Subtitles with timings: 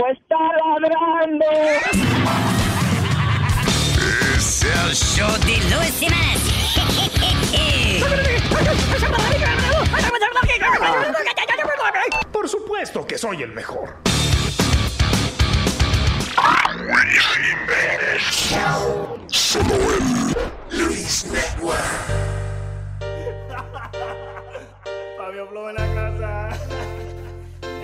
[0.00, 0.36] Pues está
[0.80, 1.44] ladrando.
[4.34, 6.40] Es el show de Luis Semanas.
[12.32, 13.94] Por supuesto que soy el mejor.
[19.26, 21.78] Solo el Luis Network.
[25.18, 26.48] Fabio Flow en la casa.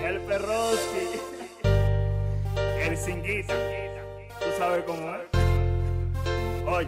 [0.03, 1.16] El Perroski.
[2.87, 3.53] El Cinguita.
[4.39, 6.65] Tú sabes cómo es.
[6.65, 6.87] Oye.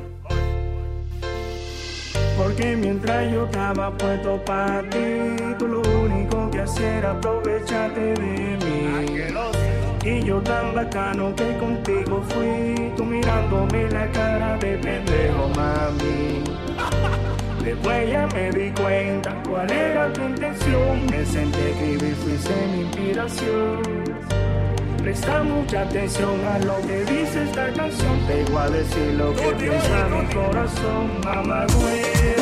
[2.38, 4.98] Porque mientras yo estaba puesto para ti,
[5.58, 9.10] tú lo único que hacías era aprovecharte de mí.
[10.06, 16.44] Y yo tan bacano que contigo fui, tú mirándome la cara de pendejo, mami.
[17.66, 21.06] Después ya me di cuenta cuál era tu intención.
[21.08, 24.00] Me senté escribir, fuiste mi inspiración.
[25.02, 28.20] Presta mucha atención a lo que dice esta canción.
[28.28, 32.39] Te voy a decir lo que piensa mi corazón, mamá huevo.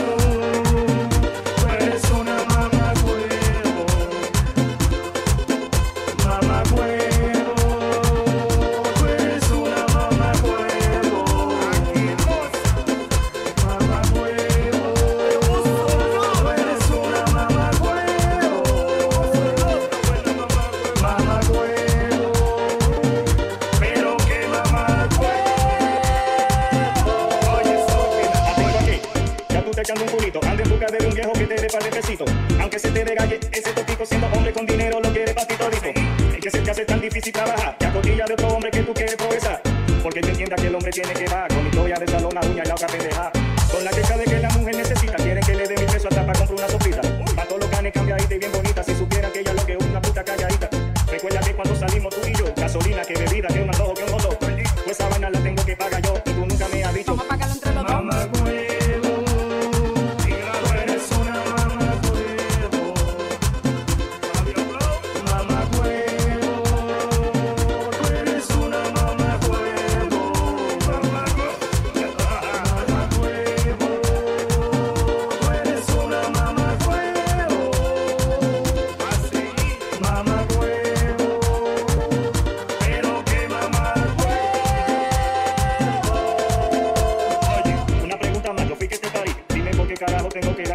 [31.68, 32.62] Te dé par de.
[32.62, 35.88] Aunque se te regalle ese topico siendo hombre con dinero, lo quiere para ti todito.
[36.34, 37.78] Es que se te hace tan difícil trabajar.
[37.78, 39.62] Que acotilla de otro hombre que tú quieres progresar.
[40.02, 41.48] Porque te entienda que el hombre tiene que bajar.
[41.50, 43.32] Con historia de salón, la uña y la otra pendeja.
[43.72, 45.16] Con la queja de que la mujer necesita.
[45.16, 47.02] Quieren que le dé mil pesos hasta para comprar una sopita.
[47.36, 48.84] Pa' todos los canes cambiadita y bien bonita.
[48.84, 50.70] Si supiera que ella lo que es una puta calladita.
[51.12, 53.48] Recuerda que cuando salimos tú y yo, gasolina, que bebida,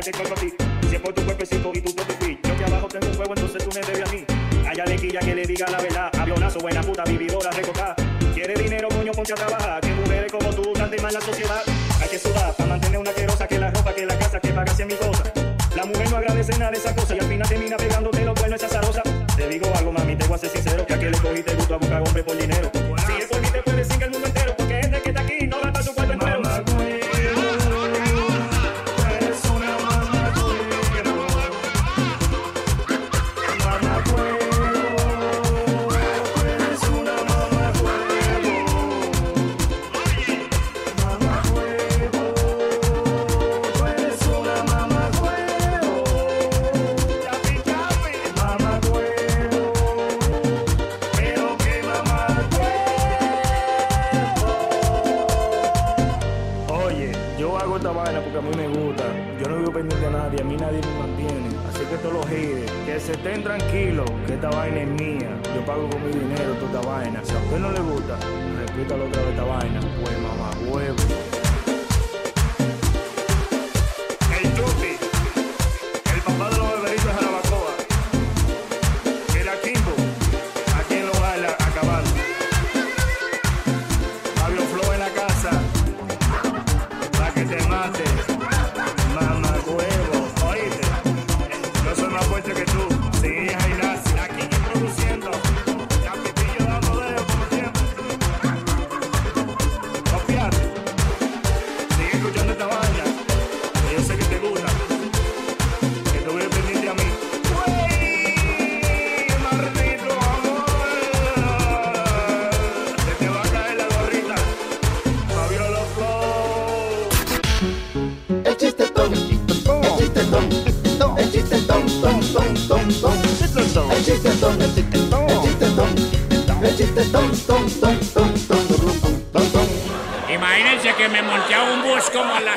[0.03, 0.53] darte cuerpo a ti.
[0.89, 2.39] Si es por tu cuerpecito y tu toque.
[2.43, 4.12] Yo que abajo tengo un fuego, entonces tú me debes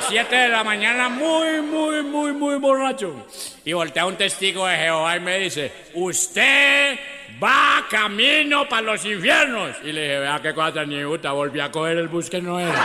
[0.08, 3.26] 7 de la mañana, muy, muy, muy, muy borracho.
[3.64, 7.00] Y volteé a un testigo de Jehová y me dice, usted
[7.42, 9.76] va camino para los infiernos.
[9.84, 12.60] Y le dije, vea qué cosa tan puta, volví a coger el bus que no
[12.60, 12.82] era.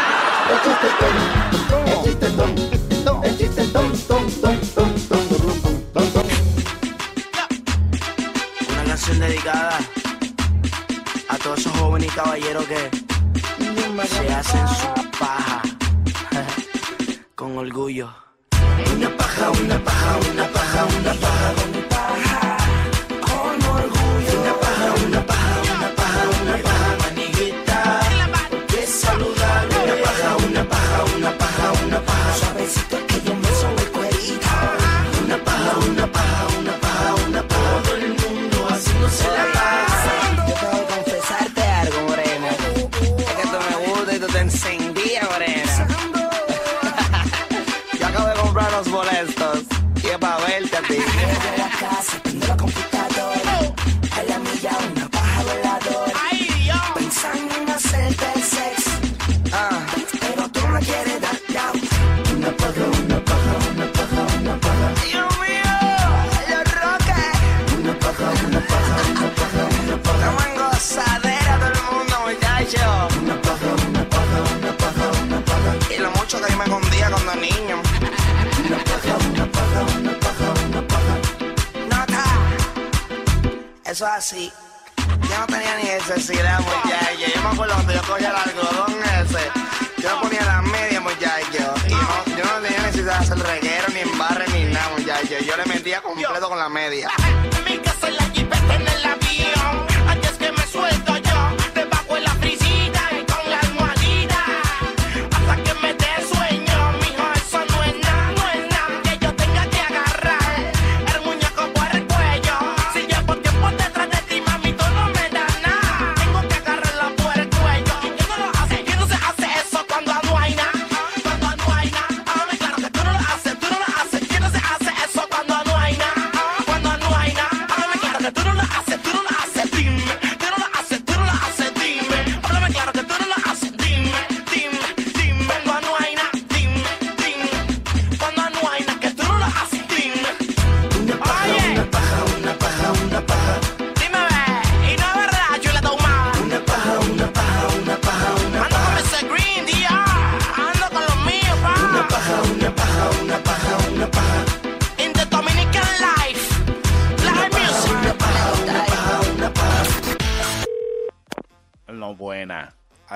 [8.70, 9.78] Una canción dedicada
[11.28, 13.09] a todos esos jóvenes y caballeros que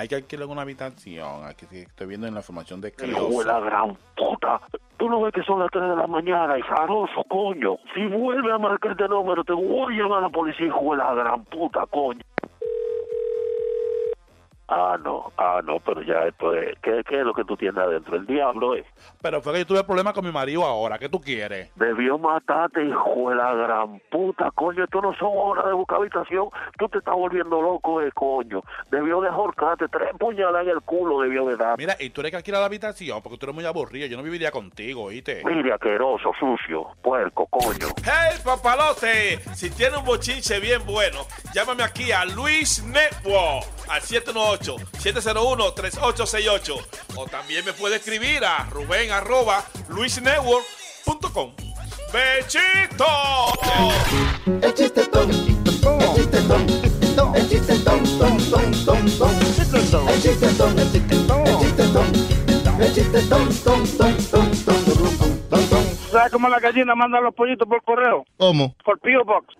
[0.04, 1.46] Hay que alquilar una habitación.
[1.46, 4.60] Aquí estoy viendo en la información de Hijo de la gran puta.
[4.98, 7.78] Tú no ves que son las 3 de la mañana y zaroso, coño.
[7.94, 10.98] Si vuelve a marcar este número, te voy a llamar a la policía, hijo de
[10.98, 12.20] la gran puta, coño.
[14.68, 16.78] Ah, no, ah, no, pero ya esto es.
[16.80, 18.16] ¿Qué, qué es lo que tú tienes adentro?
[18.16, 18.84] El diablo es.
[19.22, 20.98] Pero fue que yo tuve problemas con mi marido ahora.
[20.98, 21.70] ¿Qué tú quieres?
[21.76, 24.84] Debió matarte, hijo de la gran puta, coño.
[24.84, 26.48] Esto no son horas de buscar habitación.
[26.78, 28.62] Tú te estás volviendo loco, eh, coño.
[28.90, 29.86] Debió de ahorcarte.
[29.88, 31.78] Tres puñaladas en el culo debió de dar.
[31.78, 34.06] Mira, y tú eres que alquilar la habitación porque tú eres muy aburrido.
[34.06, 35.42] Yo no viviría contigo, ¿oíste?
[35.44, 37.88] Mire, asqueroso, sucio, puerco, coño.
[38.04, 39.38] ¡Hey, papalote!
[39.54, 41.20] Si tiene un bochinche bien bueno,
[41.52, 46.74] llámame aquí a Luis Network al 718-701-3868.
[47.16, 51.50] O también me puede escribir a Rubén arroba luisnetwork.com.
[52.12, 53.04] ¡Bechito!
[54.62, 60.22] El chiste tonto, el chiste tonto, el chiste tonto, tonto, tonto, el chiste tonto, el
[60.22, 61.16] chiste tonto, el chiste
[61.88, 62.20] tonto,
[62.78, 64.38] el chiste tonto, tonto,
[65.50, 65.76] tonto.
[66.12, 68.24] ¿Sabes cómo la gallina manda los pollitos por correo?
[68.36, 68.76] ¿Cómo?
[68.84, 69.24] Por P.O.
[69.24, 69.56] Box.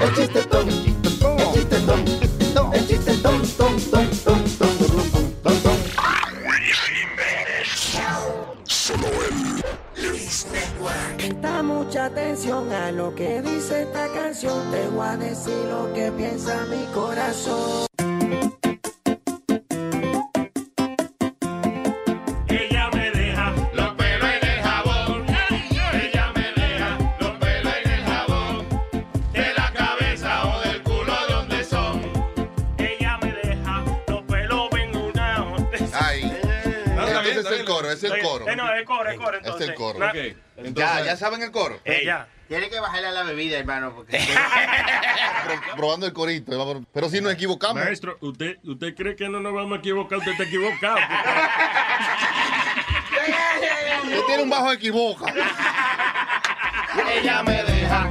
[0.00, 4.11] El chiste tonto, el chiste tonto, el chiste tonto, tonto, tonto,
[8.72, 11.16] Solo en Luis Network.
[11.18, 14.70] Presta mucha atención a lo que dice esta canción.
[14.70, 17.86] Te voy a decir lo que piensa mi corazón.
[37.92, 38.48] Es el coro.
[38.48, 39.68] Eh, no, el coro, el coro, Es entonces.
[39.68, 39.98] el coro.
[39.98, 40.12] Na-
[40.74, 41.80] Ya, ya saben el coro.
[41.84, 42.26] Eh, ya.
[42.48, 44.18] Tiene que bajarle a la bebida, hermano, porque
[45.44, 46.56] Pro- probando el corito.
[46.58, 47.82] vamos- Pero si nos equivocamos.
[47.82, 50.18] Maestro, ¿usted, ¿usted cree que no nos vamos a equivocar?
[50.18, 50.98] Usted está equivocado.
[54.04, 55.32] Usted tiene un bajo equivoca.
[57.10, 58.08] Ella me deja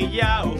[0.00, 0.54] quillao.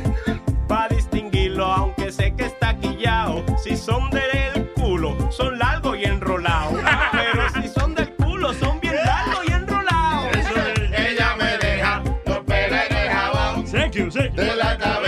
[0.68, 3.44] Para distinguirlo, aunque sé que está quillao.
[3.62, 6.80] Si son del culo, son largos y enrolados.
[7.12, 10.36] Pero si son del culo, son bien largos y enrolados.
[10.92, 13.64] Ella me deja los pelos en el jabón.
[13.64, 14.42] Thank you, thank you.
[14.42, 14.99] De la cabeza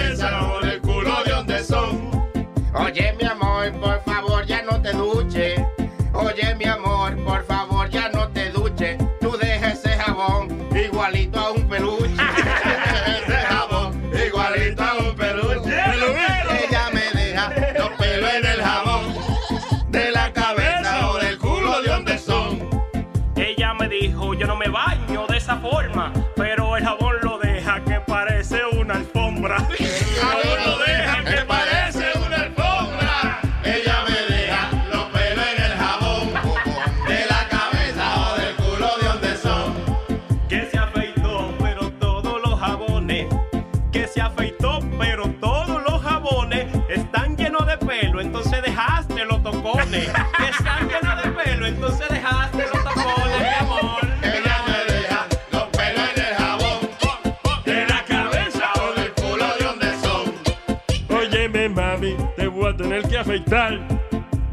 [63.32, 63.80] afeitar.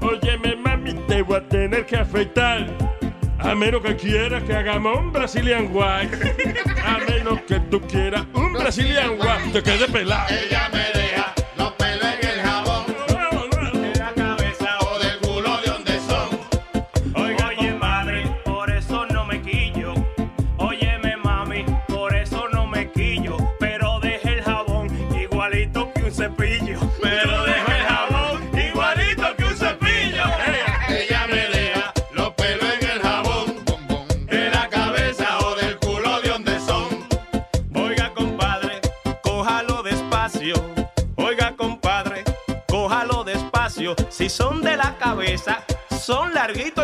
[0.01, 2.65] Óyeme, mami, te voy a tener que afeitar.
[3.37, 6.63] A menos que quieras que hagamos un Brazilian White.
[6.85, 9.51] A menos que tú quieras un Brazilian White.
[9.53, 10.27] Te quede pelado.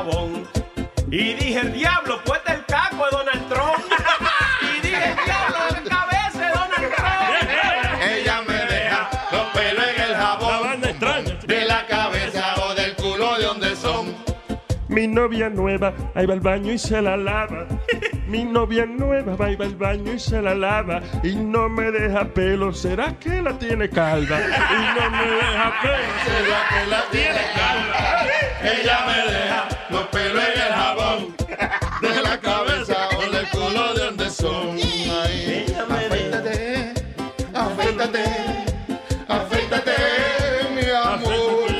[0.00, 0.48] jabón.
[1.10, 3.84] Y dije, el diablo, puesta el caco de Donald Trump.
[4.62, 8.02] Y dije, el diablo, la cabeza de Donald Trump.
[8.02, 10.80] Ella me deja los pelos en el jabón.
[11.46, 14.14] De la cabeza o del culo, ¿de dónde son?
[14.88, 17.66] Mi novia nueva, ahí va al baño y se la lava.
[18.30, 21.02] Mi novia nueva va y va al baño y se la lava.
[21.24, 24.38] Y no me deja pelo, ¿será que la tiene calva?
[24.38, 28.26] Y no me deja pelo, ¿será que la tiene calva?
[28.62, 31.36] Ella me deja los pelos en el jabón.
[32.00, 34.78] De la cabeza o del culo, ¿de dónde son?
[34.78, 36.94] Ella me deja.
[37.52, 38.24] Afeítate,
[39.26, 39.92] afeítate,
[40.72, 41.70] mi amor.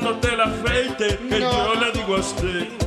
[0.00, 2.77] No te la afeites, que yo le digo a usted.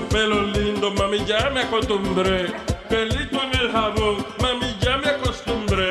[0.00, 2.46] Esos pelos lindos, mami, ya me acostumbré.
[2.88, 5.90] Pelito en el jabón, mami, ya me acostumbré.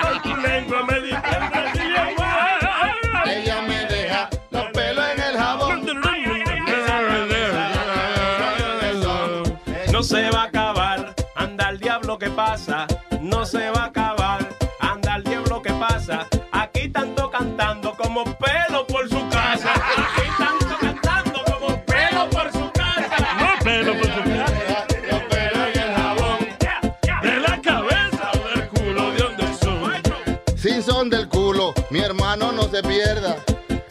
[32.71, 33.35] se pierda.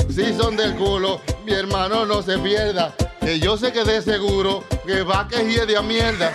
[0.08, 2.94] Si son del culo, mi hermano no se pierda.
[3.20, 6.32] Que yo sé que de seguro que va que hiede a mierda.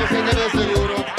[0.00, 1.13] De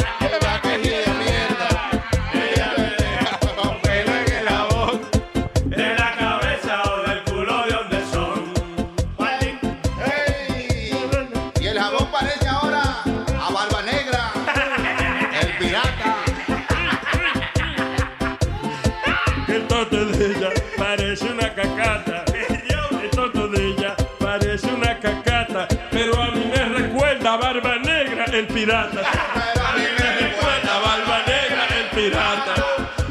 [28.35, 28.99] el pirata.
[28.99, 32.53] A mí me recuerda Barba Negra, el pirata.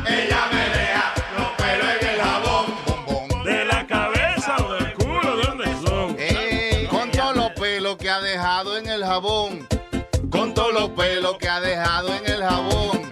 [0.07, 3.45] Ella me deja los pelos en el jabón.
[3.45, 6.17] De la cabeza o del culo, ¿de dónde son?
[6.19, 9.67] Ey, con todos los pelos que ha dejado en el jabón.
[10.31, 13.11] Con todos los pelos que ha dejado en el jabón.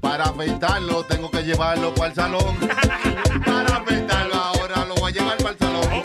[0.00, 2.56] Para afeitarlo tengo que llevarlo para el salón.
[3.44, 6.02] Para afeitarlo ahora lo voy a llevar para el salón.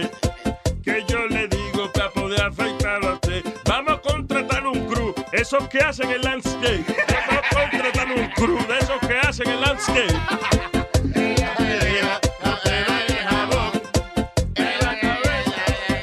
[0.00, 0.10] Usted.
[0.82, 3.44] Que yo le digo para poder afeitarla a usted.
[3.64, 5.14] Vamos a contratar un crew.
[5.32, 6.84] Esos que hacen el landscape.
[7.08, 10.14] Vamos a contratar un crew de esos que hacen el landscape.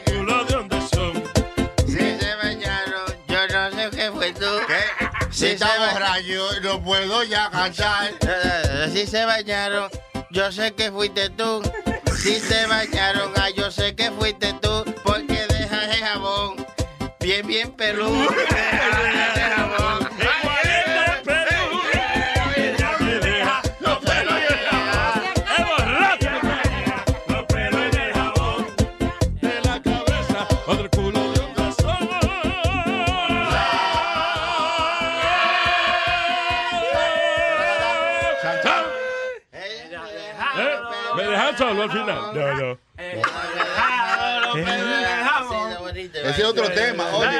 [0.06, 1.24] Culo de dónde son.
[1.88, 4.46] Si se bañaron, yo no sé qué fue tú.
[5.32, 8.12] Si está borracho, no puedo ya cantar.
[8.22, 9.90] Eh, Si se bañaron,
[10.32, 11.62] yo sé que fuiste tú.
[12.22, 14.84] Si se bañaron, ah, yo sé que fuiste tú.
[15.06, 16.66] Porque dejas el jabón
[17.22, 18.28] bien, bien peludo.
[41.80, 42.18] Dejan solo al final?
[42.34, 42.80] No, no.
[45.96, 47.38] Ese es otro tema, oye.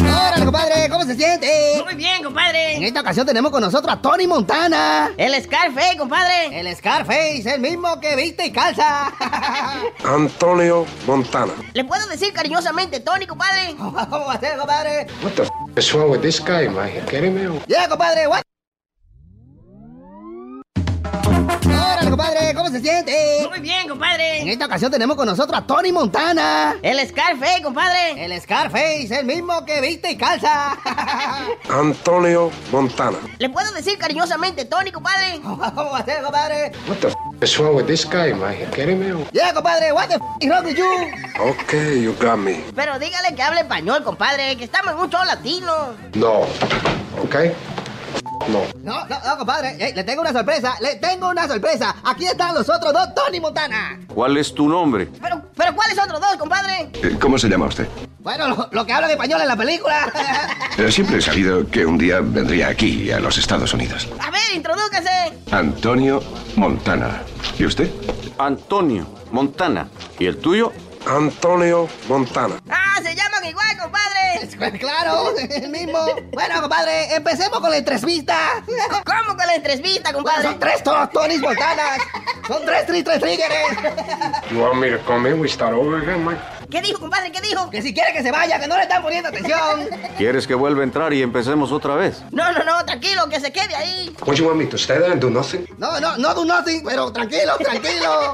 [0.00, 1.82] Órale, compadre, ¿cómo se siente?
[1.84, 2.76] Muy bien, compadre.
[2.76, 5.10] En esta ocasión tenemos con nosotros a Tony Montana.
[5.16, 6.60] El Scarface, compadre.
[6.60, 9.12] El Scarface, el mismo que viste y calza.
[10.04, 11.52] Antonio Montana.
[11.72, 13.74] ¿Le puedo decir cariñosamente Tony, compadre?
[13.76, 15.06] ¿Cómo va a ser, compadre?
[15.22, 16.66] What the f is wrong with this guy?
[16.66, 17.60] Am I kidding me?
[17.66, 18.42] Yeah, compadre, what?
[21.26, 23.46] Órale, compadre, ¿cómo se siente?
[23.50, 24.42] Muy bien, compadre.
[24.42, 26.76] En esta ocasión tenemos con nosotros a Tony Montana.
[26.82, 28.24] El Scarface, compadre.
[28.24, 30.76] El Scarface, el mismo que viste y calza.
[31.68, 33.18] Antonio Montana.
[33.38, 35.40] ¿Le puedo decir cariñosamente Tony, compadre?
[35.42, 36.72] ¿Cómo va a ser, compadre?
[36.88, 38.30] What the f is wrong with this guy?
[38.30, 39.24] Am I kidding me?
[39.32, 40.88] Yeah, compadre, what the f is wrong with you?
[41.40, 42.64] Okay, you got me.
[42.74, 45.94] Pero dígale que hable español, compadre, que estamos en un show latino.
[46.14, 46.46] No.
[47.24, 47.52] Okay?
[48.48, 48.62] No.
[48.82, 49.76] No, no, no, compadre.
[49.94, 51.96] Le tengo una sorpresa, le tengo una sorpresa.
[52.04, 53.98] Aquí están los otros dos Tony Montana.
[54.14, 55.08] ¿Cuál es tu nombre?
[55.20, 56.90] Pero, pero ¿cuáles otros dos, compadre?
[57.20, 57.88] ¿Cómo se llama usted?
[58.20, 60.12] Bueno, lo, lo que hablan español en la película.
[60.78, 64.06] Eh, Siempre he sabido que un día vendría aquí, a los Estados Unidos.
[64.20, 65.32] A ver, introdúcase.
[65.50, 66.22] Antonio
[66.56, 67.22] Montana.
[67.58, 67.90] ¿Y usted?
[68.36, 69.88] Antonio Montana.
[70.18, 70.70] ¿Y el tuyo?
[71.06, 72.56] Antonio Montana.
[72.68, 74.15] Ah, se llaman igual, compadre.
[74.78, 75.98] Claro, el mismo.
[76.32, 78.36] Bueno, compadre, empecemos con la entrevista.
[79.04, 80.42] ¿Cómo con la entrevista, compadre?
[80.42, 81.98] son tres to- Tony Montanas.
[82.46, 83.52] Son tres, tres, tres triggers.
[84.50, 85.40] You want me to come in?
[85.40, 86.40] We start over again, Mike?
[86.70, 87.30] ¿Qué dijo, compadre?
[87.32, 87.70] ¿Qué dijo?
[87.70, 89.88] Que si quiere que se vaya, que no le están poniendo atención.
[90.16, 92.22] ¿Quieres que vuelva a entrar y empecemos otra vez?
[92.32, 94.14] No, no, no, tranquilo, que se quede ahí.
[94.26, 95.66] What you want me to stay there and do nothing?
[95.78, 98.32] No, no, no do nothing, pero tranquilo, tranquilo.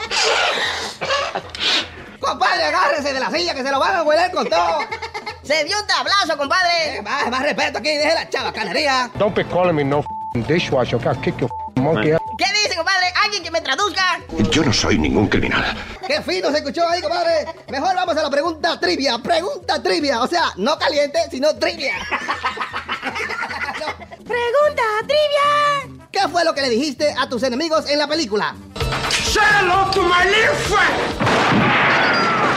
[2.23, 4.79] Compadre, agárrese de la silla que se lo van a hueler con todo.
[5.43, 7.03] Se dio un tablazo, compadre.
[7.03, 9.11] más, más respeto aquí, deje la chavacanería.
[9.19, 10.05] Don't be calling me no
[10.47, 11.01] dishwasher.
[11.05, 12.13] I'll kick your monkey.
[12.39, 13.07] ¿Qué dice, compadre?
[13.25, 14.21] ¿Alguien que me traduzca?
[14.53, 15.77] Yo no soy ningún criminal.
[16.07, 17.45] ¡Qué fino se escuchó ahí, compadre!
[17.69, 19.19] Mejor vamos a la pregunta trivia.
[19.19, 20.23] Pregunta trivia.
[20.23, 21.95] O sea, no caliente, sino trivia.
[24.25, 26.02] ¡Pregunta trivia!
[26.13, 28.55] ¿Qué fue lo que le dijiste a tus enemigos en la película?
[29.09, 30.93] Say hello to my little friend.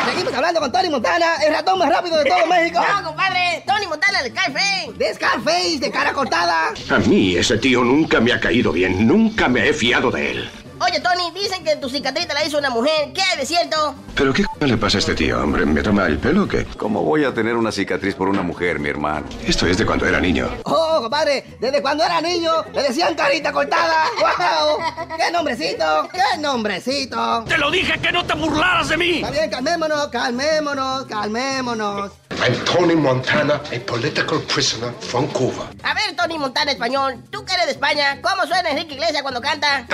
[0.05, 2.81] Seguimos hablando con Tony Montana, el ratón más rápido de todo México.
[2.81, 3.63] No, compadre.
[3.65, 4.91] Tony Montana de Scarface.
[4.97, 6.73] De Scarface, de cara cortada.
[6.89, 9.07] A mí ese tío nunca me ha caído bien.
[9.07, 10.49] Nunca me he fiado de él.
[10.79, 13.13] Oye, Tony, dicen que tu cicatriz te la hizo una mujer.
[13.13, 13.95] ¿Qué hay de cierto?
[14.15, 15.65] ¿Pero qué c- le pasa a este tío, hombre?
[15.65, 16.65] ¿Me toma el pelo o qué?
[16.77, 19.25] ¿Cómo voy a tener una cicatriz por una mujer, mi hermano?
[19.45, 20.49] Esto es de cuando era niño.
[20.63, 24.05] Oh, compadre, desde cuando era niño le decían carita cortada.
[24.19, 25.07] ¡Wow!
[25.17, 26.09] ¡Qué nombrecito!
[26.11, 27.43] ¡Qué nombrecito!
[27.47, 29.17] Te lo dije que no te burlaras de mí.
[29.19, 32.11] Está bien, calmémonos, calmémonos, calmémonos.
[32.31, 35.69] I'm Tony Montana, a political prisoner from Cuba.
[35.83, 39.41] A ver, Tony Montana español, tú que eres de España, ¿cómo suena Enrique Iglesias cuando
[39.41, 39.85] canta?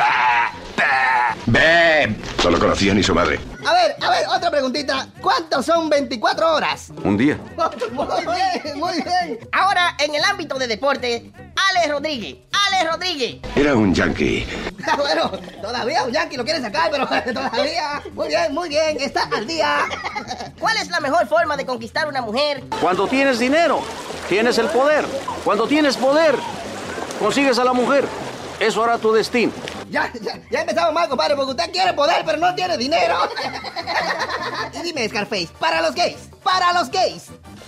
[1.46, 2.16] ¡Beb!
[2.42, 3.40] Solo conocía ni su madre.
[3.66, 5.08] A ver, a ver, otra preguntita.
[5.22, 6.92] ¿Cuántos son 24 horas?
[7.04, 7.38] Un día.
[7.92, 9.40] Muy bien, muy bien.
[9.52, 11.32] Ahora, en el ámbito de deporte,
[11.70, 12.38] Alex Rodríguez.
[12.68, 13.36] Alex Rodríguez.
[13.56, 14.48] Era un yankee.
[14.98, 18.02] bueno, todavía un yankee lo quiere sacar, pero todavía.
[18.14, 19.86] Muy bien, muy bien, está al día.
[20.60, 22.64] ¿Cuál es la mejor forma de conquistar una mujer?
[22.80, 23.82] Cuando tienes dinero,
[24.30, 25.06] tienes el poder.
[25.44, 26.36] Cuando tienes poder,
[27.20, 28.06] consigues a la mujer.
[28.60, 29.52] Eso hará tu destino.
[29.90, 33.18] Ya, ya, ya empezamos mal, compadre, porque usted quiere poder, pero no tiene dinero.
[34.74, 37.26] y dime, Scarface, para los gays, para los gays.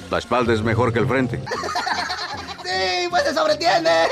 [0.09, 1.43] La espalda es mejor que el frente.
[2.63, 3.89] Sí, pues se sobreentiende.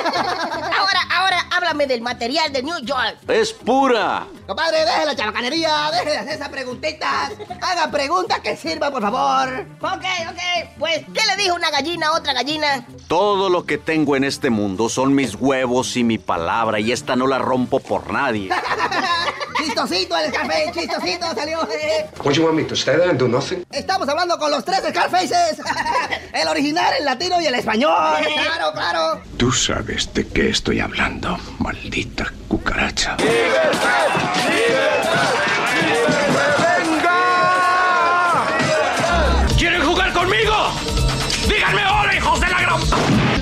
[0.77, 3.17] Ahora, ahora, háblame del material de New York.
[3.27, 4.25] Es pura.
[4.47, 7.31] Compadre, deje la chabacanería, deje de hacer esas preguntitas.
[7.61, 9.65] Haga preguntas que sirvan, por favor.
[9.81, 10.69] Ok, ok.
[10.79, 12.85] Pues, ¿qué le dijo una gallina a otra gallina?
[13.07, 17.15] Todo lo que tengo en este mundo son mis huevos y mi palabra y esta
[17.15, 18.49] no la rompo por nadie.
[19.57, 21.59] Chistosito el Scarface, chistosito salió.
[22.23, 23.63] What you want me to stay there and do nothing?
[23.71, 25.61] Estamos hablando con los tres Scarfaces.
[26.33, 28.17] el original, el latino y el español.
[28.45, 29.21] Claro, claro.
[29.37, 33.17] Tú sabes de qué estoy hablando, maldita cucaracha.
[39.57, 40.71] ¿Quieren jugar conmigo?
[41.47, 42.81] ¡Díganme hola, hijos de la gran...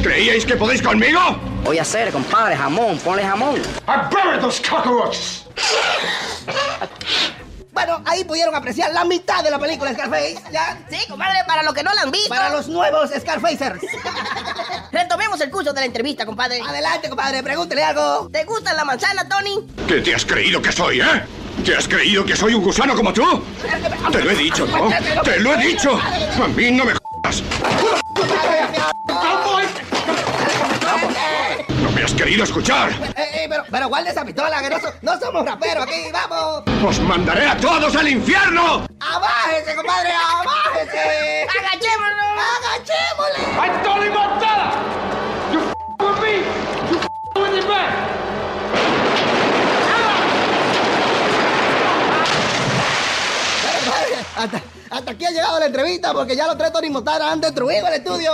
[0.04, 1.20] ¿Creíais que podéis conmigo?
[1.64, 3.56] Voy a hacer, compadre, jamón, ponle jamón.
[3.88, 5.46] I buried those cockroaches.
[7.72, 10.78] Bueno, ahí pudieron apreciar la mitad de la película Scarface, ¿ya?
[10.90, 12.30] Sí, compadre, para los que no la han visto.
[12.30, 13.82] Para los nuevos Scarfacers.
[14.91, 16.62] Retomemos el curso de la entrevista, compadre.
[16.62, 18.30] Adelante, compadre, pregúntele algo.
[18.32, 19.65] ¿Te gusta la manzana, Tony?
[19.88, 21.23] ¿Qué te has creído que soy, eh?
[21.63, 23.43] ¿Te has creído que soy un gusano como tú?
[24.12, 24.89] Te lo he dicho, ¿no?
[25.23, 25.99] ¡Te lo he dicho!
[26.41, 27.43] A mí no me jodas.
[32.10, 32.89] ¿No me has querido escuchar?
[32.91, 36.63] Eh, eh, pero, pero guarde esa pistola, que no, so- no somos raperos aquí, vamos.
[36.84, 38.86] ¡Os mandaré a todos al infierno!
[39.00, 41.45] ¡Abájese, compadre, abájese!
[41.60, 42.39] ¡Agachémonos!
[42.58, 43.84] ¡Agachémosle!
[43.84, 44.72] Tony Montana.
[45.54, 46.38] You f with me.
[46.89, 49.00] You f with your back.
[53.63, 54.62] Bueno, compadre, Hasta,
[54.95, 57.93] hasta aquí ha llegado la entrevista porque ya los tres Tony Montana han destruido el
[57.93, 58.32] estudio.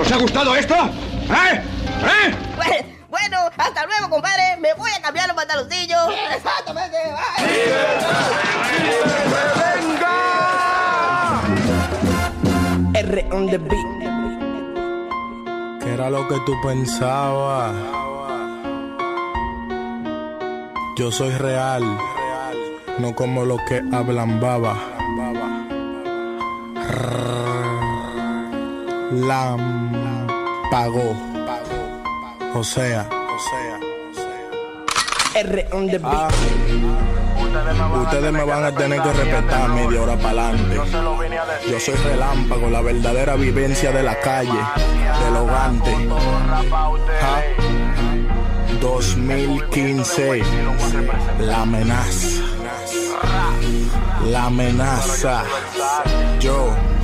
[0.00, 0.74] ¿Os ha gustado esto?
[0.74, 1.62] ¿Eh?
[2.04, 2.34] ¿Eh?
[2.56, 4.56] Bueno, bueno, hasta luego, compadre.
[4.58, 6.08] Me voy a cambiar los pantaloncillos.
[6.34, 6.96] Exactamente.
[12.94, 13.96] R on the beat.
[15.82, 17.72] ¿Qué era lo que tú pensabas?
[20.96, 21.82] Yo soy real,
[22.98, 24.76] no como los que hablan baba.
[29.12, 30.36] Lam
[30.70, 31.35] pagó.
[32.56, 33.06] O sea,
[35.34, 36.14] R on the beat.
[36.14, 36.30] Ah.
[38.02, 40.80] Ustedes me van a tener que respetar media hora para adelante.
[41.70, 44.58] Yo soy relámpago, la verdadera vivencia de la calle,
[45.22, 46.08] del hogante.
[47.20, 47.42] Ja.
[48.80, 50.42] 2015,
[51.40, 52.42] la amenaza.
[54.30, 55.44] La amenaza.
[56.40, 56.74] Yo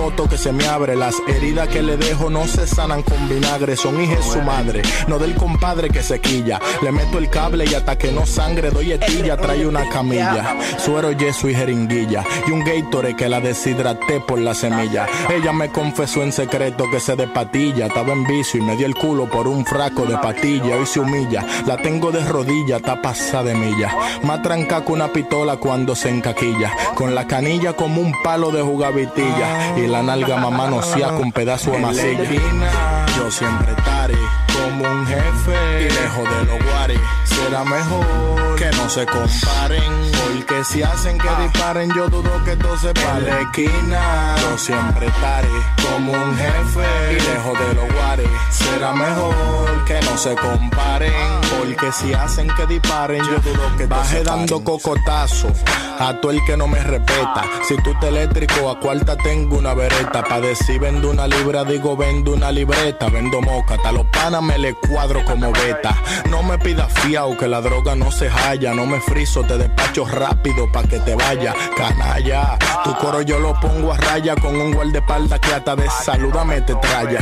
[0.00, 0.96] toto que se me abre.
[0.96, 4.82] Las heridas que le dejo no se sanan con vinagre, son hijas de su madre.
[5.08, 6.58] No del compadre que se quilla.
[6.82, 10.56] Le meto el cable y hasta que no sangre doy etilla, trae una camilla.
[10.78, 12.24] Suero, yeso y jeringuilla.
[12.48, 15.06] Y un Gatorade que la deshidraté por la semilla.
[15.28, 17.86] Ella me confesó en secreto que se de patilla.
[17.86, 20.76] Estaba en vicio y me dio el culo por un fraco de patilla.
[20.76, 21.44] Hoy se humilla.
[21.66, 23.94] La tengo de rodilla, está pasada de milla.
[24.22, 26.72] Más tranca que una pistola cuando se encaquilla.
[26.94, 29.76] Con la canilla como un palo de jugavitilla.
[29.76, 30.80] Y la nalga mamá no
[31.16, 33.06] con pedazo de masilla.
[33.16, 34.14] Yo siempre estaré
[34.52, 35.82] como un jefe.
[35.82, 37.00] Y lejos de los guares.
[37.24, 38.49] Será mejor
[38.90, 40.10] se comparen.
[40.24, 44.34] Porque si hacen que disparen, yo dudo que todo se para la esquina.
[44.40, 47.12] Yo siempre estaré como un jefe.
[47.12, 48.28] Y lejos de los guares.
[48.50, 51.12] Será mejor que no se comparen.
[51.56, 55.52] Porque si hacen que disparen, yo dudo que todo se dando cocotazo
[56.00, 57.44] a todo el que no me respeta.
[57.68, 60.24] Si tú te eléctrico, a cuarta tengo una vereta.
[60.24, 63.08] Pa' decir vendo una libra, digo vendo una libreta.
[63.08, 65.94] Vendo moca, hasta los panas me le cuadro como beta.
[66.28, 68.74] No me pidas fiao que la droga no se halla.
[68.74, 71.54] No me friso, te despacho rápido pa' que te vaya.
[71.76, 76.60] Canalla, tu coro yo lo pongo a raya con un guardaespaldas que hasta de saludame
[76.62, 77.20] te traya.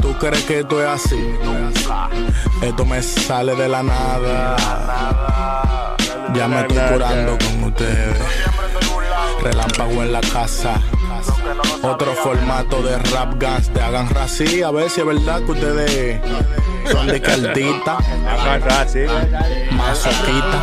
[0.00, 1.34] ¿Tú crees que esto es así?
[2.62, 4.56] Esto me sale de la nada.
[6.34, 8.18] Ya me estoy curando con ustedes.
[9.42, 10.80] Relámpago en la casa.
[11.82, 13.68] Otro formato de rap gas.
[13.70, 14.62] Te hagan rací.
[14.62, 16.20] A ver si es verdad que ustedes
[16.92, 17.98] son de caldita.
[18.64, 19.00] Rací.
[19.72, 20.60] Masoquita.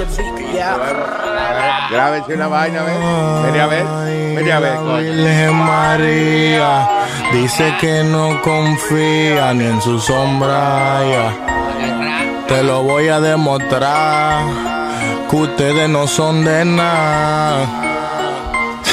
[1.91, 3.43] Grábense una vaina, ven.
[3.43, 3.85] Vení a ver.
[4.35, 4.77] Vení a ver.
[4.79, 6.87] Virgen María
[7.33, 10.99] dice que no confía ni en su sombra.
[11.09, 12.45] ya.
[12.47, 14.45] Te lo voy a demostrar
[15.29, 17.65] que ustedes no son de nada.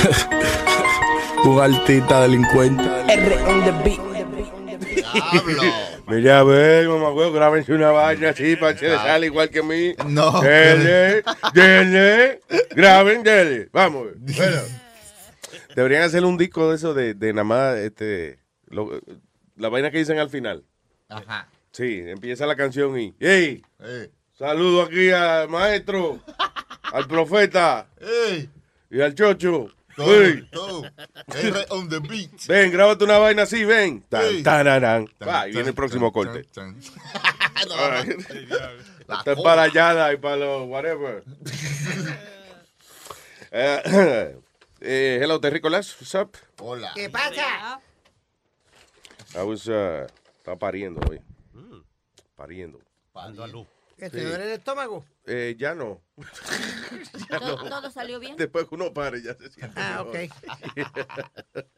[1.44, 2.84] Un artista delincuente.
[3.08, 4.00] R on the beat.
[6.14, 9.60] Mira a ver, mamá, güey, grábense una vaina así para que le sale igual que
[9.60, 9.94] a mí.
[10.08, 10.40] No.
[10.42, 11.22] Dele,
[11.54, 12.40] dele,
[12.76, 13.68] graben, dele.
[13.72, 14.08] Vamos.
[14.18, 14.60] Bueno.
[15.74, 19.00] Deberían hacer un disco de eso de, de nada más, este, lo-
[19.56, 20.64] la vaina que dicen al final.
[21.08, 21.48] Ajá.
[21.70, 23.62] Sí, empieza la canción y, ¡Ey!
[24.34, 26.20] Saludo aquí al maestro,
[26.92, 27.86] al profeta
[28.90, 29.68] y al chocho.
[29.98, 30.48] Ey.
[30.52, 32.46] R on the beat.
[32.46, 34.02] Ven, grábate una vaina así, ven.
[34.08, 35.06] Tan, tararán.
[35.18, 36.44] Tan, Va, y viene el próximo tan, corte.
[36.52, 36.80] tan,
[37.78, 38.18] All right.
[39.06, 39.42] La Esto es cola.
[39.42, 41.22] para Yada y para los whatever.
[43.54, 44.34] Eh,
[44.80, 45.94] eh, hello, Terry Colas.
[46.00, 46.38] What's up?
[46.58, 46.92] Hola.
[46.94, 47.78] ¿Qué pasa?
[49.34, 50.06] I was, uh,
[50.38, 51.20] estaba pariendo hoy.
[52.34, 52.80] Pariendo.
[53.98, 54.24] ¿Que te Sí.
[54.24, 55.04] duele el estómago?
[55.26, 56.00] Eh, ya no.
[57.30, 57.68] Ya ¿Todo, no.
[57.68, 58.36] todo salió bien?
[58.36, 60.28] Después que uno pare, ya se siente Ah, mejor.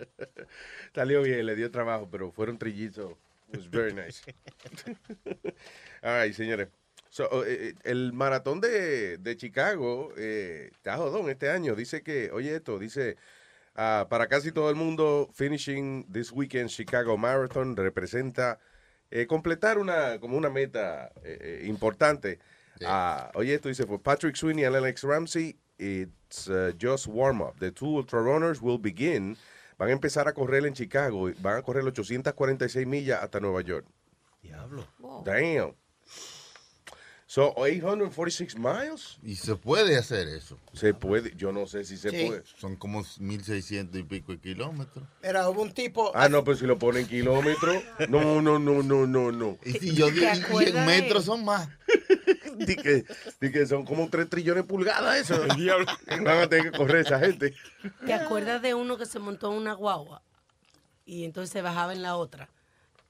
[0.95, 3.13] Salió bien, le dio trabajo, pero fueron trillizos.
[3.53, 4.23] It was very nice.
[6.03, 6.69] All right, señores.
[7.11, 11.75] So, eh, eh, el maratón de, de Chicago eh, está jodón este año.
[11.77, 13.17] Dice que, oye esto, dice,
[13.77, 18.59] ah, para casi todo el mundo, finishing this weekend Chicago Marathon representa
[19.11, 21.63] eh, completar una, como una meta eh,
[22.81, 22.87] eh, importante.
[22.87, 27.59] Ah, oye esto, dice, for Patrick Sweeney and Alex Ramsey, it's uh, just warm up.
[27.59, 29.37] The two ultra runners will begin.
[29.79, 31.33] Van a empezar a correr en Chicago.
[31.41, 33.85] Van a correr 846 millas hasta Nueva York.
[34.43, 34.87] Diablo.
[35.25, 35.75] Damn.
[37.27, 39.17] So, 846 miles.
[39.23, 40.57] Y se puede hacer eso.
[40.75, 42.27] Se puede, yo no sé si se Sí.
[42.27, 42.43] puede.
[42.45, 45.05] Son como 1600 y pico de kilómetros.
[45.23, 46.13] Era hubo un tipo.
[46.15, 47.83] Ah, no, pero si lo ponen kilómetros.
[48.09, 49.59] No, no, no, no, no, no.
[49.65, 50.29] Y si yo digo
[50.61, 51.69] 100 metros son más.
[52.67, 53.05] Di que,
[53.41, 55.41] di que son como 3 trillones de pulgadas eso.
[56.23, 57.55] Van a tener que correr esa gente.
[58.07, 60.23] ¿Te acuerdas de uno que se montó en una guagua
[61.05, 62.49] y entonces se bajaba en la otra?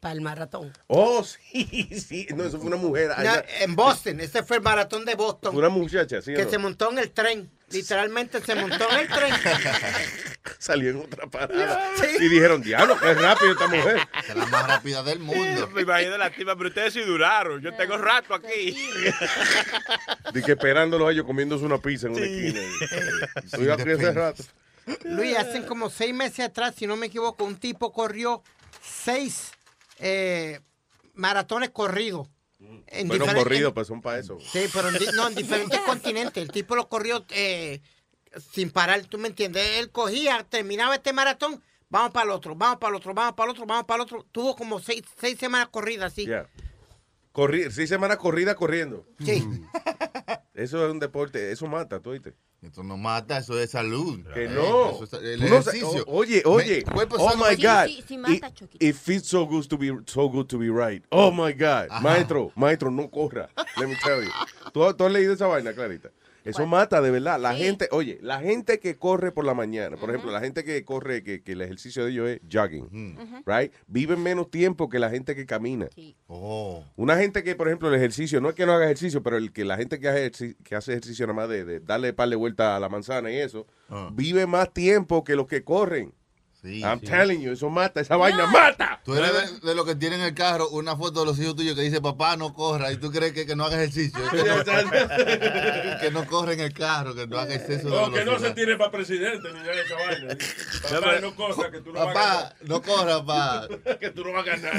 [0.05, 0.71] Para el maratón.
[0.89, 2.27] Oh, sí, sí.
[2.37, 3.09] No, eso fue una mujer.
[3.09, 5.57] No, en Boston, este fue el maratón de Boston.
[5.57, 6.51] Una muchacha, ¿sí Que no?
[6.51, 7.51] se montó en el tren.
[7.71, 9.35] Literalmente se montó en el tren.
[10.59, 11.91] Salió en otra parada.
[12.21, 14.07] Y dijeron, diablo, qué rápido esta mujer.
[14.29, 15.71] Es la más rápida del mundo.
[15.71, 17.63] Me imagino la tipa, pero ustedes sí duraron.
[17.63, 18.77] Yo tengo rato aquí.
[20.35, 22.61] De que esperándolo a ellos comiéndose una pizza en una esquina.
[23.43, 24.45] Estoy aquí hace rato.
[25.05, 28.43] Luis, hace como seis meses atrás, si no me equivoco, un tipo corrió
[28.83, 29.53] seis
[30.07, 30.61] eh,
[31.15, 32.29] maratones corridos.
[32.87, 34.39] En Bueno, diferen- corrido, en- pues son para eso.
[34.41, 36.43] Sí, pero en, no, en diferentes continentes.
[36.43, 37.81] El tipo lo corrió eh,
[38.53, 39.67] sin parar, ¿tú me entiendes?
[39.81, 43.47] Él cogía, terminaba este maratón, vamos para el otro, vamos para el otro, vamos para
[43.47, 44.27] el otro, vamos para el otro.
[44.33, 46.27] Tuvo como seis, seis semanas corridas, así.
[46.27, 46.47] Ya.
[47.33, 49.07] Corri seis semanas corrida corriendo.
[49.25, 49.43] Sí.
[50.55, 52.35] Eso es un deporte, eso mata, tú oíste.
[52.63, 54.25] Esto no mata, eso es salud.
[54.33, 54.91] Que Eh, no.
[54.93, 56.05] eso es el no ejercicio.
[56.07, 56.83] oye, oye.
[56.95, 57.87] Me- oh my God.
[57.87, 61.05] Sí, sí, mata, it, it feels so good to be so good to be right.
[61.11, 61.89] Oh my God.
[61.91, 62.01] Ajá.
[62.01, 63.51] Maestro, maestro, no corra.
[63.77, 64.31] Let me tell you.
[64.73, 66.11] ¿Tú, tú has leído esa vaina, Clarita?
[66.45, 67.41] Eso mata de verdad.
[67.41, 70.85] La gente, oye, la gente que corre por la mañana, por ejemplo, la gente que
[70.85, 73.73] corre, que, que el ejercicio de ellos es jogging, right?
[73.87, 75.89] Viven menos tiempo que la gente que camina.
[76.27, 76.85] Oh.
[76.97, 79.53] Una gente que, por ejemplo, el ejercicio, no es que no haga ejercicio, pero el
[79.53, 82.37] que la gente que hace, que hace ejercicio nada más de, de darle par de
[82.37, 84.11] vuelta a la manzana y eso, Ah.
[84.13, 86.13] vive más tiempo que los que corren.
[86.65, 87.07] I'm sí.
[87.07, 89.01] telling you, eso mata, esa vaina mata.
[89.05, 91.55] Tú eres de, de los que tienen en el carro una foto de los hijos
[91.57, 94.19] tuyos que dice papá no corra y tú crees que, que no haga ejercicio.
[94.31, 98.25] Que no, que no corre en el carro, que no haga exceso de No, que
[98.25, 100.37] no se tire para presidente ni nada de esa vaina.
[100.91, 102.57] Papá, no cosa que tú no vas a Papá, ganar.
[102.63, 103.69] no corra, papá.
[104.01, 104.75] que tú no vas a ganar.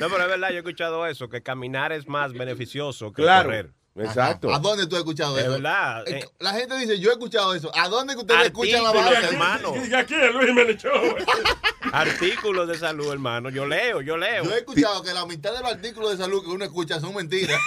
[0.00, 3.48] No, pero es verdad, yo he escuchado eso, que caminar es más beneficioso que Claro,
[3.48, 3.70] correr.
[3.96, 4.54] Exacto.
[4.54, 5.52] ¿A dónde tú has escuchado Es eso?
[5.52, 6.28] verdad, Eh, eh.
[6.38, 7.70] La gente dice, yo he escuchado eso.
[7.76, 9.18] ¿A dónde que ustedes escuchan la vaina?
[9.28, 9.74] hermano.
[9.86, 10.78] Y aquí el Luis.
[11.92, 13.50] Artículos de salud, hermano.
[13.50, 14.44] Yo leo, yo leo.
[14.44, 17.14] Yo he escuchado que la mitad de los artículos de salud que uno escucha son
[17.14, 17.58] mentiras.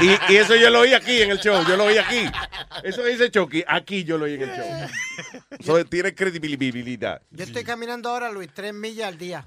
[0.00, 2.24] Y, y- y eso yo lo oí aquí en el show, yo lo oí aquí.
[2.82, 4.88] Eso dice Chucky, aquí yo lo oí en el show.
[5.58, 7.22] Eso tiene credibilidad.
[7.30, 9.46] Yo estoy caminando ahora, Luis, tres millas al día.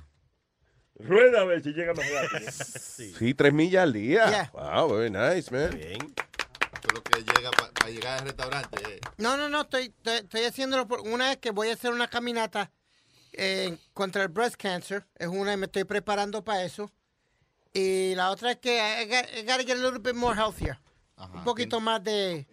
[1.03, 2.51] Rueda a ver si llega más rápido.
[2.51, 4.29] Sí, tres millas al día.
[4.29, 4.51] Yeah.
[4.53, 5.77] Wow, very nice, man.
[5.79, 8.77] Es lo que llega para llegar al restaurante.
[8.87, 8.99] eh.
[9.17, 12.07] No, no, no, estoy, estoy, estoy haciéndolo por una vez que voy a hacer una
[12.07, 12.71] caminata
[13.33, 15.05] eh, contra el breast cancer.
[15.15, 16.91] Es una y me estoy preparando para eso.
[17.73, 20.77] Y la otra es que I got, I gotta get a little bit more healthier.
[21.33, 22.45] Un poquito más de...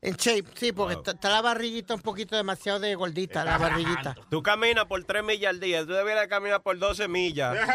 [0.00, 4.16] En shape, sí, porque está está la barriguita un poquito demasiado de gordita, la barriguita.
[4.30, 7.56] Tú caminas por 3 millas al día, tú debieras caminar por 12 millas.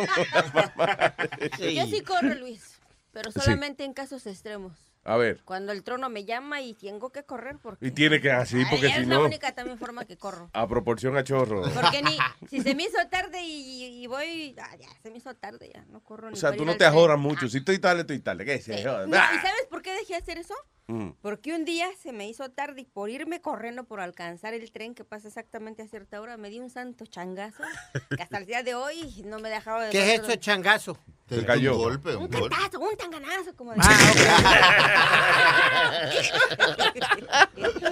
[1.58, 2.78] Yo sí corro, Luis,
[3.12, 3.40] pero Sí.
[3.40, 4.72] solamente en casos extremos.
[5.02, 5.42] A ver.
[5.44, 7.86] Cuando el trono me llama y tengo que correr porque...
[7.86, 10.50] Y tiene que así, porque Ay, si es la no, única también forma que corro.
[10.52, 11.62] a proporción a chorro.
[11.72, 12.18] Porque ni,
[12.50, 15.84] si se me hizo tarde y, y voy, ah, ya, se me hizo tarde, ya,
[15.86, 17.48] no corro ni O sea, tú no te ajoras mucho.
[17.48, 18.44] Si estoy tarde, estoy tarde.
[18.44, 18.84] ¿Qué se Sí.
[18.84, 19.06] joda?
[19.06, 19.30] No, Ah.
[19.34, 20.54] ¿Y sabes por qué dejé de hacer eso?
[20.90, 21.10] Mm.
[21.22, 24.94] Porque un día se me hizo tarde y por irme corriendo por alcanzar el tren
[24.94, 27.62] que pasa exactamente a cierta hora, me di un santo changazo
[28.16, 29.90] que hasta el día de hoy no me dejaba de...
[29.90, 30.98] ¿Qué es eso de changazo?
[31.28, 31.74] Se cayó.
[31.76, 32.56] Un golpe, Un un golpe.
[32.56, 33.72] cantazo, un tanganazo, como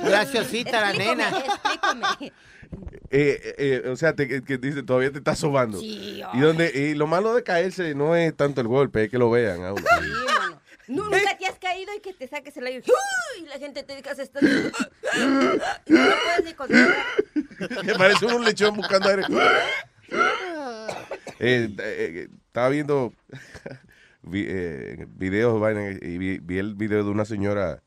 [0.05, 1.29] Graciosita la nena.
[1.29, 2.07] Explícame.
[2.23, 2.31] Eh,
[3.11, 5.79] eh, eh, o sea, te- que, que dice, todavía te estás sobando.
[5.81, 9.19] Sí, y, donde, y lo malo de caerse no es tanto el golpe, es que
[9.19, 9.83] lo vean a uno.
[9.83, 10.07] Sí,
[10.39, 10.61] mano.
[10.89, 12.83] Nu- Nunca te has caído y que te saques el aire.
[12.87, 13.45] ¡Uy!
[13.45, 14.41] Y la gente te diga, se está...
[14.41, 16.97] Y no puedes ni concentrar.
[17.85, 19.23] que parece un lechón buscando aire.
[21.41, 23.13] Eh, eh, estaba viendo
[24.23, 25.63] vi- eh, videos
[26.03, 27.83] y vi, vi el video de una señora.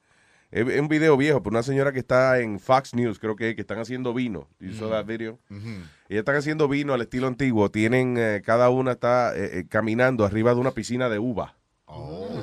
[0.52, 3.62] Es un video viejo, pero una señora que está en Fox News, creo que, que
[3.62, 4.48] están haciendo vino.
[4.60, 5.40] You saw that video?
[5.50, 7.72] Ellas están haciendo vino al estilo antiguo.
[7.72, 11.56] Tienen, eh, cada una está eh, eh, caminando arriba de una piscina de uva.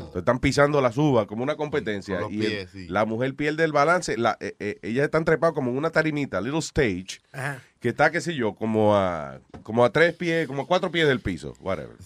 [0.08, 2.20] Entonces están pisando las uvas como una competencia.
[2.30, 2.86] Y el- pies, sí.
[2.88, 4.16] la mujer pierde el balance.
[4.16, 7.20] La, eh, eh, ellas están trepadas como en una tarimita, little stage,
[7.80, 11.06] que está, qué sé yo, como a, como a tres pies, como a cuatro pies
[11.06, 11.96] del piso, whatever.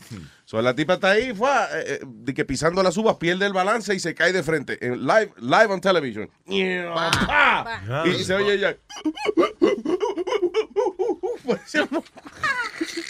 [0.44, 3.54] So, la tipa está ahí, fue, eh, eh, de que pisando las uvas pierde el
[3.54, 4.84] balance y se cae de frente.
[4.86, 6.28] En live, live on television.
[7.26, 8.04] ¡Pa!
[8.06, 8.76] Y se oye ella.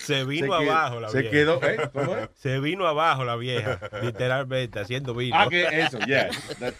[0.04, 1.30] Se vino Se quedó- abajo la se vieja.
[1.32, 1.90] quedó, ¿eh?
[1.92, 2.28] ¿Cómo es?
[2.34, 5.36] Se vino abajo la vieja, literalmente, haciendo vino.
[5.38, 6.28] Ah, que eso, yeah.
[6.58, 6.74] That-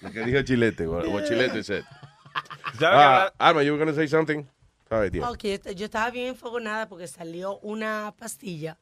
[0.00, 1.84] Lo que dijo Chilete, what what Chilete said.
[2.78, 4.44] ¿Sabe Ah, Alma, you were gonna say something?
[4.88, 5.24] Sorry, dear.
[5.30, 8.78] Ok, yo yo estaba bien enfogonada porque salió una pastilla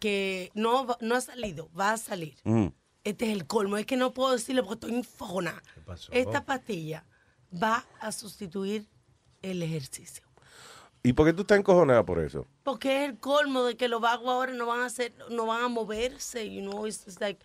[0.00, 2.36] que no, no ha salido, va a salir.
[2.44, 2.66] Mm.
[3.04, 5.62] Este es el colmo, es que no puedo decirlo porque estoy enfogonada.
[5.84, 6.10] pasó?
[6.12, 7.04] Esta pastilla
[7.52, 8.86] va a sustituir
[9.42, 10.24] el ejercicio.
[11.06, 12.46] ¿Y por qué tú estás encojonada por eso?
[12.64, 15.62] Porque es el colmo de que los vagos ahora no van a hacer, no van
[15.62, 17.38] a moverse, you know, it's, it's like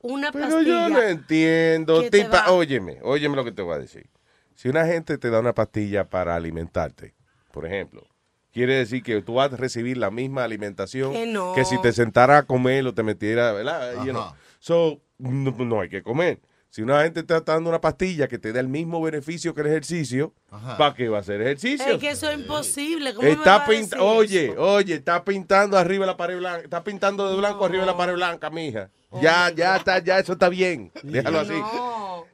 [0.00, 0.88] una Pero pastilla.
[0.88, 2.08] yo no entiendo.
[2.10, 4.08] tipa- va- óyeme, óyeme lo que te voy a decir.
[4.54, 7.14] Si una gente te da una pastilla para alimentarte,
[7.50, 8.06] por ejemplo,
[8.52, 11.54] quiere decir que tú vas a recibir la misma alimentación Que no.
[11.64, 14.04] si te sentara a comer o te metiera, ¿verdad?
[14.04, 14.32] You know.
[14.60, 16.40] So, no, no hay que comer.
[16.70, 19.62] Si una gente te está dando una pastilla que te da el mismo beneficio que
[19.62, 20.34] el ejercicio.
[20.50, 21.94] ¿para qué va a hacer ejercicio?
[21.94, 23.14] Es que eso es imposible.
[23.14, 24.60] ¿Cómo me va Está a decir oye, eso?
[24.62, 28.50] oye, está pintando arriba la pared blanca, está pintando de blanco arriba la pared blanca,
[28.50, 28.90] mija.
[29.22, 30.92] Ya, ya está, ya eso está bien.
[31.02, 31.54] Déjalo así.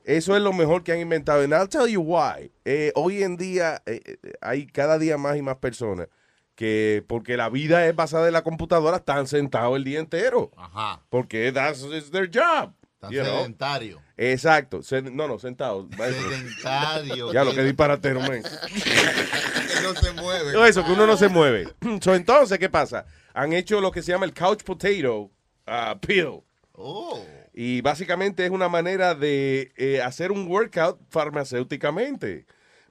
[0.05, 1.43] Eso es lo mejor que han inventado.
[1.43, 2.51] And I'll tell you why.
[2.65, 6.09] Eh, hoy en día eh, eh, hay cada día más y más personas
[6.55, 10.51] que, porque la vida es basada en la computadora, están sentados el día entero.
[10.57, 11.01] Ajá.
[11.09, 12.73] Porque that's is their job.
[13.05, 13.39] Tan you know.
[13.39, 14.01] sedentario.
[14.17, 14.81] Exacto.
[15.13, 15.87] No, no, sentados.
[15.97, 17.33] Sedentario.
[17.33, 18.43] Ya lo que disparatero, man.
[18.43, 20.69] Que no se mueve.
[20.69, 21.69] Eso, que uno no se mueve.
[22.01, 23.07] So, entonces, ¿qué pasa?
[23.33, 25.31] Han hecho lo que se llama el couch potato
[25.67, 26.43] uh, pill.
[26.73, 27.25] Oh.
[27.53, 32.47] Y básicamente es una manera de eh, hacer un workout farmacéuticamente.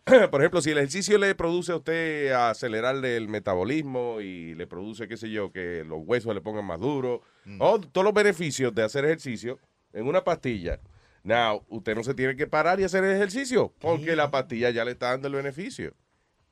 [0.31, 5.07] Por ejemplo, si el ejercicio le produce a usted acelerarle el metabolismo y le produce,
[5.07, 7.21] qué sé yo, que los huesos le pongan más duros,
[7.59, 9.59] o todos los beneficios de hacer ejercicio
[9.93, 10.79] en una pastilla.
[11.23, 14.83] Now, usted no se tiene que parar y hacer el ejercicio porque la pastilla ya
[14.83, 15.93] le está dando el beneficio.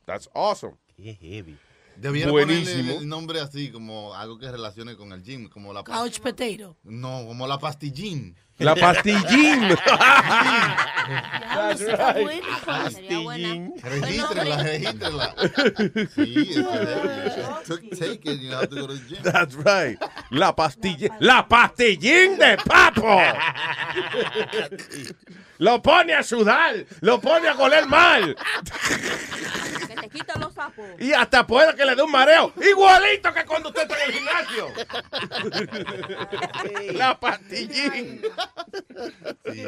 [0.05, 0.75] That's awesome.
[1.97, 2.77] Debiera Buenísimo.
[2.77, 6.77] ponerle el nombre así, como algo que relacione con el gym, como la Couch potato.
[6.83, 8.35] No, como la pastillín.
[8.57, 9.69] La pastillín.
[12.65, 13.73] Pastillín.
[13.81, 15.35] Regístrela, regístrela.
[16.15, 16.63] Sí,
[17.73, 19.23] es que take it, you have to go to the gym.
[19.23, 19.97] That's right.
[20.29, 23.01] La pastilla, la pastillín de papo.
[25.61, 28.35] Lo pone a sudar, lo pone a coler mal
[29.87, 30.83] Que te quitan los sapos.
[30.99, 34.15] y hasta puede que le dé un mareo, igualito que cuando usted está en el
[34.15, 34.67] gimnasio.
[36.93, 38.21] La pastillín.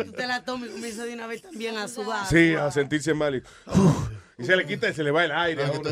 [0.06, 2.26] Tú te la tomas y comienza de una vez también a sudar.
[2.28, 3.44] Sí, a sentirse mal y,
[4.40, 5.64] y se le quita y se le va el aire.
[5.66, 5.92] a uno.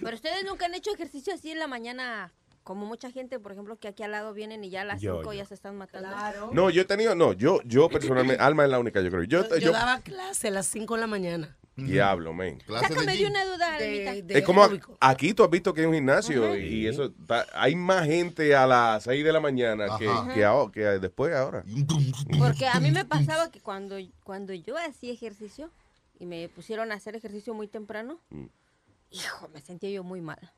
[0.00, 2.32] Pero ustedes nunca han hecho ejercicio así en la mañana,
[2.64, 5.16] como mucha gente, por ejemplo, que aquí al lado vienen y ya a las Yo,
[5.18, 5.38] 5 yo.
[5.38, 6.50] ya se están matando.
[6.52, 9.24] No, yo he tenido, no, yo, yo personalmente, Alma es la única, yo creo.
[9.24, 11.56] Yo, Yo, yo, daba clase a las 5 de la mañana.
[11.74, 12.58] diablo, man.
[12.68, 14.38] Sácame de una duda, Almita.
[14.38, 14.68] Es como
[15.00, 18.66] aquí tú has visto que hay un gimnasio y eso está- hay más gente a
[18.66, 21.64] las 6 de la mañana que, que, ahora- que después ahora.
[22.38, 25.70] Porque a mí me pasaba que cuando, cuando yo hacía ejercicio
[26.20, 28.44] y me pusieron a hacer ejercicio muy temprano, Mm.
[29.10, 30.52] hijo, me sentía yo muy mal.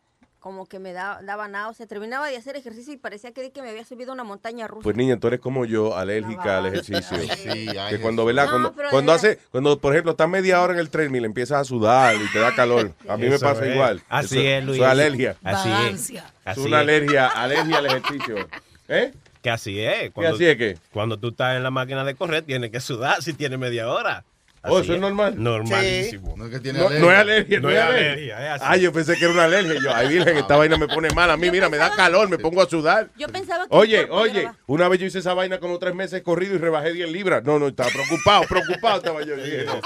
[0.44, 1.86] Como que me da- daba náusea.
[1.86, 4.82] Terminaba de hacer ejercicio y parecía que, que me había subido una montaña rusa.
[4.82, 7.16] Pues niña, tú eres como yo, alérgica al ejercicio.
[7.34, 8.44] Sí, ay, que cuando, ¿verdad?
[8.44, 11.20] No, cuando, cuando verdad- hace, cuando por ejemplo estás media hora en el tren y
[11.20, 12.92] le empiezas a sudar y te da calor.
[13.08, 13.72] A mí me pasa es.
[13.74, 14.02] igual.
[14.10, 14.76] Así Eso- es, Luis.
[14.76, 15.36] Eso es alergia.
[15.42, 15.74] Así es.
[15.74, 16.24] Vagancia.
[16.40, 18.48] Es Así una alergia, alergia al ejercicio.
[18.88, 19.14] ¿Eh?
[19.40, 20.12] Que así es.
[20.14, 20.76] así es que?
[20.92, 24.24] Cuando tú estás en la máquina de correr, tienes que sudar si tienes media hora.
[24.66, 25.34] Oh, eso es normal.
[25.36, 26.34] Normalísimo.
[26.36, 28.12] No es que tiene No, no es alergia, no, es alergia.
[28.12, 28.64] alergia, es así.
[28.66, 29.74] Ah, yo pensé que era una alergia.
[29.82, 31.30] Yo, ay, virgen, esta vaina me pone mal.
[31.30, 33.10] A mí, mira, me da calor, me pongo a sudar.
[33.18, 33.76] Yo pensaba que...
[33.76, 37.10] Oye, oye, una vez yo hice esa vaina como tres meses corrido y rebajé 10
[37.10, 37.44] libras.
[37.44, 39.36] No, no, estaba preocupado, preocupado estaba yo.
[39.36, 39.80] No,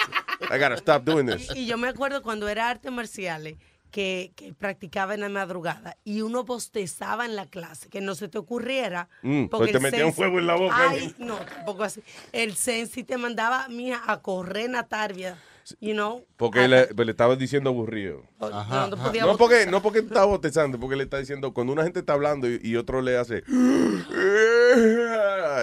[0.54, 1.48] I gotta stop doing this.
[1.54, 3.56] Y yo me acuerdo cuando era artes marciales
[3.90, 8.28] que, que practicaba en la madrugada y uno bostezaba en la clase, que no se
[8.28, 9.08] te ocurriera.
[9.22, 10.76] Mm, porque pues te el metía un fuego en la boca.
[10.90, 12.02] Ay, no, tampoco así.
[12.32, 15.38] El sensi te mandaba, mija, a correr Natarbia,
[15.80, 16.24] you know.
[16.36, 18.22] Porque le, pues, le estaba diciendo aburrido.
[18.40, 21.84] Ajá, no podía No porque, no porque estaba bostezando, porque le está diciendo, cuando una
[21.84, 23.42] gente está hablando y, y otro le hace,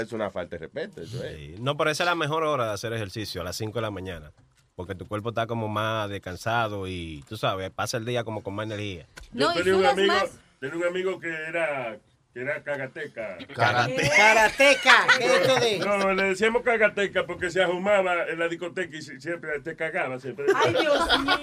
[0.02, 1.02] es una falta de respeto.
[1.02, 1.36] Eso es.
[1.36, 1.56] Sí.
[1.60, 3.92] No, pero esa es la mejor hora de hacer ejercicio, a las 5 de la
[3.92, 4.32] mañana.
[4.76, 8.56] Porque tu cuerpo está como más descansado y tú sabes, pasa el día como con
[8.56, 9.06] más energía.
[9.32, 10.32] No, y tenía un amigo, más.
[10.60, 11.98] tenía un amigo que era,
[12.34, 13.38] que era cagateca.
[13.56, 15.80] Karateca, ¿qué es eso de?
[15.80, 20.20] No, le decíamos cagateca porque se ahumaba en la discoteca y siempre te cagaba.
[20.20, 20.46] Siempre.
[20.54, 21.38] Ay, Dios mío.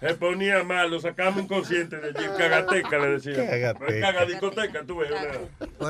[0.00, 2.28] Se ponía mal, lo sacamos inconsciente de allí.
[2.36, 3.46] Cagateca le decíamos.
[3.48, 4.00] Cagateca.
[4.00, 5.10] Caga discoteca, tú ves.
[5.12, 5.88] una-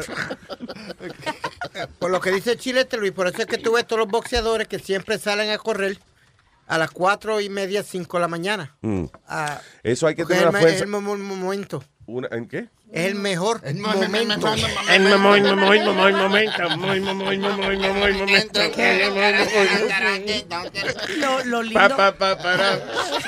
[1.98, 4.68] Por lo que dice Chilete Luis, por eso es que tú ves todos los boxeadores
[4.68, 5.96] que siempre salen a correr
[6.68, 8.76] a las cuatro y media, cinco de la mañana.
[8.82, 9.04] Mm.
[9.26, 10.76] Ah, Eso hay que tener es una el, me- fuerza.
[10.76, 11.82] es el mo- mo- momento.
[12.06, 12.68] Una- ¿En qué?
[12.90, 14.48] Es el mejor momento.
[14.90, 16.62] El momoy, momento.
[21.18, 22.78] Lo, lo lindo, Pa, pa, pa, para.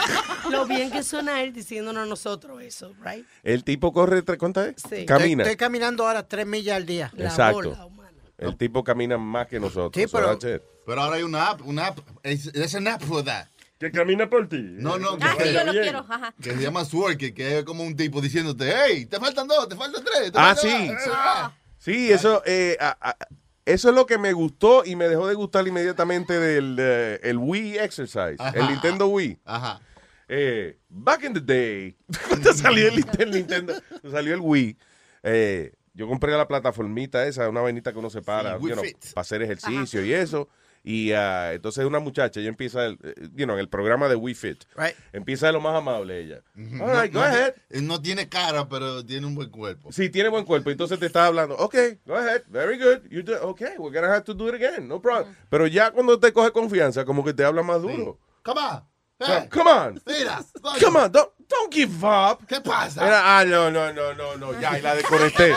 [0.51, 3.27] lo bien que suena él diciéndonos a nosotros eso, right?
[3.43, 4.75] El tipo corre, ¿cuántas es?
[4.89, 5.05] Sí.
[5.07, 5.43] Camina.
[5.43, 7.11] Estoy, estoy caminando ahora tres millas al día.
[7.17, 7.57] La Exacto.
[7.71, 8.00] bola humana.
[8.41, 9.93] El tipo camina más que nosotros.
[9.95, 10.39] Sí, pero-.
[10.87, 11.99] Pero ahora hay una app, una app.
[12.23, 13.47] There's an app for that.
[13.79, 14.59] Que camina por ti.
[14.61, 15.83] No, no, que, Ah, sí, yo lo bien.
[15.85, 15.99] quiero.
[16.09, 16.35] Ajá.
[16.43, 19.77] que se llama Swerke, que es como un tipo diciéndote, hey, te faltan dos, te
[19.77, 20.33] faltan tres.
[20.33, 20.89] te Ah, faltan sí.
[20.89, 20.97] dos".
[21.15, 21.53] Ah.
[21.79, 23.17] Sí, eso, eh, a- a-
[23.65, 27.39] eso es lo que me gustó y me dejó de gustar inmediatamente del eh, el
[27.39, 28.51] Wii Exercise, Ajá.
[28.59, 29.39] el Nintendo Wii.
[29.47, 29.81] Ajá.
[30.29, 31.97] Eh, back in the day,
[32.29, 33.75] cuando salió el, el Nintendo,
[34.11, 34.77] salió el Wii,
[35.23, 38.75] eh, yo compré la plataformita esa, una vainita que uno se para, Sí, Wii you
[38.75, 39.13] know, Fit.
[39.13, 40.49] para hacer ejercicio y eso.
[40.83, 44.17] Y ah, entonces una muchacha, ella empieza, el, eh, you know, en el programa de
[44.17, 44.65] Wii Fit.
[45.13, 46.41] Empieza de lo más amable ella.
[46.57, 47.55] All right, No- go no- ahead.
[47.83, 49.93] No tiene cara, pero tiene un buen cuerpo.
[49.93, 50.71] Sí, tiene buen cuerpo.
[50.71, 51.55] Entonces te está hablando.
[51.59, 51.75] Ok,
[52.07, 52.45] go ahead.
[52.49, 53.11] Very good.
[53.11, 54.89] You do, okay, we're gonna have to do it again.
[54.89, 55.37] No problem.
[55.51, 58.19] Pero ya cuando te coge confianza, como que te habla más duro.
[58.43, 58.83] Come on.
[59.21, 60.01] So, come on.
[60.07, 60.43] Mira.
[60.83, 61.13] Come on.
[61.13, 62.47] Don't, don't give up.
[62.47, 63.07] ¿Qué pasa?
[63.07, 64.61] Era, ah, no, no, no, no, no.
[64.61, 65.55] Ya, y la desconecté.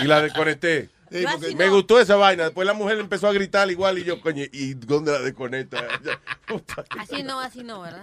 [0.00, 0.88] y la desconecté.
[1.10, 2.44] Sí, porque- Me gustó esa vaina.
[2.44, 5.86] Después la mujer empezó a gritar igual y yo, coño, ¿y dónde la desconecta?
[6.98, 8.02] Así no, así no, ¿verdad?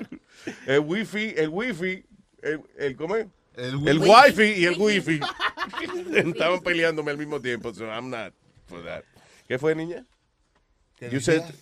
[0.67, 2.05] el wifi, el wifi,
[2.43, 3.25] el, el ¿cómo es?
[3.55, 4.09] El, El wifi.
[4.09, 5.19] wifi y el wifi
[6.13, 7.73] estaban peleándome al mismo tiempo.
[7.73, 8.33] So I'm not
[8.67, 9.03] for that.
[9.47, 10.05] ¿Qué fue, niña?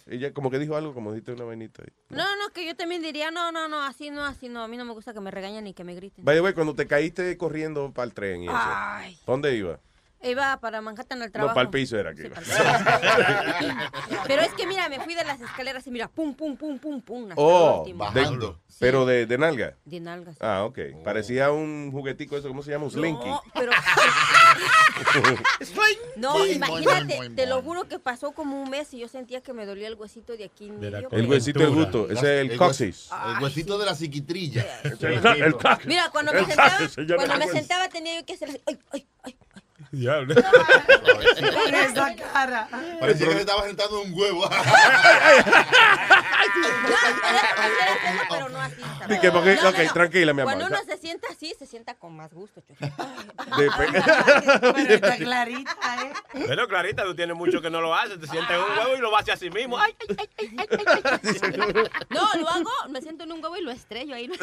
[0.07, 1.83] Ella como que dijo algo, como dijiste una vainita.
[1.83, 1.89] ahí.
[2.09, 4.63] No, no, que yo también diría, no, no, no, así no, así no.
[4.63, 6.25] A mí no me gusta que me regañen ni que me griten.
[6.25, 9.17] The way, cuando te caíste corriendo para el tren y eso, Ay.
[9.25, 9.79] ¿pa' ¿dónde iba?
[10.21, 11.51] Iba para Manhattan al trabajo.
[11.51, 13.91] No, para el piso era que Sí, iba.
[14.25, 17.01] Pero es que mira, me fui de las escaleras y mira, pum, pum, pum, pum,
[17.01, 17.29] pum.
[17.35, 18.11] Oh, el último.
[18.11, 19.75] de- pero de, de nalga.
[19.85, 20.37] De nalgas.
[20.39, 20.79] Ah, ok.
[21.03, 22.85] Parecía un juguetico eso, ¿cómo se llama?
[22.85, 23.27] Un slinky.
[23.37, 23.71] No, pero.
[26.15, 29.65] No, imagínate, te lo juro que pasó como un mes y yo sentía que me
[29.65, 31.09] dolía el huesito de aquí en medio.
[31.11, 32.09] El huesito del gusto.
[32.09, 33.09] Ese es el coxis.
[33.37, 34.65] El huesito de la psiquitrilla.
[34.83, 35.85] El coxis.
[35.85, 36.77] Mira, cuando me El sentaba,
[37.15, 39.35] cuando el me sentaba tenía yo que hacer así, ay, ay, ay.
[39.91, 40.35] Diablo.
[40.35, 42.67] Con esa cara.
[42.99, 44.49] Parecía que le estaba sentando un huevo.
[48.29, 48.81] pero no así.
[48.81, 49.93] No, no, ok, no.
[49.93, 50.53] tranquila, mi amor.
[50.53, 52.63] Cuando uno se sienta así, se sienta con más gusto.
[53.57, 55.71] Pero está clarita,
[56.03, 56.13] ¿eh?
[56.47, 58.19] Pero Clarita, tú tienes mucho que no lo haces.
[58.19, 59.77] Te sientes en un huevo y lo haces a sí mismo.
[59.77, 61.89] Ay, ay, ay, ay, ay, ay.
[62.09, 64.29] No, lo hago, me siento en un huevo y lo estrello ahí.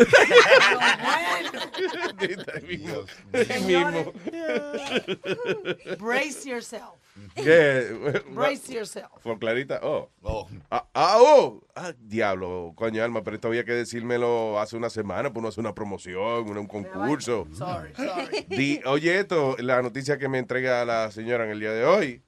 [3.34, 4.12] Ahí mismo.
[5.99, 6.95] Brace yourself.
[7.37, 8.22] ¿Qué?
[8.35, 9.09] Brace yourself.
[9.22, 10.11] Por Clarita, oh.
[10.70, 11.62] Ah, ah, oh.
[11.76, 15.61] Ah, diablo, coño, Alma, pero esto había que decírmelo hace una semana, pues no hace
[15.61, 17.47] una promoción, un, un concurso.
[17.53, 18.47] Sorry, sorry.
[18.49, 22.22] Di- oye, esto, la noticia que me entrega la señora en el día de hoy.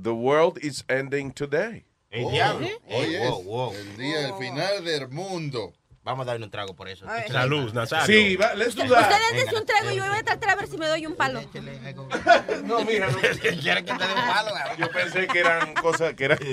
[0.00, 1.84] The world is ending today.
[2.10, 2.66] El Oh, diablo.
[2.66, 2.78] ¿eh?
[2.88, 3.72] Oye, Wow, wow.
[3.74, 5.72] el día, el final del mundo.
[6.02, 7.04] Vamos a darle un trago por eso.
[7.30, 8.06] Salud, Nazario.
[8.06, 9.02] Sí, va, let's do that.
[9.02, 11.14] Ustedes dense un trago y yo voy a tratar a ver si me doy un
[11.14, 11.40] palo.
[12.64, 13.18] No, mija, no.
[13.60, 14.50] ¿Quieren que te dé un palo?
[14.78, 16.38] Yo pensé que eran cosas que eran.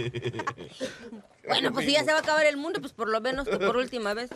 [1.48, 3.78] Bueno, pues si ya se va a acabar el mundo, pues por lo menos por
[3.78, 4.30] última vez.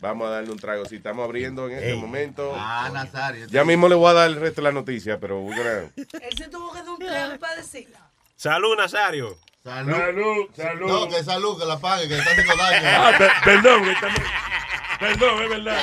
[0.00, 0.84] Vamos a darle un trago.
[0.84, 2.52] Si estamos abriendo en este momento.
[2.56, 3.46] Ah, Nazario.
[3.46, 5.92] Ya mismo le voy a dar el resto de la noticia, pero Él
[6.36, 8.10] se tuvo que dar un trago para decirla.
[8.34, 9.38] Salud, Nazario.
[9.64, 9.92] Salud.
[9.94, 10.88] Salud, salud.
[10.88, 12.88] No, que salud, que la pague, que le está haciendo daño.
[12.88, 14.20] Ah, per- perdón, estamos-
[14.98, 15.82] perdón, es verdad.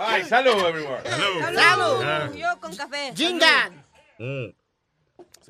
[0.00, 1.02] Ay, salud, everyone.
[1.54, 2.34] ¡Salud!
[2.34, 3.12] Yo con café.
[3.14, 3.84] Jindan.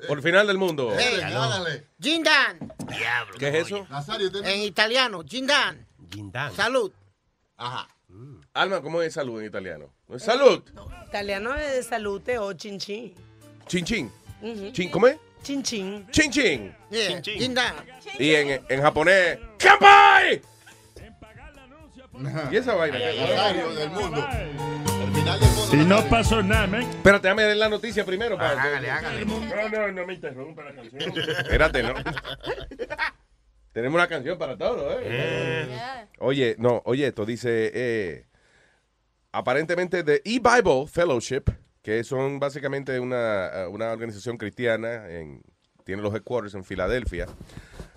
[0.07, 0.93] Por el final del mundo.
[0.97, 1.87] Hey, Hágale.
[2.01, 2.73] Jindan.
[3.39, 3.85] ¿Qué es eso?
[3.89, 5.87] Nazario, En italiano, Jindan.
[6.09, 6.55] Guindán.
[6.55, 6.91] Salud.
[7.57, 7.87] Ajá.
[8.55, 9.89] Alma, ¿cómo es salud en italiano?
[10.17, 10.61] Salud.
[11.07, 13.13] Italiano es de salute o chin chin.
[13.65, 14.11] Chin chin.
[14.43, 14.71] Ujú.
[14.71, 15.17] Chin, ¿Cómo es?
[15.41, 16.07] Chin chin.
[16.11, 16.75] Chin chin.
[16.91, 17.73] Yeah, Jindan.
[18.19, 20.41] Y en, en japonés, ¡Kampai!
[22.51, 22.99] ¿Y esa vaina?
[22.99, 24.23] El del mundo.
[25.71, 26.83] Y no pasó nada, men.
[26.83, 28.37] Espérate, déjame leer la noticia primero.
[28.37, 29.25] Para Hágale, hágale.
[29.25, 31.17] No, no, no me interrumpa la canción.
[31.17, 31.95] Espérate, ¿no?
[33.71, 35.67] Tenemos una canción para todo, ¿eh?
[36.19, 38.25] Oye, no, oye, esto dice, eh,
[39.33, 41.43] aparentemente The E-Bible Fellowship,
[41.81, 45.41] que son básicamente una, eh, una organización cristiana, en,
[45.83, 47.25] tiene los headquarters en Filadelfia,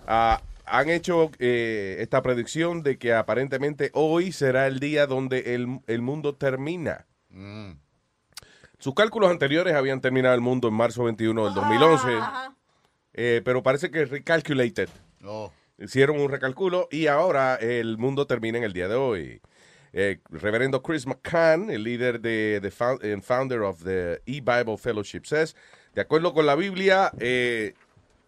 [0.07, 5.79] ah, han hecho eh, esta predicción de que aparentemente hoy será el día donde el,
[5.87, 7.05] el mundo termina.
[7.29, 7.73] Mm.
[8.79, 12.07] Sus cálculos anteriores habían terminado el mundo en marzo 21 del 2011,
[13.13, 14.89] eh, pero parece que recalculated.
[15.19, 15.51] No.
[15.77, 19.41] Hicieron un recalculo y ahora el mundo termina en el día de hoy.
[19.99, 25.21] Eh, reverendo Chris McCann, el líder de, de found- and founder of the E-Bible Fellowship,
[25.25, 25.55] says,
[25.95, 27.73] de acuerdo con la Biblia, eh,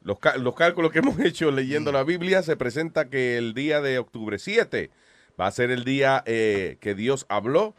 [0.01, 3.99] los, los cálculos que hemos hecho leyendo la Biblia, se presenta que el día de
[3.99, 4.89] octubre 7
[5.39, 7.75] va a ser el día eh, que Dios habló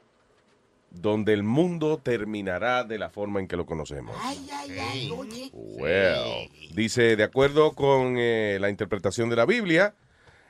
[0.93, 4.15] donde el mundo terminará de la forma en que lo conocemos.
[5.53, 9.95] Well, dice, de acuerdo con eh, la interpretación de la Biblia,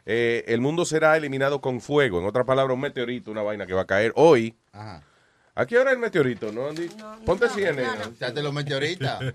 [0.07, 2.21] eh, el mundo será eliminado con fuego.
[2.21, 4.57] En otras palabras, un meteorito, una vaina que va a caer hoy.
[4.73, 5.03] Ajá.
[5.55, 6.51] ¿A qué hora el meteorito?
[6.53, 6.89] ¿No, Andy?
[7.27, 7.87] Ponte CNN.
[8.15, 9.21] Échate los meteoritas.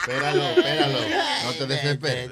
[0.00, 0.98] espéralo, espéralo.
[1.44, 2.30] No te desesperes.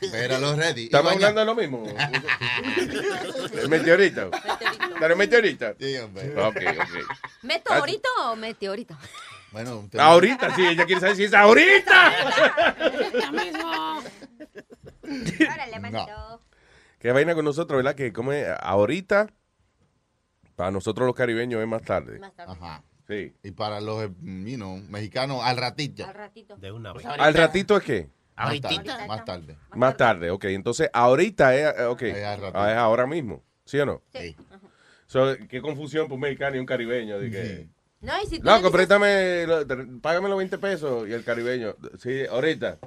[0.00, 0.84] espéralo, ready.
[0.84, 1.84] ¿Estamos hablando de lo mismo?
[3.52, 4.30] ¿El meteorito?
[4.98, 5.74] ¿Pero el meteorito?
[5.78, 6.32] Sí, hombre.
[6.40, 6.88] Ok, ok.
[7.42, 8.96] ¿Meteorito o meteorito?
[9.50, 12.12] Bueno, Ahorita, sí, ella quiere saber si es ahorita.
[15.52, 16.40] Órale, manito.
[16.98, 17.94] Qué vaina con nosotros, ¿verdad?
[17.94, 19.28] Que como es ahorita,
[20.56, 22.20] para nosotros los caribeños es más tarde.
[22.36, 22.82] Ajá.
[23.06, 23.34] Sí.
[23.42, 26.04] Y para los you know, mexicanos, al ratito.
[26.06, 26.56] Al ratito.
[26.56, 27.06] De una vez.
[27.06, 28.10] ¿Al ratito es qué?
[28.36, 29.06] Más tarde.
[29.08, 29.56] Más tarde.
[29.74, 30.44] Más tarde, ok.
[30.44, 32.02] Entonces, ahorita es, eh, ok.
[32.02, 32.58] al ratito.
[32.58, 34.02] Ah, es ahora mismo, ¿sí o no?
[34.12, 34.36] Sí.
[35.06, 37.18] So, qué confusión por un mexicano y un caribeño.
[37.18, 37.68] De que,
[38.00, 39.46] No, y si tú Loco, dices- préstame,
[40.02, 41.08] págame los 20 pesos.
[41.08, 42.78] Y el caribeño, sí, ahorita.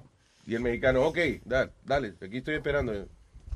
[0.46, 3.08] Y el mexicano, ok, dale, dale, aquí estoy esperando.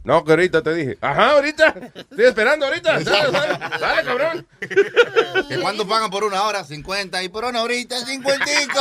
[0.05, 0.97] No, que ahorita te dije.
[1.01, 1.73] Ajá, ahorita.
[1.95, 2.99] Estoy esperando ahorita.
[2.99, 4.47] Dale, dale, dale, cabrón.
[5.49, 8.45] Que cuando pagan por una hora 50 y por una horita 50.
[8.45, 8.75] Dígale.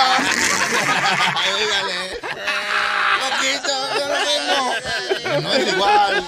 [3.24, 4.74] Poquito, yo lo mismo.
[5.40, 6.24] No es igual.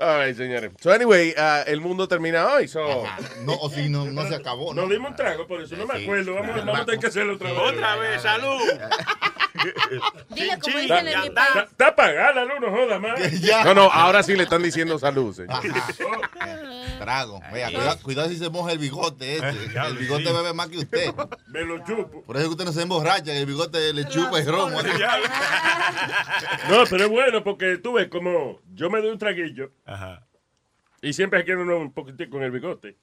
[0.00, 0.72] All right, señores.
[0.80, 2.68] So, anyway, uh, el mundo termina hoy.
[2.68, 3.04] So.
[3.44, 4.74] No, o si no, no se acabó.
[4.74, 6.34] Nos dimos un trago, por eso no me acuerdo.
[6.34, 7.58] Vamos, vamos a tener que hacerlo otra vez.
[7.60, 8.60] Otra vez, salud.
[10.28, 11.64] Dile como Está, dicen en mi está- país.
[11.70, 13.18] está apagada la luz, no joda más.
[13.64, 15.60] No, no, ahora sí le están diciendo salud, señor.
[17.00, 17.40] Trago.
[17.52, 19.48] Vea, cuidado, cuidado si se moja el bigote este.
[19.86, 21.12] El bigote bebe más que usted.
[21.48, 22.22] Me lo chupo.
[22.22, 24.80] Por eso es que usted no se emborracha, que el bigote le chupa el romo.
[26.68, 29.67] No, pero es bueno porque tú ves como yo me doy un traguillo
[31.00, 32.96] y siempre quiero uno un poquitico con el bigote.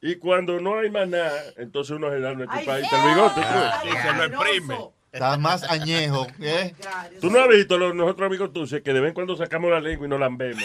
[0.00, 3.40] Y cuando no hay más nada, entonces uno se da una chupadita al bigote.
[3.44, 4.02] Ah, pues.
[4.02, 4.95] se lo exprime.
[5.16, 6.26] Está más añejo.
[6.40, 6.74] ¿eh?
[7.20, 9.80] Tú no has visto los, nosotros amigos tuyos que de vez en cuando sacamos la
[9.80, 10.62] lengua y no la vemos.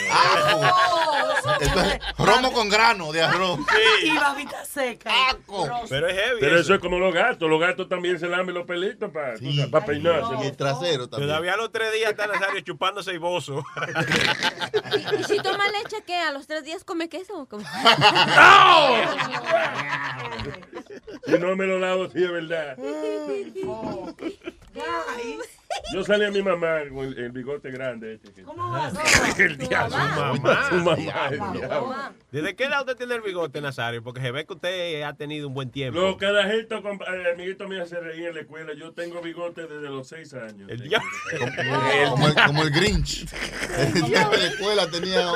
[1.60, 3.60] Esto es romo con grano de arroz.
[4.04, 5.12] Y babita seca.
[5.89, 6.38] Pero es heavy.
[6.39, 7.47] Pero eso es como los gatos.
[7.49, 9.36] Los gatos también se lamen los pelitos para
[9.86, 10.34] peinarse.
[10.41, 11.30] Y el trasero también.
[11.30, 13.64] Todavía a los tres días está Nazario chupándose y bozo.
[15.20, 16.16] ¿Y si toma leche, qué?
[16.18, 17.45] ¿A los tres días come queso?
[17.49, 17.64] Como-
[21.26, 22.78] Si no me lo lavo, sí es verdad.
[25.93, 28.13] Yo salí a mi mamá con el, el bigote grande.
[28.13, 29.97] Este, que- El diablo.
[29.97, 30.69] Mamá.
[30.69, 31.93] Su mamá, el diablo.
[32.32, 34.01] ¿Desde qué edad usted tiene el bigote, Nazario?
[34.03, 35.99] Porque se ve que usted ha tenido un buen tiempo.
[35.99, 38.74] Los carajitos, eh, amiguitos míos se reían en la escuela.
[38.74, 40.69] Yo tengo bigote desde los seis años.
[40.69, 41.09] El diablo.
[42.09, 43.26] Como el, como el Grinch.
[43.78, 45.32] El tipo de la escuela tenía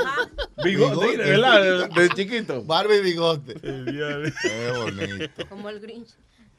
[0.63, 1.89] Bigote, ¿verdad?
[1.89, 2.63] De- de chiquito.
[2.63, 3.55] Barba y bigote.
[3.61, 5.47] Qué bonito.
[5.49, 6.09] Como el Grinch.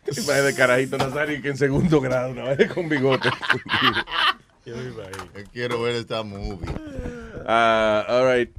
[0.06, 3.28] De carajito Nazario que en segundo grado, una vez con bigote.
[4.64, 4.74] Yo
[5.52, 6.68] quiero ver esta movie.
[7.46, 8.50] Ah, all right.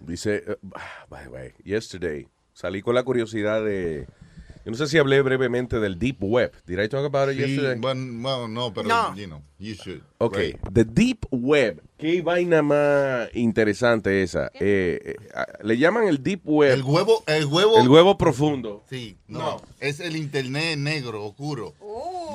[0.00, 0.68] Dice, uh,
[1.08, 4.06] by the way, yesterday salí con la curiosidad de.
[4.64, 6.52] Yo no sé si hablé brevemente del Deep Web.
[6.66, 7.78] Did I talk about it Sí, yesterday?
[7.78, 9.14] bueno, bueno, no, pero, No.
[9.16, 10.02] you know, you should.
[10.18, 10.56] Ok, Right.
[10.72, 11.82] The Deep Web.
[11.98, 14.50] Qué vaina más interesante esa.
[14.54, 15.14] Eh, eh,
[15.62, 16.72] le llaman el Deep Web.
[16.72, 17.78] El huevo, el huevo.
[17.78, 18.82] El huevo profundo.
[18.90, 21.74] Sí, no, Es el internet negro, oscuro.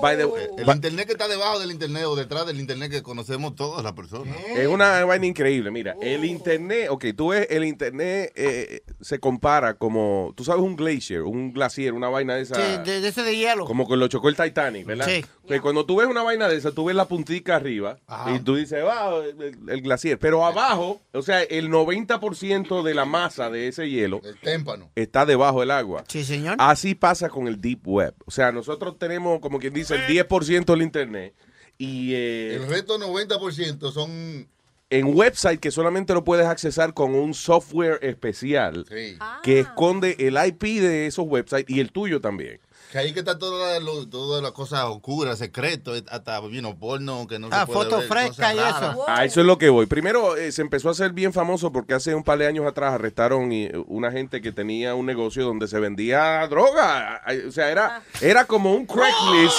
[0.01, 3.01] By the way, El internet que está debajo del internet o detrás del internet que
[3.03, 4.37] conocemos todas las personas.
[4.55, 5.69] Es una vaina increíble.
[5.71, 10.75] Mira, el internet, ok, tú ves, el internet eh, se compara como, tú sabes, un
[10.75, 12.55] glacier, un glacier, una vaina de esa.
[12.55, 13.65] Sí, de, de ese de hielo.
[13.65, 15.07] Como que lo chocó el Titanic, ¿verdad?
[15.07, 15.25] Sí.
[15.47, 18.33] Que cuando tú ves una vaina de esa, tú ves la puntica arriba Ajá.
[18.35, 20.17] y tú dices, wow, el, el glaciar.
[20.19, 24.89] Pero abajo, o sea, el 90% de la masa de ese hielo El témpano.
[24.95, 26.03] está debajo del agua.
[26.07, 26.55] Sí, señor.
[26.59, 28.13] Así pasa con el Deep Web.
[28.25, 31.33] O sea, nosotros tenemos, como quien dice, el 10% del internet
[31.77, 34.47] y eh, El resto 90% son
[34.89, 39.17] en website que solamente lo puedes accesar con un software especial Sí.
[39.43, 42.59] que esconde el IP de esos websites y el tuyo también.
[42.91, 47.27] Que ahí que está toda la- todas las cosas oscuras, secretos, hasta you know, porno
[47.27, 48.91] que no Ah, se puede fotos ver, frescas y raras.
[48.93, 49.05] eso.
[49.09, 49.85] A eso es lo que voy.
[49.87, 52.93] Primero, eh, se empezó a hacer bien famoso porque hace un par de años atrás
[52.93, 57.21] arrestaron y, una gente que tenía un negocio donde se vendía droga.
[57.47, 59.57] O sea, era, era como un Craigslist.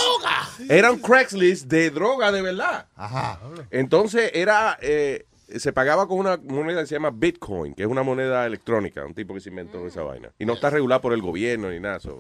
[0.70, 2.86] Era un Craigslist de droga de verdad.
[2.96, 3.40] Ajá.
[3.70, 4.78] Entonces, era...
[4.80, 5.24] eh,
[5.56, 9.14] se pagaba con una moneda que se llama Bitcoin, que es una moneda electrónica, un
[9.14, 10.30] tipo que se inventó esa vaina.
[10.38, 12.00] Y no está regulada por el gobierno ni nada.
[12.00, 12.18] so.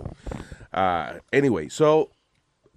[0.72, 2.10] Ah, anyway, so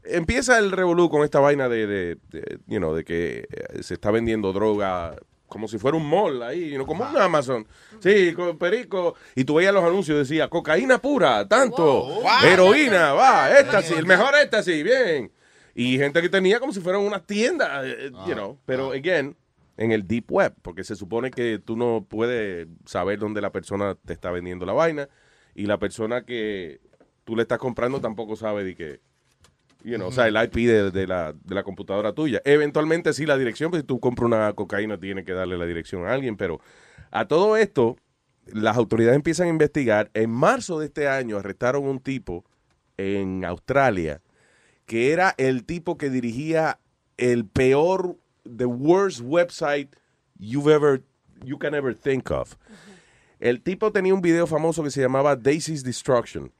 [0.03, 3.93] empieza el revolú con esta vaina de, de, de, you know, de que eh, se
[3.93, 5.15] está vendiendo droga
[5.51, 7.67] como si fuera un mall ahí, you know, como un Amazon.
[7.99, 9.15] Sí, con perico.
[9.35, 12.21] Y tú veías los anuncios, decía cocaína pura, tanto.
[12.41, 15.29] Heroína, va, éxtasis, el mejor éxtasis, bien.
[15.75, 18.57] Y gente que tenía como si fueran unas tiendas, eh, you know.
[18.65, 19.35] Pero, again,
[19.75, 23.95] en el deep web, porque se supone que tú no puedes saber dónde la persona
[24.05, 25.09] te está vendiendo la vaina
[25.53, 26.79] y la persona que
[27.23, 28.99] tú le estás comprando tampoco sabe de que,
[29.83, 32.41] you know, o sea, el IP de, de la, de la computadora tuya.
[32.45, 36.05] Eventualmente sí la dirección, pues si tú compras una cocaína tienes que darle la dirección
[36.05, 36.59] a alguien, pero
[37.11, 37.97] a todo esto
[38.45, 40.09] las autoridades empiezan a investigar.
[40.13, 42.45] En marzo de este año arrestaron un tipo
[42.97, 44.21] en Australia
[44.85, 46.77] que era el tipo que dirigía
[47.17, 49.89] el peor, the worst website
[50.37, 51.01] you've ever,
[51.45, 52.57] you can ever think of.
[53.39, 56.51] El tipo tenía un video famoso que se llamaba Daisy's Destruction.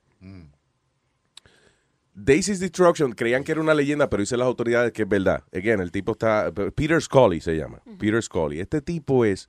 [2.13, 5.43] Daisy's Destruction, creían que era una leyenda, pero dicen las autoridades que es verdad.
[5.53, 8.59] Again, el tipo está, Peter Scully se llama, Peter Scully.
[8.59, 9.47] Este tipo es,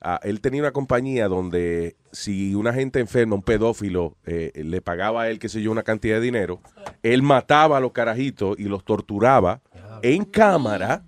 [0.00, 5.22] ah, él tenía una compañía donde si una gente enferma, un pedófilo, eh, le pagaba
[5.22, 6.60] a él, qué sé yo, una cantidad de dinero,
[7.02, 9.60] él mataba a los carajitos y los torturaba
[10.02, 11.04] en cámara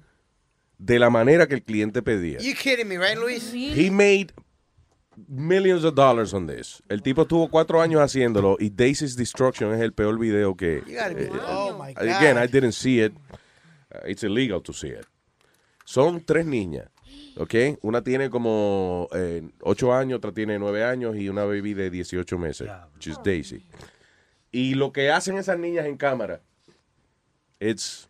[0.78, 2.38] de la manera que el cliente pedía.
[2.38, 3.52] You kidding me, right, Luis?
[3.54, 4.32] He made
[5.28, 6.82] millions of dollars on this.
[6.88, 10.80] El tipo estuvo cuatro años haciéndolo y Daisy's Destruction es el peor video que...
[10.80, 12.02] gotta be- eh, oh, my God.
[12.08, 13.12] Again, I didn't see it.
[13.94, 15.06] Uh, it's illegal to see it.
[15.84, 16.88] Son tres niñas,
[17.36, 17.54] ¿ok?
[17.82, 22.38] Una tiene como eh, ocho años, otra tiene nueve años y una baby de 18
[22.38, 23.66] meses, which is Daisy.
[24.52, 26.40] Y lo que hacen esas niñas en cámara,
[27.60, 28.08] it's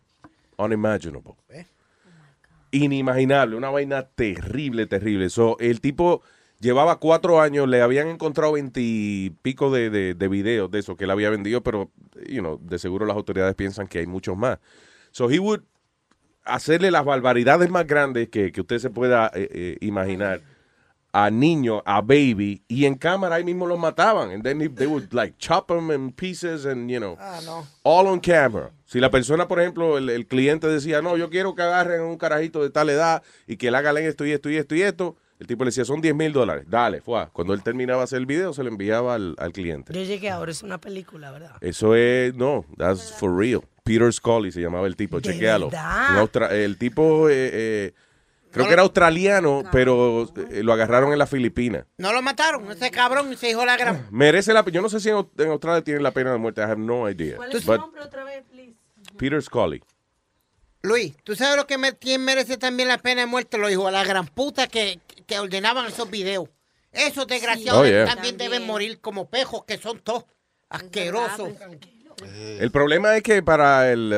[0.57, 1.35] unimaginable.
[2.71, 5.29] Inimaginable, una vaina terrible, terrible.
[5.29, 6.21] So, el tipo
[6.63, 11.11] llevaba cuatro años, le habían encontrado veintipico de, de, de videos de eso que él
[11.11, 11.91] había vendido, pero,
[12.27, 14.59] you know, de seguro las autoridades piensan que hay muchos más.
[15.11, 15.61] So, he would
[16.45, 20.41] hacerle las barbaridades más grandes que, que usted se pueda eh, eh, imaginar
[21.15, 24.31] a niños, a baby, y en cámara ahí mismo los mataban.
[24.31, 27.67] And then he- they would like chop them in pieces and, you know, Ah, no.
[27.83, 28.71] all on camera.
[28.85, 32.17] Si la persona, por ejemplo, el, el cliente decía, no, yo quiero que agarren un
[32.17, 35.15] carajito de tal edad y que le hagan esto y esto y esto y esto,
[35.43, 36.65] el tipo le decía, son 10 mil dólares.
[36.67, 37.27] Dale, fue.
[37.33, 39.93] Cuando él terminaba de hacer el video, se lo enviaba al, al cliente.
[39.93, 41.55] Yo llegué ahora, es una película, ¿verdad?
[41.61, 43.61] Eso es, no, that's for real.
[43.83, 47.93] Peter Scully se llamaba el tipo, austra- el tipo, eh, eh,
[48.51, 51.85] creo que era australiano, pero eh, lo agarraron en las Filipinas.
[51.97, 54.07] No lo mataron, ese cabrón se dijo la gran.
[54.11, 56.61] Merece la Yo no sé si en, Aust- en Australia tienen la pena de muerte.
[56.61, 57.35] I have no idea.
[57.35, 58.73] ¿Cuál es su nombre otra vez, please?
[59.17, 59.83] Peter Scully.
[60.81, 63.57] Luis, ¿tú sabes lo que me, quién merece también la pena de muerte?
[63.57, 66.49] Los hijos de la gran puta que, que ordenaban esos videos.
[66.91, 68.05] Esos desgraciados Oh, yeah.
[68.05, 70.25] también, deben morir como pejos, que son todos
[70.69, 71.49] asquerosos.
[72.59, 74.13] El problema es que para el,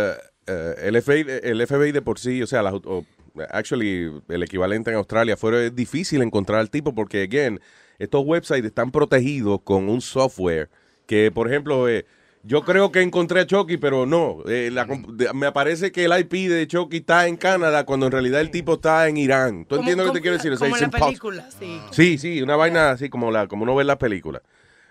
[0.48, 3.06] eh, el, FBI, el FBI de por sí, o sea, las, o,
[3.50, 7.60] actually, el equivalente en Australia, fue difícil encontrar al tipo porque, again,
[7.98, 10.70] estos websites están protegidos con un software
[11.08, 12.06] que, por ejemplo, eh,
[12.46, 14.38] yo creo que encontré a Chucky, pero no.
[14.48, 18.12] eh, la de- me aparece que el IP de Chucky está en Canadá cuando en
[18.12, 19.66] realidad el tipo está en Irán.
[19.66, 20.52] ¿Tú entiendes lo que te quiero decir?
[20.52, 21.82] O sea, Como la película, sí.
[21.92, 24.42] Sí, sí, una vaina así como la como uno ve en las películas.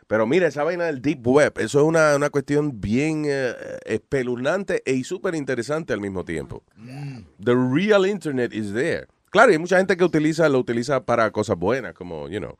[0.06, 3.54] Pero mira, esa vaina del deep web, eso es una, una cuestión bien eh,
[3.86, 6.62] espeluznante e súper interesante al mismo tiempo.
[7.42, 9.06] The real internet is there.
[9.30, 12.56] Claro, hay mucha gente que utiliza lo utiliza para cosas buenas, como, you know,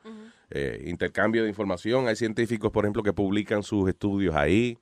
[0.50, 2.08] eh, intercambio de información.
[2.08, 4.78] Hay científicos, por ejemplo, que publican sus estudios ahí.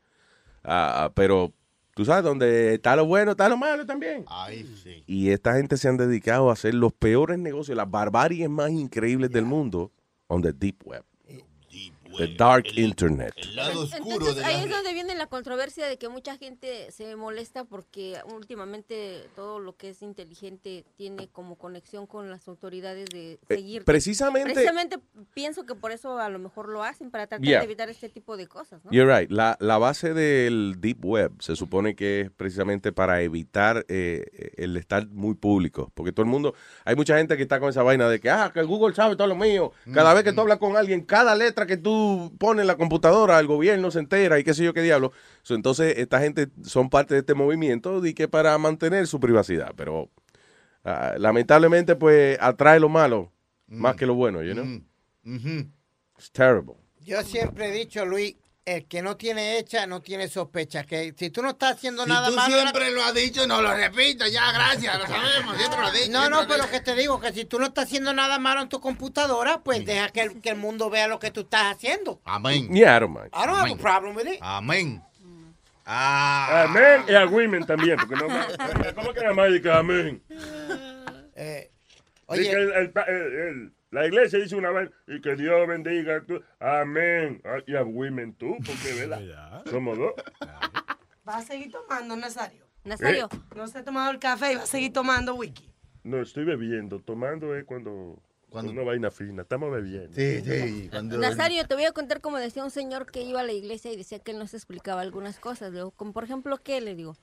[0.64, 1.52] Ah, pero
[1.94, 4.24] tú sabes, donde está lo bueno, está lo malo también.
[4.28, 5.02] Ahí sí.
[5.06, 9.30] Y esta gente se han dedicado a hacer los peores negocios, las barbaries más increíbles
[9.30, 9.92] del mundo
[10.28, 11.04] on the deep web.
[12.16, 13.34] The dark internet.
[13.96, 19.28] Entonces, ahí es donde viene la controversia de que mucha gente se molesta porque últimamente
[19.34, 23.82] todo lo que es inteligente tiene como conexión con las autoridades de seguir.
[23.82, 24.98] Eh, precisamente- Precisamente
[25.34, 27.58] pienso que por eso a lo mejor lo hacen, para tratar Yeah.
[27.60, 28.90] de evitar este tipo de cosas, ¿no?
[28.92, 29.30] You're right.
[29.30, 34.76] La, la base del deep web se supone que es precisamente para evitar eh, el
[34.76, 35.90] estar muy público.
[35.94, 36.54] Porque todo el mundo,
[36.84, 39.26] hay mucha gente que está con esa vaina de que, ah, que Google sabe todo
[39.28, 39.72] lo mío.
[39.92, 42.01] Cada vez que tú hablas con alguien, cada letra que tú
[42.38, 45.12] pones en la computadora, el gobierno se entera y qué sé yo qué diablo.
[45.42, 49.72] So, entonces, esta gente son parte de este movimiento y que para mantener su privacidad.
[49.76, 50.10] Pero
[50.84, 53.32] ah, lamentablemente, pues, atrae lo malo
[53.66, 54.82] más que lo bueno, you know?
[56.18, 56.76] It's terrible.
[57.00, 60.84] Yo siempre he dicho, Luis, el que no tiene hecha no tiene sospecha.
[60.84, 62.54] Que si tú no estás haciendo Si nada tú malo.
[62.54, 66.10] siempre lo has dicho, no lo repito, ya, gracias, lo sabemos, siempre lo has dicho.
[66.12, 66.70] No, no, lo pero dicho.
[66.70, 69.84] que te digo que si tú no estás haciendo nada malo en tu computadora, pues
[69.84, 72.20] deja que el, que el mundo vea lo que tú estás haciendo.
[72.24, 72.72] Amén.
[72.72, 73.30] Yeah, I don't mind.
[73.34, 74.38] I don't have a problem with it.
[74.40, 75.02] Amén.
[75.84, 76.66] Ah.
[76.68, 77.96] Amén y a women también.
[77.96, 78.28] Porque no,
[78.94, 80.22] ¿Cómo que más dice amén?
[82.26, 82.50] oye.
[82.52, 86.40] El pa- el- el- la iglesia dice una vez y que Dios bendiga tú.
[86.58, 87.42] Amén.
[87.44, 89.62] Ah, Y a women tú, porque ¿verdad?
[89.70, 90.12] Somos dos.
[91.28, 92.66] ¿Va a seguir tomando, Nazario?
[92.84, 93.28] Nazario.
[93.54, 95.70] No se ha tomado el café y va a seguir tomando wiki.
[96.04, 97.00] No, estoy bebiendo.
[97.00, 98.20] Tomando es cuando.
[98.48, 99.42] Cuando una vaina fina.
[99.42, 100.14] Estamos bebiendo.
[100.14, 100.88] Sí, sí.
[100.90, 101.18] Cuando...
[101.18, 103.96] Nazario, te voy a contar como decía un señor que iba a la iglesia y
[103.96, 105.72] decía que él nos explicaba algunas cosas.
[105.96, 106.80] Como por ejemplo, ¿qué?
[106.80, 107.16] Le digo,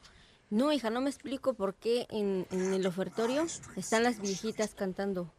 [0.49, 3.45] no, hija, no me explico por qué en, en el ofertorio
[3.75, 5.31] están las viejitas cantando.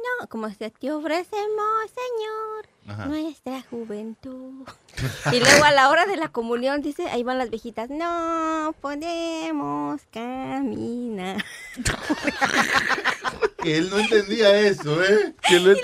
[0.00, 3.06] No, como decía, te ofrecemos, Señor, Ajá.
[3.06, 4.66] nuestra juventud.
[5.32, 10.00] Y luego a la hora de la comunión, dice, ahí van las viejitas, no podemos
[10.12, 11.44] caminar.
[13.62, 15.34] Que él no entendía eso, ¿eh?
[15.50, 15.74] Y una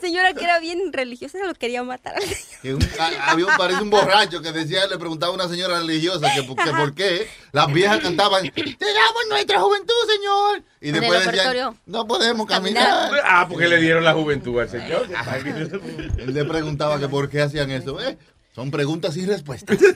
[0.00, 2.60] señora que era bien religiosa lo quería matar al señor.
[2.62, 5.78] Que un- a- había un, parece un borracho que decía, le preguntaba a una señora
[5.78, 10.62] religiosa que, por- que por qué las viejas cantaban, te damos nuestra juventud, señor.
[10.80, 11.76] Y después decían, ofertorio.
[11.86, 13.10] no podemos caminar.
[13.24, 15.06] Ah, porque le dieron la juventud al señor.
[16.18, 18.00] Él le preguntaba que por qué hacían eso.
[18.02, 18.18] ¿eh?
[18.54, 19.78] Son preguntas y respuestas.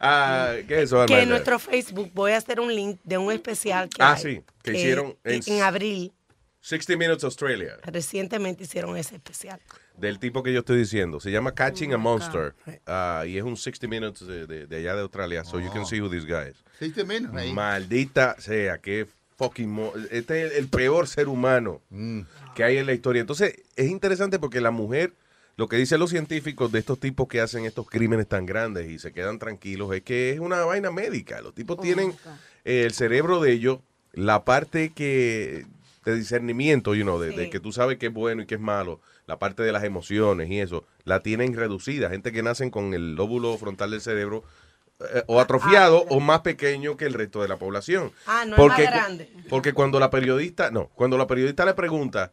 [0.00, 3.30] Ah, ¿Qué es eso, Que en nuestro Facebook voy a hacer un link de un
[3.32, 6.12] especial que Ah, hay, sí, que eh, hicieron en- en abril.
[6.62, 7.76] 60 Minutes Australia.
[7.84, 9.60] Recientemente hicieron ese especial.
[9.96, 11.18] Del tipo que yo estoy diciendo.
[11.20, 12.54] Se llama Catching a Monster.
[12.86, 15.44] Ah, y es un 60 Minutes de, de- de allá de Australia.
[15.44, 16.56] So you can see who this guy is.
[16.78, 17.52] 60 Minutes.
[17.52, 19.70] Maldita sea, qué fucking...
[19.70, 21.80] mo- este es el, el peor ser humano
[22.54, 23.20] que hay en la historia.
[23.20, 25.14] Entonces, es interesante porque la mujer,
[25.56, 28.98] lo que dicen los científicos de estos tipos que hacen estos crímenes tan grandes y
[28.98, 31.40] se quedan tranquilos, es que es una vaina médica.
[31.40, 32.14] Los tipos tienen
[32.64, 33.80] eh, el cerebro de ellos,
[34.12, 35.66] la parte que
[36.04, 38.60] de discernimiento, you know, de, de que tú sabes qué es bueno y qué es
[38.60, 42.10] malo, la parte de las emociones y eso, la tienen reducida.
[42.10, 44.42] Gente que nacen con el lóbulo frontal del cerebro
[45.14, 48.12] eh, o atrofiado o más pequeño que el resto de la población.
[48.26, 49.32] Ah, no Porque es más grande.
[49.48, 52.32] Porque cuando la periodista, no, cuando la periodista le pregunta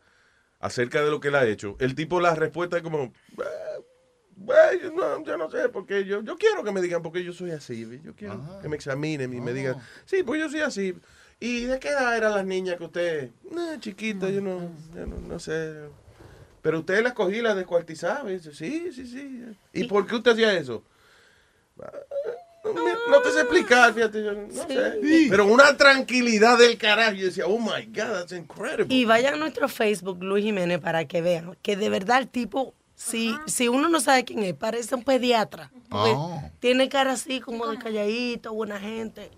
[0.59, 3.43] acerca de lo que él ha hecho, el tipo la respuesta es como, "Eh,
[4.49, 7.33] eh, yo no, yo no sé, porque yo, yo quiero que me digan porque yo
[7.33, 8.01] soy así, ¿ve?
[8.03, 10.95] yo quiero que me examinen y me digan, sí, pues yo soy así.
[11.39, 15.17] ¿Y de qué edad eran las niñas que usted, no, chiquita, yo no, yo no,
[15.19, 15.89] no sé.
[16.63, 18.29] Pero usted las cogí y las descuartizaba.
[18.31, 19.45] Y dice, sí, sí, sí.
[19.71, 20.83] ¿Y por qué usted hacía eso?
[23.09, 25.28] No, te sé explicar, fíjate, yo no sé.
[25.30, 27.13] Pero una tranquilidad del carajo.
[27.13, 28.93] Yo decía, oh my God, that's incredible.
[28.93, 32.74] Y vayan a nuestro Facebook, Luis Jiménez, para que vean que de verdad el tipo,
[32.95, 35.72] si, si uno no sabe quién es, parece un pediatra.
[35.91, 36.41] Oh.
[36.59, 39.30] Tiene cara así como de calladito, buena gente.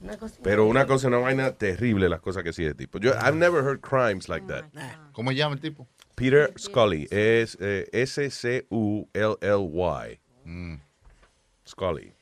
[0.00, 2.98] Una cosa Pero una cosa, una vaina terrible las cosas que sigue el tipo.
[2.98, 4.64] Yo, I've never heard crimes like that.
[5.12, 5.86] ¿Cómo se llama el tipo?
[6.14, 7.06] Peter Scully.
[7.10, 8.60] Es eh, S-C-U-L-L-Y.
[11.66, 12.15] Scully.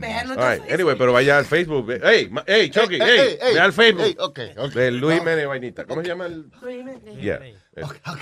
[0.00, 0.70] Vean All right.
[0.70, 1.90] Anyway, pero vaya al Facebook.
[2.02, 4.04] Hey, hey, Chucky, Hey, hey, hey, hey, ve al Facebook.
[4.04, 4.72] hey, ok, ok.
[4.74, 5.20] De Luis No.
[5.22, 5.84] Jiménez Vainita.
[5.86, 6.50] ¿Cómo se llama el?
[7.20, 7.40] Yeah.
[7.82, 8.20] Ok, ok.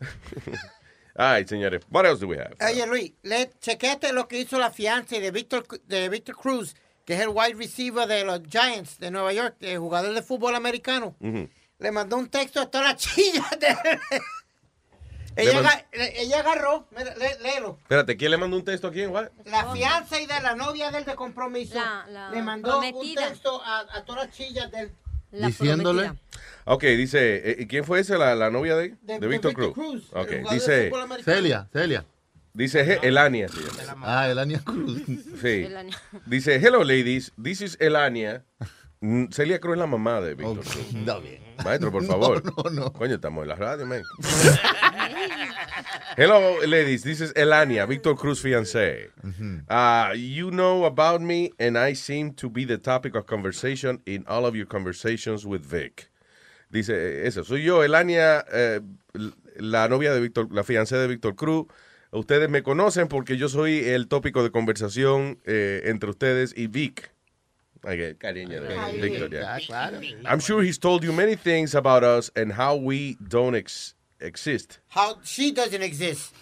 [1.16, 1.82] All right, señores.
[1.90, 2.56] What else do we have?
[2.60, 6.74] Oye, Luis, le, chequete lo que hizo la fianza de Víctor de Víctor Cruz,
[7.04, 10.54] que es el wide receiver de los Giants de Nueva York, el jugador de fútbol
[10.54, 11.14] americano.
[11.78, 13.50] Le mandó un texto a todas las chillas.
[13.60, 13.76] de-
[15.36, 17.78] ella, aga- agarró, mira, lé- léelo.
[17.82, 19.10] Espérate, ¿quién le mandó un texto a quién?
[19.10, 19.28] What?
[19.46, 21.78] La fianza y de la novia del de compromiso.
[22.32, 23.28] le mandó un prometida.
[23.28, 24.92] texto a, a todas las chillas del.
[25.30, 26.12] Diciéndole.
[26.64, 29.54] Ok, dice, eh, ¿y quién fue esa, la, la novia de, De- de de Víctor
[29.54, 30.04] Cruz?
[30.12, 30.92] Ok, dice...
[31.24, 32.04] Celia, Celia.
[32.54, 33.48] Dice Ge- Elania.
[33.48, 34.20] se llama.
[34.20, 35.02] Ah, Elania Cruz.
[35.42, 35.66] Sí.
[36.26, 38.44] Dice, hello ladies, this is Elania.
[39.00, 40.76] Mm, Celia Cruz es la mamá de Víctor Cruz.
[40.94, 41.41] Está bien.
[41.64, 42.42] Maestro, por favor.
[42.44, 42.92] no, no.
[42.92, 44.02] Coño, estamos en la radio, man.
[46.16, 49.10] hello ladies, this is Elania, Víctor Cruz fiancé.
[49.70, 54.24] Uh, you know about me and I seem to be the topic of conversation in
[54.28, 56.10] all of your conversations with Vic.
[56.70, 58.80] Dice, eh, eso, soy yo, Elania, eh,
[59.56, 61.66] la novia de Víctor, la fiancé de Víctor Cruz.
[62.10, 67.10] Ustedes me conocen porque yo soy el tópico de conversación eh, entre ustedes y Vic.
[67.82, 68.60] Cariño
[69.44, 70.00] ah, claro.
[70.24, 74.78] I'm sure he's told you many things about us and how we don't ex- exist.
[74.88, 76.32] How she doesn't exist.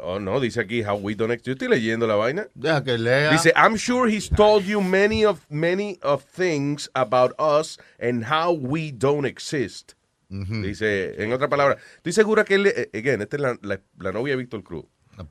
[0.00, 1.46] Oh, no, dice aquí how we don't exist.
[1.48, 2.46] Yo estoy leyendo la vaina.
[2.54, 3.30] Deja que lea.
[3.32, 8.52] Dice, I'm sure he's told you many of many of things about us and how
[8.52, 9.96] we don't exist.
[10.30, 14.12] Dice, en otra palabra, estoy segura que él, eh, again, esta es la, la- la
[14.12, 14.84] novia de Víctor Cruz.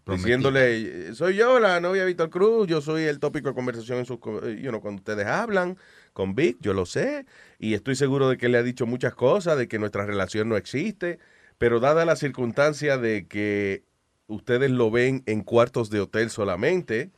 [0.06, 4.06] Diciéndole, soy yo la novia de Víctor Cruz, yo soy el tópico de conversación en
[4.06, 5.78] sus, eh, you know, cuando ustedes hablan
[6.14, 7.26] con Vic, yo lo sé,
[7.60, 10.58] y estoy seguro de que le ha dicho muchas cosas, de que nuestra relación no
[10.58, 11.20] existe,
[11.58, 13.84] pero dada la circunstancia de que
[14.28, 17.12] ustedes lo ven en cuartos de hotel solamente,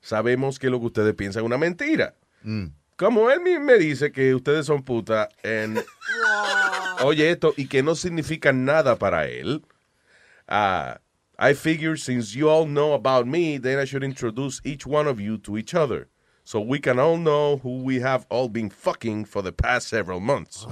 [0.00, 2.14] sabemos que lo que ustedes piensan es una mentira.
[2.96, 5.78] Como él mismo me dice que ustedes son puta, en,
[7.02, 9.64] oye esto, y que no significa nada para él.
[10.46, 11.00] Ah,
[11.38, 15.20] I figure since you all know about me, then I should introduce each one of
[15.20, 16.08] you to each other.
[16.44, 20.20] So we can all know who we have all been fucking for the past several
[20.20, 20.64] months.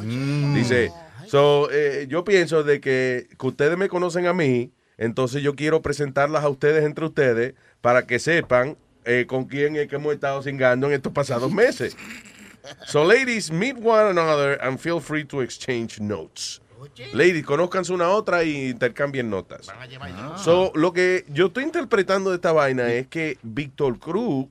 [0.54, 0.90] Dice,
[1.26, 5.82] so, eh, yo pienso de que, que ustedes me conocen a mí, entonces yo quiero
[5.82, 10.42] presentarlas a ustedes entre ustedes para que sepan eh, con quién es que hemos estado
[10.42, 11.96] cingando en estos pasados meses.
[12.86, 16.60] So ladies, meet one another and feel free to exchange notes.
[17.12, 19.70] Ladies, conozcanse una a otra y intercambien notas.
[20.36, 24.46] So, lo que yo estoy interpretando de esta vaina es que Víctor Cruz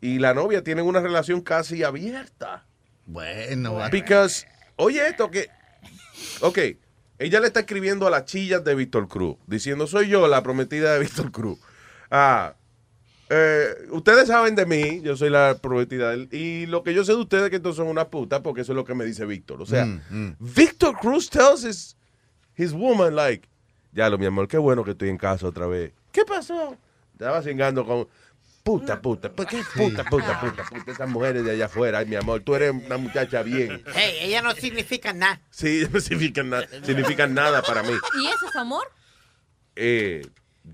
[0.00, 2.66] y la novia tienen una relación casi abierta.
[3.06, 5.48] Bueno, Because, oye esto que,
[6.40, 6.58] ok,
[7.18, 10.92] ella le está escribiendo a las chillas de Víctor Cruz, diciendo, soy yo la prometida
[10.94, 11.58] de Víctor Cruz.
[12.10, 12.54] Ah,
[13.34, 17.02] eh, ustedes saben de mí, yo soy la prometida de él, y lo que yo
[17.04, 19.04] sé de ustedes es que estos son unas putas, porque eso es lo que me
[19.06, 19.62] dice Víctor.
[19.62, 20.36] O sea, Mm, mm.
[20.38, 21.96] Víctor Cruz tells his,
[22.56, 23.48] his woman, like,
[23.92, 25.92] ya lo, mi amor, qué bueno que estoy en casa otra vez.
[26.12, 26.76] ¿Qué pasó?
[27.12, 28.06] Estaba cingando con
[28.62, 30.90] puta, puta, ¿por qué puta, puta, puta, puta?
[30.92, 33.82] Esas mujeres de allá afuera, ay, mi amor, tú eres una muchacha bien.
[33.94, 35.40] Hey, ella no significa nada.
[35.50, 37.92] Sí, no significan, na- significan nada para mí.
[38.22, 38.86] ¿Y eso es amor
[39.74, 40.26] Eh,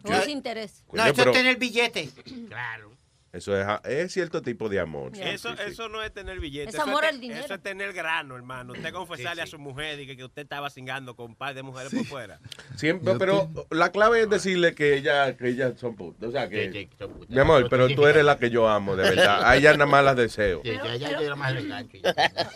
[0.04, 0.84] o yo- es interés?
[0.92, 2.10] No, eso pero- es tener billete.
[2.48, 2.92] Claro.
[3.32, 5.12] Eso es, es cierto tipo de amor.
[5.14, 5.70] sí, Eso, sí, sí.
[5.72, 6.68] eso no es tener billetes.
[6.74, 7.44] Es eso amor te- al dinero.
[7.44, 8.72] Eso es tener grano, hermano.
[8.72, 11.62] Usted confesarle a su mujer y que, que usted estaba cingando con un par de
[11.62, 12.38] mujeres por fuera.
[12.76, 16.28] Siempre, pero la clave es decirle que ella, que ellas son putas.
[16.28, 16.88] O sea, que,
[17.28, 19.42] mi amor, pero tú eres la que yo amo, de verdad.
[19.44, 20.62] A ella nada más las deseo.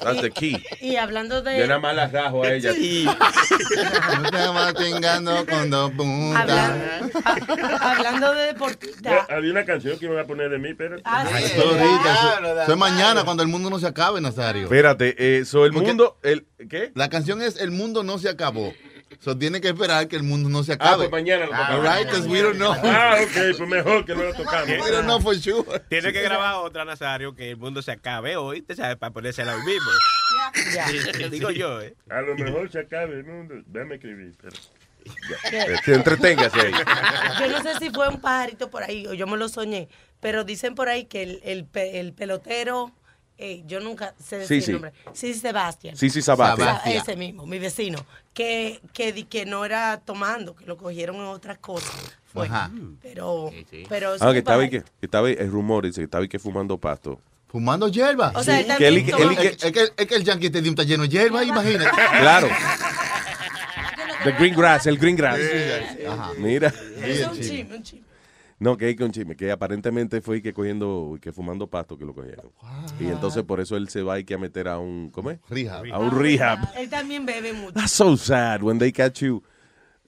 [0.00, 0.62] That's the key.
[0.80, 1.58] Y hablando de...
[1.58, 2.72] Yo nada más las rajo a ella.
[4.22, 7.02] No te vas chingando con dos puntas.
[7.80, 9.26] Hablando de deportista.
[9.28, 10.96] Había una canción que iban a poner de mí, pero.
[11.04, 11.44] Ah, sí.
[11.44, 14.64] Eso ahorita, eso- eso es mañana cuando el mundo no se acabe, Nazario.
[14.64, 16.92] Espérate, eso el Porque mundo, el, ¿qué?
[16.94, 18.72] La canción es El mundo no se acabó.
[19.20, 21.08] So, tiene que esperar que el mundo no se acabe.
[21.08, 21.84] pues mañana lo All tocamos.
[21.96, 22.72] right, 'cause we don't know.
[22.82, 24.68] Ah, ok, pues mejor que no lo tocamos.
[24.68, 25.64] We don't know for sure.
[25.90, 29.54] Tiene que grabar otra, Nazario, que el mundo se acabe hoy, te sabes, para ponérsela
[29.54, 29.90] hoy mismo.
[31.30, 31.94] Digo yo, ¿eh?
[32.10, 33.54] A lo mejor se acabe el mundo.
[33.66, 34.34] Déjame escribir.
[34.40, 34.56] Pero...
[35.84, 36.72] Que entreténgase ahí.
[37.40, 39.88] Yo no sé si fue un pajarito por ahí o yo me lo soñé,
[40.20, 42.92] pero dicen por ahí que el, el pe- el pelotero,
[43.38, 44.70] eh, yo nunca sé decir Sí, sí.
[44.70, 45.96] el nombre, sí, Sebastián.
[45.96, 46.80] Sí, sí, Sabastian.
[46.82, 51.16] Sa- Ese mismo, mi vecino, que, que, di- que no era tomando, que lo cogieron
[51.16, 51.90] en otras cosas.
[52.32, 52.46] Fue.
[52.46, 52.70] Ajá.
[53.02, 53.50] Pero,
[53.88, 56.28] pero es Ah, un que estaba que, estaba ahí, el rumor dice que estaba ahí
[56.28, 57.20] que fumando pasto.
[57.48, 58.32] Fumando hierba.
[58.34, 61.08] O sea, él Que también Es que, es que el Yankee Stadium está lleno de
[61.10, 61.90] hierba, imagínate.
[62.20, 62.48] Claro.
[64.24, 65.40] The green grass, el green grass.
[66.08, 66.32] Ajá.
[66.38, 66.72] Mira.
[67.02, 68.12] Es un chisme, un chisme.
[68.62, 72.04] No, que hay que un chisme, que aparentemente fue que cogiendo, que fumando pasto que
[72.04, 72.52] lo cogieron.
[73.00, 75.40] Y entonces por eso él se va y que a meter a un, ¿cómo es?
[75.48, 75.84] Rehab.
[75.92, 76.60] A un rehab.
[76.76, 77.72] Él también bebe mucho.
[77.72, 79.42] That's so sad when they catch you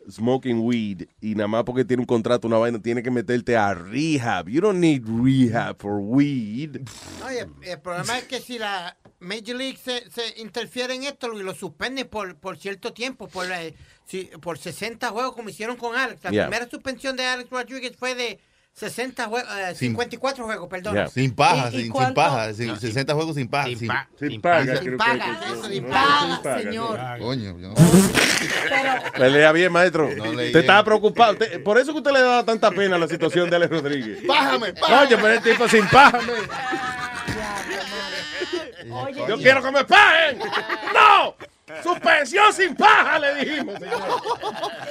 [0.09, 3.75] smoking weed y nada más porque tiene un contrato, una vaina, tiene que meterte a
[3.75, 4.49] rehab.
[4.49, 6.77] You don't need rehab for weed.
[7.27, 11.43] Oye, el problema es que si la Major League se, se interfiere en esto y
[11.43, 13.75] lo suspende por, por cierto tiempo, por, eh,
[14.07, 16.23] si- por 60 juegos como hicieron con Alex.
[16.25, 16.47] La Yeah.
[16.49, 18.41] primera suspensión de Alex Rodriguez fue de
[18.73, 20.95] 60 juegos, Sin- 54 juegos, perdón.
[20.95, 21.09] Yeah.
[21.09, 22.53] Sin paja, ¿Y- y sin, sin paja.
[22.55, 23.69] sin- 60 juegos sin paja.
[23.69, 25.27] Sin, Sin paga, Sin paga, no, sin no, paga,
[26.35, 26.99] sin paga, señor.
[26.99, 27.19] no.
[27.25, 27.75] Coño, yo-
[29.19, 30.11] Le lea bien, maestro.
[30.17, 31.37] No Te estaba preocupado.
[31.65, 34.19] Por eso que usted le daba tanta pena a la situación de Alex Rodríguez.
[34.27, 35.07] Pájame, pájame.
[35.07, 36.33] Oye, pero el tipo sin pájame.
[38.91, 40.39] Oye, Yo quiero que me paguen.
[40.39, 41.35] ¡No!
[41.83, 43.19] ¡Suspensión sin paja!
[43.19, 44.03] Le dijimos, señor.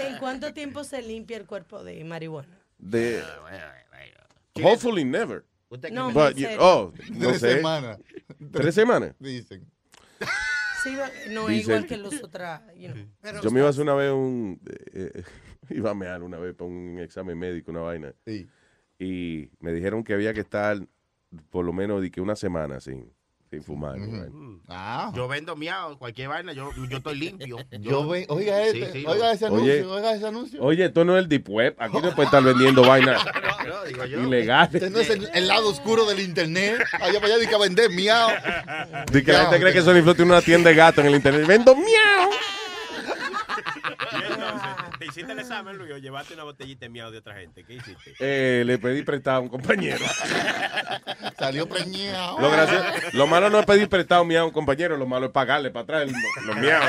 [0.07, 2.57] ¿En cuánto tiempo se limpia el cuerpo de marihuana?
[2.77, 3.23] De,
[4.61, 5.45] hopefully never.
[5.91, 7.55] No, But you- oh, no Tres sé.
[7.57, 7.97] semanas.
[8.51, 9.15] ¿Tres semanas?
[9.19, 9.65] Dicen.
[10.83, 10.95] Sí,
[11.31, 12.59] no Dice es igual que los otros.
[12.75, 13.41] you know.
[13.41, 14.59] Yo me iba a hacer una vez un.
[14.93, 15.23] eh, eh,
[15.69, 18.13] iba a mear una vez para un examen médico, una vaina.
[18.25, 18.47] Sí.
[18.99, 20.77] Y me dijeron que había que estar
[21.49, 23.11] por lo menos de que una semana sin,
[23.53, 23.95] sin fumar.
[24.67, 25.11] Ah.
[25.15, 27.57] Yo vendo miau, cualquier vaina, yo, yo estoy limpio.
[27.79, 29.55] Yo ve, oiga este, Sí, sí, oiga ese Oye.
[29.73, 30.63] anuncio, oiga ese anuncio.
[30.63, 31.75] Oye, esto no es el Deep Web.
[31.77, 33.23] Aquí no puede estar vendiendo vainas
[33.67, 34.21] No, digo yo.
[34.23, 34.73] ilegales.
[34.73, 36.83] Este no es el, el lado oscuro del internet.
[36.93, 38.29] Allá para allá que a vender miau.
[39.11, 41.15] De que la gente cree que Sony Flow tiene una tienda de gato en el
[41.15, 41.45] internet.
[41.45, 42.29] Vendo miau.
[44.11, 47.35] Y entonces, te hiciste el examen, Luis, o llevaste una botellita de miau de otra
[47.35, 47.63] gente.
[47.63, 48.13] ¿Qué hiciste?
[48.19, 50.03] Eh, le pedí prestado a un compañero.
[51.37, 52.39] Salió preñado.
[52.39, 55.31] Lo, gracioso- lo malo no es pedir prestado miau a un compañero, lo malo es
[55.31, 56.11] pagarle para atrás
[56.45, 56.81] los miau.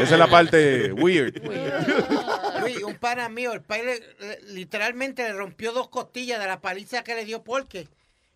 [0.00, 1.42] Esa es la parte weird.
[2.60, 4.00] Luis, un pana mío, el país
[4.48, 7.88] literalmente le rompió dos costillas de la paliza que le dio porque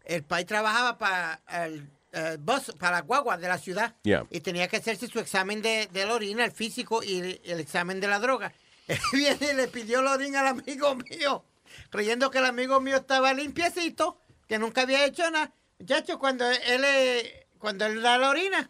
[0.05, 4.25] el país trabajaba para el, el bus, para guagua de la ciudad Yeah.
[4.31, 7.61] y tenía que hacerse su examen de, de la orina, el físico y el, el
[7.61, 8.53] examen de la droga.
[8.89, 11.45] Él viene y le pidió la orina al amigo mío,
[11.91, 15.53] creyendo que el amigo mío estaba limpiecito, que nunca había hecho nada.
[15.79, 18.69] Muchacho, cuando él, eh, cuando él da la orina,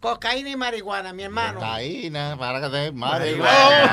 [0.00, 1.58] cocaína y marihuana, mi hermano.
[1.60, 3.92] Cocaína, para que Marihuana.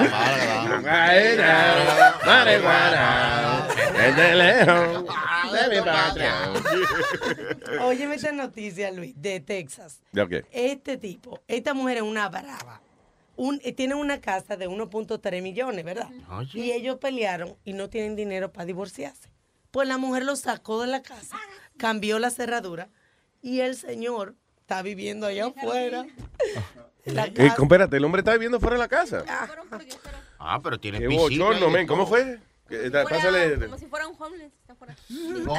[0.82, 2.20] marihuana.
[2.26, 5.06] Marihuana, desde lejos
[5.54, 6.54] de mi patria.
[7.82, 10.02] Óyeme esta noticia, Luis, de Texas.
[10.12, 10.34] Ya, ok.
[10.52, 12.82] Este tipo, esta mujer es una brava.
[13.36, 16.10] Un, eh, tienen una casa de 1.3 millones, ¿verdad?
[16.54, 19.30] Y ellos pelearon y no tienen dinero para divorciarse.
[19.72, 21.36] Pues la mujer lo sacó de la casa,
[21.78, 22.90] cambió la cerradura
[23.42, 24.36] y el señor
[24.74, 26.06] está viviendo allá afuera.
[27.06, 27.52] La Eh,
[27.92, 29.24] el hombre está viviendo fuera de la casa.
[30.40, 31.46] Ah, pero tiene Qué piscina.
[31.46, 31.88] bochorno, men.
[31.88, 32.40] ¿Cómo fue?
[32.68, 33.60] Que- da- Fuera, Pásale.
[33.66, 34.52] como si fuera un homeless.
[34.62, 34.96] Está fuera.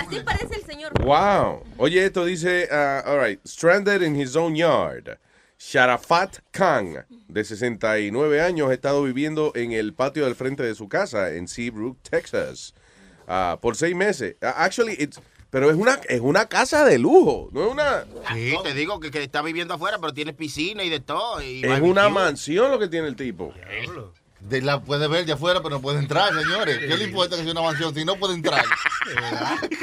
[0.01, 0.93] Así parece el señor.
[1.03, 1.63] Wow.
[1.77, 5.19] Oye, esto dice, uh, all right, stranded in his own yard.
[5.59, 10.89] Sharafat Khan, de 69 años, ha estado viviendo en el patio del frente de su
[10.89, 12.75] casa en Seabrook, Texas,
[13.29, 14.37] ah, por seis meses.
[14.43, 15.21] Ah, actually, it's,
[15.55, 18.05] pero es una, es una casa de lujo, no es una...
[18.33, 21.41] Sí, te digo que, que está viviendo afuera, pero tiene piscina y de todo.
[21.41, 21.91] y Es barbecue.
[21.93, 23.55] una mansión lo que tiene el tipo.
[24.41, 26.79] De la puede ver de afuera, pero no puede entrar, señores.
[26.79, 28.65] ¿Qué le importa que sea una mansión si no puede entrar?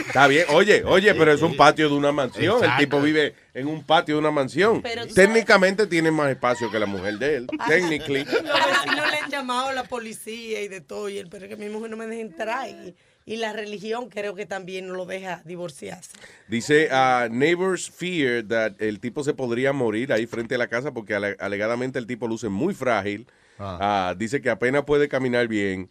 [0.05, 2.61] Está bien, oye, oye, pero es un patio de una mansión.
[2.61, 4.82] El tipo vive en un patio de una mansión.
[4.82, 7.47] Pero Técnicamente tiene más espacio que la mujer de él.
[7.65, 8.26] Technically.
[8.26, 11.49] Los vecinos le han llamado a la policía y de todo, y él, pero es
[11.49, 12.67] que mi mujer no me deja entrar.
[12.67, 12.93] Y,
[13.26, 16.11] y la religión creo que también no lo deja divorciarse.
[16.47, 20.91] Dice, uh, neighbors fear that el tipo se podría morir ahí frente a la casa
[20.91, 23.28] porque ale- alegadamente el tipo luce muy frágil.
[23.59, 25.89] Ah, dice que apenas puede caminar bien.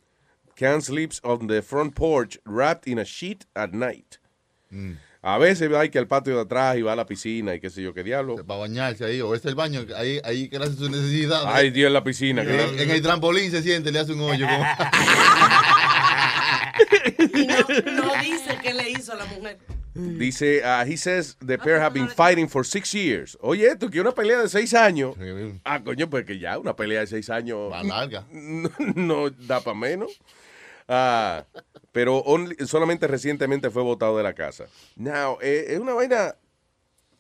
[0.57, 4.16] Can't sleeps on the front porch wrapped in a sheet at night.
[5.22, 7.68] A veces va que al patio de atrás y va a la piscina y qué
[7.70, 8.37] sé yo qué diablo.
[8.45, 11.43] Para bañarse ahí, o es el baño, ahí, ahí que le hace su necesidad.
[11.47, 12.43] Ay, Dios, en la piscina.
[12.43, 14.47] En, en el trampolín se siente, le hace un hoyo.
[14.47, 14.64] como-
[17.35, 17.57] Y no,
[17.93, 19.59] no dice qué le hizo a la mujer.
[19.93, 23.37] Dice, uh, he says the pair have been fighting for six years.
[23.41, 25.16] Oye, esto que una pelea de seis años.
[25.64, 27.70] Ah, coño, pues que ya una pelea de seis años.
[27.72, 28.24] Va larga.
[28.33, 30.20] No, no da para menos.
[30.89, 31.45] Ah,
[31.93, 34.66] pero only- solamente recientemente fue votado de la casa.
[34.97, 36.37] Now, eh, es una vaina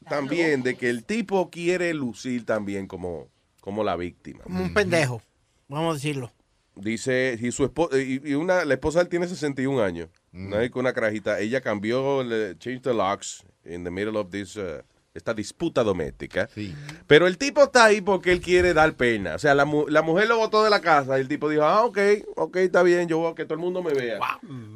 [0.08, 3.28] también de que el tipo quiere lucir también como,
[3.60, 4.42] como la víctima.
[4.44, 5.22] Como un pendejo,
[5.68, 6.32] vamos a decirlo.
[6.76, 10.08] Dice, y su esposa, y, y una, la esposa de él tiene 61 años.
[10.32, 11.40] Una, con una carajita.
[11.40, 14.80] Ella cambió, le, changed the locks in the middle of this, uh,
[15.12, 16.48] esta disputa doméstica.
[17.06, 19.34] Pero el tipo está ahí porque él quiere dar pena.
[19.34, 21.64] O sea, la, mu- la mujer lo botó de la casa y el tipo dijo,
[21.64, 21.98] ah, ok,
[22.36, 24.18] ok, está bien, yo voy a que todo el mundo me vea.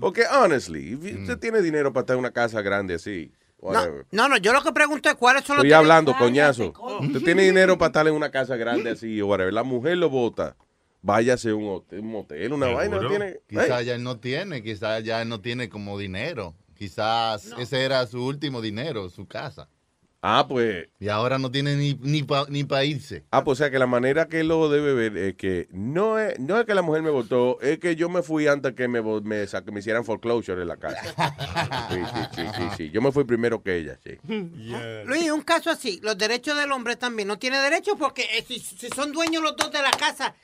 [0.01, 3.32] Porque, honestly, if usted tiene dinero para estar en una casa grande así.
[4.11, 5.64] No, no, yo lo que pregunto es cuáles son los...
[5.64, 6.72] Estoy hablando, coñazo.
[7.01, 9.55] Usted tiene dinero para estar en una casa grande así o whatever.
[9.55, 10.55] La mujer lo bota.
[11.05, 12.99] Váyase a un hotel, un motel, una vaina.
[12.99, 13.41] no tiene.
[13.47, 16.55] Quizás ya él no tiene, quizás ya él no tiene como dinero.
[16.75, 19.69] Quizás ese era su último dinero, su casa.
[20.23, 20.89] Ah, pues.
[20.99, 23.23] Y ahora no tiene ni, ni para ni pa irse.
[23.31, 26.19] Ah, pues o sea que la manera que él lo debe ver es que no
[26.19, 28.89] es, no es que la mujer me votó, es que yo me fui antes que
[28.89, 31.03] me, me, que me hicieran foreclosure en la casa.
[31.91, 32.91] Sí, sí, sí, sí, sí.
[32.91, 34.17] Yo me fui primero que ella, sí.
[35.05, 38.59] Luis, un caso así, los derechos del hombre también no tiene derechos porque eh, si,
[38.59, 40.35] si son dueños los dos de la casa,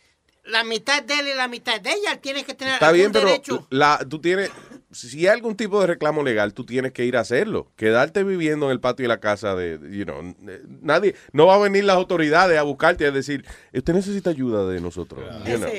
[0.50, 2.98] la mitad de él y la mitad de ella, él tiene que tener Está algún
[2.98, 3.66] bien, pero derecho.
[3.70, 4.50] la, tú tienes,
[4.90, 7.70] si hay algún tipo de reclamo legal, tú tienes que ir a hacerlo.
[7.76, 10.34] Quedarte viviendo en el patio de la casa de, you know,
[10.82, 14.66] nadie, no va a venir las autoridades a buscarte y a decir, usted necesita ayuda
[14.66, 15.20] de nosotros.
[15.46, 15.70] you know.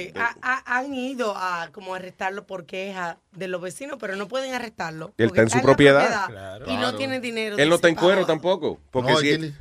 [0.66, 5.14] Han ido a como arrestarlo por queja de los vecinos, pero no pueden arrestarlo.
[5.18, 6.30] Él está en su propiedad.
[6.68, 7.58] Y no tiene dinero.
[7.58, 8.80] Él no está en cuero tampoco.
[8.92, 9.56] Porque No, si él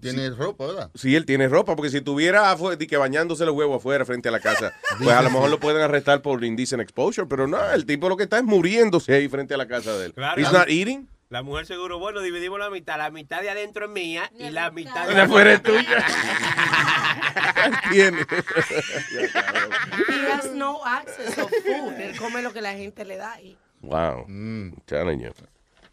[0.00, 0.90] tiene, ropa, ¿verdad?
[0.94, 2.56] Si él tiene ropa, porque si tuviera
[2.88, 5.82] que bañándose los huevos afuera frente a la casa, pues a lo mejor lo pueden
[5.82, 9.54] arrestar por indecent exposure, pero no, el tipo lo que está es muriéndose ahí frente
[9.54, 10.14] a la casa de él.
[10.14, 10.40] Claro.
[10.40, 11.08] He's not eating.
[11.30, 12.98] La mujer seguro, bueno, dividimos la mitad.
[12.98, 16.04] La mitad de adentro es mía y la mitad De afuera es tuya.
[17.90, 18.18] Tiene.
[20.08, 21.98] He has no access of food.
[21.98, 23.40] Él come lo que la gente le da.
[23.40, 24.26] Y Wow.
[24.84, 25.32] Telling you.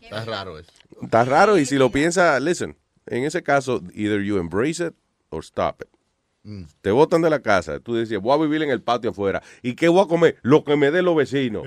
[0.01, 0.71] Está raro eso.
[1.01, 2.77] Está raro y si lo piensa, listen,
[3.09, 4.93] en ese caso, either you embrace it
[5.29, 5.87] or stop it.
[6.81, 9.43] Te botan de la casa, tú decías, voy a vivir en el patio afuera.
[9.61, 10.37] ¿Y qué voy a comer?
[10.41, 11.63] Lo que me dé los vecinos.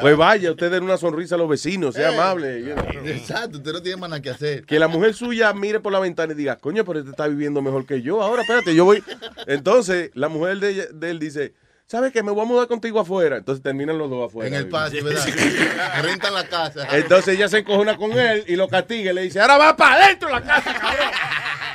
[0.00, 2.60] pues vaya, usted den una sonrisa a los vecinos, sea Eh, amable.
[2.60, 2.84] you know.
[3.06, 4.66] Exacto, usted no tiene más nada que hacer.
[4.66, 7.62] Que la mujer suya mire por la ventana y diga, coño, pero este está viviendo
[7.62, 8.20] mejor que yo.
[8.20, 9.02] Ahora, espérate, yo voy.
[9.46, 11.54] Entonces, la mujer de, ella- de él dice,
[11.86, 12.22] ¿sabes qué?
[12.22, 13.36] Me voy a mudar contigo afuera.
[13.36, 14.48] Entonces terminan los dos afuera.
[14.48, 15.24] En el patio, ¿verdad?
[16.02, 16.86] Rentan la casa.
[16.96, 20.04] Entonces ella se encojona con él y lo castiga y le dice, ahora va para
[20.04, 21.08] adentro de la casa, cabrón.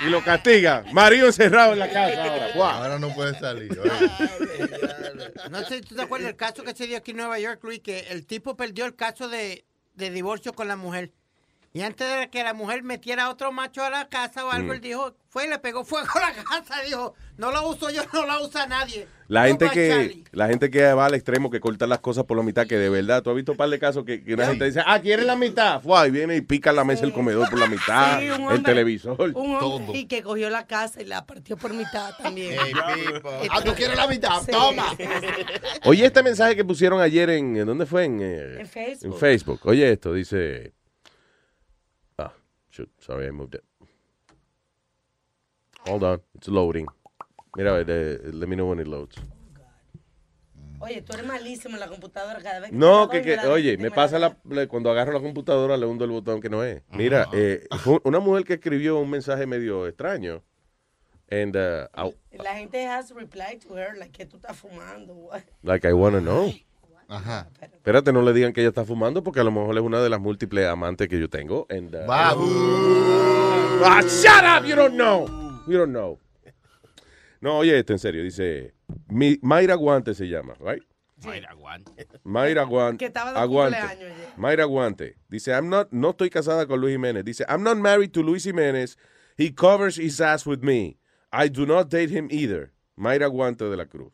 [0.05, 0.83] Y lo castiga.
[0.91, 2.51] Marido encerrado en la casa.
[2.55, 3.79] Ahora no puede salir.
[5.49, 7.59] No sé si tú te acuerdas del caso que se dio aquí en Nueva York,
[7.63, 11.11] Luis, que el tipo perdió el caso de, de divorcio con la mujer.
[11.73, 14.69] Y antes de que la mujer metiera a otro macho a la casa o algo,
[14.69, 14.71] Mm.
[14.73, 16.81] él dijo, fue y le pegó fuego a la casa.
[16.85, 19.07] Dijo, no lo uso yo, no lo usa nadie.
[19.29, 20.23] La No gente que Charlie.
[20.33, 22.89] la gente que va al extremo, que corta las cosas por la mitad, que de
[22.89, 25.25] verdad, tú has visto un par de casos que, que una gente dice, ah, ¿quieres
[25.25, 25.81] la mitad?
[25.81, 28.41] Fua, y viene y pica la mesa del comedor por la mitad, Sí, un el
[28.41, 29.31] hombre- televisor.
[29.33, 32.59] Un hombre y que cogió la casa y la partió por mitad también.
[33.49, 34.41] Ah, ¿tú quieres la mitad?
[34.45, 34.51] Sí.
[34.51, 34.87] Toma.
[35.85, 38.03] Oye, este mensaje que pusieron ayer en, ¿en ¿dónde fue?
[38.05, 39.13] En, eh, En Facebook.
[39.13, 39.59] en Facebook.
[39.63, 40.73] Oye, esto dice,
[42.71, 43.63] shoot, sorry, I moved it.
[45.87, 46.87] Hold on, it's loading.
[47.57, 49.17] Mira, let me know when it loads.
[50.79, 53.77] Oye, tú eres malísimo en la computadora cada vez que No, que, la que oye,
[53.77, 56.63] me la- pasa la, le- cuando agarro la computadora le hundo el botón que no
[56.63, 56.81] es.
[56.89, 60.41] Mira, eh, fue una mujer que escribió un mensaje medio extraño.
[61.29, 65.13] And, uh, I- La gente has replied to her like que tú estás fumando.
[65.13, 65.43] what?
[65.61, 66.51] like, I wanna know.
[67.11, 67.49] Ajá.
[67.61, 70.09] Espérate, no le digan que ella está fumando porque a lo mejor es una de
[70.09, 71.67] las múltiples amantes que yo tengo.
[71.69, 72.05] And, uh,
[73.83, 75.27] Ah, shut up, you don't know.
[75.67, 76.19] You don't know.
[77.41, 78.23] No, oye, esto en serio.
[78.23, 78.73] Dice,
[79.09, 80.83] Mi- Mayra Guante se llama, right?
[81.25, 82.07] Mayra Guante.
[82.23, 82.97] Mayra Guante.
[82.99, 83.77] Que estaba de Aguante.
[83.79, 84.37] cumpleaños.
[84.37, 85.15] Mayra Guante.
[85.29, 87.23] Dice, I'm not, no estoy casada con Luis Jiménez.
[87.25, 88.97] Dice, I'm not married to Luis Jiménez.
[89.37, 90.97] He covers his ass with me.
[91.31, 92.71] I do not date him either.
[92.95, 94.11] Mayra Guante de la Cruz.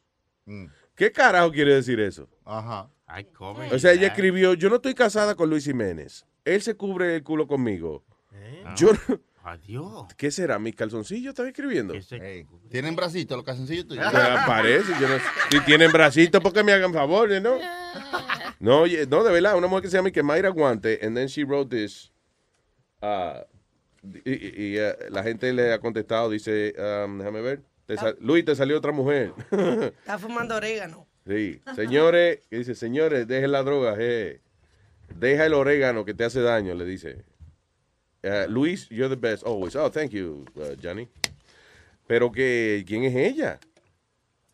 [0.98, 2.28] ¿Qué carajo quiere decir eso?
[2.44, 2.90] Ajá.
[3.06, 3.72] Ay, come.
[3.74, 6.26] O sea, ella escribió, yo no estoy casada con Luis Jiménez.
[6.44, 8.04] Él se cubre el culo conmigo.
[8.34, 8.64] Eh.
[8.76, 10.14] Yo no- Adiós.
[10.18, 10.60] ¿Qué será?
[10.60, 11.94] ¿Mis calzoncillos están escribiendo?
[12.70, 14.04] ¿Tienen bracito los calzoncillos tuyos?
[14.06, 15.16] Ah, Parece, yo no
[15.50, 17.58] Si tienen bracitos, porque me hagan favores, ¿no?
[18.60, 21.46] No, no, de verdad, una mujer que se llama que Mayra Guante, and then she
[21.46, 22.12] wrote this.
[23.02, 23.40] uh,
[24.26, 27.62] y y- y, uh, la gente le ha contestado, dice, um, déjame ver.
[27.88, 29.34] Te Luis, te salió otra mujer.
[29.52, 31.08] Está fumando orégano.
[31.26, 34.42] sí, señores, que dice, señores, dejen la droga, eh.
[35.16, 37.24] Deja el orégano que te hace daño, le dice.
[38.24, 39.74] Uh, Luis, you're the best always.
[39.78, 41.08] Oh, thank you, uh, Johnny.
[42.08, 43.58] Pero que, ¿quién es ella?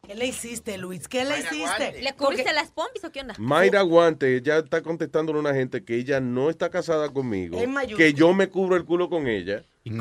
[0.05, 1.07] ¿Qué le hiciste, Luis?
[1.07, 2.01] ¿Qué le hiciste?
[2.01, 3.33] ¿Le cubriste las pompis o qué onda?
[3.39, 7.57] Mayra Guante ya está contestándole a una gente que ella no está casada conmigo,
[7.97, 9.91] que yo me cubro el culo con ella y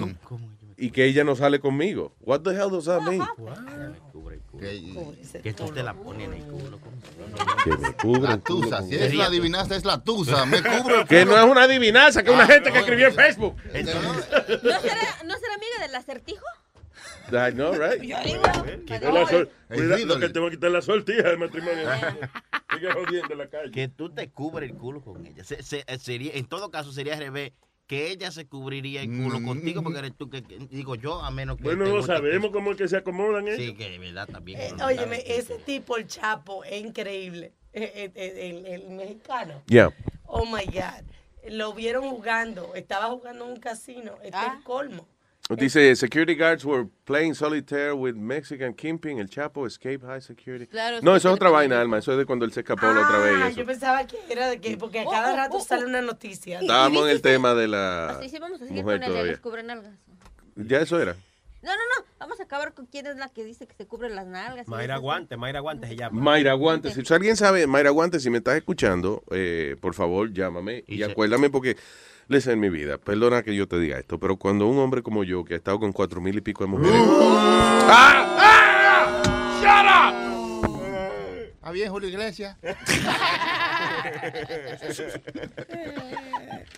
[0.90, 2.14] que ella no sale conmigo.
[2.20, 3.22] What the hell does that mean?
[5.42, 6.78] Que tú te la pones en el culo.
[7.64, 8.82] Que me cubro La el culo tusa.
[8.82, 10.44] Si es la adivinanza, es la tusa.
[10.46, 13.08] Me cubro el Que no es una adivinanza, que es una Ah, gente que escribió
[13.08, 13.56] en Facebook.
[13.66, 16.44] ¿No será, ¿No será amiga del acertijo?
[17.30, 18.02] I know, right?
[19.00, 21.88] La sol- Cuidado que te va a quitar la sortija del matrimonio.
[22.74, 23.70] Sigue jodiendo en la calle.
[23.70, 25.42] Que tú te cubres el culo con ella.
[25.44, 27.52] Se- se- sería, en todo caso, sería al revés.
[27.86, 31.30] Que ella se cubriría el culo contigo porque eres tú que, que- digo yo, a
[31.30, 31.64] menos que.
[31.64, 33.58] Bueno, no sabemos cómo es que se acomodan ellos.
[33.60, 34.60] Sí, que de verdad también.
[34.60, 35.36] Eh, uno no óyeme, sabe.
[35.38, 37.52] ese tipo, el Chapo, es increíble.
[37.72, 39.62] Eh, eh, eh, El, el mexicano.
[39.66, 39.90] Yeah.
[40.26, 41.04] Oh my God.
[41.50, 42.74] Lo vieron jugando.
[42.74, 44.12] Estaba jugando en un casino.
[44.22, 45.06] Este es el colmo.
[45.50, 50.66] Dice, security guards were playing solitaire with Mexican Kingpin, el Chapo escape high security.
[50.66, 51.98] Claro, no, eso es otra vaina, Alma.
[51.98, 53.32] Eso es de cuando él se escapó la otra vez.
[53.38, 53.56] y Ah, eso.
[53.58, 56.60] yo pensaba que era de que, porque a cada rato sale una noticia.
[56.60, 59.30] Estábamos en el tema de la Así sí, vamos a seguir mujer con el de
[59.32, 59.92] los cubrenalgas.
[60.56, 61.16] Ya eso era.
[61.62, 62.06] No, no, no.
[62.18, 64.66] Vamos a acabar con quién es la que dice que se cubre las nalgas.
[64.68, 66.20] Mayra Guante, Mayra Guante se llama.
[66.22, 70.82] Mayra Guante, si alguien sabe, Mayra Guante, si me estás escuchando, eh, por favor, llámame
[70.86, 71.76] y, acuérdame porque,
[72.32, 75.22] les en mi vida, perdona que yo te diga esto, pero cuando un hombre como
[75.22, 77.00] yo, que ha estado con cuatro mil y pico de mujeres...
[77.88, 78.32] ¡Ah!
[81.54, 82.56] ¿Está bien, Julio Iglesias?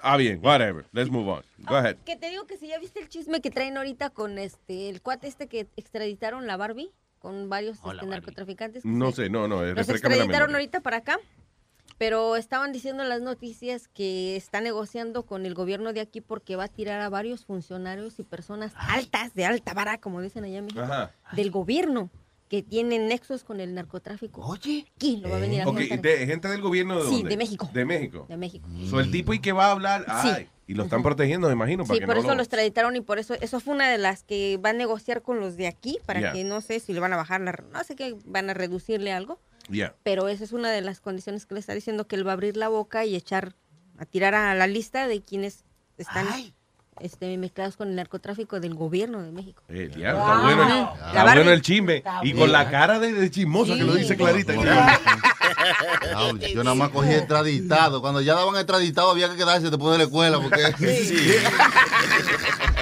[0.03, 1.43] Ah, bien, whatever, let's move on.
[1.59, 1.97] Go ahead.
[2.05, 5.01] Que te digo que si ya viste el chisme que traen ahorita con este el
[5.01, 8.85] cuate este que extraditaron la Barbie con varios este, narcotraficantes.
[8.85, 11.19] No sé, no, no, Los extraditaron ahorita para acá,
[11.99, 16.57] pero estaban diciendo en las noticias que está negociando con el gobierno de aquí porque
[16.57, 20.59] va a tirar a varios funcionarios y personas altas, de alta vara, como dicen allá
[20.59, 21.13] en México, Ajá.
[21.33, 22.11] del gobierno
[22.49, 24.43] que tienen nexos con el narcotráfico.
[24.43, 26.03] Oye, ¿quién lo va a venir a Ok, soltar?
[26.03, 27.31] de- gente del gobierno de Sí, dónde?
[27.31, 27.71] de México.
[27.73, 28.27] De México.
[28.29, 28.69] De México.
[28.91, 31.85] So, el tipo y que va a hablar, ay, y lo están protegiendo, me imagino,
[31.85, 33.91] para Sí, que por no eso lo- lo extraditaron y por eso, eso fue una
[33.91, 36.93] de las que va a negociar con los de aquí para que no sé si
[36.93, 39.41] le van a bajar la, no sé qué, van a reducirle algo,
[39.71, 39.95] Yeah.
[40.03, 42.35] pero esa es una de las condiciones que le está diciendo que él va a
[42.35, 43.55] abrir la boca y echar,
[43.99, 45.65] a tirar a la lista de quienes
[45.97, 46.27] están
[47.01, 49.63] este, mezclados con el narcotráfico del gobierno de México.
[49.69, 51.97] Eh, diablo, está bueno, está el chisme.
[51.97, 54.53] Está Y con la cara de, de chismosa que lo dice clarita.
[54.53, 58.01] No, yo nada más cogí extraditado.
[58.01, 60.61] Cuando ya daban extraditado había que quedarse después de la escuela porque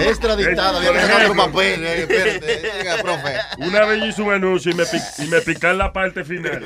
[0.00, 1.84] extraditado, había otro papel.
[1.84, 3.34] eh, espérate, llega, profe.
[3.58, 6.62] Una vez hice un anuncio y me, pi- y me pican la parte final.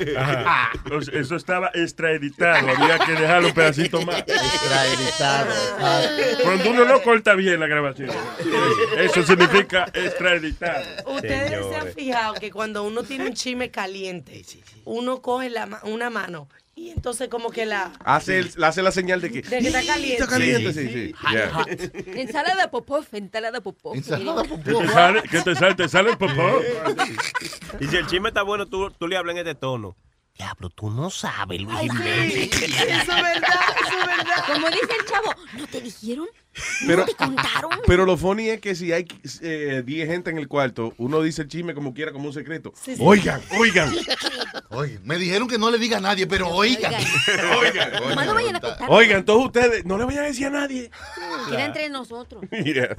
[1.13, 2.69] Eso estaba extraeditado.
[2.69, 4.19] Había que dejarlo un pedacito más.
[4.19, 5.53] Extraeditado.
[6.43, 8.11] Cuando uno no corta bien la grabación.
[8.97, 10.83] Eso significa extraeditado.
[11.07, 14.43] Ustedes se han fijado que cuando uno tiene un chisme caliente,
[14.85, 17.93] uno coge la ma- una mano y entonces como que la...
[18.03, 19.41] Hace, el- hace la señal de que.
[19.41, 20.13] De que está caliente.
[20.23, 21.13] Está caliente, sí, sí.
[21.31, 21.65] Yeah.
[22.19, 23.95] Ensalada popov, ensalada popov.
[23.95, 25.21] Ensalada ¿Qué te sale?
[25.23, 25.75] ¿Qué te sale?
[25.75, 26.61] ¿Te sale el popó?
[27.79, 29.95] Y si el chisme está bueno, tú, tú le hablas en este tono.
[30.35, 32.33] Diablo, tú no sabes, Luis Ay, Jiménez.
[32.33, 32.49] sí.
[32.65, 34.43] Eso es verdad, eso es verdad.
[34.47, 36.27] Como dice el chavo, ¿no te dijeron?
[36.85, 37.05] Pero,
[37.87, 39.07] pero lo funny es que si hay
[39.41, 42.73] eh, 10 gente en el cuarto, uno dice el chisme como quiera, como un secreto.
[42.75, 43.01] Sí, sí.
[43.03, 43.91] Oigan, oigan.
[44.69, 46.93] Oye, me dijeron que no le diga a nadie, pero oigan.
[47.59, 47.91] Oigan.
[48.15, 48.87] Más no vayan a contar.
[48.89, 50.91] Oigan, todos ustedes, no le vayan a decir a nadie.
[51.49, 52.43] Queda entre nosotros.
[52.51, 52.95] Mira.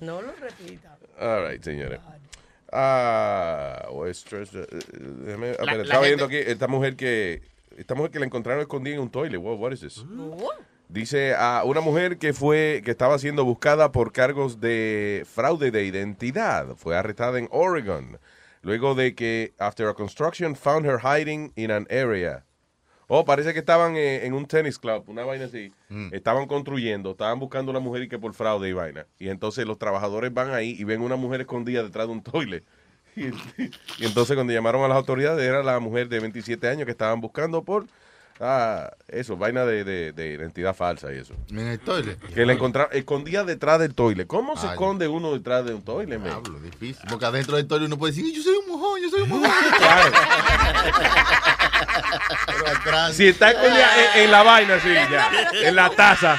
[0.00, 0.98] No lo repita.
[1.18, 2.00] All right, señores.
[2.72, 4.78] Ah, Westeros, eh, eh,
[5.26, 7.42] déjame- espera, la estaba viendo aquí esta mujer que
[7.76, 9.40] esta mujer que la encontraron escondida en un toilet.
[9.40, 10.04] Wow, what is this?
[10.90, 15.84] Dice a una mujer que fue que estaba siendo buscada por cargos de fraude de
[15.84, 16.74] identidad.
[16.74, 18.18] Fue arrestada en Oregon
[18.62, 22.44] luego de que after a construction found her hiding in an area.
[23.06, 25.72] Oh, parece que estaban eh, en un tennis club, una vaina así.
[26.10, 29.06] Estaban construyendo, estaban buscando una mujer y que por fraude y vaina.
[29.18, 32.64] Y entonces los trabajadores van ahí y ven una mujer escondida detrás de un toilet.
[33.14, 33.26] Y,
[33.98, 37.20] y entonces cuando llamaron a las autoridades era la mujer de 27 años que estaban
[37.20, 37.86] buscando por
[38.40, 41.34] ah, eso, vaina de, de- de identidad falsa y eso.
[41.50, 42.18] En el toilet.
[42.34, 44.26] Que la encontraron escondida detrás del toilet.
[44.26, 44.72] ¿Cómo se Ay.
[44.72, 46.18] esconde uno detrás de un toilet?
[46.18, 46.28] man?
[46.28, 47.04] Diablo, difícil.
[47.08, 49.50] Porque adentro del toilet uno puede decir, yo soy un mojón, yo soy un mojón.
[53.12, 55.30] Si está escondida en, en la vaina, sí, ya.
[55.68, 56.38] En la taza.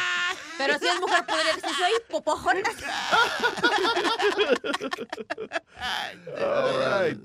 [0.65, 2.61] Pero si es mujer, podría decir, soy popojona.
[6.37, 7.17] All right.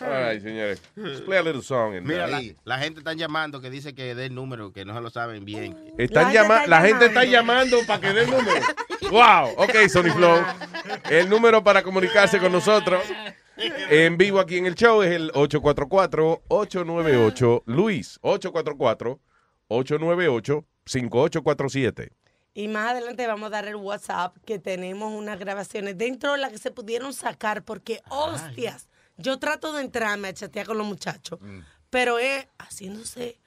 [0.00, 0.80] All right, señores.
[0.96, 1.94] Let's play a little song.
[1.96, 4.94] and- Mira, la, la gente está llamando que dice que dé el número, que no
[4.94, 5.76] se lo saben bien.
[5.98, 8.60] Están llama la gente está llamando para que dé el número.
[9.10, 9.54] Wow.
[9.56, 10.44] Ok, Sony Flow.
[11.10, 13.02] El número para comunicarse con nosotros
[13.56, 18.18] en vivo aquí en el show es el 844-898 Luis.
[20.86, 22.10] 844-898-5847.
[22.54, 26.52] Y más adelante vamos a dar el WhatsApp que tenemos unas grabaciones dentro de las
[26.52, 28.88] que se pudieron sacar porque, hostias,
[29.18, 31.38] yo trato de entrarme a chatear con los muchachos,
[31.90, 33.38] pero es haciéndose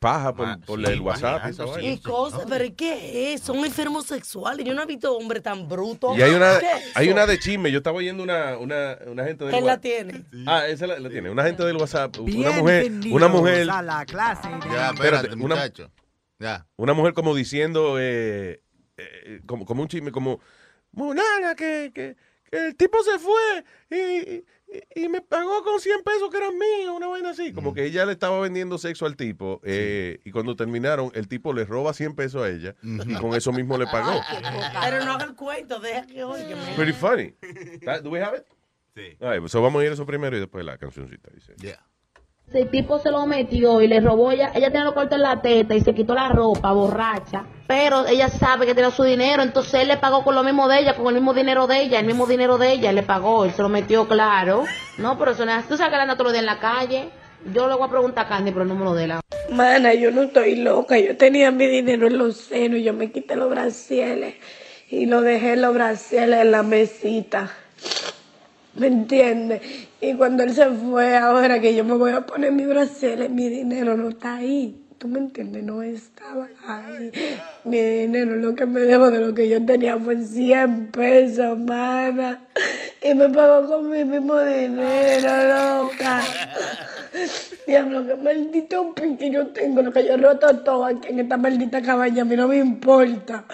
[0.00, 1.52] Paja por, por el WhatsApp.
[1.52, 2.00] y vaina.
[2.02, 3.42] cosas, pero ¿y ¿qué es?
[3.42, 4.64] Son enfermos sexuales.
[4.64, 6.16] Yo no he visto hombre tan bruto.
[6.16, 7.14] Y hay una, ¿Qué es hay eso?
[7.14, 7.70] una de chisme.
[7.70, 10.24] Yo estaba oyendo una, una, una gente del Él la tiene.
[10.46, 11.28] Ah, esa la, la tiene.
[11.28, 12.16] Una gente del WhatsApp.
[12.18, 12.90] Una mujer.
[13.10, 13.70] Una mujer.
[13.70, 14.48] a la clase.
[14.72, 15.70] Ya, Espérate, espérate, una-
[16.40, 16.66] Ya.
[16.76, 18.60] Una mujer como diciendo, eh,
[18.96, 20.40] eh, como, como un chisme, como,
[20.92, 22.16] Monana, que, que,
[22.50, 23.96] que el tipo se fue y,
[24.32, 24.44] y-
[24.94, 27.52] y me pagó con 100 pesos que eran míos, una vaina así.
[27.52, 31.52] Como que ella le estaba vendiendo sexo al tipo eh, y cuando terminaron, el tipo
[31.52, 34.20] le roba 100 pesos a ella y con eso mismo le pagó.
[34.80, 36.56] Pero no haga el cuento, deja que oiga.
[36.76, 37.34] Pretty funny.
[38.02, 38.44] Do we have it?
[38.94, 39.16] Sí.
[39.48, 41.30] so vamos a ir a eso primero y después la cancioncita.
[41.34, 41.54] Dice.
[42.52, 44.50] El tipo se lo metió y le robó ella.
[44.52, 47.44] Ella tenía los cortes en la teta y se quitó la ropa, borracha.
[47.68, 50.80] Pero ella sabe que tiene su dinero, entonces él le pagó con lo mismo de
[50.80, 53.52] ella, con el mismo dinero de ella, el mismo dinero de ella, le pagó, él
[53.52, 54.64] se lo metió claro.
[54.98, 55.68] No, pero eso no es.
[55.68, 57.10] Tú sabes que todos los días en la calle.
[57.54, 59.20] Yo le voy a preguntar a Candy, pero no me lo de la.
[59.50, 60.98] Mana, yo no estoy loca.
[60.98, 64.34] Yo tenía mi dinero en los senos yo me quité los brasieles
[64.90, 67.50] y lo dejé en los brasieles en la mesita.
[68.74, 69.60] ¿Me entiendes?
[70.00, 73.48] Y cuando él se fue, ahora que yo me voy a poner mi brasieles, mi
[73.48, 74.76] dinero no está ahí.
[74.98, 75.64] ¿Tú me entiendes?
[75.64, 77.10] No estaba ahí.
[77.64, 82.44] Mi dinero, lo que me debo de lo que yo tenía fue 100 pesos, mana.
[83.02, 86.22] Y me pagó con mi mismo dinero, loca.
[87.66, 91.36] Diablo, qué maldito pique yo tengo, lo que yo he roto todo aquí en esta
[91.36, 93.44] maldita cabaña, a mí no me importa.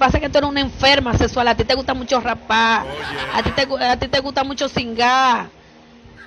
[0.00, 2.86] Pasa que tú eres una enferma sexual, a ti te gusta mucho rapar,
[3.34, 5.50] a ti te, a ti te gusta mucho cingar,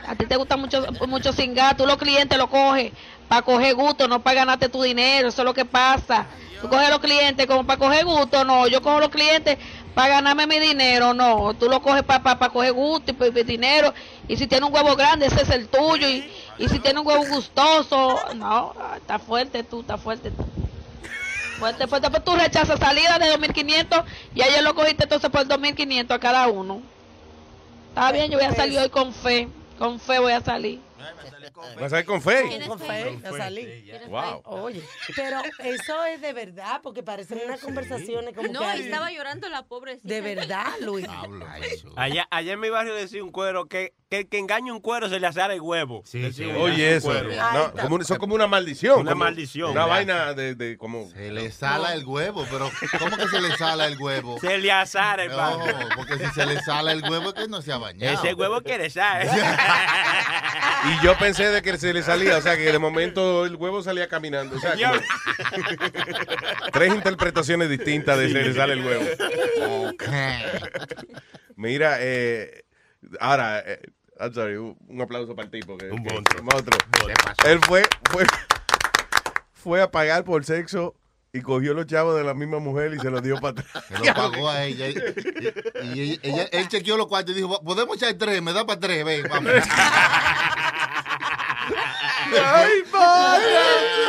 [0.05, 2.93] a ti te gusta mucho, mucho cingar, tú los clientes lo coges
[3.27, 6.27] para coger gusto, no para ganarte tu dinero, eso es lo que pasa.
[6.61, 9.57] Tú coges los clientes como para coger gusto, no, yo cojo los clientes
[9.95, 13.25] para ganarme mi dinero, no, tú lo coges para pa, pa coger gusto y pa
[13.25, 13.91] dinero,
[14.27, 17.07] y si tiene un huevo grande, ese es el tuyo, y, y si tiene un
[17.07, 20.45] huevo gustoso, no, está fuerte tú, está fuerte tú.
[21.63, 24.03] Pues después, después tú rechazas salida de 2.500
[24.35, 26.81] y ayer lo cogiste entonces por 2.500 a cada uno.
[27.87, 29.47] Está bien, yo voy a salir hoy con fe.
[29.79, 30.81] Con fe voy a salir.
[31.55, 32.59] ¿Vas a salir con fe?
[32.67, 33.83] Con fe, a salir.
[34.09, 34.41] Wow.
[34.45, 34.81] Oye,
[35.15, 38.85] pero eso es de verdad, porque parecen unas conversaciones como No, que...
[38.85, 40.07] estaba llorando la pobrecita.
[40.07, 41.05] De verdad, Luis.
[41.95, 45.09] Allá, allá en mi barrio decía un cuero que, que el que engaña un cuero
[45.09, 46.03] se le asara el huevo.
[46.11, 47.13] Decía, Oye, un eso.
[47.13, 49.01] No, como, un- son como una maldición.
[49.01, 49.71] Una como maldición.
[49.71, 51.09] Una vaina de, de como.
[51.11, 52.69] Se le sala el huevo, pero
[52.99, 54.39] ¿cómo que se le sala el huevo?
[54.39, 55.59] Se le asara el No, pan.
[55.95, 58.13] porque si se le sala el huevo es que no se ha bañado.
[58.23, 59.27] Ese huevo quiere sal.
[60.85, 63.81] Y yo pensé de que se le salía, o sea, que de momento el huevo
[63.83, 64.55] salía caminando.
[64.55, 65.01] O sea, como-
[66.73, 69.05] tres interpretaciones distintas de se le sale el huevo.
[71.55, 72.65] Mira, eh,
[73.19, 73.79] ahora, eh,
[74.19, 75.77] I'm sorry, un aplauso para el tipo.
[75.77, 76.77] Que, un monstruo.
[77.45, 78.25] Él fue, fue,
[79.53, 80.95] fue a pagar por sexo
[81.31, 83.83] y cogió los chavos de la misma mujer y se los dio para atrás.
[83.87, 84.87] Se lo pagó a ella.
[84.89, 84.93] Y,
[85.99, 88.79] y- y ella- él chequeó los cuartos y dijo, podemos echar tres, me da para
[88.79, 89.51] tres, ven, vamos.
[92.31, 93.59] ¡Ay, padre!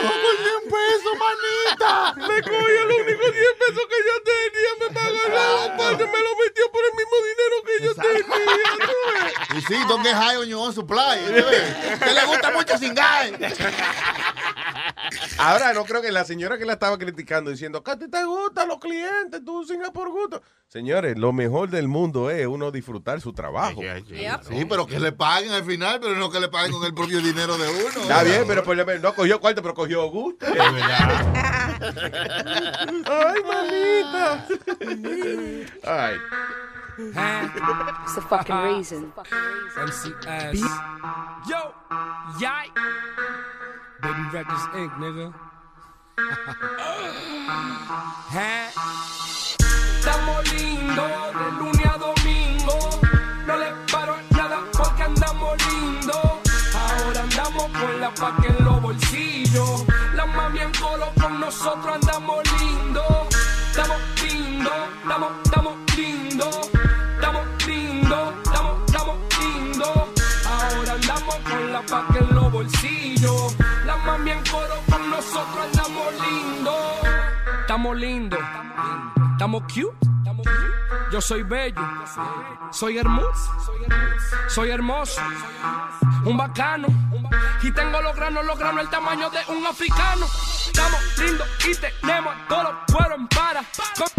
[0.02, 2.14] ¡Por 100 pesos, manita!
[2.16, 6.36] Me cogió los únicos 10 pesos que yo tenía, me pagó la parte, me lo
[6.36, 9.33] metió por el mismo dinero que yo tenía.
[9.56, 11.18] Y sí, ¿dónde es high on your own supply?
[11.26, 13.30] Que le gusta mucho singar.
[15.38, 18.24] Ahora no creo que la señora que la estaba criticando diciendo que a ti te
[18.24, 20.42] gustan los clientes, tú singas por gusto.
[20.68, 23.80] Señores, lo mejor del mundo es uno disfrutar su trabajo.
[24.48, 27.20] Sí, pero que le paguen al final, pero no que le paguen con el propio
[27.20, 28.00] dinero de uno.
[28.02, 30.46] Está bien, pero por lo menos no cogió cuarto, pero cogió gusto.
[33.06, 34.46] Ay, mamita.
[35.84, 36.16] Ay.
[36.96, 39.12] It's the fucking reason.
[39.76, 40.60] MCS.
[41.48, 41.74] Yo,
[42.38, 42.70] yay.
[44.00, 45.34] Baby Records Inc., nigga.
[49.98, 52.78] Estamos lindos de lunes a domingo.
[53.46, 56.22] No le paro nada porque andamos lindos.
[56.74, 59.84] Ahora andamos con la paca en los bolsillos.
[60.14, 62.43] La mami en colo con nosotros andamos
[77.94, 78.40] Estamos lindos,
[79.34, 79.96] estamos cute.
[81.12, 81.80] Yo soy bello,
[82.72, 83.52] soy hermoso,
[84.48, 85.20] soy hermoso,
[86.24, 86.88] un bacano.
[87.62, 90.26] Y tengo los granos, los granos el tamaño de un africano.
[90.66, 93.62] Estamos lindos y tenemos todos los cueros en para.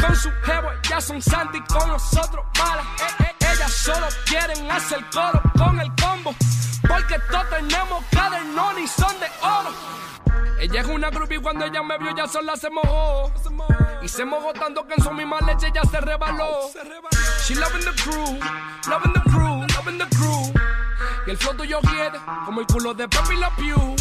[0.02, 2.86] Con, su jevo, ya son santi, con nosotros malas.
[2.86, 6.34] Eh, eh, ellas solo quieren hacer coro con el combo.
[6.88, 9.72] Porque todos tenemos cadernón y son de oro.
[10.60, 13.32] Ella es una groupie cuando ella me vio ya sola se mojó.
[14.02, 16.70] Y se mojó tanto que en su misma leche ya se rebaló.
[17.46, 18.40] She loving the crew,
[18.90, 20.54] loving the crew, loving the crew.
[21.28, 23.96] Y el flow tuyo quiere como el culo de Pepe La Pew.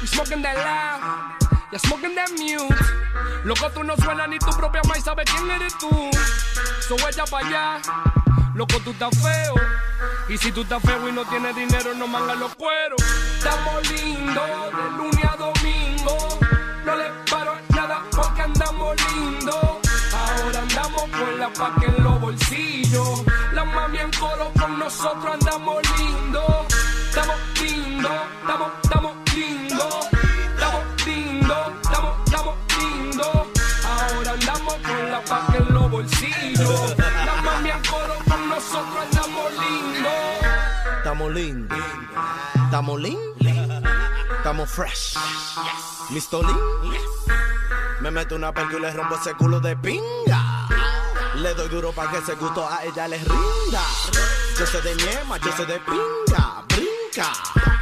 [0.00, 2.74] We smoking that loud, ya smoking that mute.
[3.44, 5.90] Loco, tú no suenas ni tu propia madre sabe quién eres tú.
[6.80, 7.80] So ella pa' allá,
[8.54, 9.54] loco, tú estás feo.
[10.28, 13.02] Y si tú estás feo y no tienes dinero, no mangas los cueros.
[13.38, 15.33] Estamos lindos de lunes
[19.12, 19.78] lindos.
[20.12, 23.22] Ahora andamos con la paca en los bolsillos.
[23.52, 26.66] La mami en coro con nosotros andamos lindos.
[27.08, 30.08] Estamos lindos, estamos, estamos lindos.
[30.54, 33.36] Estamos lindos, estamos, estamos lindos.
[33.84, 36.94] Ahora andamos con la paca en los bolsillos.
[36.98, 40.12] La mami en coro con nosotros andamos lindos.
[40.98, 41.78] Estamos lindos.
[42.64, 43.24] Estamos lindos.
[44.38, 45.16] Estamos fresh.
[46.10, 46.44] Mr.
[46.44, 46.58] Lin.
[48.04, 50.68] Me meto una perca y le rompo ese culo de pinga.
[51.36, 53.80] Le doy duro para que ese gusto a ella les rinda.
[54.58, 56.64] Yo soy de ñema, yo soy de pinga.
[56.68, 57.32] Brinca.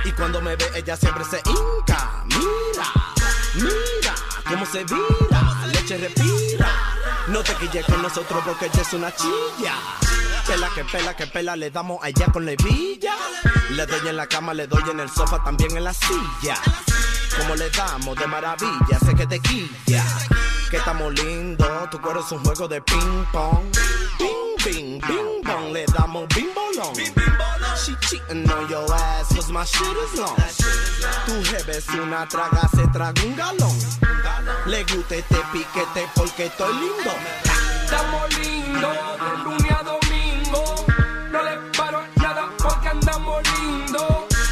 [0.04, 2.22] Y cuando me ve, ella siempre se hinca.
[2.26, 2.86] Mira,
[3.56, 4.14] mira
[4.48, 5.66] cómo se vira.
[5.66, 6.70] Leche respira.
[7.26, 9.74] No te quilles con nosotros porque ella es una chilla.
[10.46, 13.16] Pela que pela que pela, le damos allá con levilla.
[13.70, 16.54] Le doy en la cama, le doy en el sofá, también en la silla.
[17.38, 20.04] Como le damos de maravilla, sé que te quilla.
[20.70, 23.64] Que estamos lindos, tu cuero es un juego de ping pong.
[24.18, 26.94] Bing, bing, bing bong, le damos bing bolón.
[27.76, 30.36] She cheating on your ass, cause my shit is long.
[31.26, 33.76] Tu jefe es una traga, se traga un galón.
[34.66, 37.12] Le gusta este piquete porque estoy lindo.
[37.84, 40.86] Estamos lindos de lunes a domingo.
[41.30, 44.06] No le paro nada porque andamos lindos.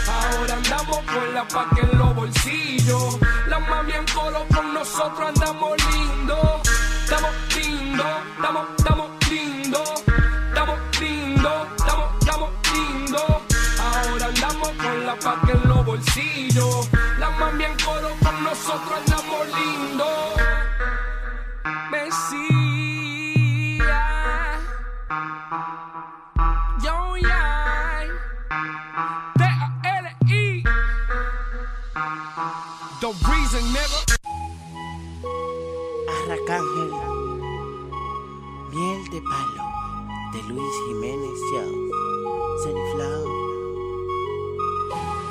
[0.08, 3.18] Ahora andamos con la paca en los bolsillo.
[3.48, 6.60] La mami en colo con nosotros andamos lindo.
[7.04, 8.04] Estamos lindo,
[8.36, 9.84] estamos, estamos lindo.
[10.48, 13.42] Estamos lindo, estamos, estamos lindo.
[13.80, 16.88] Ahora andamos con la paca en los bolsillos.
[17.18, 19.09] La mami en colo con nosotros andamos
[40.50, 41.90] Luis Jiménez Show.
[42.62, 43.40] Zenflow.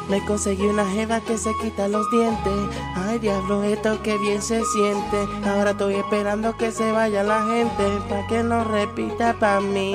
[0.10, 2.54] Me conseguí una jeva que se quita los dientes.
[2.96, 5.28] Ay, diablo, esto que bien se siente.
[5.46, 7.84] Ahora estoy esperando que se vaya la gente.
[8.08, 9.94] Pa' que no repita pa' mí.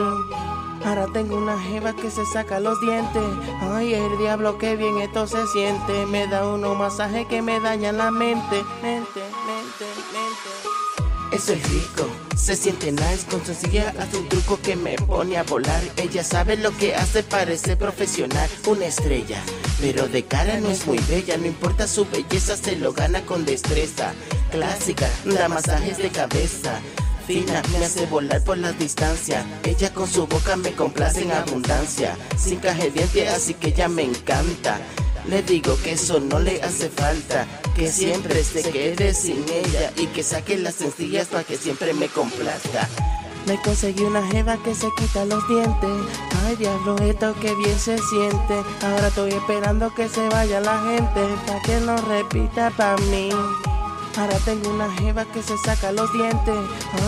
[0.85, 3.25] Ahora tengo una jeva que se saca los dientes.
[3.63, 6.07] Ay, el diablo, que bien esto se siente.
[6.07, 8.63] Me da unos masajes que me dañan la mente.
[8.83, 10.84] Mente, mente, mente.
[11.33, 15.43] Eso es rico, se siente nice con sencilla hace un truco que me pone a
[15.43, 15.83] volar.
[15.97, 19.43] Ella sabe lo que hace, parece profesional, una estrella.
[19.81, 23.45] Pero de cara no es muy bella, no importa su belleza, se lo gana con
[23.45, 24.15] destreza.
[24.51, 26.81] Clásica, da masajes de cabeza.
[27.27, 29.47] Fina, me hace volar por la distancia.
[29.65, 32.17] Ella con su boca me complace en abundancia.
[32.37, 34.79] Sin caje diente, así que ella me encanta.
[35.27, 40.07] Le digo que eso no le hace falta, que siempre se quede sin ella y
[40.09, 42.89] que saque las sencillas para que siempre me complazca.
[43.47, 45.91] Me conseguí una jeva que se quita los dientes.
[46.45, 48.55] Ay, diablo, esto que bien se siente.
[48.83, 53.31] Ahora estoy esperando que se vaya la gente, para que no repita pa' mí.
[54.17, 56.55] Ahora tengo una jeva que se saca los dientes.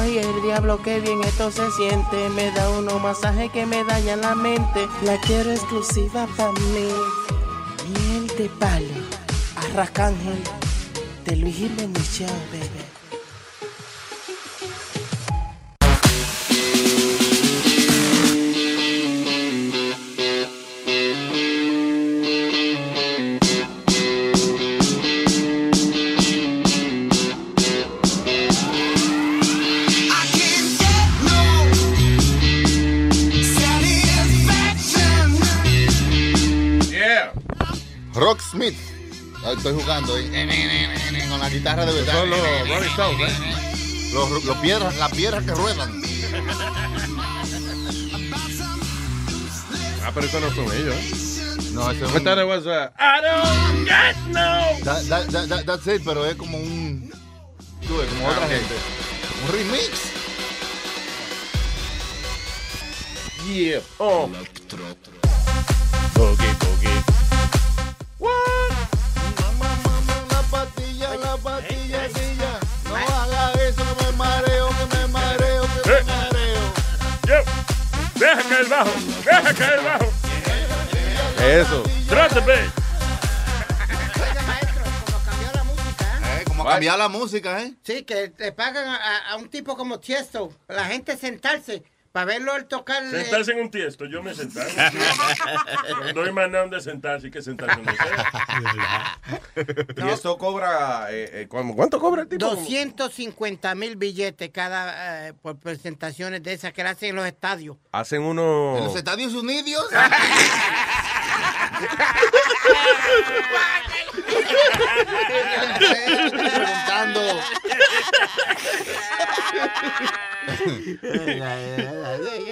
[0.01, 2.29] Ay, el diablo, que bien esto se siente.
[2.31, 4.89] Me da unos masajes que me dañan la mente.
[5.03, 6.89] La quiero exclusiva para mí.
[7.95, 8.87] Miel de palo.
[9.57, 10.43] Arracángel.
[11.25, 12.21] De Luis Jiménez
[12.51, 12.86] baby.
[39.57, 42.13] Estoy jugando ahí, con la guitarra de verdad.
[42.15, 44.11] Son los Rolling Stones, ¿eh?
[44.13, 46.03] Los, los piedras, las piedras que ruedan.
[50.09, 51.71] Ah, pero eso no son ellos, ¿eh?
[51.73, 54.79] No, ese es I thought it was I don't get no.
[54.85, 57.11] That, that, that, that- that's it, pero es como un.
[57.89, 58.75] tú ves, como Ah, otra gente.
[59.45, 59.91] Un remix.
[63.53, 63.81] Yeah.
[63.99, 64.29] Oh.
[66.15, 67.03] Boogie, boogie.
[68.21, 68.86] La
[78.57, 78.91] caer el bajo,
[79.25, 80.13] deja caer el bajo.
[81.45, 81.83] Eso.
[82.09, 82.55] Trátame.
[86.25, 87.75] Eh, como cambiar la música, ¿eh?
[87.83, 91.83] Sí, que le pagan a, a- a un tipo como Tiesto, la gente sentarse
[92.17, 93.07] para verlo él tocar.
[93.11, 94.67] Sentarse en un tiesto, yo me sentaba.
[96.15, 97.95] No hay más nada donde sentarse que sentarse en un
[100.07, 101.09] Y esto cobra.
[101.11, 102.47] Eh, eh, ¿cuánto- ¿Cuánto cobra el tipo?
[102.47, 107.77] 250 mil billetes cada eh, por presentaciones de esas que le hacen en los estadios.
[107.93, 108.79] Hacen uno.
[108.79, 109.85] En los Estados Unidos.
[116.31, 117.21] Preguntando.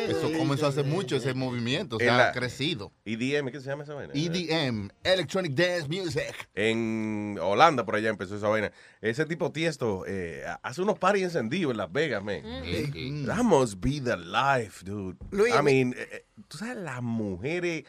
[0.09, 1.97] Eso comenzó hace mucho, ese movimiento.
[1.97, 2.93] O sea, la- ha crecido.
[3.05, 4.13] EDM, ¿qué se llama esa vaina?
[4.15, 6.49] EDM, Electronic Dance Music.
[6.55, 8.73] En Holanda, por allá empezó esa vaina.
[9.01, 12.43] Ese tipo tiesto eh, hace unos parties encendidos en Las Vegas, man.
[12.45, 13.27] Mm.
[13.27, 15.17] That must be the life, dude.
[15.31, 17.85] Luis, I mean, eh, eh, tú sabes, las mujeres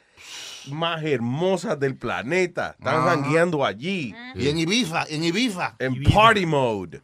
[0.70, 4.14] más hermosas del planeta están jangueando allí.
[4.36, 5.76] Y en Ibiza, en Ibiza.
[5.80, 7.02] En party mode.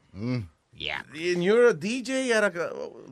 [0.73, 1.03] Yeah.
[1.13, 2.49] And you're a DJ at a...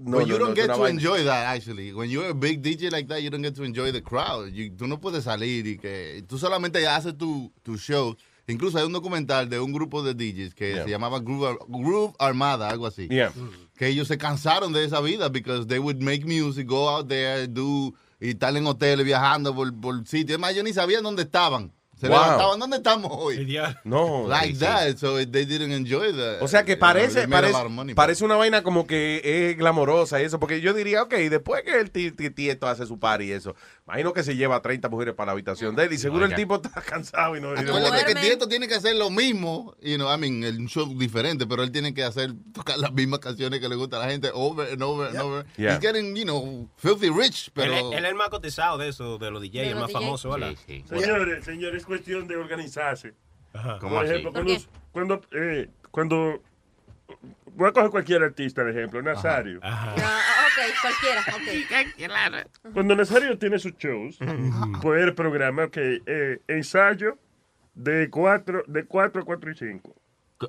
[0.02, 1.94] No, But you no, don't no, get to enjoy that, actually.
[1.94, 4.52] When you're a big DJ like that, you don't get to enjoy the crowd.
[4.52, 6.24] You- tú no puedes salir y que...
[6.28, 8.16] Tú solamente haces tu, tu show.
[8.48, 10.84] Incluso hay un documental de un grupo de DJs que Yeah.
[10.86, 13.08] se llamaba Groove, Groove Armada, algo así.
[13.08, 13.32] Yeah.
[13.78, 17.46] Que ellos se cansaron de esa vida because they would make music, go out there,
[17.48, 17.94] do...
[18.20, 20.36] Y estar en hoteles viajando por, por sitios.
[20.36, 21.74] Es más, yo ni sabían dónde estaban.
[22.00, 22.18] Se Wow.
[22.18, 23.58] levantaban, ¿dónde estamos hoy?
[23.84, 24.26] No.
[24.28, 26.42] Like sí, that, so they didn't enjoy that.
[26.42, 27.54] O sea que parece, parece,
[27.94, 29.22] parece una vaina como que
[29.52, 32.86] es glamorosa y eso, porque yo diría, ok, después que el ti- ti- tieto hace
[32.86, 33.54] su party y eso,
[33.86, 36.36] imagino que se lleva a 30 mujeres para la habitación de él y seguro el
[36.36, 37.52] tipo está cansado y no...
[37.52, 40.66] y no- Acuérdate que Tiesto tiene que hacer lo mismo, you know, I mean, el
[40.68, 44.06] show diferente, pero él tiene que hacer, tocar las mismas canciones que le gusta a
[44.06, 45.46] la gente over and over and over.
[45.58, 47.74] He's getting, you know, filthy rich, pero...
[47.92, 50.54] Él, es el más cotizado de eso, de los DJs, el más famoso, ¿verdad?
[50.88, 53.14] Señores, señores, cuestión de organizarse.
[53.52, 54.11] ¿Cómo Por así?
[54.14, 54.68] ejemplo, ¿Por cuando, qué?
[54.91, 56.41] cuando, eh, cuando
[57.56, 59.60] voy a coger cualquier artista, de ejemplo, Nazario.
[59.64, 62.74] Ah, ok, cualquiera, ok.
[62.74, 64.20] Cuando Nazario tiene sus shows,
[64.82, 67.18] pues él programa, ok, eh, ensayo
[67.74, 69.95] de 4 de cuatro a 4 y 5.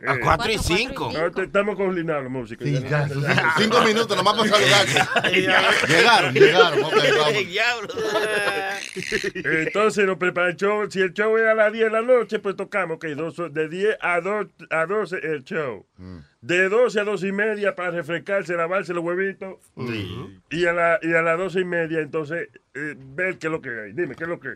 [0.07, 1.11] ¿A cuatro y cinco?
[1.43, 2.65] estamos coordinando la música.
[2.65, 3.15] Sí, ya, no-
[3.59, 5.31] cinco- minutos nomás para saludarte.
[5.41, 7.97] Llegaron, llegaron, ok, vamos.
[9.45, 10.89] Entonces nos prepara el show.
[10.91, 13.69] Si el show es a las 10 de la noche, pues tocamos, ok, dos, de
[13.69, 15.85] 10 a, 2, a 12 el show.
[16.41, 19.57] De 12 a 12 y media para refrescarse, lavarse los huevitos.
[20.51, 23.61] Y a, la, y a las 12 y media, entonces, eh, ver qué es lo
[23.61, 23.93] que hay.
[23.93, 24.55] Dime, ¿qué es lo que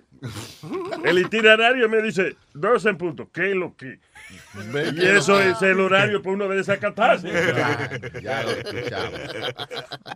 [1.04, 3.28] El itinerario me dice 12 en punto.
[3.32, 3.98] ¿Qué es lo que?
[4.96, 7.28] Y eso es el horario para uno de desacatarse.
[8.22, 9.20] Ya lo escuchamos.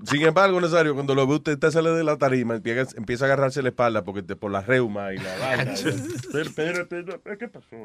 [0.05, 3.27] Sin embargo, Nazario, cuando lo ve usted, usted sale de la tarima, empieza, empieza a
[3.27, 5.75] agarrarse la espalda porque te- por la reuma y la vaina.
[6.33, 7.05] Pero, espérate,
[7.39, 7.77] ¿qué pasó?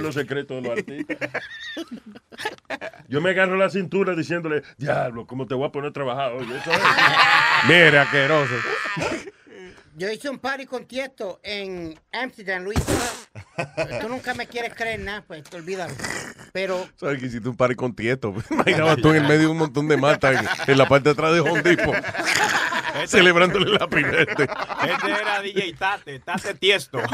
[0.00, 1.18] Los secretos de los artistas.
[3.08, 6.44] Yo me agarro la cintura diciéndole, diablo, ¿cómo te voy a poner a trabajar hoy?
[6.44, 6.78] Eso es.
[7.68, 8.54] Mire, asqueroso.
[9.98, 12.78] Yo hice un party con Tiesto en Amsterdam, Luis.
[14.00, 15.92] Tú nunca me quieres creer nada, pues te olvídalo.
[16.52, 18.32] Pero ¿Sabes que hiciste un party con Tieto?
[18.50, 21.14] Imaginaba tú en el medio de un montón de mata en, en la parte de
[21.14, 21.96] atrás de Home Depot.
[23.06, 24.22] celebrándole la primera.
[24.22, 27.02] Este era DJ Tate, Tate Tiesto.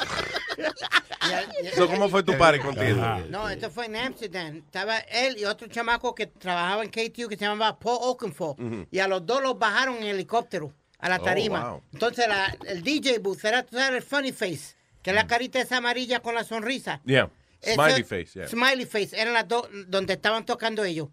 [1.75, 3.01] So, ¿Cómo fue tu party con Tieto?
[3.29, 4.57] No, esto fue en Amsterdam.
[4.59, 8.87] Estaba él y otro chamaco que trabajaba en KTU que se llamaba Paul Oakenfold.
[8.91, 11.71] Y a los dos los bajaron en helicóptero a la Oh, tarima.
[11.71, 11.83] wow.
[11.93, 13.65] Entonces la- el DJ booth era
[13.97, 17.01] el funny face, que es la carita esa amarilla con la sonrisa.
[17.05, 17.31] Yeah.
[17.63, 18.49] Smiley face, yeah.
[18.49, 21.09] Smiley face, eran las dos donde estaban tocando ellos.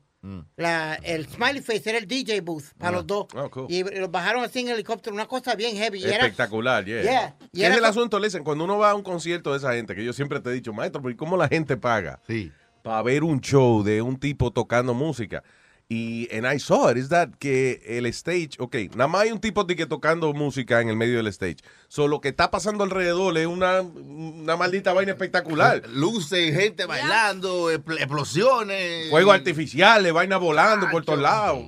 [0.57, 2.91] La, el Smiley Face era el DJ booth para Ah.
[2.93, 3.27] los dos.
[3.35, 3.65] Oh, cool.
[3.69, 5.99] Y los bajaron así en helicóptero, una cosa bien heavy.
[5.99, 7.01] Y era- Espectacular, yeah.
[7.01, 7.35] Yeah.
[7.53, 8.43] Y ¿Qué era es el asunto, listen?
[8.43, 10.73] Cuando uno va a un concierto de esa gente, que yo siempre te he dicho,
[10.73, 12.19] maestro, ¿pero ¿y cómo la gente paga?
[12.81, 15.43] Para ver un show de un tipo tocando música.
[15.87, 19.39] Y and I saw it, is that que el stage, ok, nada más hay un
[19.39, 21.57] tipo de que tocando música en el medio del stage.
[21.89, 25.83] So, lo que está pasando alrededor es una, una maldita vaina espectacular.
[25.93, 29.11] Luces, gente bailando, expl- explosiones.
[29.11, 31.65] Fuegos artificiales, vaina volando por todos lados.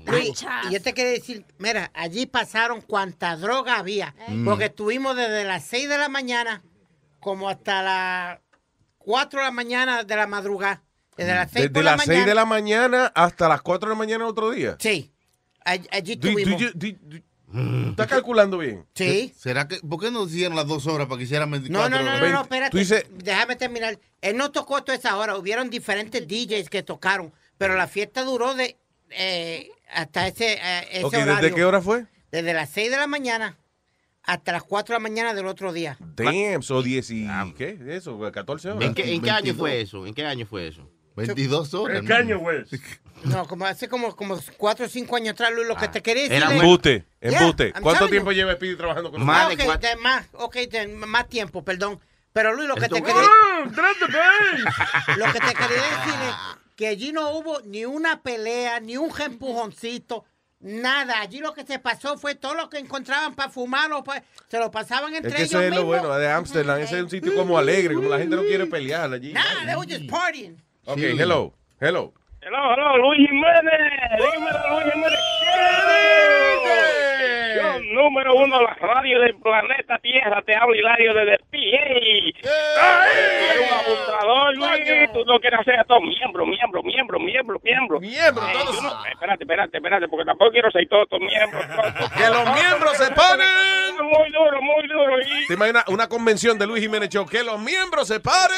[0.68, 4.46] Y yo te quería decir, mira, allí pasaron cuanta droga había, Mm.
[4.46, 6.64] porque estuvimos desde las 6 de la mañana
[7.20, 8.40] como hasta las
[8.98, 10.82] 4 de la mañana de la madrugada.
[11.18, 12.26] Desde las 6 Desde la las 6 mañana.
[12.28, 14.76] de la mañana hasta las 4 de la mañana otro día.
[14.80, 15.12] Sí,
[15.66, 18.86] allí, allí Do- do- ¿Estás calculando bien?
[18.94, 19.34] Sí.
[19.38, 22.04] ¿Será que, ¿Por qué no hicieron las dos horas para que hicieran 24 No, no,
[22.04, 23.08] no, no, no, espérate.
[23.24, 23.98] Déjame terminar.
[24.22, 25.38] Él no tocó toda esa hora.
[25.38, 28.78] Hubieron diferentes DJs que tocaron, pero la fiesta duró de
[29.12, 31.36] eh, hasta ese, eh, ese Ok, horario.
[31.36, 32.06] ¿desde qué hora fue?
[32.32, 33.58] Desde las 6 de la mañana
[34.24, 35.98] hasta las 4 de la mañana del otro día.
[36.02, 37.28] Damn, so 10 y...
[37.58, 37.80] ¿Qué?
[37.88, 38.84] Eso, 14 horas.
[38.84, 40.06] ¿En qué, en qué año fue eso?
[40.06, 40.92] ¿En qué año fue eso?
[41.18, 42.00] 22 horas.
[42.00, 42.76] ¿En qué año eso?
[43.24, 46.22] No, como hace como, como 4 o 5 años atrás, Luis, lo que te quería
[46.24, 46.38] decir.
[46.38, 48.36] Era es- embuste, Yeah, ¿Cuánto tiempo you.
[48.38, 49.76] lleva Speedy trabajando con Ah, nosotros?
[49.76, 52.00] ok, de más, ok, de más tiempo, perdón.
[52.32, 53.22] Pero Luis, lo que te ¡Oh, quería...
[55.18, 56.36] Lo que te quería decir es
[56.76, 60.24] que allí no hubo ni una pelea, ni un empujoncito,
[60.60, 61.20] nada.
[61.20, 64.60] Allí lo que se pasó fue todo lo que encontraban para fumar, o pa- se
[64.60, 66.02] lo pasaban Es entre que eso ellos es lo mismos.
[66.04, 66.80] bueno de Amsterdam.
[66.80, 69.34] Ese es un sitio como alegre, como la gente no quiere pelear allí.
[69.34, 70.62] Nah, they were just partying.
[70.90, 72.14] Ok, hello, hello.
[72.42, 73.92] Hello, hello, Luis Jiménez.
[74.18, 75.20] Dímelo, Luis Jiménez.
[77.94, 80.42] Número uno, la radio del planeta Tierra.
[80.44, 81.58] Te habla Hilario desde PA.
[82.38, 85.12] Eres un abundador, Luis.
[85.14, 88.00] Tú no quieres hacer a todos miembro, miembro, miembro, miembro, miembro.
[88.00, 88.76] Miembro, Eh, todos.
[88.76, 91.66] yo no- espérate, espérate, espérate, porque tampoco quiero ser todos tus miembros.
[92.18, 93.48] ¡Que los miembros se paren!
[93.98, 95.20] Muy duro, muy duro.
[95.20, 97.26] Y ¿Te imaginas una convención de Luis Jiménez Show?
[97.26, 98.58] ¡Que los miembros se paren!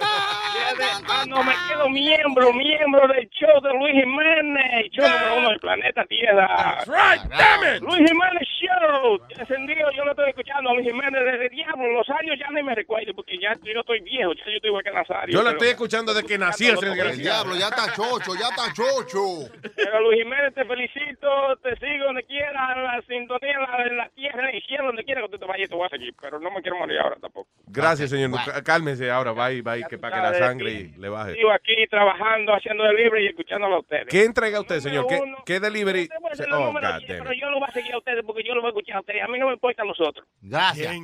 [0.00, 5.60] Ah, no, me quedo miembro, miembro del show de Luis Jiménez, show número uno del
[5.60, 6.78] planeta Tierra.
[6.86, 7.82] right, damn it.
[7.98, 9.18] Luis Jiménez Show.
[9.38, 11.92] Encendido, yo no estoy escuchando a Luis Jiménez desde diablo.
[11.92, 14.84] Los años ya ni me recuerdo porque ya yo estoy viejo, ya yo estoy igual
[14.84, 15.32] que Nazario.
[15.38, 17.16] Yo la estoy escuchando desde que nací El desgraciado.
[17.16, 19.50] diablo, ya está chocho, ya está chocho.
[19.76, 21.28] Pero Luis Jiménez, te felicito,
[21.62, 23.54] te sigo donde quiera, en la sintonía,
[23.86, 25.90] en la, tierra, en el cielo, donde quiera que tú te vayas, te voy a
[25.90, 26.14] seguir.
[26.20, 27.48] Pero no me quiero morir ahora tampoco.
[27.66, 28.30] Gracias, señor.
[28.44, 31.34] Cá- Cálmese ahora, va y va y que para que la sangre y le baje.
[31.34, 34.06] Sigo aquí trabajando, haciendo delivery y escuchándolo a ustedes.
[34.08, 35.06] ¿Qué entrega usted, señor?
[35.06, 36.08] ¿Qué, qué delivery?
[36.52, 37.40] Oh, God aquí, damn pero it.
[37.40, 39.22] yo lo voy a seguir a ustedes porque yo lo voy a escuchar a ustedes.
[39.22, 40.26] A mí no me importa a nosotros.
[40.40, 40.94] Gracias.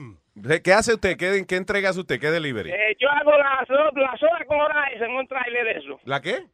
[0.64, 1.16] ¿Qué hace usted?
[1.16, 2.18] ¿Qué, qué entrega hace usted?
[2.20, 2.70] ¿Qué delivery?
[2.70, 6.00] Eh, yo hago la, so- la soda colorada esa en un trailer de eso.
[6.04, 6.44] ¿La qué?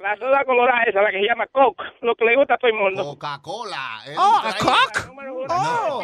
[0.00, 1.82] La soda colorada esa, la que se llama Coke.
[2.02, 3.02] Lo que le gusta a todo el mundo.
[3.04, 4.00] Coca-Cola.
[4.16, 5.00] Oh, a Coke.
[5.48, 6.02] Oh,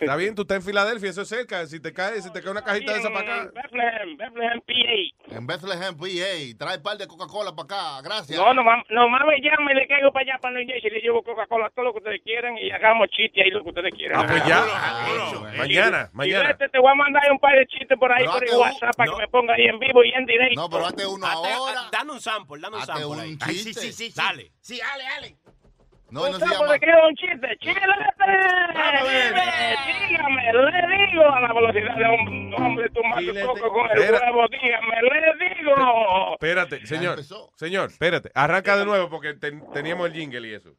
[0.00, 1.66] Está bien, tú estás en Filadelfia, eso es cerca.
[1.66, 3.50] Si te cae, si te cae una cajita de esa para acá.
[3.54, 5.36] Bethlehem, Bethlehem, PA.
[5.36, 6.58] En Bethlehem, PA.
[6.58, 8.02] Trae par de Coca-Cola para acá.
[8.02, 8.38] Gracias.
[8.38, 11.22] No, nomás, nomás me llama y le caigo para allá, para New Jersey, le llevo
[11.22, 14.20] Coca-Cola, todo lo que ustedes quieran y hagamos chistes ahí, lo que ustedes quieran.
[14.22, 14.64] Ah, pues ya.
[15.58, 16.48] Mañana, Y mañana.
[16.48, 18.60] vete, te voy a mandar un par de chistes por ahí, Pero por el un-
[18.60, 20.60] WhatsApp, para que me ponga ahí en vivo y en directo.
[20.60, 21.88] No, pero hazte uno ahora.
[21.92, 23.06] Dame un sample, dame un Hazte sample.
[23.10, 23.36] un ahí.
[23.38, 23.44] chiste.
[23.50, 24.52] Ay, sí, sí, sí, Dale.
[24.60, 25.36] Sí, dale, dale.
[26.10, 26.76] No, no se Un llama.
[26.76, 27.48] le un chiste.
[27.60, 27.84] ¡Chilete!
[30.08, 34.20] Dígame, le digo a la velocidad de un hombre tomando coco con el Espera.
[34.32, 34.46] huevo.
[34.48, 36.32] Dígame, le digo.
[36.34, 37.18] Espérate, señor.
[37.56, 38.30] Señor, espérate.
[38.34, 40.70] Arranca de nuevo porque ten- teníamos el jingle y eso.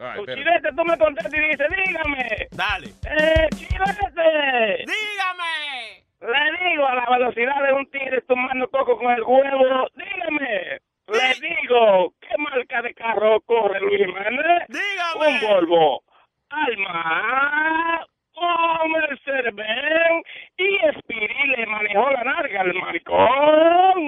[0.00, 0.34] Ah, espérate.
[0.42, 2.48] chilete, tú me contestas y dices, dígame.
[2.52, 2.86] Dale.
[2.88, 4.84] Eh, chilete.
[4.86, 6.04] Dígame.
[6.20, 9.88] Le digo a la velocidad de un tigre tomando coco con el huevo.
[9.94, 10.80] Dígame.
[11.06, 14.66] Le digo, ¿qué marca de carro corre Luis Jiménez?
[14.68, 15.28] Dígame.
[15.28, 16.02] Un Volvo.
[16.50, 18.04] Alma.
[18.34, 20.24] Un Mercedes-Benz.
[20.56, 23.98] Y Spiri le manejó la narga al maricón.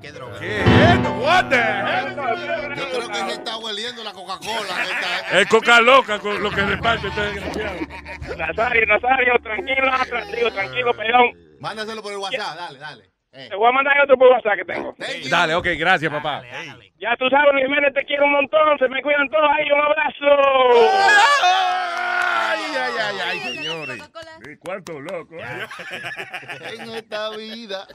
[0.00, 0.38] ¿Qué droga?
[0.38, 1.10] ¿Qué es esto?
[1.20, 2.14] What the hell?
[2.76, 5.40] Yo creo que se está hueliendo la Coca-Cola.
[5.40, 7.78] Es coca loca con lo que reparte este desgraciado.
[8.46, 11.30] Nazario, Nazario, tranquilo, tra- digo, tranquilo, perdón.
[11.60, 12.56] Mándaselo por el WhatsApp.
[12.56, 13.04] Dale, dale.
[13.30, 14.94] Te voy a mandar otro por WhatsApp que tengo.
[15.30, 16.42] Dale, ok, gracias, papá.
[16.98, 18.78] Ya tú sabes, Luis Jiménez, te quiero un montón.
[18.78, 19.70] Se me cuidan todos ahí.
[19.70, 20.26] Un abrazo.
[21.42, 24.02] Ay, ay, ay, ay, señores.
[24.58, 25.36] ¿Cuánto loco?
[25.38, 27.86] En esta vida.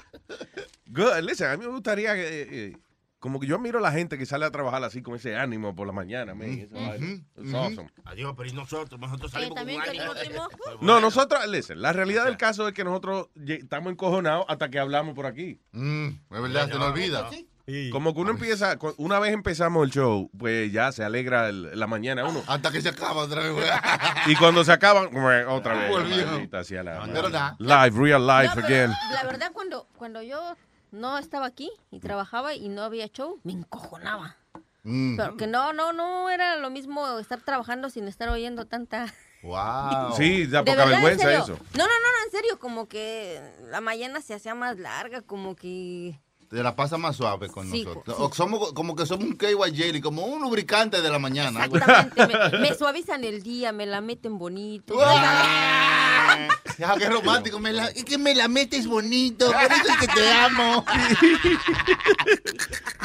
[0.87, 1.19] Good.
[1.23, 2.21] Listen, a mí me gustaría que.
[2.41, 2.73] eh, eh,
[3.25, 5.75] como que yo admiro a la gente que sale a trabajar así con ese ánimo
[5.75, 6.47] por la mañana, man.
[6.51, 6.71] It's
[7.55, 7.89] awesome.
[8.03, 8.99] Adiós, pero ¿y nosotros?
[8.99, 13.29] Nosotros salimos con también un No, nosotros, listen, la realidad del caso es que nosotros
[13.35, 15.59] lle- estamos encojonados hasta que hablamos por aquí.
[15.71, 17.27] Mm, es verdad, se nos olvida.
[17.91, 21.71] Como que uno empieza, cu- una vez empezamos el show, pues ya se alegra el-
[21.79, 22.43] la mañana uno.
[22.45, 23.55] Hasta que se acaba otra vez.
[24.27, 25.05] Y cuando se acaban,
[25.49, 25.89] otra vez.
[25.89, 26.27] Volvió.
[26.27, 27.55] maldita sea la- Pero nada.
[27.57, 28.91] Live, real life again.
[29.11, 30.55] La verdad, cuando, cuando yo
[30.95, 34.37] no estaba aquí y trabajaba y no había show, me encojonaba.
[34.83, 35.17] Mm.
[35.17, 39.13] Porque no, no, no era lo mismo estar trabajando sin estar oyendo tanta...
[39.43, 40.15] Wow.
[40.17, 41.43] Sí, da De poca verdad, en vergüenza serio.
[41.43, 41.53] eso.
[41.75, 43.39] No, no, no, no, en serio, como que
[43.69, 46.19] la mañana se hacía más larga, como que...
[46.55, 48.15] Te la pasa más suave con Sí, nosotros.
[48.15, 48.23] sí.
[48.23, 51.65] O somos como que somos un KY jelly, como un lubricante de la mañana.
[51.65, 54.97] Exactamente, me, me suavizan el día, me la meten bonito.
[56.77, 57.59] Ya, qué romántico.
[57.59, 59.51] Me la- es que me la metes bonito.
[59.51, 60.85] Por eso es que te amo.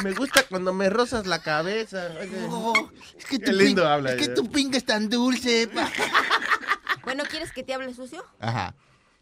[0.03, 2.09] Me gusta cuando me rozas la cabeza.
[2.49, 2.73] Oh,
[3.17, 5.69] es que Qué tu lindo pin- habla Es que tu pinga es tan dulce.
[7.03, 8.23] Bueno, ¿quieres que te hable sucio?
[8.39, 8.73] Ajá.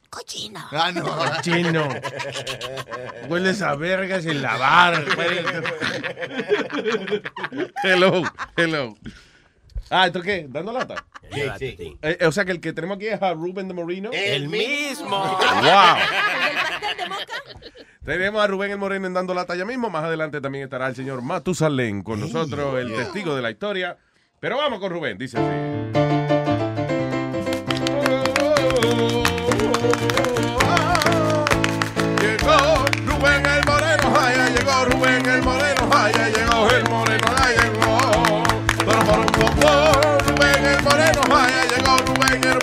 [0.10, 0.60] Cochino.
[0.72, 1.41] Ah, no.
[1.41, 1.88] Chino.
[3.27, 5.06] Hueles a vergas en la bar.
[7.84, 8.23] hello,
[8.57, 8.95] hello.
[9.90, 10.48] Ah, ¿esto qué?
[10.49, 11.06] ¿Dando lata?
[11.31, 11.41] Sí,
[11.77, 11.98] sí.
[12.02, 14.10] Eh, eh, o sea que el que tenemos aquí es a Rubén de Moreno.
[14.14, 15.38] El mismo.
[15.61, 15.98] Wow.
[18.06, 19.90] Tenemos a Rubén el Moreno en Dando Lata ya mismo.
[19.90, 23.98] Más adelante también estará el señor Matusalén con nosotros, el testigo de la historia.
[24.40, 26.19] Pero vamos con Rubén, dice así.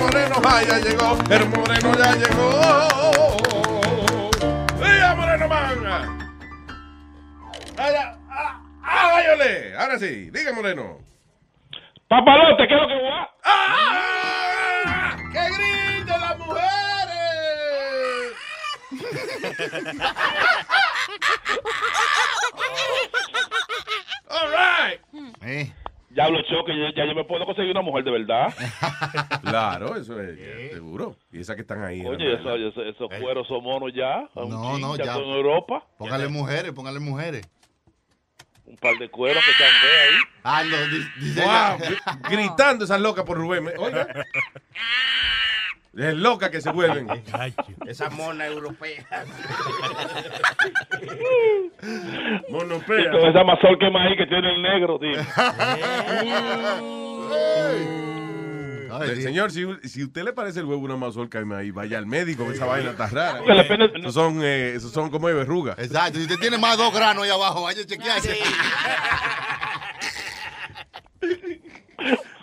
[0.07, 2.51] Moreno, ay, ya llegó, el Moreno ya llegó.
[4.79, 6.39] ¡Diga Moreno man!
[7.77, 8.17] ¡Ay, ya!
[8.31, 9.75] ¡Ah, ah, váyole!
[9.77, 11.01] Ahora sí, diga Moreno.
[12.09, 13.29] Papalote, ¿qué es lo que va?
[13.45, 15.17] ¡Ah!
[15.33, 16.63] ¡Que griten las mujeres!
[24.31, 25.01] All right.
[25.43, 25.73] Eh.
[26.17, 28.47] Ya hablo choque, ya, ya yo me puedo conseguir una mujer de verdad.
[29.43, 31.15] Claro, eso es ya, seguro.
[31.31, 32.05] Y esas que están ahí.
[32.05, 34.29] Oye, eso- eso- esos cueros son monos ya.
[34.35, 35.15] No, no, ya.
[35.15, 35.85] en Europa.
[35.99, 37.47] Póngale mujeres, póngale mujeres.
[38.65, 40.15] Un par de cueros que están ahí.
[40.43, 40.77] Ah, no,
[41.21, 41.79] dice Wow,
[42.31, 43.69] gritando esas locas por Rubén.
[43.79, 44.09] Oiga.
[45.97, 47.09] Es loca que se vuelven.
[47.87, 49.05] Esa mona europea.
[52.49, 55.23] Y con esa mazor que ahí que tiene el negro, tío.
[59.23, 62.65] Señor, si, si usted le parece el huevo una mazorca ahí, vaya al médico, esa
[62.67, 63.43] vaina está rara.
[63.45, 65.75] Que Esos son, eh, esos son como de verruga.
[65.79, 68.37] Exacto, si usted tiene más dos granos ahí abajo, vaya a chequearse.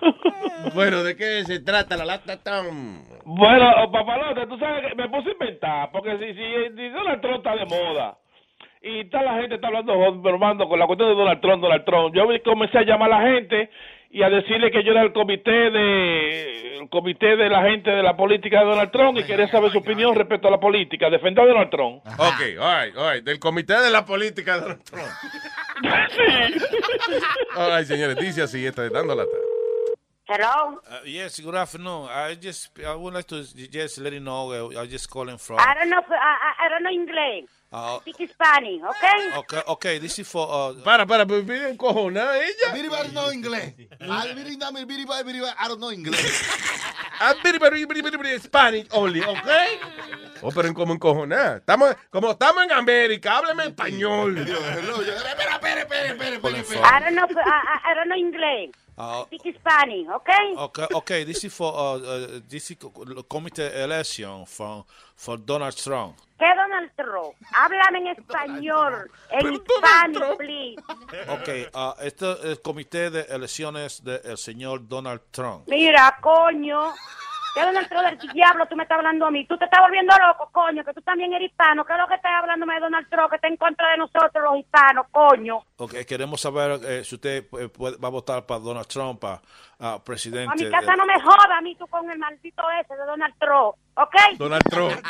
[0.74, 3.04] Bueno, ¿de qué se trata la lata tan?
[3.26, 7.38] Bueno, papalote, tú sabes que me puse a inventar, porque si, si, si Donald Trump
[7.38, 8.18] está de moda
[8.82, 12.16] y toda la gente está hablando, bromando con la cuestión de Donald Trump, Donald Trump,
[12.16, 13.70] yo comencé a llamar a la gente
[14.12, 18.04] y a decirle que yo era el comité de el comité de la gente de
[18.04, 21.46] la política de Donald Trump y quería saber su opinión respecto a la política, defender
[21.46, 22.04] a Donald Trump.
[22.06, 23.24] Ok, all right, all right.
[23.24, 25.08] Del comité de la política de Donald Trump.
[27.56, 29.26] All right, señores, dice así, está dando la
[30.26, 30.80] Hello?
[30.88, 32.08] Uh, yes, good afternoon.
[32.08, 35.60] I just I would like to just let you know uh, I'm just calling from.
[35.60, 37.50] I don't know, I, I, I don't know English.
[37.74, 39.38] Uh, Speak Spanish, okay?
[39.44, 39.98] okay, okay.
[40.00, 40.48] This is for.
[40.48, 42.72] Uh, Para, para, pero pide encojonada ella.
[42.72, 43.74] Biri bari no inglés.
[44.00, 46.24] I don't know inglés.
[47.20, 49.48] Ah, biri, biri, biri, biri, biri, Spanish only, ¿ok?
[50.42, 51.58] Oh, pero en como encojonada.
[51.58, 54.38] Estamos, como estamos en América, hábleme español.
[54.40, 54.56] Espera,
[55.56, 58.72] espera, espera, espera, I don't know, I, I- I don't know English.
[58.98, 60.54] Uh, Speak Spanish, okay?
[60.58, 61.24] okay, okay.
[61.26, 66.18] This is for uh, uh, this is co- committee election for for Donald Trump.
[66.38, 67.36] ¿Qué Donald Trump?
[67.54, 69.10] Háblame en español.
[69.30, 70.76] En Spanish, please.
[71.30, 75.68] Okay, uh, este es el comité de elecciones del señor Donald Trump.
[75.68, 76.94] Mira, coño.
[77.54, 79.46] ¿Qué Donald Trump del diablo tú me estás hablando a mí?
[79.46, 81.86] Tú te estás volviendo loco, coño, que tú también eres hispano.
[81.86, 84.44] ¿Qué es lo que estás hablándome de Donald Trump que está en contra de nosotros
[84.44, 85.64] los hispanos, coño?
[85.78, 89.40] Okay, queremos saber eh, si usted eh, puede- va a votar para Donald Trump, para
[89.80, 90.52] ah, presidente.
[90.52, 93.36] A mi casa no me joda a mí tú con el maldito ese de Donald
[93.40, 94.16] Trump, ¿ok?
[94.38, 94.94] Donald Trump.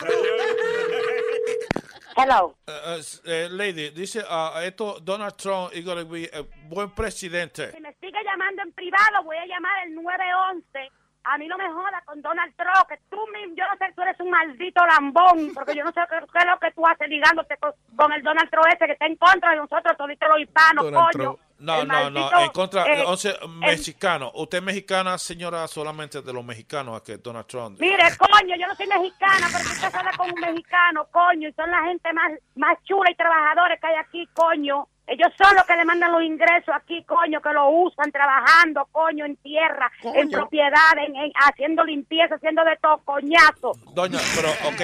[2.15, 2.55] Hello.
[2.67, 3.01] Uh,
[3.49, 7.71] lady, dice uh, esto Donald Trump is going to be a buen presidente.
[7.71, 10.91] Si me sigue llamando en privado, voy a llamar el 911.
[11.25, 14.01] A mí no me joda con Donald Trump, que tú mismo, yo no sé, tú
[14.01, 17.07] eres un maldito lambón, porque yo no sé qué, qué es lo que tú haces
[17.07, 20.39] ligándote con, con el Donald Trump ese que está en contra de nosotros, todos los
[20.39, 21.37] hispanos, coño.
[21.63, 23.05] No, El no, no, en contra, eh,
[23.47, 24.31] mexicano.
[24.35, 27.79] Usted es mexicana, señora, solamente de los mexicanos, que Donald Trump.
[27.79, 31.71] Mire, coño, yo no soy mexicana, pero tú te con un mexicano, coño, y son
[31.71, 34.89] la gente más, más chula y trabajadores que hay aquí, coño.
[35.05, 39.25] Ellos son los que le mandan los ingresos aquí, coño, que lo usan trabajando, coño,
[39.25, 43.73] en tierra, en propiedad, en, en- haciendo limpieza, haciendo de todo, coñazo.
[43.93, 44.81] Doña, pero, ok,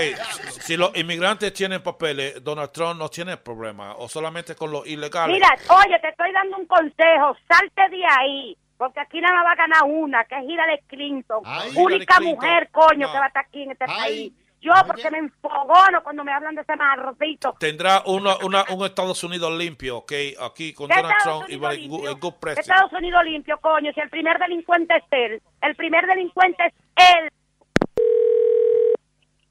[0.60, 5.34] si los inmigrantes tienen papeles, Donald Trump no tiene problema, o solamente con los ilegales.
[5.34, 5.48] Mira,
[5.86, 9.56] oye, te estoy dando un consejo, salte de ahí, porque aquí nada más va a
[9.56, 12.26] ganar una, que es Hillary Clinton, Ay, única Hillary Clinton.
[12.36, 13.14] mujer, coño, No.
[13.14, 14.34] que va a estar aquí en este país.
[14.62, 17.56] Yo, porque me enfogono cuando me hablan de ese maldito.
[17.60, 20.12] Tendrá una, una, un Estados Unidos limpio, ok,
[20.42, 22.68] aquí con ¿Qué Donald Estados Trump y Unidos va a good, a good president.
[22.68, 27.30] Estados Unidos limpio, coño, si el primer delincuente es él, el primer delincuente es él.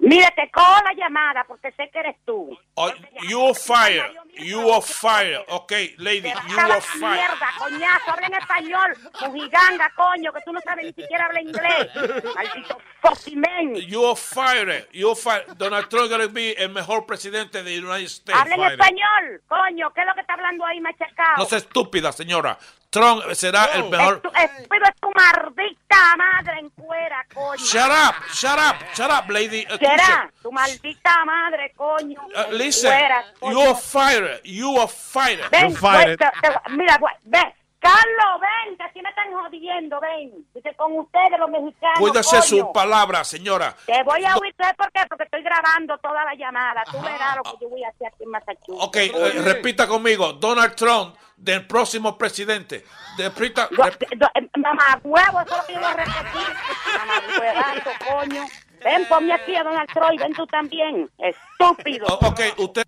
[0.09, 2.59] Mira, te cojo la llamada porque sé que eres tú.
[2.75, 2.91] Oh,
[3.29, 7.21] you are fired, you are fired, ok, lady, you are fired.
[7.21, 11.91] mierda, coñazo, habla en español, mojiganga, coño, que tú no sabes ni siquiera hablar inglés.
[12.35, 13.75] Maldito fucking man.
[13.77, 15.59] You are fired, you are fired.
[15.59, 18.41] Donald Trump to be el mejor presidente de United States.
[18.41, 21.37] Habla en español, coño, ¿qué es lo que está hablando ahí, machacado?
[21.37, 22.59] No sea estúpida, señora.
[22.91, 24.23] Trump será el mejor.
[24.35, 27.57] Estúpido es tu maldita madre en cuera, coño.
[27.63, 29.67] Shut up, shut up, shut up, lady.
[29.79, 32.19] Será tu maldita madre, coño.
[32.35, 33.61] Uh, en listen, cuera, you coño.
[33.71, 35.51] are fired, you are fired.
[35.51, 37.55] Ven, te- te- mira, ven.
[37.81, 40.45] Carlos, ven, que aquí me están jodiendo, ven.
[40.53, 43.73] Dice, con ustedes los mexicanos, Cuídese su palabra, señora.
[43.87, 45.03] Te voy a oír, ¿sabes por qué?
[45.09, 46.83] Porque estoy grabando toda la llamada.
[46.91, 48.83] Tú verás lo que yo voy a hacer aquí en Massachusetts.
[48.85, 50.33] Ok, eh, repita conmigo.
[50.33, 52.85] Donald Trump, del próximo presidente.
[53.17, 56.57] Repita, rep- Do- eh, Mamá huevo, eso es lo que yo voy a repetir.
[56.99, 58.45] Mamá huevazo, coño.
[58.85, 61.11] Ven, ponme aquí a Donald Trump y ven tú también.
[61.19, 62.07] Estúpido.
[62.09, 62.83] Oh, ok, usted.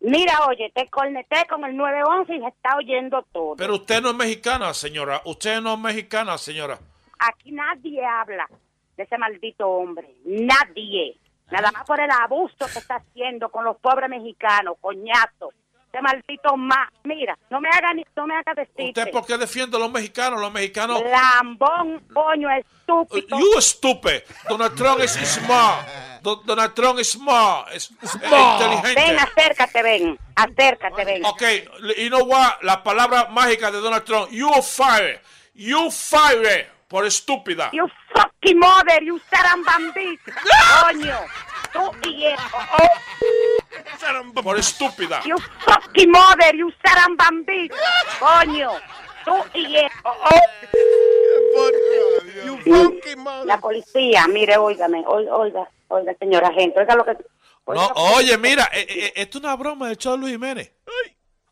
[0.00, 3.56] Mira, oye, te corneté con el 911 y se está oyendo todo.
[3.56, 5.20] Pero usted no es mexicana, señora.
[5.24, 6.78] Usted no es mexicana, señora.
[7.18, 8.46] Aquí nadie habla
[8.96, 10.14] de ese maldito hombre.
[10.24, 11.16] Nadie.
[11.50, 15.52] Nada más por el abuso que está haciendo con los pobres mexicanos, coñazo.
[15.96, 16.88] Ese maldito más.
[17.04, 19.00] Mira, no me haga ni, no me haga decirte.
[19.00, 20.40] ¿Usted por qué defiende a los mexicanos?
[20.40, 21.00] Los mexicanos.
[21.02, 23.38] Lambón, coño, estúpido.
[23.38, 24.20] You stupid.
[24.48, 25.88] Donald Trump es smart.
[26.22, 27.68] Do- Donald Trump es smart.
[27.72, 28.94] Es, es inteligente.
[28.94, 30.18] Ven, acércate, ven.
[30.34, 31.24] Acércate, ven.
[31.24, 31.42] Ok,
[31.96, 32.60] you know what?
[32.62, 34.30] La palabra mágica de Donald Trump.
[34.30, 35.20] You fire.
[35.54, 36.70] You fire.
[36.88, 37.70] Por estúpida.
[37.72, 40.20] You fucking mother, you sarambambit.
[40.82, 41.16] Coño.
[41.76, 42.36] Tú y el...
[44.34, 45.20] oh, Por estúpida.
[45.24, 47.72] You fucking mother, you sarambambit.
[48.18, 48.70] Coño.
[49.24, 49.90] Tú y el...
[50.04, 50.40] oh, oh.
[53.44, 57.16] La policía, mire, óigame, oi- oiga, oiga, señora gente, oiga lo que...
[57.66, 60.72] No, oye, mira, eh, eh, esto es una broma de Charles Luis Jiménez.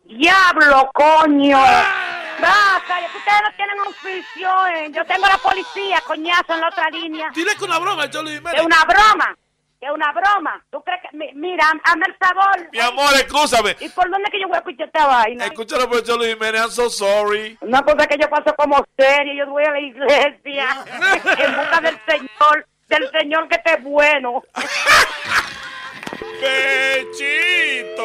[0.05, 1.59] ¡Diablo, coño!
[1.59, 4.91] Basta, que ustedes no tienen oficio, eh.
[4.93, 7.31] Yo tengo la policía, coñazo, en la otra línea.
[7.35, 8.61] Dile que una broma de Charles Luis Jiménez.
[8.61, 9.37] Es una broma.
[9.85, 10.65] Que es una broma.
[10.71, 11.09] ¿Tú crees que.?
[11.17, 12.69] mi- Mira, hazme el favor.
[12.73, 13.77] Mi amor, escúchame.
[13.81, 15.45] ¿Y por dónde que yo voy a escuchar esta vaina?
[15.45, 17.59] Escúchalo por Luis Jiménez, I'm so sorry.
[17.61, 20.67] Una cosa que yo paso como seria, yo voy a la iglesia
[21.39, 24.43] en busca del Señor, del Señor que esté bueno.
[26.41, 28.05] ¡Pechito!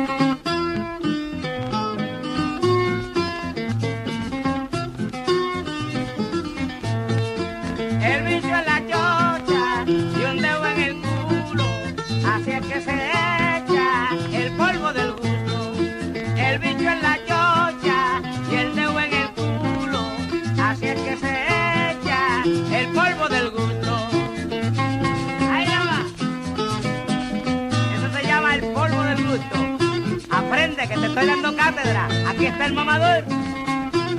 [31.11, 32.07] Estoy dando cátedra.
[32.29, 33.23] Aquí está el mamador.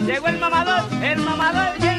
[0.07, 1.92] Llegó el mamador, el mamador y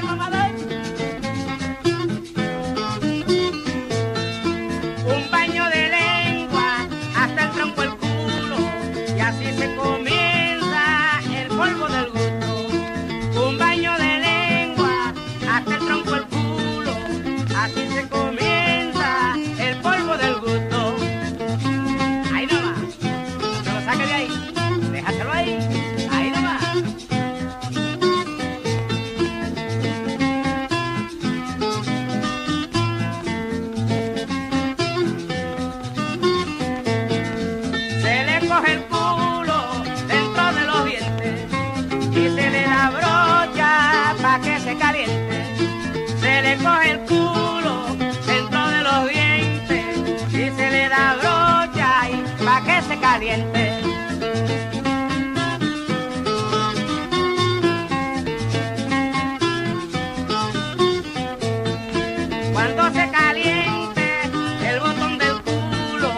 [62.54, 64.22] Cuando se caliente
[64.64, 66.12] el botón del culo,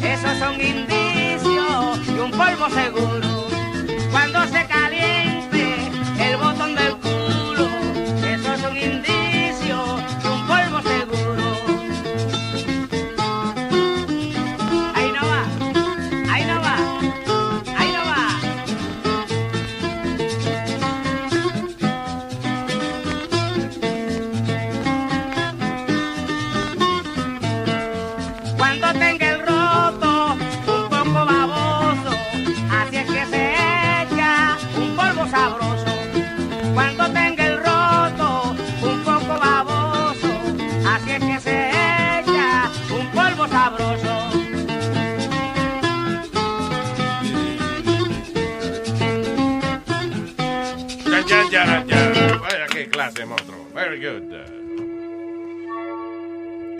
[0.00, 3.29] esos son indicios de un polvo seguro.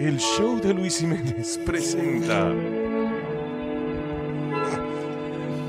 [0.00, 2.50] El show de Luis Jiménez presenta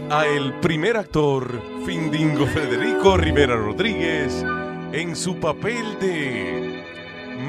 [0.10, 4.42] a el primer actor, Findingo Federico Rivera Rodríguez,
[4.94, 6.82] en su papel de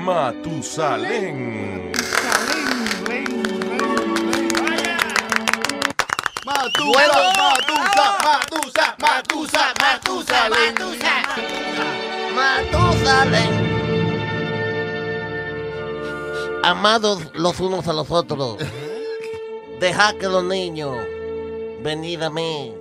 [0.04, 1.92] Matusalén.
[6.44, 10.74] Matusa, Matusa, Matusa, Matusa, Matusalén.
[12.34, 13.71] Matusalén.
[16.62, 18.58] Amados los unos a los otros,
[19.80, 20.96] deja que los niños
[21.82, 22.72] venid a mí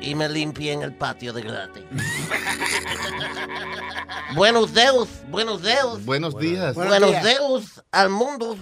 [0.00, 1.84] y me limpien el patio de gratis.
[4.34, 6.04] buenos deus, buenos deus.
[6.04, 6.74] Buenos días.
[6.74, 8.56] Buenos deus al mundo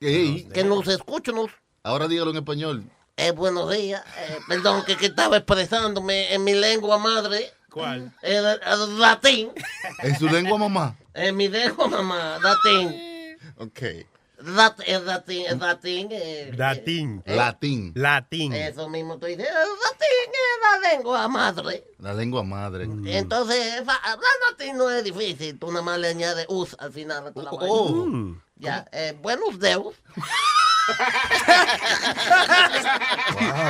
[0.00, 1.34] que nos escuchan.
[1.82, 2.84] Ahora dígalo en español.
[3.16, 4.02] Eh, buenos días.
[4.18, 7.52] Eh, perdón, que, que estaba expresándome en mi lengua madre.
[7.70, 8.12] ¿Cuál?
[8.22, 9.50] El, el latín.
[9.98, 10.96] En su lengua mamá.
[11.14, 13.36] En mi lengua mamá, latín.
[13.58, 13.80] Ok.
[14.44, 15.46] Latín.
[15.46, 16.08] eh, Latín.
[16.10, 17.92] eh, Latín.
[17.94, 18.52] Latín.
[18.52, 19.60] Eso mismo estoy diciendo.
[19.60, 21.84] El latín es la lengua madre.
[21.98, 22.84] La lengua madre.
[23.06, 25.58] Entonces, fa- hablar latín no es difícil.
[25.58, 28.34] Tú nada más le añades us al final a tu Oh.
[28.56, 29.94] Ya, eh, buenos deus.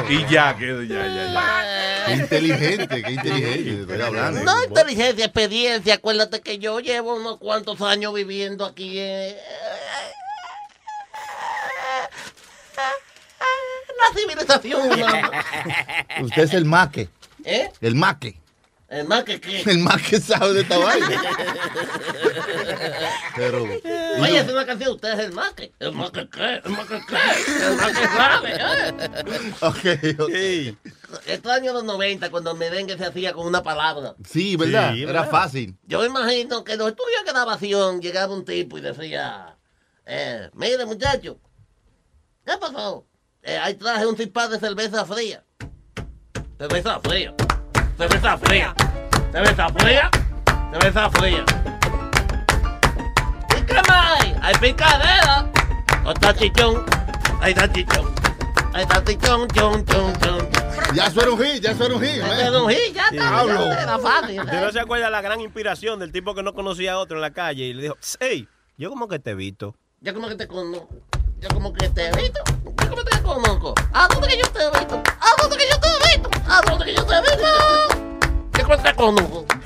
[0.08, 2.04] Y ya, que ya, ya, ya.
[2.06, 3.80] Qué inteligente, qué inteligente.
[3.82, 4.42] Estoy hablando.
[4.42, 5.94] No inteligencia, experiencia.
[5.94, 9.36] Acuérdate que yo llevo unos cuantos años viviendo aquí en
[13.98, 14.90] la civilización.
[16.22, 17.08] Usted es el maque.
[17.44, 17.70] ¿Eh?
[17.80, 18.41] El maque.
[18.92, 19.62] El más que qué.
[19.62, 21.08] El más que sabe de esta vaina.
[23.36, 25.72] Pero, Oye, es una canción, usted es el más que.
[25.78, 26.60] El más que qué.
[26.62, 27.16] El más que qué.
[27.66, 28.52] El más que sabe.
[28.54, 29.54] ¿eh?
[29.62, 31.20] ok, ok.
[31.26, 34.14] Estos años los 90, cuando el merengue se hacía con una palabra.
[34.28, 34.92] Sí, ¿verdad?
[34.92, 35.30] Sí, Era ¿verdad?
[35.30, 35.74] fácil.
[35.84, 39.56] Yo me imagino que en los estudios de grabación llegaba un tipo y decía,
[40.04, 41.40] eh, mire muchacho,
[42.44, 43.06] ¿qué pasó?
[43.42, 45.42] Eh, ahí traje un cipá de cerveza fría.
[46.58, 47.34] Cerveza fría.
[48.02, 48.74] Cerveza fría.
[49.30, 50.10] Cerveza fría.
[50.72, 51.44] Cerveza fría.
[53.56, 54.34] ¿Y qué más hay?
[54.42, 55.48] Hay picadera.
[56.04, 56.84] O está chichón.
[57.40, 58.12] Ahí está chichón.
[58.74, 60.48] Ahí está chichón, chon, chon, chon.
[60.94, 62.16] Ya eso era un hit, ya eso era un hit.
[62.16, 63.82] Ya era un hit, ya está.
[63.82, 64.40] Era fácil.
[64.40, 67.22] ¿Usted no se acuerda la gran inspiración del tipo que no conocía a otro en
[67.22, 68.48] la calle y le dijo, hey,
[68.78, 69.76] yo como que te he visto.
[70.00, 70.88] Yo como que te conozco.
[71.42, 72.40] Yo como que te he visto.
[72.64, 73.74] Yo como que te conozco.
[73.92, 75.02] ¿A dónde que yo te he visto?
[75.20, 76.30] ¿A dónde que yo te he visto?
[76.48, 77.46] ¿A dónde que yo te he visto?
[78.58, 79.46] Yo como que te conozco.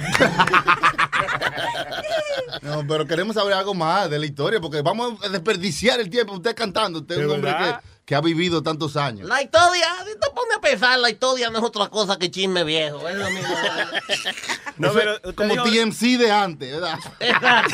[2.63, 6.33] No, pero queremos saber algo más de la historia porque vamos a desperdiciar el tiempo.
[6.35, 7.81] Usted cantando, usted es un ¿De hombre verdad?
[7.81, 9.29] que ha vivido tantos años.
[9.29, 12.63] La historia, si te pone a pensar, la historia no es otra cosa que chisme
[12.65, 13.07] viejo.
[13.09, 13.55] Es lo mismo.
[14.79, 16.99] No, pero usted como dijo- TMC de antes, ¿verdad?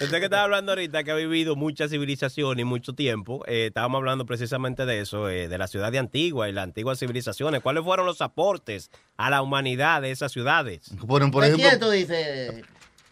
[0.00, 3.98] Usted que estaba hablando ahorita que ha vivido mucha civilización y mucho tiempo, eh, estábamos
[3.98, 7.60] hablando precisamente de eso, eh, de la ciudad de Antigua y las antiguas civilizaciones.
[7.62, 10.90] ¿Cuáles fueron los aportes a la humanidad de esas ciudades?
[11.06, 12.62] Por, por ¿De ejemplo, quién tú dices?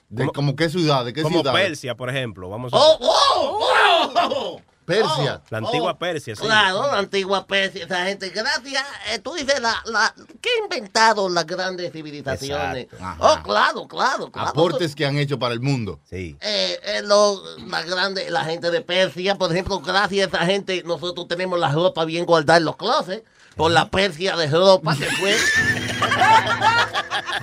[0.08, 1.52] de como qué ciudad, de qué Como ciudad.
[1.52, 2.48] Persia, por ejemplo.
[2.48, 2.76] Vamos a...
[2.76, 4.60] ¡Oh, oh, oh!
[4.86, 5.42] Persia.
[5.50, 6.42] La antigua Oh, Persia, sí.
[6.42, 8.30] Claro, la antigua Persia, esa gente.
[8.30, 12.86] Gracias, eh, tú dices, la, la, ¿qué ha inventado las grandes civilizaciones?
[13.18, 14.48] Oh, claro, claro, claro.
[14.48, 16.00] Aportes que han hecho para el mundo.
[16.08, 16.36] Sí.
[16.40, 20.82] Eh, eh, lo- la grande, la gente de Persia, por ejemplo, gracias a esa gente,
[20.84, 23.22] nosotros tenemos la ropa bien guardada en los closets.
[23.56, 25.34] Por la Persia de ropa que fue.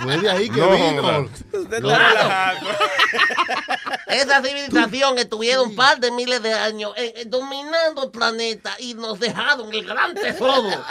[0.02, 1.30] Fue de ahí que No, vino.
[1.52, 2.68] Usted relajado.
[4.06, 8.94] Esa civilización estuvieron un par de miles de años eh, eh, dominando el planeta y
[8.94, 10.84] nos dejaron el gran tesoro,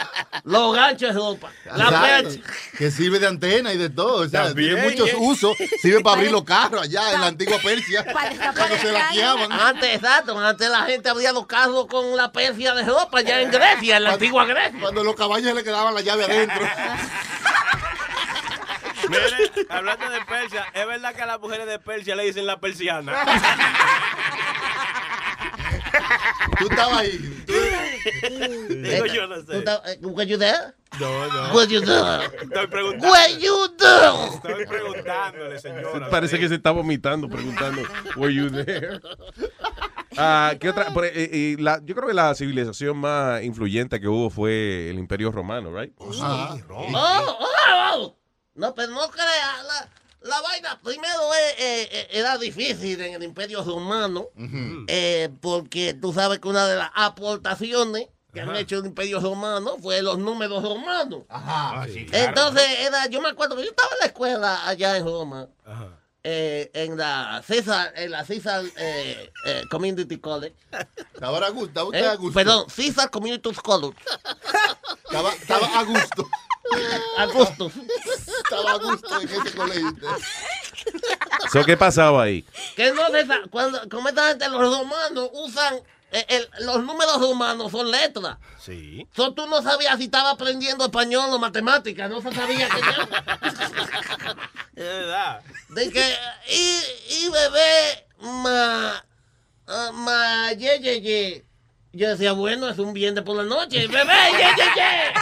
[0.44, 1.50] los ganchos de ropa.
[1.74, 2.02] La.
[2.02, 2.42] Persia.
[2.76, 4.22] Que sirve de antena y de todo.
[4.22, 5.16] O sea, tiene muchos ¿eh?
[5.18, 5.56] usos.
[5.80, 8.04] Sirve para abrir los carros allá en la antigua Persia.
[8.04, 9.52] Cuando se laqueaban.
[9.52, 13.50] Antes, exacto, antes la gente abría los carros con la Persia de ropa ya en
[13.50, 14.80] Grecia, en la antigua Grecia.
[14.80, 16.60] Cuando los caballos se le quedaban la llave adentro.
[19.08, 22.58] Mire, hablando de Persia, es verdad que a las mujeres de Persia le dicen la
[22.60, 23.12] persiana.
[26.58, 27.44] Tú estabas ahí.
[28.68, 29.58] Digo yo, no ¿Tú sé.
[29.58, 30.74] eh, Were you there?
[31.00, 31.54] No, no.
[31.54, 32.26] Were you there?
[32.42, 33.10] Estoy preguntando.
[33.10, 34.34] Were you there?
[34.34, 36.08] Estoy preguntándole, señora.
[36.10, 37.82] Parece que se está vomitando preguntando,
[38.16, 39.00] ¿Were you there?
[40.16, 40.86] Ah, ¿qué otra?
[41.06, 45.32] Eh, eh, la- yo creo que la civilización más influyente que hubo fue el Imperio
[45.32, 45.92] Romano, ¿right?
[46.22, 47.36] Ah, Oh, oh,
[47.94, 48.16] oh.
[48.54, 49.62] No, pero no crea.
[49.64, 49.88] La,
[50.22, 54.28] la vaina primero eh, eh, eh, era difícil en el Imperio Romano,
[54.88, 59.76] eh, porque tú sabes que una de las aportaciones que han hecho el Imperio Romano
[59.80, 61.22] fue los números romanos.
[61.28, 61.86] Ajá.
[61.86, 65.88] Entonces, era, yo me acuerdo que yo estaba en la escuela allá en Roma, Ajá.
[66.24, 70.54] eh, en la César, en la César eh, eh, Community College.
[71.12, 71.68] Estaba a gusto.
[71.68, 72.34] Estaba usted Eh, a gusto.
[72.34, 73.96] Perdón, César Community College.
[75.04, 76.26] Estaba, estaba a gusto.
[77.18, 77.70] A gusto.
[78.44, 79.90] Estaba a gusto en ese colegio.
[81.52, 82.44] So, ¿Qué pasaba ahí?
[82.76, 83.02] Que no
[83.50, 85.76] cuando, como esta gente, los romanos usan,
[86.12, 88.38] eh, el- los números romanos son letras.
[88.60, 89.06] Sí.
[89.14, 92.80] So, tú no sabías si estaba aprendiendo español o matemáticas, no se sabía que
[94.76, 95.40] Es verdad.
[95.70, 96.16] De que,
[96.50, 96.80] y,
[97.24, 99.04] y bebé, ma,
[99.66, 101.44] ah, ma, ye, ye, ye.
[101.94, 103.86] Yo decía, bueno, es un viernes por la noche.
[103.86, 105.14] Bebé, ye, ye, ye.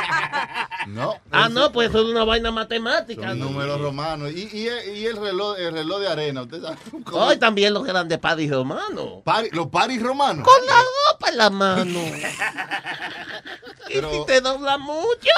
[0.88, 1.14] No.
[1.30, 3.28] Ah, no, pues eso es una vaina matemática.
[3.28, 4.32] Son números romanos.
[4.32, 4.68] Y, y,
[4.98, 6.42] y el reloj el reloj de arena.
[6.42, 6.76] ¿Usted sabe?
[7.12, 9.22] Hoy también los grandes padres romanos.
[9.24, 10.44] Pari- los paris romanos.
[10.46, 12.00] Con la ropa en la mano.
[13.86, 15.30] Pero- Y si te dobla mucho,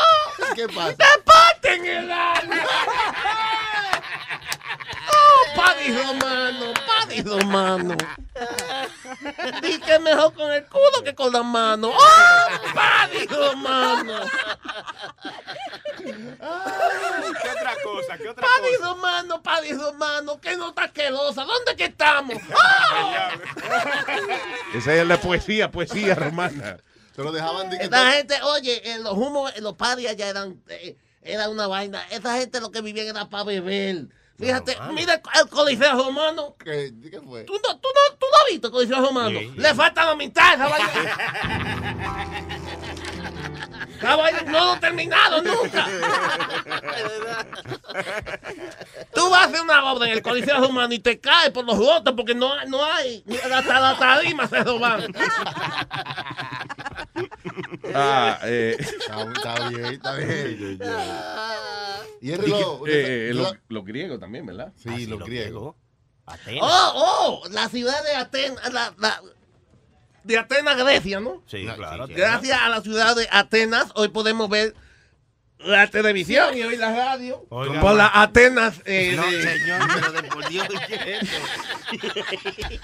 [0.55, 0.95] ¿Qué pasa?
[0.95, 2.57] te parten el alma.
[5.55, 7.97] Padre romano, padre romano.
[9.63, 11.91] Di que es mejor con el culo que con la mano.
[11.91, 14.21] Oh, padre romano.
[15.99, 18.19] ¿Qué otra cosa?
[18.19, 18.89] ¿Qué otra Padre cosa?
[18.91, 21.45] romano, padre romano, que no está asquerosa.
[21.45, 22.37] ¿Dónde que estamos?
[22.51, 23.29] Oh.
[24.77, 26.79] Esa es la poesía, poesía romana.
[27.15, 30.29] Se lo dejaban de que Esta gente, oye, en los humos, en los padres allá
[30.29, 32.03] eran, eh, era una vaina.
[32.11, 34.07] Esa gente lo que vivían era para beber.
[34.45, 36.57] Fíjate, mira el, coliseo romano.
[36.63, 37.45] ¿Qué, ¿Qué fue?
[37.45, 39.39] ¿Tú no, tú, no, ¿Tú no has visto el coliseo romano?
[39.39, 39.61] Sí, sí.
[39.61, 40.91] Le falta la mitad esa vaina.
[44.05, 45.87] No lo he terminado nunca.
[49.15, 51.79] Tú vas a hacer una obra en el Coliseo Romano y te caes por los
[51.79, 53.25] votos porque no, hay- no hay.
[53.53, 55.07] Hasta la tarima se roban.
[57.95, 58.77] Ah, eh.
[58.79, 60.79] Está bien, está bien.
[62.21, 62.87] Y el reloj.
[62.89, 64.73] eh, eh, los, los griegos también, ¿verdad?
[64.77, 65.75] Sí, los griegos.
[66.63, 69.21] Oh, oh, la ciudad de Atenas, la, la-
[70.23, 71.43] de Atenas, Grecia, ¿no?
[71.47, 72.07] Sí, claro.
[72.09, 74.75] Gracias a la ciudad de Atenas, hoy podemos ver
[75.65, 77.45] la televisión y oír la radio.
[77.51, 78.75] Oiga, por las Atenas.
[78.85, 81.37] eh, No, de- señor, pero de por Dios, ¿qué es esto?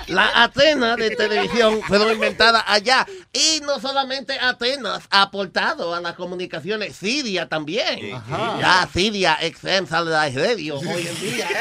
[0.09, 3.07] Las Atenas de televisión fueron inventadas allá.
[3.33, 8.15] Y no solamente Atenas ha aportado a las comunicaciones, Siria también.
[8.15, 8.59] Ajá.
[8.61, 9.39] Ya Siria
[9.87, 11.49] sale de radio hoy en día.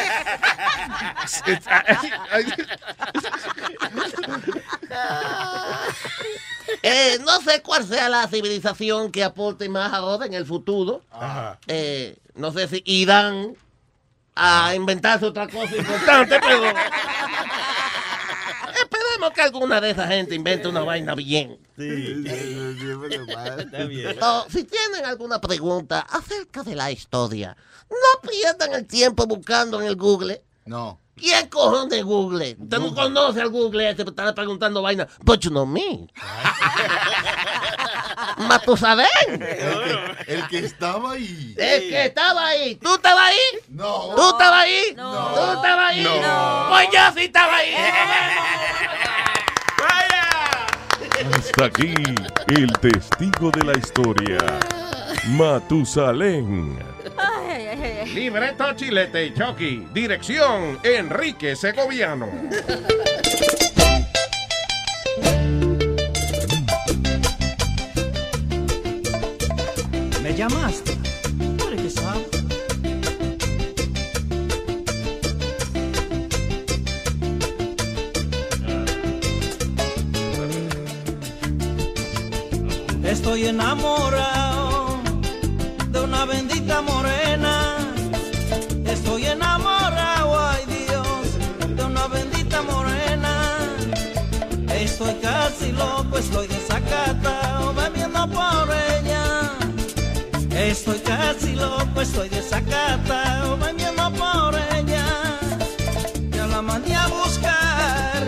[6.84, 11.02] Eh, no sé cuál sea la civilización que aporte más ahora en el futuro.
[11.68, 13.56] Eh, no sé si irán
[14.36, 16.74] a inventarse otra cosa importante, pero
[18.82, 21.58] esperemos que alguna de esa gente invente una vaina bien.
[24.22, 27.58] Oh, si tienen alguna pregunta acerca de la historia,
[27.90, 30.42] no pierdan el tiempo buscando en el Google.
[30.66, 31.00] No.
[31.20, 32.56] ¿Quién cojones Google?
[32.60, 35.08] Usted no conoce al Google este, está preguntando vaina.
[35.24, 36.08] But you know me.
[38.38, 39.08] Matusalén.
[39.28, 41.54] El que, el que estaba ahí.
[41.58, 42.76] El que estaba ahí.
[42.76, 43.60] ¿Tú estabas ahí?
[43.70, 44.14] No.
[44.16, 44.94] ¿Tú estabas ahí?
[44.96, 45.28] No.
[45.36, 46.04] ¿Tú estabas ahí?
[46.04, 46.68] No.
[46.70, 47.74] Pues yo sí estaba ahí.
[51.34, 51.94] Hasta aquí
[52.48, 54.38] el testigo de la historia,
[55.28, 56.80] Matusalén.
[58.08, 59.88] Libreto Chilete y Chucky.
[59.94, 62.28] Dirección Enrique Segoviano.
[70.22, 71.00] ¿Me llamaste?
[83.04, 85.00] Estoy enamorado
[85.92, 87.59] de una bendita morena.
[96.20, 98.68] Estoy desacatado, bebiendo por
[98.98, 99.52] ella.
[100.52, 105.06] Estoy casi loco, estoy desacatado, bebiendo por ella.
[106.32, 108.22] Ya la mandé a buscar,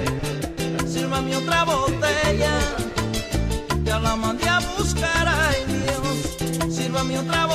[0.88, 2.55] sírvame otra botella.
[3.84, 7.50] Ya la mandé a buscar, ay Dios, sírvame otra botella.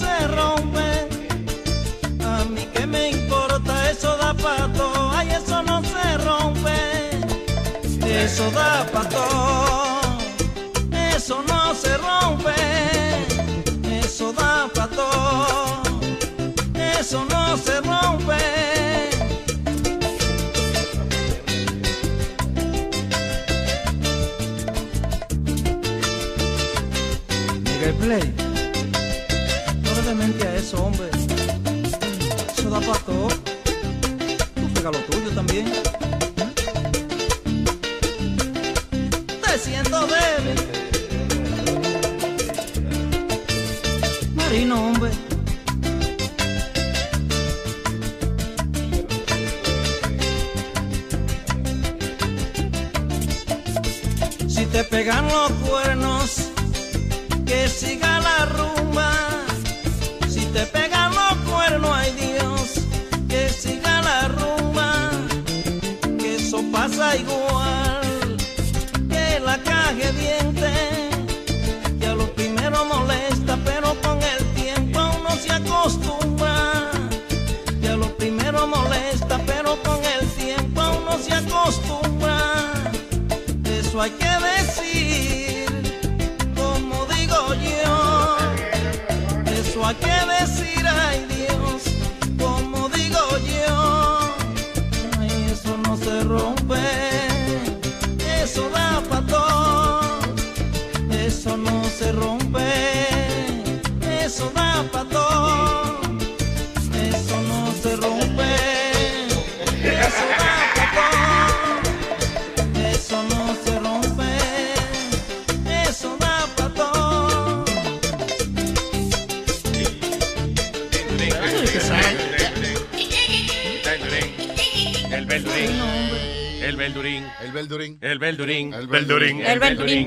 [0.00, 0.88] Se rompe.
[2.32, 6.78] A mí que me importa eso da pato, ay eso no se rompe.
[8.24, 9.26] Eso da pato,
[11.16, 12.54] eso no se rompe.
[14.00, 15.08] Eso da pato,
[17.00, 18.42] eso no se rompe.
[28.00, 28.34] Play,
[30.20, 31.08] a eso, hombre.
[32.56, 33.28] Eso da para todo.
[33.28, 35.66] Tú juega lo tuyo también.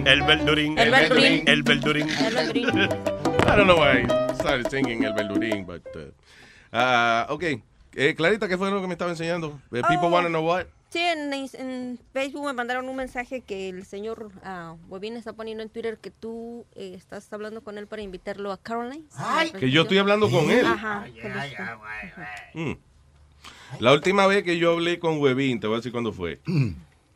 [0.05, 0.77] El Beldurín.
[0.77, 1.43] El Beldurín.
[1.47, 2.09] El Beldurín.
[2.09, 2.67] El Beldurín.
[2.83, 5.83] I don't know why I started singing El Beldurín, but...
[5.95, 7.43] Uh, uh, ok.
[7.95, 9.59] Eh, Clarita, ¿qué fue lo que me estaba enseñando?
[9.71, 10.09] Eh, People Oh.
[10.09, 10.65] wanna know what?
[10.89, 15.61] Sí, en, en Facebook me mandaron un mensaje que el señor uh, Bobín está poniendo
[15.63, 19.03] en Twitter que tú eh, estás hablando con él para invitarlo a Caroline.
[19.59, 20.65] Que yo estoy hablando con él.
[20.65, 21.05] Ajá.
[22.53, 22.71] Mm.
[23.79, 26.39] La última vez que yo hablé con Webin, te voy a decir cuándo fue.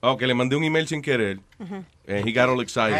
[0.03, 1.39] Oh, que le mandé un email sin querer.
[1.59, 2.97] And he got all excited.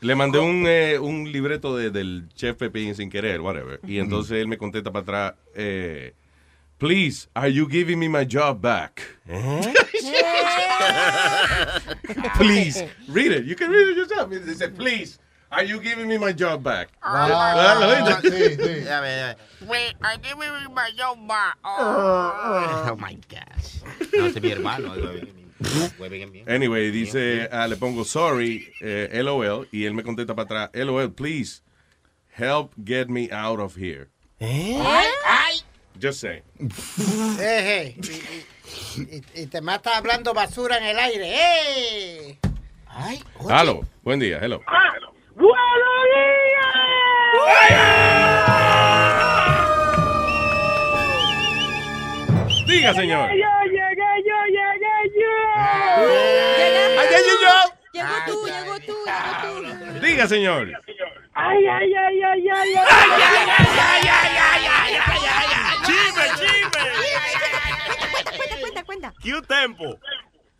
[0.00, 3.80] Le mandé un, eh, un libreto de- del chef Pepín sin querer, whatever.
[3.86, 6.14] Y entonces él me contesta para atrás, eh,
[6.78, 9.02] please, are you giving me my job back?
[12.38, 13.44] please, read it.
[13.44, 14.32] You can read it yourself.
[14.32, 15.18] It said, please,
[15.54, 16.88] are you giving me my job back?
[17.02, 18.84] Ah, ¿lo oíste?
[18.84, 19.36] Ya ve, ya ve.
[19.66, 21.56] Wait, I give you my job back.
[21.64, 23.82] Oh my gosh.
[24.12, 24.92] No, ese es mi hermano.
[26.46, 31.12] Anyway, dice, ah, le pongo sorry, eh, LOL, y él me contesta para atrás, LOL,
[31.12, 31.62] please,
[32.36, 34.08] help get me out of here.
[34.40, 35.60] Ay, ay.
[36.00, 36.42] Just say.
[37.40, 37.96] Eh, eh,
[38.96, 41.34] y, y- y te mata hablando basura en el aire.
[41.34, 42.38] ¡Eh!
[42.88, 44.60] Ay, Hello, buen día, hello.
[45.36, 45.74] ¡Buenos
[52.66, 53.30] Diga, señor.
[53.30, 55.32] Yo llegué, yo llegué, yo.
[56.98, 57.56] Llegué yo.
[57.92, 60.00] Llegó tú, llegó tú, llegó tú.
[60.00, 60.62] Diga, señor.
[61.34, 62.88] Ay, ay, ay, ay, ay, ay.
[65.84, 66.82] ¡Chisme, chisme!
[68.36, 69.12] Cuenta, cuenta, cuenta.
[69.22, 69.84] ¡Qué tempo!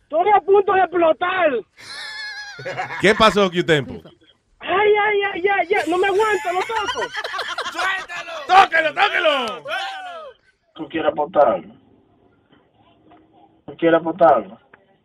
[0.03, 1.51] Estoy a punto de explotar.
[3.01, 4.03] ¿Qué pasó, Q-Tempo?
[4.67, 5.91] Ay, ay, ay, ay, ay.
[5.91, 7.07] No me aguanto, lo toco.
[8.47, 9.65] ¡Tóquelo, tóquelo!
[10.75, 11.75] ¿Tú quieres aportar algo?
[13.67, 14.59] ¿Tú quieres aportar algo?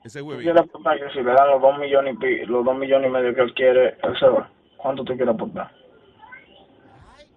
[0.03, 0.44] Ese ¿Tú huevito.
[0.52, 3.14] quieres aportar que si le dan los dos millones y pi- los dos millones y
[3.14, 4.49] medio que él quiere, él se va?
[4.77, 5.72] ¿Cuánto te quieres aportar?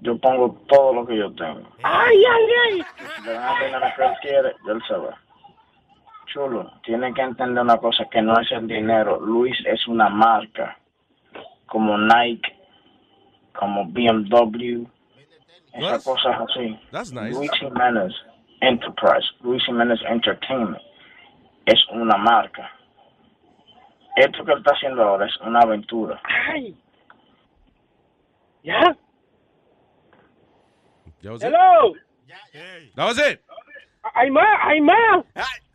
[0.00, 1.68] Yo pongo todo lo que yo tengo.
[1.82, 2.84] Ay, ay, ay.
[3.16, 5.18] Si le dan el dinero que él quiere, él se va.
[6.26, 9.20] Chulo, tiene que entender una cosa, que no es el dinero.
[9.20, 10.78] Luis es una marca,
[11.72, 12.54] como Nike,
[13.54, 14.86] como BMW,
[15.72, 16.78] esas cosas así.
[16.90, 17.34] That's nice.
[17.34, 18.12] Luis Jiménez
[18.60, 20.82] Enterprise, Luis Jiménez Entertainment,
[21.64, 22.70] es una marca.
[24.16, 26.20] Esto que él está haciendo ahora es una aventura.
[26.24, 26.76] Ay.
[28.62, 28.94] ¿Ya?
[31.22, 31.46] That was it.
[31.48, 31.94] Hello.
[32.96, 33.40] That was it.
[34.14, 35.24] Hay más, hay más.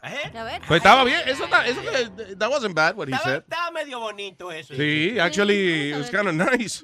[0.02, 0.10] A
[0.44, 0.61] ver.
[0.68, 1.19] Pues estaba bien.
[1.26, 3.44] Eso, está- eso que- that wasn't bad what he Estaba, said.
[3.44, 4.74] estaba medio bonito eso.
[4.76, 6.84] Sí, actually, it was kind of nice.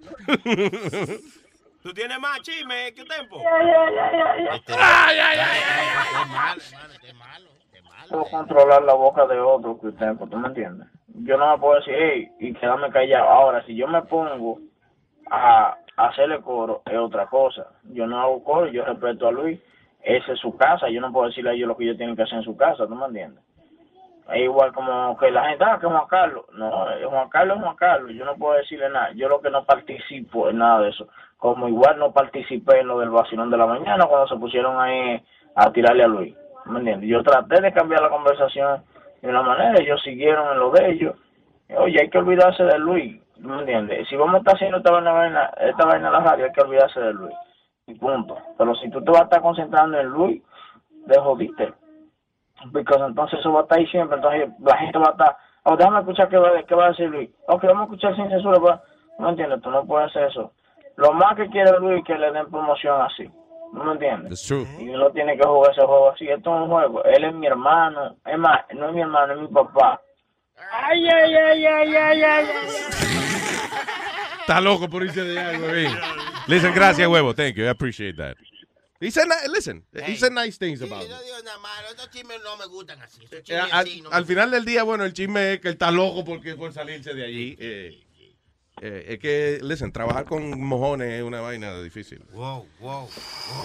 [1.83, 2.93] ¿Tú tienes más chisme?
[2.93, 3.41] ¿Qué tempo?
[4.77, 6.59] Ay, ay, ay,
[8.09, 10.87] puedo controlar la boca de otro que usted, ¿tú me entiendes?
[11.07, 13.29] Yo no me puedo decir, hey, y quedarme callado.
[13.29, 14.59] Ahora, si yo me pongo
[15.29, 17.67] a hacerle coro, es otra cosa.
[17.83, 19.59] Yo no hago coro, yo respeto a Luis.
[20.03, 22.23] Esa es su casa, yo no puedo decirle a ellos lo que ellos tienen que
[22.23, 23.43] hacer en su casa, ¿tú me entiendes?
[24.31, 26.45] Es igual como que la gente, ah, que Juan Carlos.
[26.53, 29.11] No, Juan Carlos es Juan Carlos, yo no puedo decirle nada.
[29.13, 31.07] Yo lo que no participo en nada de eso.
[31.37, 35.21] Como igual no participé en lo del vacilón de la mañana cuando se pusieron ahí
[35.55, 36.35] a tirarle a Luis.
[36.65, 37.09] ¿Me entiendes?
[37.09, 38.81] Yo traté de cambiar la conversación
[39.21, 41.15] de una manera, ellos siguieron en lo de ellos.
[41.77, 44.07] Oye, hay que olvidarse de Luis, ¿me entiendes?
[44.07, 46.99] Si vamos a estar haciendo esta vaina- esta vaina en la radio, hay que olvidarse
[46.99, 47.35] de Luis.
[47.87, 48.37] Y punto.
[48.57, 50.41] Pero si tú te vas a estar concentrando en Luis,
[51.05, 51.73] de jodiste.
[52.71, 54.17] Porque entonces eso va a estar ahí siempre.
[54.17, 57.09] Entonces la gente va a estar, oh, déjame escuchar qué va, qué va a decir
[57.09, 57.29] Luis.
[57.47, 58.59] Ok, vamos a escuchar sin censura.
[58.59, 58.75] pues.
[59.19, 60.51] No me entiendes, tú no puedes hacer eso.
[60.95, 63.29] Lo más que quiere Luis es que le den promoción así.
[63.73, 64.29] ¿No me entiendes?
[64.29, 64.65] That's true.
[64.79, 66.27] Y uno tiene que jugar ese juego así.
[66.27, 67.03] Esto es un juego.
[67.03, 68.15] Él es mi hermano.
[68.25, 69.99] Es más, no es mi hermano, es mi papá.
[70.71, 72.45] Ay, ay, ay, ay, ay, ay, ay.
[74.41, 75.87] Está loco por irse de allá, güey.
[76.47, 77.33] Listen, gracias, huevo.
[77.33, 77.65] Thank you.
[77.65, 78.37] I appreciate that.
[78.99, 81.11] He said, listen, he said nice things about it.
[81.89, 83.21] Estos chismes no me gustan así.
[83.25, 85.73] Estos Eh, al, así no al final del día, bueno, el chisme es que él
[85.73, 87.57] está loco porque por salirse de allí.
[87.59, 87.99] Eh,
[88.81, 92.23] eh, es que, listen, trabajar con mojones es una vaina difícil.
[92.31, 93.09] Wow, wow.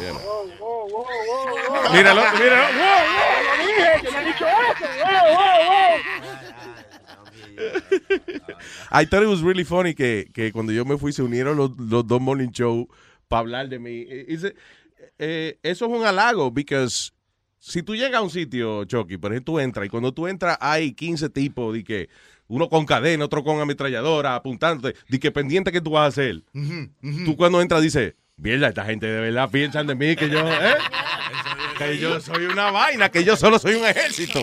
[0.00, 0.12] Yeah.
[0.12, 1.06] Wow, wow, wow,
[1.68, 1.92] wow.
[1.92, 2.66] Míralo, míralo.
[2.78, 4.86] Wow, wow, lo dije, yo no he dicho eso.
[5.04, 5.58] Wow, wow,
[6.20, 6.47] wow.
[8.90, 11.70] I thought it was really funny que, que cuando yo me fui se unieron los,
[11.78, 12.88] los dos morning show
[13.28, 14.06] para hablar de mí.
[14.08, 14.54] Eh,
[15.18, 17.12] eh, eso es un halago, because
[17.58, 20.56] si tú llegas a un sitio, Chucky, por ejemplo, tú entras y cuando tú entras
[20.60, 22.08] hay 15 tipos de que
[22.46, 26.42] uno con cadena, otro con ametralladora, apuntándote, de que pendiente que tú vas a hacer.
[27.24, 30.76] Tú cuando entras dices, mierda, esta gente de verdad piensan de mí que yo, ¿eh?
[31.76, 34.40] que yo soy una vaina, que yo solo soy un ejército.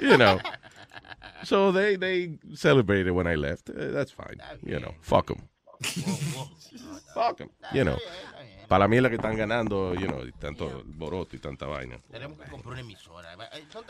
[0.00, 0.38] You know.
[1.46, 3.70] So they, they celebrated when I left.
[3.70, 4.40] Eh, that's fine.
[4.64, 5.48] You know, fuck them.
[7.14, 7.50] fuck them.
[7.72, 7.98] You know.
[8.66, 12.00] Para mí es la que están ganando, you know, tanto boroto y tanta vaina.
[12.10, 13.28] Tenemos que comprar una emisora.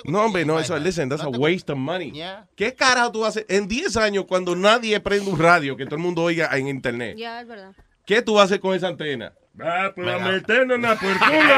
[0.05, 2.13] No, hombre, no, eso, listen, that's a waste of money.
[2.13, 2.47] Yeah.
[2.55, 6.03] ¿Qué carajo tú haces en 10 años cuando nadie prende un radio que todo el
[6.03, 7.17] mundo oiga en internet?
[7.17, 7.73] Ya, es verdad.
[8.05, 9.33] ¿Qué tú haces con esa antena?
[9.59, 11.55] Ah, pues a meternos por culo.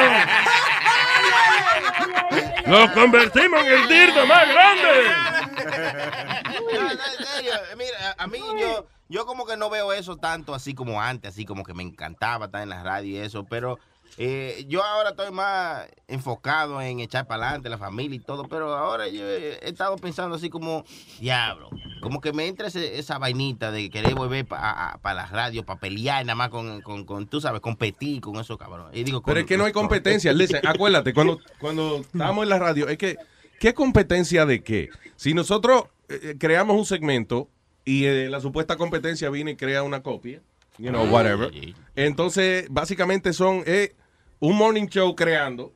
[2.67, 5.48] Lo convertimos en el dirdo más grande.
[6.75, 10.55] No, no, en serio, mira, a mí yo, yo como que no veo eso tanto
[10.55, 13.79] así como antes, así como que me encantaba estar en la radio y eso, pero
[14.17, 18.75] eh, yo ahora estoy más enfocado en echar para adelante la familia y todo, pero
[18.77, 20.85] ahora yo he he estado pensando así como,
[21.21, 21.69] diablo,
[22.03, 26.25] como que me entra ese- esa vainita de querer volver para la radio, para pelear
[26.25, 28.97] nada más con, con, con, tú sabes, competir con esos cabrones.
[28.99, 30.33] Y digo, Pero con- es que no hay competencia.
[30.33, 33.17] Listen, acuérdate, cuando, cuando estábamos en la radio, es que,
[33.59, 34.91] ¿qué competencia de qué?
[35.17, 37.49] Si nosotros eh, creamos un segmento
[37.85, 40.41] y eh, la supuesta competencia viene y crea una copia,
[40.79, 41.51] you know, whatever,
[41.97, 43.95] entonces básicamente son eh,
[44.41, 45.73] un morning show creando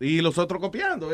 [0.00, 1.10] y los otros copiando.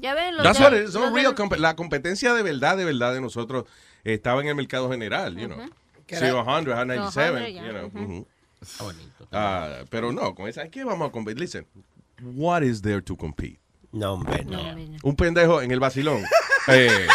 [0.00, 0.94] Ya ven, los That's de- what it is.
[0.94, 3.64] los Son de- real comp- la competencia de verdad, de verdad de nosotros
[4.04, 5.58] estaba en el mercado general, you know.
[6.06, 7.86] Que era- 0 a 100, a 97, 100 ya, you know.
[7.86, 8.26] ujú.
[8.80, 9.86] ujú.
[9.90, 11.40] Pero no, con esa, ¿qué vamos a competir?
[11.40, 11.66] Listen,
[12.22, 13.58] what is there to compete?
[13.92, 14.58] No, hombre, no.
[15.02, 16.24] Un pendejo en el vacilón.
[16.70, 17.06] Eh,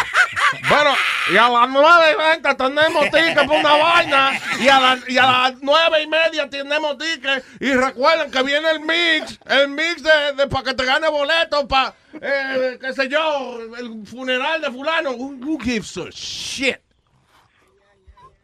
[0.67, 0.95] bueno,
[1.31, 4.31] y a las nueve y veinte tenemos ticket para una vaina.
[4.59, 7.45] Y a, la- y a las nueve y media tenemos ticket.
[7.59, 9.39] Y recuerden que viene el mix.
[9.45, 14.07] El mix de, de para que te gane boletos para, eh, qué sé yo, el
[14.07, 15.11] funeral de fulano.
[15.11, 16.79] Who, who gives a shit?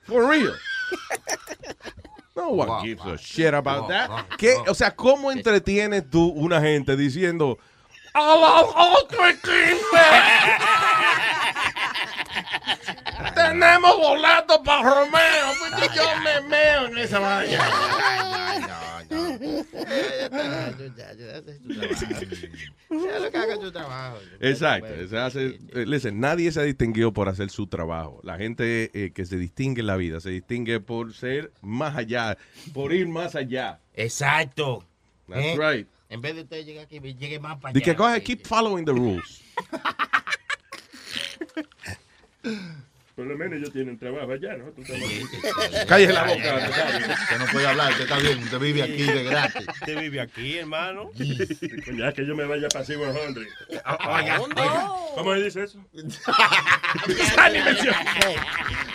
[0.04, 0.54] For real.
[2.36, 4.28] No one gives a shit about that.
[4.38, 4.56] ¿Qué?
[4.68, 7.58] O sea, ¿cómo entretienes tú una gente diciendo
[8.14, 10.06] a las ocho y quince
[13.36, 15.48] tenemos boletos para Romeo?
[15.78, 17.60] Pues yo me meo en esa vaina.
[24.40, 24.88] Exacto.
[25.10, 28.20] se hace- eh, listen, nadie se ha distinguido por hacer su trabajo.
[28.24, 32.38] La gente eh, que se distingue en la vida se distingue por ser más allá,
[32.74, 33.80] por ir más allá.
[33.94, 34.84] Exacto.
[35.28, 35.58] That's ¿Eh?
[35.58, 35.88] right.
[36.10, 37.98] En vez de usted llegar aquí, llegue más para Di que allá.
[37.98, 39.42] coge, keep following the rules.
[43.16, 44.72] Por lo menos ellos tienen trabajo allá, ¿no?
[44.72, 44.82] Tú.
[45.88, 46.70] Cállese la boca.
[47.22, 49.68] Usted no puede hablar, usted está bien, usted vive aquí de gratis.
[49.68, 51.12] Usted vive aquí, hermano.
[51.98, 53.48] Ya que yo me vaya para Sigo Hundred.
[54.08, 54.88] oiga, oiga.
[55.16, 55.84] ¿Cómo se dice eso?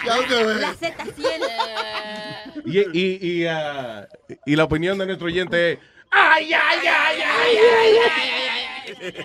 [0.07, 0.55] Ya usted ve.
[0.61, 2.63] La Z100.
[2.65, 4.09] Y, y, y, ah,
[4.47, 5.79] y la opinión de nuestro oyente es.
[6.17, 8.23] ¡Ay, ay, ay, ay, ay, ay,
[8.97, 9.15] ay,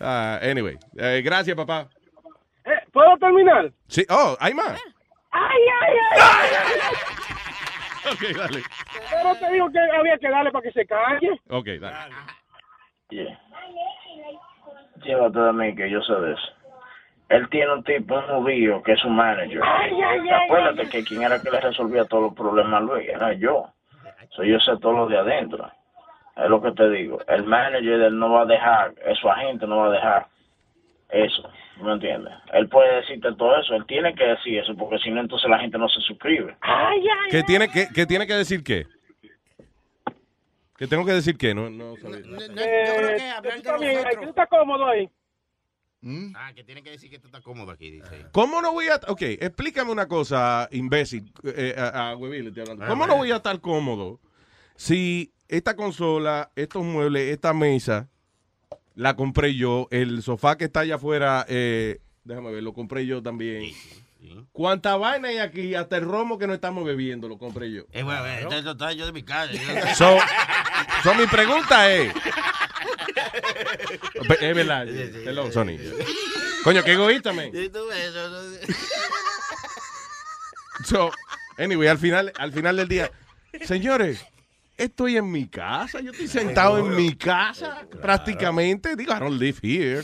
[0.00, 1.88] Ah, anyway, eh, gracias, papá.
[2.92, 3.70] ¿Puedo terminar?
[3.88, 4.78] Sí, oh, hay más.
[5.30, 6.20] ¡Ay, ay, ay!
[8.12, 8.60] Ok, dale.
[9.10, 11.30] Pero te digo que había que darle para que se calle.
[11.48, 11.96] Ok, dale.
[13.08, 13.40] Yeah.
[15.02, 16.52] Llévate de mí, que yo sé de eso.
[17.30, 19.62] Él tiene un tipo, un novillo, que es su manager.
[19.64, 20.88] Ay, ay, ay, Acuérdate ay.
[20.88, 23.72] que quien era que le resolvía todos los problemas luego era yo.
[24.34, 25.70] So, yo sé todo lo de adentro.
[26.36, 27.20] Es lo que te digo.
[27.28, 30.26] El manager él no va a dejar, es su agente no va a dejar
[31.10, 31.48] eso.
[31.80, 32.32] ¿Me entiendes?
[32.52, 33.74] Él puede decirte todo eso.
[33.74, 36.56] Él tiene que decir eso, porque si no, entonces la gente no se suscribe.
[36.60, 38.86] Ay, ay, ¿Qué tiene, que, qué tiene que decir qué?
[40.76, 41.54] ¿Qué tengo que decir qué?
[41.54, 42.18] No, no sabía.
[42.18, 45.08] Eh, tú estás bien, ahí, tú estás cómodo ahí.
[46.36, 48.26] Ah, que tiene que decir que tú estás cómodo aquí, dice.
[48.32, 49.00] ¿Cómo no voy a.?
[49.08, 51.32] Ok, explícame una cosa, imbécil.
[51.44, 52.86] eh, a, a Huevín le estoy hablando.
[52.86, 54.20] ¿Cómo no voy a estar cómodo
[54.76, 58.08] si esta consola, estos muebles, esta mesa,
[58.94, 59.88] la compré yo?
[59.90, 63.72] El sofá que está allá afuera, eh, déjame ver, lo compré yo también.
[64.52, 65.74] ¿Cuánta vaina hay aquí?
[65.74, 67.82] Hasta el romo que no estamos bebiendo lo compré yo.
[67.92, 69.94] Eh, bueno, eh, esto lo traigo yo de mi casa.
[69.94, 70.16] So,
[71.02, 72.12] so mi pregunta es.
[74.40, 74.88] Es verdad.
[74.88, 75.78] Hello, Sony.
[76.62, 77.50] Coño, qué egoísta, man.
[80.84, 81.10] So,
[81.56, 83.10] anyway, al final, al final del día,
[83.64, 84.20] señores,
[84.76, 88.96] estoy en mi casa, yo estoy sentado en mi casa prácticamente.
[88.96, 90.02] Digo, I don't live here.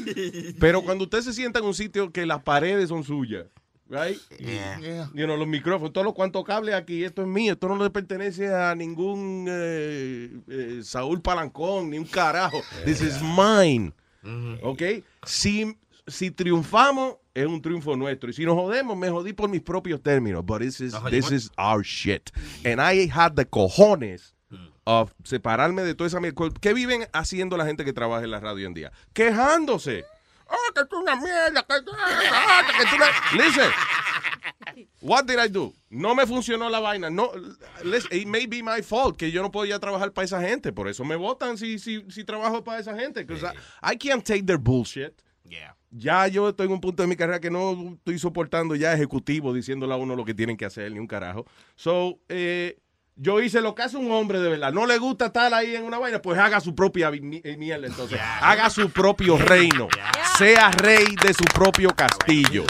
[0.60, 3.46] Pero cuando usted se sienta en un sitio que las paredes son suyas,
[3.88, 4.18] right?
[4.38, 5.08] Yeah.
[5.14, 7.90] You know, los micrófonos, todos los cuantos cables aquí, esto es mío, esto no le
[7.90, 12.60] pertenece a ningún eh, eh, Saúl Palancón, ni un carajo.
[12.84, 13.92] This is mine.
[14.62, 14.82] ¿Ok?
[15.24, 18.30] Si, si triunfamos, es un triunfo nuestro.
[18.30, 20.44] Y si nos jodemos, me jodí por mis propios términos.
[20.44, 22.30] But this is, this is our shit.
[22.64, 24.34] And I had the cojones
[24.86, 26.48] of separarme de toda esa mierda.
[26.60, 28.92] ¿Qué viven haciendo la gente que trabaja en la radio hoy en día?
[29.12, 30.04] Quejándose.
[30.48, 33.44] Oh, que tú una mierda, que tú, ah, que tú una...
[33.44, 33.70] Listen.
[35.00, 35.72] What did I do?
[35.90, 37.10] No me funcionó la vaina.
[37.10, 37.30] No,
[37.82, 40.72] listen, it may be my fault que yo no podía trabajar para esa gente.
[40.72, 43.24] Por eso me votan si, si, si trabajo para esa gente.
[43.26, 45.12] 'Cause I, I can't take their bullshit.
[45.96, 49.54] Ya yo estoy en un punto de mi carrera que no estoy soportando ya ejecutivos
[49.54, 51.46] diciéndole a uno lo que tienen que hacer, ni un carajo.
[51.76, 52.78] So, eh,
[53.16, 54.72] yo hice lo que hace un hombre de verdad.
[54.72, 58.20] No le gusta estar ahí en una vaina, pues haga su propia mierda entonces.
[58.40, 59.88] Haga su propio reino.
[60.38, 62.64] Sea rey de su propio castillo.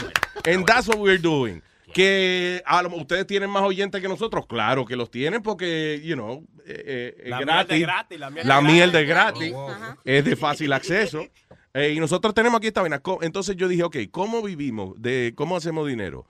[0.45, 1.61] And that's what we're doing.
[1.93, 4.45] Que a lo- ustedes tienen más oyentes que nosotros.
[4.47, 7.69] Claro que los tienen porque, you know, eh, eh, es La miel gratis.
[7.69, 9.39] de gratis, la miel La de miel gratis.
[9.39, 9.53] de gratis.
[9.81, 9.97] Ajá.
[10.03, 11.25] Es de fácil acceso.
[11.73, 13.01] Eh, y nosotros tenemos aquí esta vaina.
[13.21, 14.93] Entonces yo dije, ok, ¿cómo vivimos?
[15.01, 16.25] De, ¿Cómo hacemos dinero?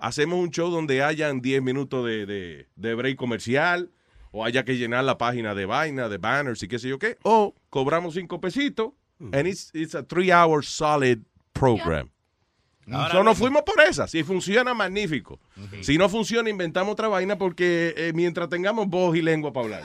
[0.00, 3.90] Hacemos un show donde hayan 10 minutos de, de, de break comercial
[4.30, 7.18] o haya que llenar la página de vaina, de banners y qué sé yo qué.
[7.22, 8.92] O cobramos 5 pesitos
[9.32, 11.18] and it's, it's a three hour solid
[11.52, 12.10] program.
[12.90, 14.06] Ahora So, nos fuimos por esa.
[14.08, 15.38] Si funciona, magnífico.
[15.82, 19.82] Si no funciona, inventamos otra vaina porque eh, mientras tengamos voz y lengua para hablar.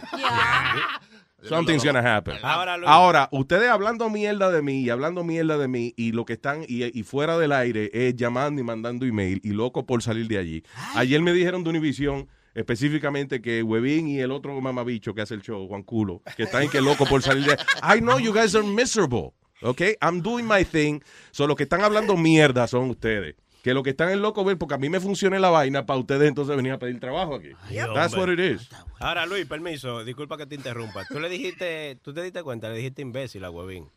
[1.48, 2.36] Something's gonna happen.
[2.44, 6.64] Ahora, ustedes hablando mierda de mí y hablando mierda de mí y lo que están
[6.68, 10.38] y, y fuera del aire es llamando y mandando email y loco por salir de
[10.38, 10.64] allí.
[10.96, 15.42] Ayer me dijeron de Univision específicamente que Webin y el otro mamabicho que hace el
[15.42, 17.54] show, Juan Culo, que están que loco por salir de
[17.84, 19.34] I know you guys are miserable.
[19.62, 19.82] ¿Ok?
[20.02, 21.00] I'm doing my thing.
[21.32, 23.36] So, los que están hablando mierda son ustedes.
[23.64, 25.98] Que lo que están en loco ver, porque a mí me funcione la vaina, para
[25.98, 27.50] ustedes entonces venir a pedir trabajo aquí.
[27.96, 28.70] That's what it is.
[29.00, 31.06] Ahora, Luis, permiso, disculpa que te interrumpa.
[31.06, 33.90] Tú le dijiste, tú te diste cuenta, le dijiste imbécil a Huevín.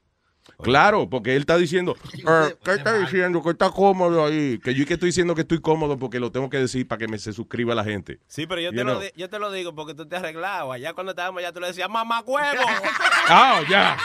[0.63, 3.43] Claro, porque él está diciendo, "Eh, ¿qué está diciendo?
[3.43, 4.61] Que está cómodo ahí.
[4.63, 7.09] Que yo que estoy diciendo que estoy cómodo porque lo tengo que decir para que
[7.09, 8.21] me se suscriba la gente.
[8.29, 9.01] Sí, pero yo te, lo know.
[9.03, 10.71] di- yo te lo digo porque tú te has arreglado.
[10.71, 12.63] Allá cuando estábamos allá tú le decías, mamá huevo.
[13.29, 13.97] Ah, ya.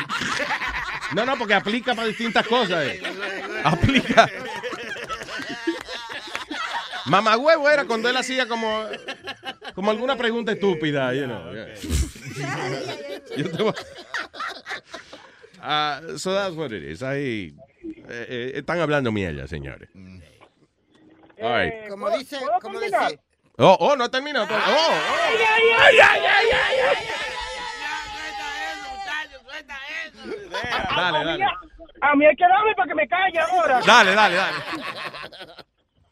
[1.13, 2.85] No, no, porque aplica para distintas cosas.
[2.87, 3.01] eh.
[3.63, 4.27] Aplica.
[7.05, 8.85] Mamá huevo era cuando él hacía como,
[9.73, 11.53] como alguna pregunta estúpida, you know.
[11.53, 11.67] yeah.
[13.37, 13.73] Yo te voy-
[15.63, 17.03] Ah, so that's what it is.
[17.03, 17.53] Ahí
[18.09, 19.89] eh, eh, están hablando mierda, señores.
[21.41, 21.87] All right.
[21.89, 23.19] Como dice, como dice.
[23.57, 24.47] Oh, oh, no ha terminado.
[24.49, 24.91] Oh, oh.
[25.21, 26.97] Ay, ay, ay, ay, ay, ay, ay.
[30.95, 31.45] Dale, A mí- dale.
[32.01, 33.81] A mí hay que darme para que me calle ahora.
[33.85, 34.57] Dale, dale, dale.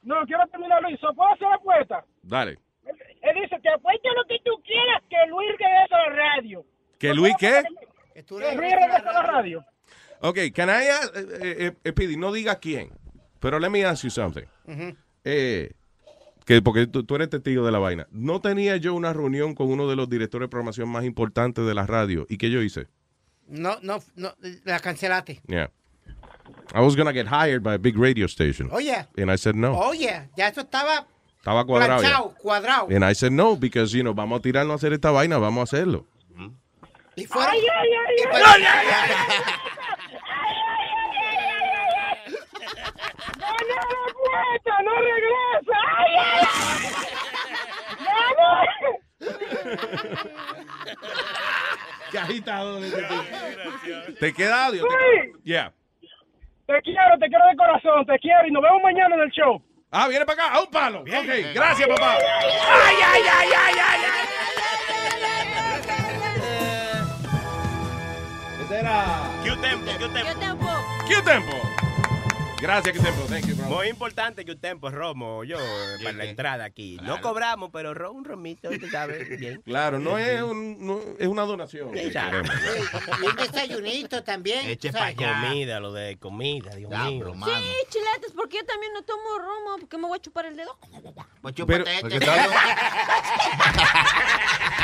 [0.10, 0.99] No, quiero terminar, Luis.
[0.99, 2.06] ¿So ¿Puedo hacer la apuesta?
[2.23, 2.57] Dale.
[2.84, 6.65] Él dice, te apuesto lo que tú quieras que Luis regrese a la radio.
[6.98, 7.61] ¿Que Luis qué?
[8.15, 9.64] Que Luis regrese a la radio.
[10.22, 12.90] Ok, can I ask, eh, eh, eh, Speedy, no diga quién,
[13.40, 14.45] pero let me ask you something.
[15.23, 15.73] Eh,
[16.44, 18.07] que porque tú, tú eres testigo de la vaina.
[18.10, 21.73] No tenía yo una reunión con uno de los directores de programación más importantes de
[21.76, 22.26] la radio.
[22.27, 22.88] ¿Y qué yo hice?
[23.48, 24.34] No, no, no,
[24.65, 25.41] la cancelaste.
[25.45, 25.72] Yeah.
[26.73, 28.69] I was gonna get hired by a big radio station.
[28.71, 29.05] Oh, yeah.
[29.17, 29.73] And I said no.
[29.76, 31.05] Oh, yeah, ya eso estaba
[31.43, 32.01] Estaba cuadrado.
[32.03, 32.21] ya.
[32.43, 32.89] cuadrado.
[32.93, 35.61] And I said no, because, you know, vamos a tirarnos a hacer esta vaina, vamos
[35.61, 36.05] a hacerlo.
[37.15, 39.09] Y fuera- Ay, ay, ay, y ay, fuera- ay, ay, ay,
[44.65, 45.77] ¡No, no, regresa!
[45.97, 46.39] ¡Ay, ay,
[52.11, 52.17] ay!
[52.19, 53.23] Agitador ese tipo.
[54.19, 54.84] ¿Te queda audio?
[54.84, 55.71] Luis, Yeah.
[56.70, 59.60] Te quiero, te quiero de corazón, te quiero y nos vemos mañana en el show.
[59.91, 61.00] Ah, viene para acá, a un palo.
[61.02, 62.18] Ok, gracias, papá.
[62.18, 64.28] ¡Ay, ay, ay, ay, ay, ay!
[68.64, 69.06] Ese era...
[69.44, 70.68] Q-Tempo, Q-Tempo.
[71.08, 71.78] Q-Tempo.
[72.61, 73.22] Gracias, Q-Tempo.
[73.30, 73.65] Thank you, bro.
[73.68, 75.57] Muy importante que un tempo, Romo, yo,
[76.03, 76.98] para la entrada aquí.
[77.03, 79.61] No cobramos, pero ro- un romito, tú sabes, bien.
[79.65, 81.91] Claro, no es, un, no- es una donación.
[81.98, 82.06] Y
[83.27, 84.68] un desayunito también.
[84.69, 85.15] Eche ¿sabes?
[85.15, 87.34] Comida, lo de comida, Dios mío.
[87.45, 90.77] Sí, chiletes, porque yo también no tomo romo, porque me voy a chupar el dedo.
[91.41, 92.19] Pues chúpate este.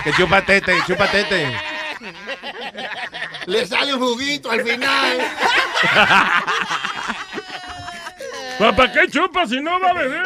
[0.06, 1.52] Que chupatete, chupatete.
[3.47, 5.18] Le sale un juguito al final.
[8.57, 10.26] ¿Para qué chupa si no va a beber?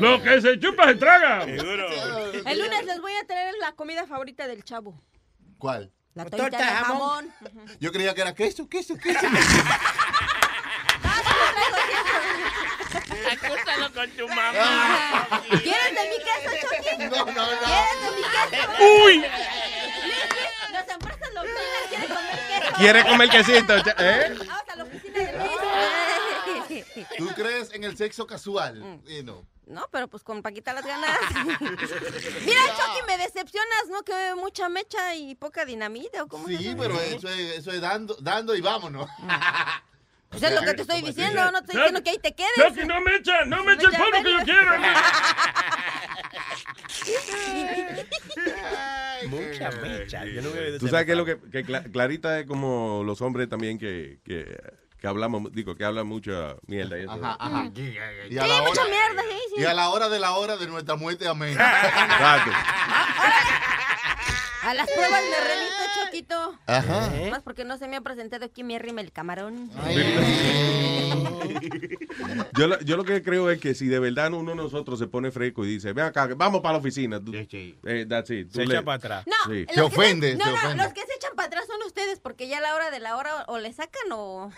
[0.00, 1.44] Lo que se chupa se traga.
[1.44, 5.02] El lunes les voy a traer la comida favorita del chavo.
[5.58, 5.92] ¿Cuál?
[6.14, 7.32] La torta, de jamón.
[7.80, 9.26] Yo creía que era queso, queso, queso.
[13.32, 15.26] Acústalo con tu mamá.
[15.62, 16.96] ¿Quieres de mi queso, Chucky?
[17.04, 17.58] No, no, no.
[17.64, 18.72] ¿Quieres de mi queso?
[19.04, 19.14] Uy.
[19.14, 19.26] Lili,
[20.72, 21.44] Los empresas los
[21.88, 22.74] quieren comer queso.
[22.76, 23.74] ¿Quiere comer quesito?
[23.98, 24.36] ¿Eh?
[27.18, 28.80] ¿Tú crees en el sexo casual?
[28.80, 29.00] Mm.
[29.08, 29.46] Eh, no.
[29.66, 31.10] No, pero pues con Paquita las ganas.
[31.60, 34.02] Mira, Chucky, me decepcionas, ¿no?
[34.02, 37.80] Que mucha mecha y poca dinamita, ¿o cómo es Sí, pero eso es, eso es
[37.80, 39.08] dando, dando y vámonos.
[40.28, 42.50] Pues es lo que te estoy diciendo, no te estoy diciendo que ahí te quedes.
[42.56, 44.70] Chucky, no me echa, no me echa el polvo que yo quiero.
[49.28, 50.24] Mucha mecha.
[50.24, 53.02] Yo no voy a decir Tú sabes que lo que, que Cla- Clarita es como
[53.04, 54.58] los hombres también que, que,
[55.02, 56.96] que hablamos, digo, que hablan mucha mierda.
[56.96, 57.10] y eso.
[57.10, 57.64] Ajá, ajá.
[57.74, 57.74] Y
[58.30, 59.60] Sí, a, la mucha hora, mierda, sí, sí.
[59.60, 61.50] y a la hora de la hora de nuestra muerte, amén.
[61.54, 62.50] Exacto.
[64.62, 65.74] A las pruebas me remito,
[66.04, 66.58] Choquito.
[66.68, 67.10] Ajá.
[67.32, 69.70] Más porque no se me ha presentado aquí mi rima el camarón.
[72.56, 75.06] Yo, lo- yo lo que creo es que si de verdad uno de nosotros se
[75.06, 77.18] pone fresco y dice, ven acá, vamos para la oficina.
[77.18, 78.48] tú- eh, that's it.
[78.52, 79.26] Tú Se le- echa para atrás.
[79.26, 79.64] No, Sí.
[79.64, 80.84] los Se que ofende, no, se no, ofende.
[80.84, 83.16] los que se echan para atrás son ustedes porque ya a la hora de la
[83.16, 84.52] hora o le sacan o...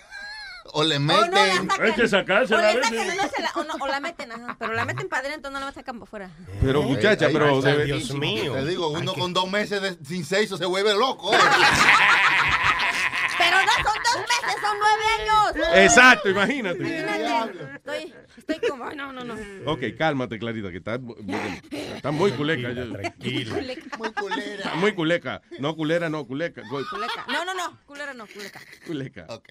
[0.73, 1.69] O le o no la meten.
[1.69, 1.87] sacan.
[1.87, 2.99] Hay que sacársela O a le veces.
[2.99, 4.57] sacan o, no se la, o, no- o la meten, ajá.
[4.59, 6.31] Pero la meten para adentro, no la sacan para afuera.
[6.61, 7.61] Pero muchacha, Ay, pero...
[7.85, 8.55] Dios mío.
[8.55, 11.33] Te digo, uno con dos meses de- sin sexo se vuelve loco.
[11.35, 11.39] ¿eh?
[13.37, 15.77] Pero no son dos meses, son nueve años.
[15.85, 16.79] Exacto, imagínate.
[17.01, 17.75] Imagínate.
[17.75, 19.35] Estoy, estoy como, ay, no, no, no.
[19.67, 20.99] Ok, cálmate, Clarita, que está,
[21.97, 22.71] está muy culeca.
[22.73, 23.55] yo- Tranquilo.
[23.99, 24.55] Muy culera.
[24.63, 25.43] Está muy culeca.
[25.59, 26.63] No, culera, no, culeca.
[26.63, 27.27] Cu- Culeca.
[27.29, 28.61] No, no, no, culera no, culeca.
[28.87, 29.27] Culeca.
[29.31, 29.49] Ok.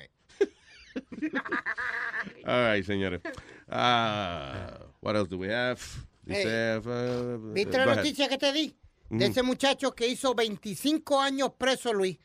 [2.45, 3.21] All right, señores.
[3.69, 5.79] Ah, what else do we have?
[6.25, 8.75] Dice, uh, ¿Viste la noticia que te di?
[9.09, 9.31] De Mm.
[9.31, 12.17] ese muchacho que hizo 25 años preso, Luis.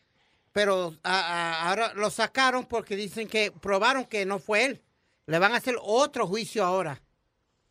[0.53, 4.83] Pero a- a- ahora lo sacaron porque dicen que probaron que no fue él.
[5.27, 7.03] Le van a hacer otro juicio ahora.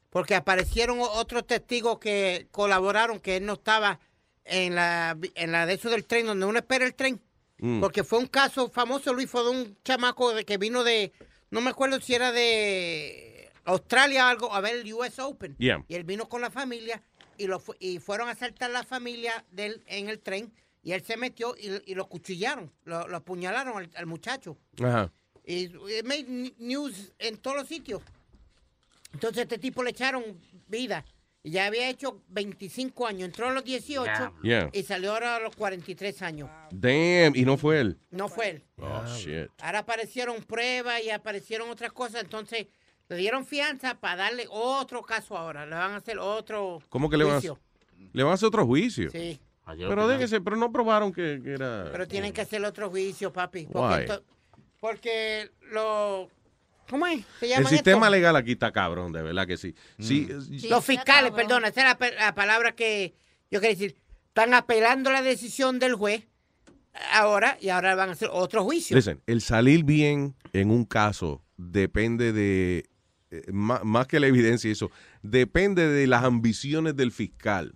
[0.10, 4.00] Porque aparecieron otros testigos que colaboraron que él no estaba
[4.46, 7.20] en la, en la de eso del tren, donde uno espera el tren.
[7.60, 7.80] Mm.
[7.80, 11.12] Porque fue un caso famoso, Luis, fue de un chamaco de que vino de,
[11.50, 15.56] no me acuerdo si era de Australia o algo, a ver el US Open.
[15.58, 15.84] Yeah.
[15.88, 17.02] Y él vino con la familia
[17.38, 20.54] y, lo y fueron a asaltar la familia de él en el tren
[20.84, 24.58] y él se metió y, y lo cuchillaron, lo, lo apuñalaron al, al muchacho.
[24.80, 25.12] Ajá.
[25.44, 28.02] Y it made news en todos los sitios.
[29.14, 30.24] Entonces este tipo le echaron
[30.68, 31.06] vida.
[31.50, 34.70] Ya había hecho 25 años, entró a los 18 Yeah.
[34.74, 36.50] y salió ahora a los 43 años.
[36.72, 37.98] Damn, y no fue él.
[38.12, 38.64] No fue él.
[38.80, 39.50] Oh, shit.
[39.62, 42.68] Ahora aparecieron pruebas y aparecieron otras cosas, entonces
[43.10, 45.66] le dieron fianza para darle otro caso ahora.
[45.66, 47.60] Le van a hacer otro ¿Cómo que le van a juicio.
[48.14, 49.10] Le van a hacer otro juicio.
[49.12, 49.40] Sí.
[49.66, 51.90] Pero déjese, pero no probaron que, que era.
[51.92, 53.68] Pero tienen que hacer otro juicio, papi.
[53.72, 54.20] Porque, Why?
[54.80, 56.30] porque lo...
[56.90, 57.24] ¿Cómo es?
[57.40, 58.12] ¿Se El sistema esto?
[58.12, 59.76] legal aquí está cabrón, de verdad que sí.
[60.00, 60.28] Sí,
[60.70, 63.14] Los fiscales, perdona, esa es la, palabra que
[63.52, 63.98] yo quería decir.
[64.30, 66.28] Están apelando la decisión del juez
[67.12, 68.96] ahora y ahora van a hacer otro juicio.
[68.96, 72.88] Listen, el salir bien en un caso depende de,
[73.32, 74.92] eh, má- más, que la evidencia y eso,
[75.24, 77.76] depende de las ambiciones del fiscal.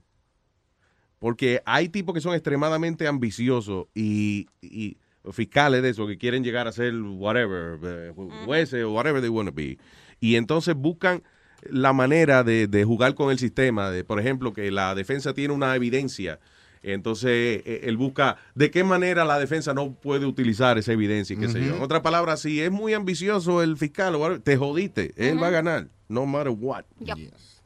[1.19, 4.97] Porque hay tipos que son extremadamente ambiciosos y, y
[5.31, 8.13] fiscales de eso, que quieren llegar a ser whatever, eh,
[8.45, 9.77] jueces o whatever they want to be.
[10.19, 11.23] Y entonces buscan
[11.69, 15.53] la manera de, de jugar con el sistema, de por ejemplo, que la defensa tiene
[15.53, 16.39] una evidencia.
[16.83, 21.39] Entonces, eh, él busca de qué manera la defensa no puede utilizar esa evidencia y
[21.39, 21.75] qué sé yo.
[21.75, 25.13] En otras palabras, si es muy ambicioso el fiscal, te jodiste.
[25.15, 26.85] Él va a ganar, no matter what.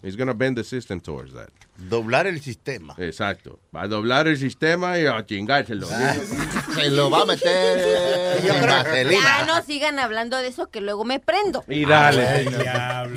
[0.05, 1.49] He's gonna bend the system towards that.
[1.77, 2.93] Doblar el sistema.
[2.99, 3.59] Exacto.
[3.75, 5.87] Va a doblar el sistema y a chingárselo.
[5.87, 9.21] Se lo va a meter en vaselina.
[9.23, 11.63] Ya no sigan hablando de eso que luego me prendo.
[11.67, 12.45] Y dale.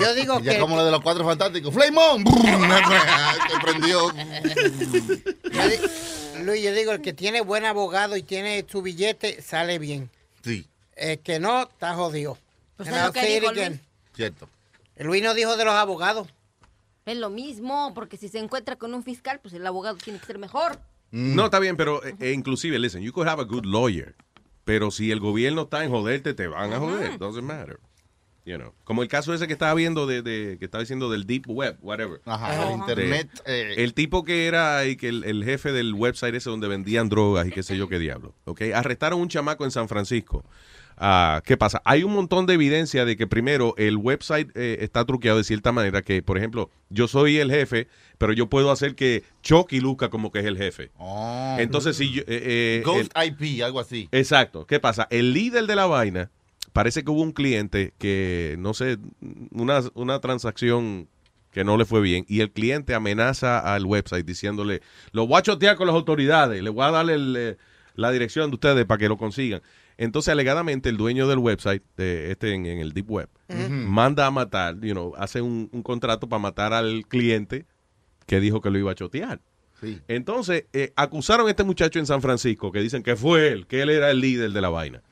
[0.00, 1.74] Yo digo Ya que- como lo de los cuatro fantásticos.
[1.74, 2.24] ¡Flame on!
[2.26, 4.10] Se prendió.
[5.52, 10.08] Yo Luis, yo digo, el que tiene buen abogado y tiene su billete, sale bien.
[10.42, 10.66] Sí.
[10.96, 12.38] El que no, está jodido.
[12.76, 13.40] Pues lo que.
[13.40, 13.80] Luis.
[14.14, 14.48] Cierto.
[14.96, 16.28] Luis no dijo de los abogados.
[17.08, 20.26] Es lo mismo, porque si se encuentra con un fiscal, pues el abogado tiene que
[20.26, 20.78] ser mejor.
[21.10, 24.14] No, está bien, pero eh, eh, inclusive, listen, you could have a good lawyer,
[24.64, 27.18] pero si el gobierno está en joderte, te van a joder.
[27.18, 27.80] Doesn't matter.
[28.44, 28.72] You know.
[28.84, 31.76] Como el caso ese que estaba viendo de, de- que estaba diciendo del deep web,
[31.82, 32.20] whatever.
[32.24, 33.74] Ajá, De- el internet, eh.
[33.78, 37.46] el tipo que era y que el, el jefe del website ese donde vendían drogas
[37.46, 38.34] y qué sé yo qué diablo.
[38.44, 38.62] ¿ok?
[38.74, 40.44] Arrestaron un chamaco en San Francisco
[40.98, 41.80] ah, ¿qué pasa?
[41.84, 45.72] Hay un montón de evidencia de que primero el website eh, está truqueado de cierta
[45.72, 50.10] manera que, por ejemplo, yo soy el jefe, pero yo puedo hacer que Chucky luzca
[50.10, 50.90] como que es el jefe.
[51.58, 52.22] Entonces, si yo...
[52.22, 54.08] eh, eh, Ghost el- IP, algo así.
[54.12, 54.66] Exacto.
[54.66, 55.06] ¿Qué pasa?
[55.10, 56.30] El líder de la vaina,
[56.72, 58.98] parece que hubo un cliente que, no sé,
[59.50, 61.08] una, una transacción
[61.50, 65.42] que no le fue bien y el cliente amenaza al website diciéndole, lo voy a
[65.42, 67.56] chotear con las autoridades, le voy a darle el, eh,
[67.94, 69.62] la dirección de ustedes para que lo consigan.
[69.98, 73.28] Entonces, alegadamente, el dueño del website, de este en, en el Deep Web,
[73.68, 77.66] manda a matar, you know, hace un, un contrato para matar al cliente
[78.26, 79.40] que dijo que lo iba a chotear.
[80.06, 83.82] Entonces, eh, acusaron a este muchacho en San Francisco, que dicen que fue él, que
[83.82, 85.02] él era el líder de la vaina.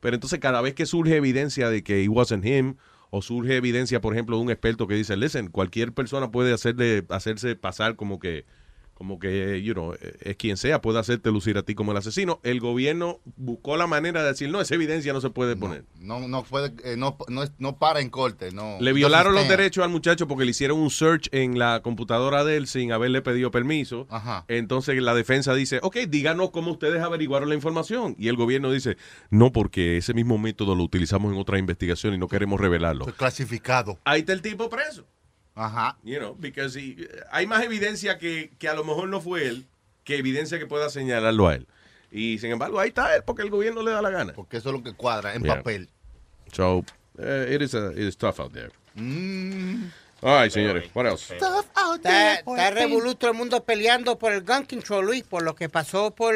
[0.00, 2.74] Pero entonces, cada vez que surge evidencia de que it wasn't him,
[3.10, 7.04] o surge evidencia, por ejemplo, de un experto que dice, listen, cualquier persona puede hacerle,
[7.10, 8.44] hacerse pasar como que,
[8.94, 11.98] como que, you know, eh, es quien sea, puede hacerte lucir a ti como el
[11.98, 12.40] asesino.
[12.42, 15.84] El gobierno buscó la manera de decir, no, esa evidencia no se puede poner.
[15.98, 18.76] No, no puede, eh, no, no, no para en corte, no.
[18.80, 22.56] Le violaron los derechos al muchacho porque le hicieron un search en la computadora de
[22.56, 24.06] él sin haberle pedido permiso.
[24.48, 28.14] Entonces la defensa dice, ok, díganos cómo ustedes averiguaron la información.
[28.18, 28.96] Y el gobierno dice,
[29.30, 33.06] no, porque ese mismo método lo utilizamos en otra investigación y no queremos revelarlo.
[33.06, 33.98] Clasificado.
[34.04, 35.04] Ahí está el tipo preso.
[35.54, 35.96] Ajá.
[36.02, 39.66] You know, because he- hay más evidencia que, que a lo mejor no fue él
[40.04, 41.66] que evidencia que pueda señalarlo a él.
[42.10, 44.32] Y sin embargo, ahí está él porque el gobierno le da la gana.
[44.32, 45.56] Porque eso es lo que cuadra en Yeah.
[45.56, 45.88] papel.
[46.52, 46.84] So,
[47.18, 48.70] eh, it, is a- it is tough out there.
[48.94, 49.90] Mm.
[50.22, 51.34] All right, señores, what else?
[51.34, 51.60] Está,
[52.44, 56.12] está revolú todo el mundo peleando por el gun control, Luis, por lo que pasó
[56.14, 56.34] por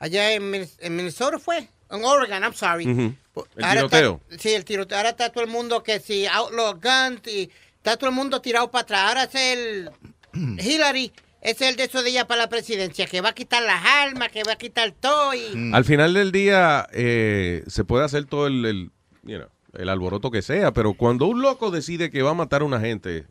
[0.00, 2.86] allá en, en Minnesota fue, en Oregon, I'm sorry.
[2.90, 3.14] Ujú.
[3.56, 4.20] El Ahora tiroteo.
[4.30, 4.96] está- sí, el tiroteo.
[4.98, 7.50] Ahora está todo el mundo que si outlaw guns y
[7.84, 9.00] está todo el mundo tirado para atrás.
[9.08, 9.90] Ahora es el
[10.58, 13.84] Hillary, es el de eso de ella para la presidencia, que va a quitar las
[13.84, 15.70] armas, que va a quitar todo y...
[15.74, 18.90] Al final del día eh, se puede hacer todo el, el,
[19.22, 22.62] you know, el alboroto que sea, pero cuando un loco decide que va a matar
[22.62, 23.26] a una gente,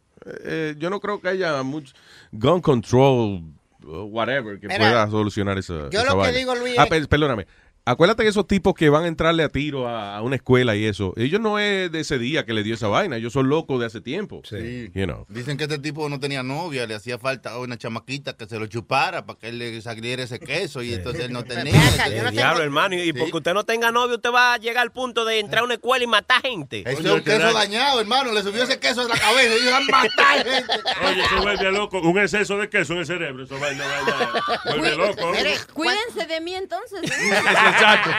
[0.46, 1.94] eh, yo no creo que haya mucho
[2.32, 3.42] gun control,
[3.82, 6.38] whatever, que Mira, pueda solucionar esa, yo esa lo que vaina.
[6.38, 7.48] digo, Luis, Ah, es- perdóname.
[7.86, 10.86] Acuérdate que esos tipos que van a entrarle a tiro a, a una escuela y
[10.86, 13.78] eso, ellos no es de ese día que le dio esa vaina, ellos son locos
[13.82, 14.42] de hace tiempo.
[14.46, 14.90] Sí.
[14.94, 15.26] You know.
[15.28, 18.68] Dicen que este tipo no tenía novia, le hacía falta una chamaquita que se lo
[18.68, 21.74] chupara para que él le saliera ese queso y entonces él no tenía.
[22.06, 22.96] El diablo, hermano.
[22.96, 25.66] Y porque usted no tenga novio, usted va a llegar al punto de entrar a
[25.66, 26.84] una escuela y matar gente.
[26.88, 28.32] Eso es un queso dañado, hermano.
[28.32, 30.74] Le subió ese queso a la cabeza y iban a matar gente.
[31.06, 32.00] Oye, eso vuelve loco.
[32.00, 33.44] Un exceso de queso en el cerebro.
[33.44, 34.44] Eso vaina, vaina.
[34.66, 35.32] Vuelve loco.
[35.74, 37.02] Cuídense de mí entonces.
[37.04, 37.34] ¿eh?
[37.74, 38.10] Exacto.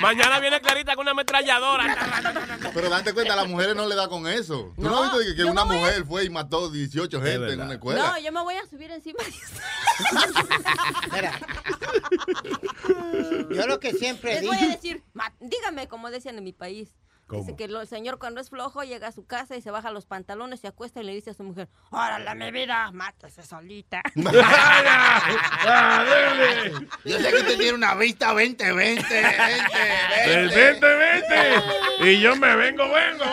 [0.00, 1.96] Mañana viene Clarita con una ametralladora.
[2.74, 4.72] Pero date cuenta, a las mujeres no le da con eso.
[4.76, 7.60] ¿Tú no, No, has visto que, una a- mujer fue y mató 18 gente en
[7.60, 8.00] una escuela?
[8.12, 9.32] No, yo me voy a subir encima de
[13.54, 14.52] Yo lo que siempre Les digo...
[14.54, 15.02] voy a decir,
[15.40, 16.88] dígame como decían en mi país.
[17.32, 17.44] ¿Cómo?
[17.44, 20.04] Dice que el señor cuando es flojo llega a su casa y se baja los
[20.04, 24.02] pantalones, se acuesta y le dice a su mujer, órale mi vida, mátese solita.
[27.04, 28.74] Yo sé que usted tiene una vista 2020.
[28.74, 32.10] 20, Del 2020.
[32.12, 33.24] Y yo me vengo, vengo.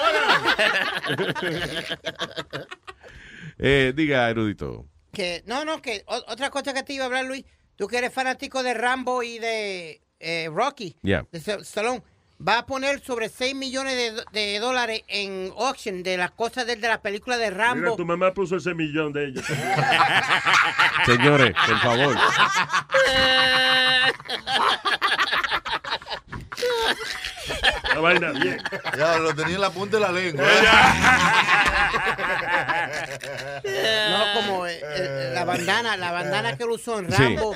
[3.57, 4.85] Eh, diga, erudito.
[5.11, 7.43] Que, no, no, que o- otra cosa que te iba a hablar, Luis.
[7.75, 11.25] Tú que eres fanático de Rambo y de eh, Rocky, Yeah.
[11.31, 12.03] de Sta- Stallone,
[12.45, 16.87] va a poner sobre 6 millones de, dólares en auction de las cosas de, de
[16.87, 17.95] la película de Mira, Rambo.
[17.95, 19.45] tu mamá puso ese millón de ellos.
[21.05, 22.17] Señores, por favor.
[27.93, 28.57] La vaina bien.
[28.97, 30.45] Ya, lo tenía en la punta de la lengua.
[33.63, 37.17] No, como eh, eh, la bandana, la bandana que él usó en Sí.
[37.35, 37.55] Rambo.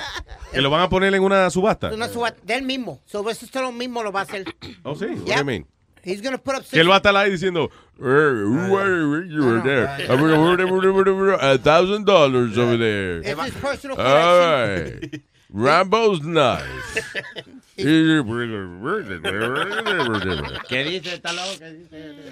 [0.52, 1.90] Que lo van a poner en una subasta.
[1.92, 3.00] Una suba- del mismo.
[3.06, 4.44] Sobre eso Stallone mismo lo va a hacer.
[4.82, 5.06] Oh, sí.
[5.06, 5.38] What do Yeah.
[5.38, 5.66] you mean?
[6.04, 8.02] He's gonna put up Que él va a estar ahí diciendo, "Eh,
[9.26, 9.86] you were there.
[11.40, 13.20] A thousand dollars over there.
[13.20, 15.22] It's his personal All right.
[15.48, 16.64] Rambo's knife.
[20.68, 21.66] ¿Qué dice esta loca?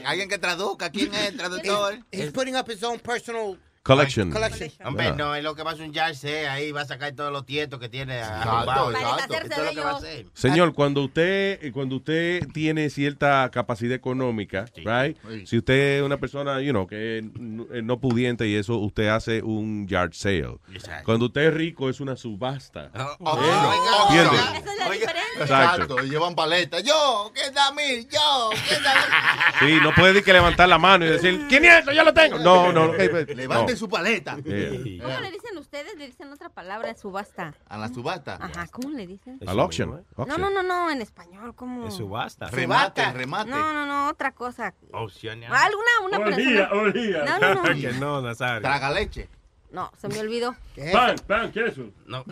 [0.04, 0.90] Alguien que traduzca.
[0.90, 1.98] ¿Quién es el traductor?
[2.12, 4.31] He's putting up his own personal Collection.
[4.31, 4.70] collection.
[4.85, 5.15] Hombre, Ah.
[5.19, 6.15] no, es lo que va a hacer un yard
[6.49, 8.94] ahí, va a sacar todos los tietos que tiene Exacto, arrumbados.
[8.94, 9.35] exacto.
[9.35, 10.27] Esto es lo que va a hacer.
[10.35, 15.17] Señor, cuando usted cuando usted tiene cierta capacidad económica, right?
[15.28, 15.47] Sí.
[15.47, 18.77] Si usted es una persona, you know, que es no- es no pudiente y eso,
[18.77, 20.59] usted hace un yard sale.
[20.73, 21.05] Exacto.
[21.05, 22.91] Cuando usted es rico es una subasta.
[23.19, 23.43] Oh, ¿Eh?
[23.43, 24.36] oiga, ¿Entiende?
[24.36, 25.23] Esa es la diferencia.
[25.41, 25.83] Exacto.
[25.83, 26.83] Exacto, y llevan paletas.
[26.85, 28.07] Yo, ¿qué da mil?
[28.09, 28.93] Yo, ¿qué da
[29.59, 32.39] Sí, no puede decir que levantar la mano y decir, 500, yo lo tengo.
[32.39, 32.93] No, no, no.
[33.35, 34.36] Levante Tiene su paleta.
[34.36, 35.02] Yeah.
[35.02, 35.97] ¿Cómo le dicen ustedes?
[35.97, 37.55] Le dicen otra palabra, subasta.
[37.68, 38.36] A la subasta.
[38.39, 39.39] Ajá, ¿cómo le dicen?
[39.47, 39.91] Al auction.
[39.91, 40.41] No, auction.
[40.42, 41.89] no, no, no, en español, ¿cómo?
[41.89, 42.49] Es subasta.
[42.49, 43.51] Remate, remate.
[43.51, 44.75] No, no, no, otra cosa.
[44.92, 45.51] Opcional.
[45.51, 46.83] Alguna, una Orgía, persona.
[46.83, 47.25] orgía.
[47.25, 47.62] No, no, no.
[47.81, 48.60] que no, Nazario.
[48.60, 49.28] Traga leche.
[49.70, 50.55] No, se me olvidó.
[50.92, 51.84] Pan, pan, queso.
[52.05, 52.25] No,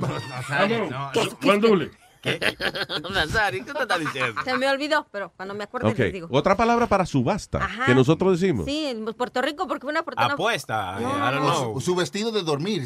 [0.43, 0.91] Jamón.
[0.91, 1.10] no,
[1.41, 1.86] Guandule.
[1.86, 4.40] Nazario, ¿qué te está diciendo?
[4.44, 6.28] Se me olvidó, pero cuando me acuerde Ok, les digo.
[6.31, 7.86] otra palabra para subasta Ajá.
[7.86, 8.66] que nosotros decimos.
[8.66, 10.34] Sí, en Puerto Rico, porque fue una fortuna.
[10.34, 10.99] Apuesta.
[11.00, 11.40] No, I no, don't no.
[11.40, 11.81] know.
[11.81, 12.84] Su, su vestido de dormir.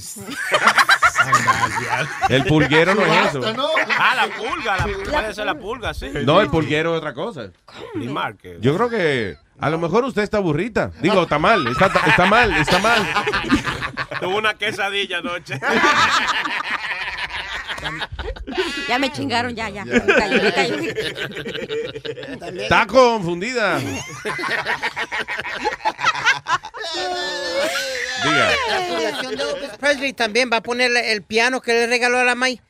[2.29, 3.41] El pulguero no es eso.
[3.99, 4.77] Ah, la pulga.
[4.77, 6.11] La, puede ser la pulga, sí.
[6.25, 7.51] No, el pulguero es otra cosa.
[8.61, 10.91] Yo creo que a lo mejor usted está burrita.
[11.01, 13.03] Digo, está mal, está, está mal, está mal.
[14.21, 15.59] Tuvo una quesadilla anoche.
[18.89, 19.85] Ya me chingaron, ya, ya.
[19.85, 20.95] Me me.
[22.63, 23.79] Está confundida.
[28.25, 28.51] Diga.
[28.69, 32.25] La fundación de Elvis Presley también va a poner el piano que le regaló a
[32.25, 32.61] la May.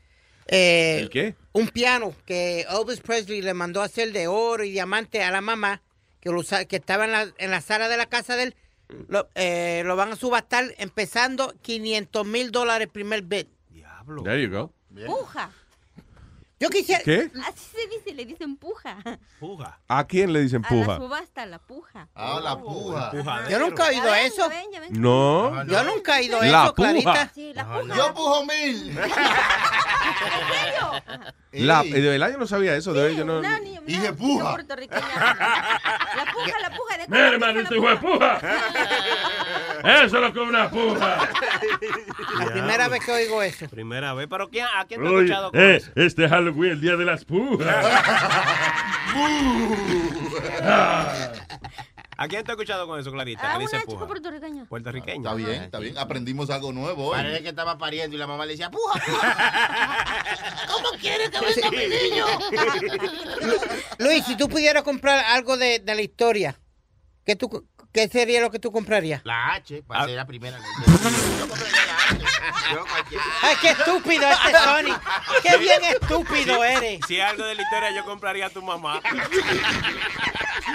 [0.46, 1.34] Eh, ¿El qué?
[1.52, 5.40] Un piano que Elvis Presley le mandó a hacer de oro y diamante a la
[5.40, 5.82] mamá,
[6.20, 8.56] que, lo que estaba en la, en la sala de la casa de él.
[9.08, 13.46] Lo, eh, lo van a subastar empezando 500 mil dólares primer bid.
[14.22, 14.72] There you go.
[14.94, 15.50] Puja.
[16.64, 17.02] Yo quisiera...
[17.04, 17.30] ¿Qué?
[17.46, 18.96] Así se dice, le dicen puja.
[19.38, 19.78] Puja.
[19.86, 20.96] ¿A quién le dicen A la puja?
[20.96, 22.08] subasta, la puja.
[22.14, 23.12] Ah, la puja.
[23.50, 24.36] Yo nunca he oído Ya ven, eso.
[24.36, 24.88] ya ven, ya ven.
[24.98, 25.64] No.
[25.66, 26.88] Yo nunca he oído La eso, puja.
[26.88, 27.30] Clarita.
[27.34, 27.94] Sí, la puja.
[27.96, 28.98] Yo pujo mil.
[31.52, 32.92] La, de verdad yo no sabía eso.
[32.92, 33.40] De verdad, yo no,
[33.86, 34.56] Y de puja.
[34.56, 34.56] La
[36.32, 38.38] puja, la puja de Mira, hermanito, hijo de puja.
[39.84, 41.28] Eso es lo que es una puja.
[42.38, 43.68] La primera vez que oigo eso.
[43.68, 44.26] Primera vez.
[44.28, 45.90] ¿Pero quién, a quién te ha Oye, escuchado con eh, eso?
[45.94, 47.66] este Halloween, el día de las pujas.
[52.16, 53.54] ¿A quién te ha escuchado con eso, Clarita?
[53.54, 54.06] Ah, dice una chica puja?
[54.06, 54.64] puertorriqueña.
[54.66, 55.16] Puertorriqueña.
[55.30, 55.98] Está bien, está bien.
[55.98, 57.16] Aprendimos algo nuevo hoy.
[57.16, 60.16] Parece que estaba pariendo y la mamá le decía, puja, puja.
[60.72, 62.24] ¿Cómo quiere que venga mi niño?
[63.98, 66.60] Luis, si tú pudieras comprar algo de, de la historia,
[67.26, 69.22] ¿qué, tú, ¿qué sería lo que tú comprarías?
[69.24, 70.06] La H, para Ah.
[70.06, 70.56] ser la primera.
[70.58, 71.93] Yo compraría la.
[73.42, 74.98] Ay, qué estúpido este Sony.
[75.42, 77.00] Qué bien estúpido eres.
[77.06, 79.00] Si es algo de la historia, yo compraría a tu mamá.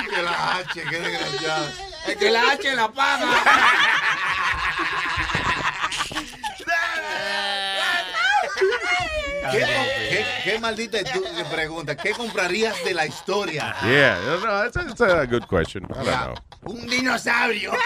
[0.10, 1.68] Que la H, qué desgraciado.
[2.08, 3.28] Es que la H la paga.
[9.52, 9.60] ¿Qué,
[10.10, 11.00] qué, qué maldita
[11.52, 11.96] pregunta?
[11.96, 13.76] ¿Qué comprarías de la historia?
[13.84, 15.86] Yeah, no, no, it's a, it's a good question.
[15.86, 16.36] I don't know.
[16.66, 17.72] Un dinosaurio.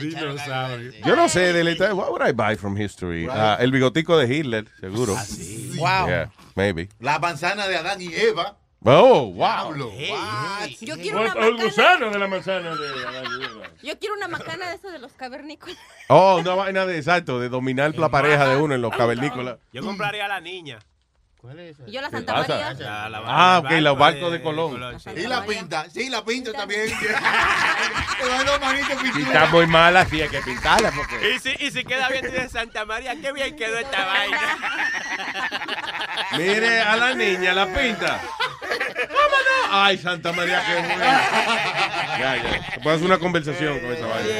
[0.00, 0.92] Dinosaurio.
[1.04, 1.94] Yo no sé de la historia.
[1.94, 3.28] What would I buy from history?
[3.30, 5.14] Ah, el bigotico de Hitler, seguro.
[5.76, 6.06] Wow.
[6.08, 6.88] Yeah, maybe.
[7.00, 8.56] La manzana de Adán y Eva.
[8.84, 9.74] Oh, wow.
[10.80, 11.64] Yo quiero una o el macana.
[11.64, 12.88] gusano de la manzana de.
[13.82, 15.76] Yo quiero una macana de eso de los cavernícolas.
[16.08, 19.58] Oh, una vaina de exacto, de dominar la pareja de uno en los cavernícolas.
[19.72, 20.78] Yo compraría a la niña.
[21.42, 21.88] ¿Cuál es esa?
[21.88, 22.54] Y yo la Santa pasa?
[22.56, 22.72] María.
[22.74, 25.00] La- la- Ah, ok, los barcos de- de Colón.
[25.00, 25.10] sí.
[25.16, 25.86] Y la pinta.
[25.92, 26.88] Sí, la pinta también.
[26.88, 26.94] Si
[29.22, 30.92] está muy mala, sí hay que pintarla.
[30.92, 31.34] Porque...
[31.34, 34.38] Y si, y si queda bien de Santa María, qué bien quedó esta vaina.
[36.38, 38.20] Mire a la niña, la pinta.
[38.60, 39.68] ¡Vámonos!
[39.72, 41.22] Ay, Santa María, qué buena.
[42.20, 42.62] Ya, ya.
[42.84, 44.30] Puedes hacer una conversación con esa vaina.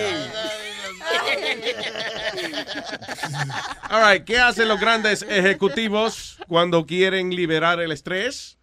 [3.91, 8.59] All right, ¿qué hacen los grandes ejecutivos cuando quieren liberar el estrés?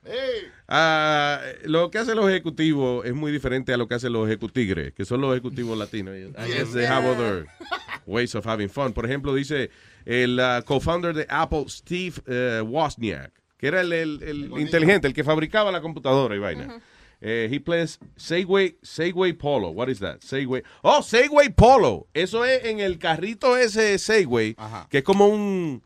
[0.68, 4.94] Ah, lo que hacen los ejecutivos es muy diferente a lo que hacen los ejecutigres,
[4.94, 6.16] que son los ejecutivos latinos.
[6.16, 7.48] I guess they have other
[8.06, 8.94] ways of having fun.
[8.94, 9.70] Por ejemplo, dice
[10.06, 15.14] el ah, co-founder de Apple, Steve eh, Wozniak, que era el, el- el inteligente, el
[15.14, 16.80] que fabricaba la computadora y vaina.
[17.22, 19.70] Eh, he plays Segway, Segway Polo.
[19.72, 20.20] What is that?
[20.22, 20.64] Segway.
[20.84, 22.08] Oh, Segway Polo.
[22.14, 24.56] Eso es en el carrito ese Segway,
[24.90, 25.84] que es como un,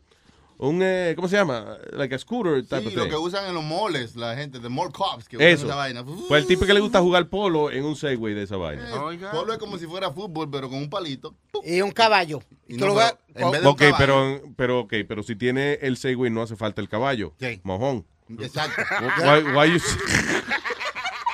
[0.58, 1.76] un eh, ¿cómo se llama?
[1.92, 4.68] Like a scooter type Sí, of lo que usan en los moles, la gente, de
[4.68, 5.66] more cops que usan Eso.
[5.66, 6.04] esa vaina.
[6.28, 8.88] Pues el tipo que le gusta jugar polo en un Segway de esa vaina.
[9.32, 11.34] Polo es como si fuera fútbol, pero con un palito.
[11.64, 12.42] Y un caballo.
[12.68, 15.02] Y Tú no, lo vas- pero en vez de un Ok, caballo- pero, pero, okay,
[15.02, 17.34] pero si tiene el Segway no hace falta el caballo.
[17.64, 18.06] Mojón.
[18.38, 18.80] Exacto.
[19.20, 19.80] Why, why you-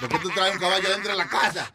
[0.00, 1.72] ¿Por qué tú traes un caballo dentro de la casa?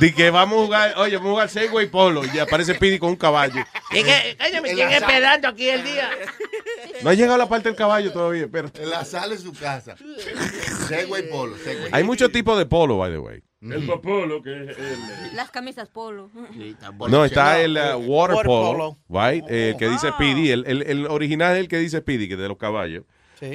[0.00, 3.10] Di que vamos a jugar, oye, vamos a jugar Segway Polo y aparece Pidi con
[3.10, 3.64] un caballo.
[3.92, 6.10] Y que, coño, me esperando aquí el día.
[7.02, 9.94] No ha llegado la parte del caballo todavía, pero En la sala de su casa.
[10.88, 11.90] Segway Polo, Segway.
[11.92, 13.42] hay muchos tipos de polo, by the way.
[13.62, 15.36] El popolo, que es el...
[15.36, 16.30] Las camisas polo.
[17.08, 19.22] No, está el uh, water, Water polo, polo.
[19.30, 19.44] right?
[19.48, 22.34] Eh, el que dice Speedy, el, el, el original es el que dice Speedy, que
[22.34, 23.04] es de los caballos.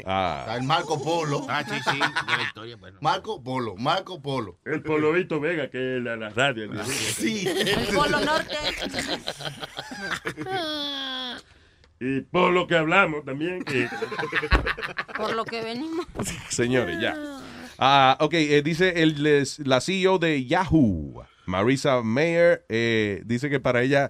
[0.06, 0.38] Ah.
[0.42, 1.46] Está el Marco Polo.
[1.50, 2.98] Ah, sí, sí, de la historia, bueno.
[3.02, 4.60] Marco Polo, Marco Polo.
[4.66, 6.70] El Polovito Vega, que es la, la radio.
[6.86, 7.48] Sí.
[7.66, 8.56] El Polo Norte.
[12.02, 13.62] Y por lo que hablamos también.
[13.64, 13.90] que-
[15.18, 16.06] Por lo que venimos.
[16.48, 17.14] Señores, ya.
[17.78, 23.60] Ah, ok, eh, dice el, les- la CEO de Yahoo, Marisa Mayer, eh, dice que
[23.60, 24.08] para ella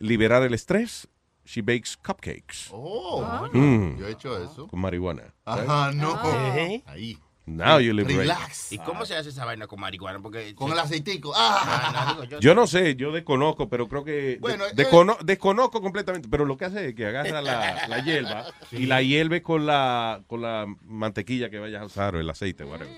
[0.00, 1.06] liberar el estrés,
[1.50, 2.68] she bakes cupcakes.
[2.72, 3.98] Oh, Mm.
[3.98, 4.68] yo he hecho eso.
[4.68, 5.34] Con marihuana.
[5.44, 6.12] Ajá, no.
[6.16, 6.54] Ah.
[6.86, 7.18] Ahí.
[7.56, 8.18] Now you liberate.
[8.20, 8.72] Relax.
[8.72, 10.20] ¿Y cómo se hace esa vaina con marihuana?
[10.20, 11.32] Porque Con el aceitico.
[11.34, 11.60] Ah.
[11.62, 14.38] Ah, no, digo, yo- Yo no sé, yo desconozco, pero creo que...
[14.40, 18.46] Bueno, de- descono- desconozco completamente, pero lo que hace es que agarra la, la hierba
[18.72, 22.64] y la hierve con la, con la mantequilla que vayas a usar o el aceite,
[22.64, 22.94] whatever.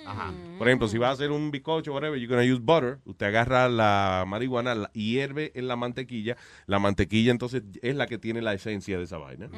[0.58, 3.68] Por ejemplo, si vas a hacer un bizcocho, whatever, you're gonna use butter, usted agarra
[3.68, 8.52] la marihuana, la hierve en la mantequilla, la mantequilla entonces es la que tiene la
[8.55, 9.48] esencia de esa vaina.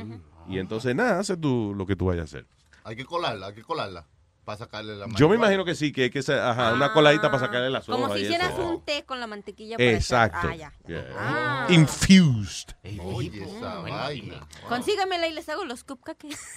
[0.48, 2.46] Y entonces nada, hace tú lo que tú vayas a hacer.
[2.84, 4.06] Hay que colarla, hay que colarla.
[4.44, 7.30] Para sacarle la Yo me imagino que sí, que hay que hacer ajá, una coladita
[7.30, 8.02] para sacarle las hojas.
[8.02, 8.68] Como si hicieras eso.
[8.68, 9.76] un té con la mantequilla.
[9.76, 10.48] para Exacto.
[10.50, 10.72] Ah, ya.
[10.86, 11.06] Yeah.
[11.16, 11.66] Ah.
[11.70, 12.74] Infused.
[13.02, 14.46] Oye, esa vaina.
[14.68, 16.36] Consígamela y les hago los cupcakes.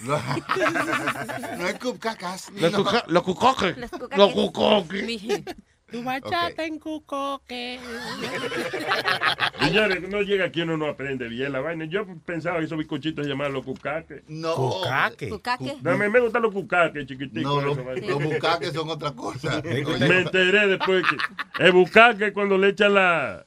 [1.58, 2.50] No hay cupcacas.
[2.52, 2.84] Los no.
[2.84, 3.76] cuca- los cucoques.
[3.78, 5.42] Los Los cucoques.
[5.90, 7.80] Tu bachata en cucoque.
[9.60, 11.84] Señores, no llega aquí uno no aprende bien la vaina.
[11.86, 14.22] Yo pensaba que esos bizcochitos se llamaban los cucaques.
[14.28, 14.54] No.
[14.54, 15.28] Cucaque.
[15.28, 15.76] Cucaque.
[15.80, 17.42] Dame, me gustan los cucaques chiquiticos.
[17.42, 17.76] No, los,
[18.06, 19.62] los bucaques son otra cosa.
[19.64, 23.46] Me enteré después que el bucaque cuando le echan la,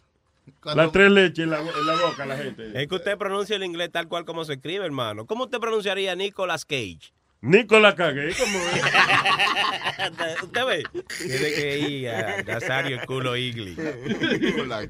[0.61, 2.71] Cuando- las tres leches en la, en la boca a la gente.
[2.81, 5.25] Es que usted pronuncia el inglés tal cual como se escribe, hermano.
[5.25, 7.13] ¿Cómo usted pronunciaría Nicolas Cage?
[7.41, 8.59] Nicolás cagué, como
[10.43, 10.83] ¿Usted ve?
[11.17, 13.75] Tiene que ir a Nazario el culo Igli.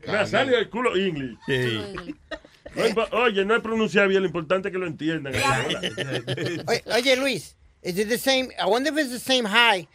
[0.05, 1.37] Nazario el culo English.
[1.47, 1.79] Sí.
[3.11, 5.33] Oye, no es pronunciar bien, lo importante es que lo entiendan.
[6.67, 8.49] Oye, oye, Luis, is it the same?
[8.59, 9.87] I wonder if it's the same high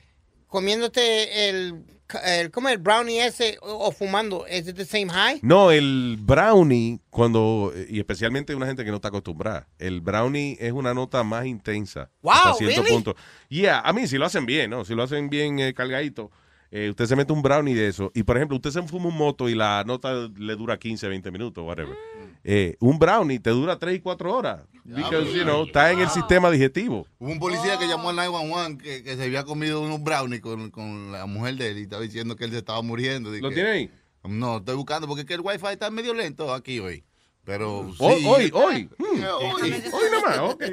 [0.49, 1.85] comiéndote el,
[2.25, 2.75] el ¿cómo es?
[2.77, 4.45] el brownie ese o, o fumando.
[4.51, 5.41] It the same high?
[5.43, 10.73] No, el brownie, cuando, y especialmente una gente que no está acostumbrada, el brownie es
[10.73, 12.11] una nota más intensa.
[12.23, 12.95] Wow, hasta cierto really?
[12.95, 13.17] punto.
[13.49, 14.85] Yeah, a mí si lo hacen bien, ¿no?
[14.85, 16.31] Si lo hacen bien eh, cargadito,
[16.71, 19.17] eh, usted se mete un brownie de eso, y por ejemplo, usted se fuma un
[19.17, 21.95] moto y la nota le dura 15, 20 minutos, whatever.
[21.95, 22.16] Mm.
[22.49, 24.61] Eh, un brownie te dura 3 y 4 horas.
[24.85, 27.05] Because, you know, está en el sistema digestivo.
[27.19, 30.71] Hubo un policía que llamó al 911 que, que se había comido unos brownies con,
[30.71, 33.31] con la mujer de él y estaba diciendo que él se estaba muriendo.
[33.33, 33.91] ¿Lo tiene ahí?
[34.23, 37.03] No, estoy buscando porque es que el wifi está medio lento aquí hoy.
[37.43, 37.97] Pero sí.
[37.99, 38.91] Hoy, hoy, hoy.
[38.99, 39.23] Mm.
[39.25, 40.65] Hoy, hoy nomás, ok.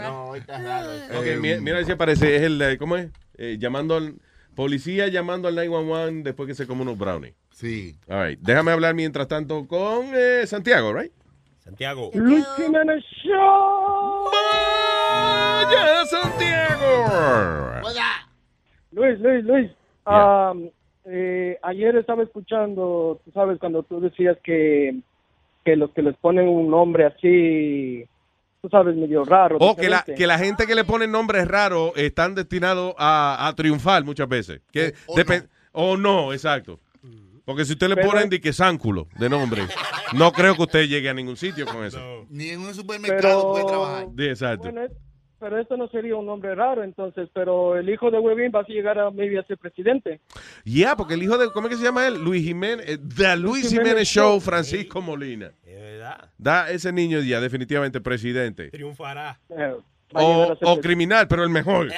[0.00, 0.92] No, hoy está raro.
[0.92, 1.18] eso.
[1.18, 3.10] Ok, mi- mira si aparece, es el, eh, ¿cómo es?
[3.36, 4.14] Eh, llamando al,
[4.54, 7.34] policía llamando al 911 después que se come unos brownies.
[7.50, 7.96] Sí.
[8.08, 11.12] All right, déjame hablar mientras tanto con eh, Santiago, right?
[11.58, 12.10] Santiago.
[12.14, 14.30] Luis Jiménez Show.
[14.32, 17.80] ¡Vaya, Santiago!
[18.92, 19.70] Luis, Luis, Luis.
[20.06, 20.68] um,
[21.04, 24.96] eh, ayer estaba escuchando, tú sabes, cuando tú decías que,
[25.64, 28.04] que los que les ponen un nombre así,
[28.60, 29.58] tú sabes, medio raro.
[29.60, 33.54] O que la, que la gente que le pone nombres raros están destinados a, a
[33.54, 34.60] triunfar muchas veces.
[34.72, 35.14] Que O-
[35.72, 36.80] o no, exacto.
[37.50, 39.62] Porque si usted le ponen de que Sánculo de nombre,
[40.14, 41.98] no creo que usted llegue a ningún sitio con eso.
[42.30, 44.06] Ni en un supermercado Pero- puede trabajar.
[44.16, 44.62] Sí, exacto.
[44.70, 44.92] Bueno, es-
[45.40, 48.66] pero esto no sería un nombre raro, entonces, pero el hijo de Webin va a
[48.68, 50.20] llegar a, maybe, a ser presidente.
[50.64, 52.22] Ya, porque el hijo de, ¿cómo es que se llama él?
[52.22, 54.40] Luis Jiménez, eh, The Luis Jiménez Jiménez Show, Show.
[54.40, 55.50] Francisco Molina.
[55.64, 56.30] Es verdad.
[56.38, 58.68] Da ese niño ya definitivamente presidente.
[58.70, 59.40] Triunfará.
[59.48, 59.74] Eh,
[60.14, 61.86] O, o criminal, pero el mejor.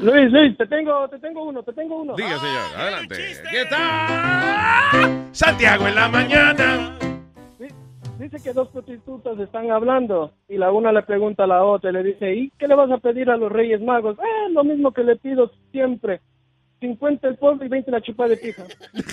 [0.00, 2.14] Luis, Luis, te tengo, te tengo uno, te tengo uno.
[2.16, 3.16] Diga, señor, adelante.
[3.50, 5.28] ¿Qué tal?
[5.32, 6.98] Santiago en la mañana.
[8.18, 11.94] Dice que dos prostitutas están hablando y la una le pregunta a la otra y
[11.94, 14.16] le dice, ¿y qué le vas a pedir a los Reyes Magos?
[14.18, 16.20] Eh, lo mismo que le pido siempre.
[16.88, 18.64] 50 el polvo y 20 la chupa de pija.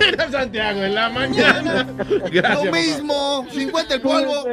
[0.00, 1.84] Era Santiago en la mañana.
[2.30, 2.76] Gracias, Lo papá.
[2.78, 4.44] mismo, 50 el polvo.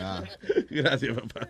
[0.00, 0.22] Ah,
[0.70, 1.48] Gracias, papá.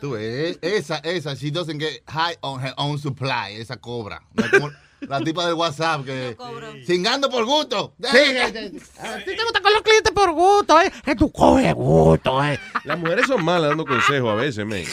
[0.00, 4.20] tú ves, esa, esa, she doesn't get high on her own supply, esa cobra.
[4.34, 4.70] No es como
[5.00, 6.36] la tipa del WhatsApp que
[6.86, 7.94] cingando por gusto.
[8.02, 8.18] A ti
[9.24, 10.92] te gusta con los clientes por gusto, ¿eh?
[11.04, 12.58] Que tú coges gusto, ¿eh?
[12.84, 14.84] Las mujeres son malas dando consejos a veces, men.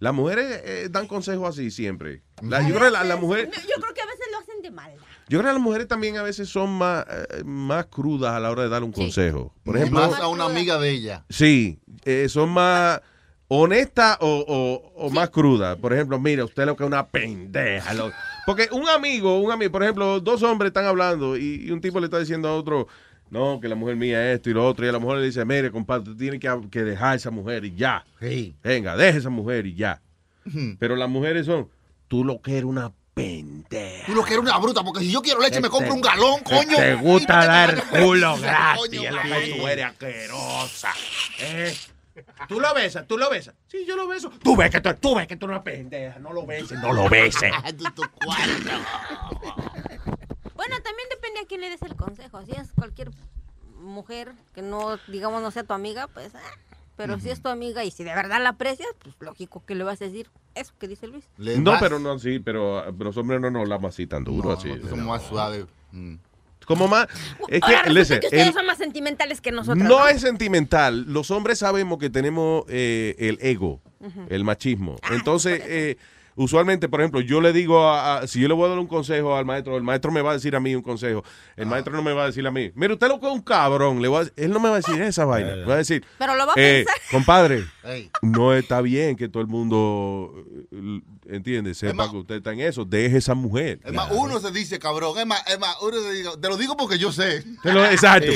[0.00, 2.22] Las mujeres eh, dan consejos así siempre.
[2.42, 4.62] La- yo, creo que la, la mujer, No, yo creo que a veces lo hacen
[4.62, 5.02] de maldad.
[5.28, 8.50] yo creo que las mujeres también a veces son más, eh, más crudas a la
[8.50, 9.52] hora de dar un consejo.
[9.64, 11.24] Por Y ejemplo, más a una amiga de ella.
[11.28, 13.00] Sí, eh, son más
[13.48, 15.76] honestas o, o- o más crudas.
[15.78, 17.92] Por ejemplo, mira, usted lo que es una pendeja.
[17.94, 18.12] lo-
[18.46, 21.98] Porque un amigo, un amigo, por ejemplo, dos hombres están hablando y, y un tipo
[21.98, 22.86] le está diciendo a otro,
[23.30, 25.26] no, que la mujer mía es esto y lo otro, y a la mujer le
[25.26, 28.04] dice, mire, compadre, tú tienes que, que dejar a esa mujer y ya.
[28.62, 30.00] Venga, deja a esa mujer y ya.
[30.78, 31.68] Pero las mujeres son,
[32.08, 34.06] tú lo que eres una pendeja.
[34.06, 36.40] Tú lo que eres una bruta, porque si yo quiero leche me compro un galón,
[36.44, 36.76] coño.
[36.76, 39.54] Te gusta dar culo Coño, gratis, es lo que sí.
[39.58, 40.92] tú eres asquerosa.
[41.40, 41.74] ¿eh?
[42.48, 43.54] Tú lo besas, tú lo besas.
[43.66, 44.30] Sí, yo lo beso.
[44.42, 46.92] Tú ves que tú, tú ves que tú eres una pendeja, no lo beses, no
[46.92, 47.52] lo beses.
[50.58, 52.44] Bueno, también depende a quién le des el consejo.
[52.44, 53.10] Si es cualquier
[53.80, 56.34] mujer que no, digamos, no sea tu amiga, pues...
[56.34, 56.40] ah,
[56.96, 59.84] Pero si es tu amiga y si de verdad la aprecias, pues lógico que le
[59.84, 61.24] vas a decir eso que dice Luis.
[61.38, 64.68] No, pero no así, pero ah, los hombres no nos hablamos así tan duro, así.
[64.90, 65.64] Somos más suaves.
[66.66, 67.06] Como más,
[67.48, 69.82] es Ahora que, listen, que ustedes el- son más sentimentales que nosotros.
[69.88, 71.04] no es sentimental.
[71.10, 73.80] Los hombres sabemos que tenemos eh, el ego,
[74.28, 74.96] el machismo.
[75.10, 75.96] Entonces, eh,
[76.38, 78.86] usualmente, por ejemplo, yo le digo, a, a- si yo le voy a dar un
[78.86, 81.22] consejo al maestro, el maestro me va a decir a mí un consejo.
[81.56, 83.42] El maestro no me va a decir a mí, mire, usted lo que es un
[83.42, 84.00] cabrón.
[84.00, 85.54] Le voy a decir- él no me va a decir esa vaina.
[85.56, 86.94] Me va a decir, Pero lo va a eh, pensar.
[87.10, 87.64] compadre,
[88.22, 90.32] No está bien que todo el mundo,
[90.72, 92.84] eh, entiende, sepa que usted está en eso.
[92.84, 93.80] Deje esa mujer.
[93.84, 95.18] Es más, uno se dice cabrón.
[95.18, 97.44] Es más, es más, uno se dice, te lo digo porque yo sé.
[97.62, 98.30] Te lo- exacto.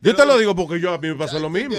[0.00, 1.74] Yo te lo digo porque yo a mí me pasó lo mismo.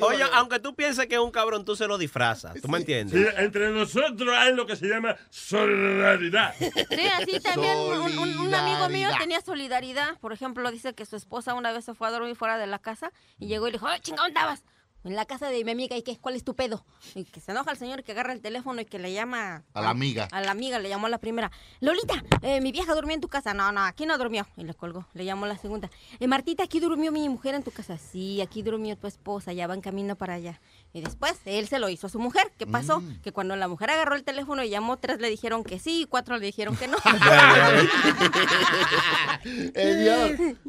[0.00, 2.60] Oye, aunque tú pienses que es un cabrón, tú se lo disfrazas.
[2.60, 3.18] ¿Tú me entiendes?
[3.18, 6.54] Sí, entre nosotros hay lo que se llama solidaridad.
[6.58, 10.18] Sí, así también un, un- un amigo mío tenía solidaridad.
[10.20, 12.78] Por ejemplo, dice que su esposa una vez se fue a dormir fuera de la
[12.78, 14.62] casa y llegó y le dijo, ¡ay, chingado, ¿dónde estabas?
[15.04, 16.16] En la casa de mi amiga, ¿y qué?
[16.16, 16.84] ¿Cuál es tu pedo?
[17.16, 19.64] Y que se enoja el señor que agarra el teléfono y que le llama...
[19.74, 20.28] A la amiga.
[20.30, 21.50] A la amiga, le llamó a la primera.
[21.80, 23.52] Lolita, eh, mi vieja durmió en tu casa.
[23.52, 24.46] No, no, aquí no durmió.
[24.56, 25.06] Y le colgó.
[25.14, 25.90] Le llamó a la segunda.
[26.20, 27.98] Eh, Martita, aquí durmió mi mujer en tu casa.
[27.98, 29.52] Sí, aquí durmió tu esposa.
[29.52, 30.60] Ya va en camino para allá.
[30.94, 32.52] Y después él se lo hizo a su mujer.
[32.58, 33.00] ¿Qué pasó?
[33.00, 33.20] Mm.
[33.22, 36.06] Que cuando la mujer agarró el teléfono y llamó, tres le dijeron que sí y
[36.06, 36.98] cuatro le dijeron que no.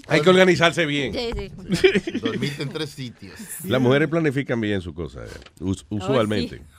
[0.07, 1.13] Hay que organizarse bien.
[1.13, 2.19] Sí, sí.
[2.19, 3.33] Dormiste en tres sitios.
[3.65, 5.29] Las mujeres planifican bien su cosa, eh,
[5.59, 6.61] us- usualmente.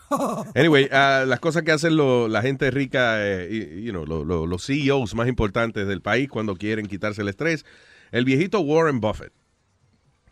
[0.55, 4.24] Anyway, ah, las cosas que hacen lo- la gente rica, eh, y- you know, lo-
[4.24, 7.64] lo- los CEOs más importantes del país cuando quieren quitarse el estrés.
[8.12, 9.32] El viejito Warren Buffett,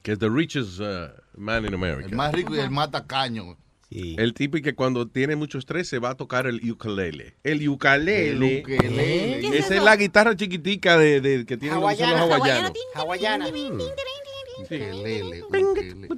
[0.03, 2.09] que es the richest uh, man in America.
[2.09, 3.57] El más rico y el más tacaño.
[3.91, 7.35] El tipo y que cuando tiene mucho estrés se va a tocar el ukulele.
[7.45, 8.31] El ukulele.
[8.31, 9.41] El ukelele.
[9.43, 12.73] ¿Qué es Esa es la guitarra chiquitica de, de- que tienen los, son los hawaianos.
[12.95, 13.49] Hawaiana.
[14.59, 16.09] Ukelele, ukelele.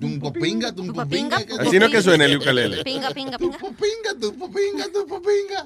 [0.00, 1.36] Tumpo pinga, tumpo pinga.
[1.60, 2.82] Así no es que suena el ukulele.
[2.84, 3.58] Pinga, pinga, pinga.
[3.58, 5.64] Tumpo pinga, tumpo pinga, tumpo pinga.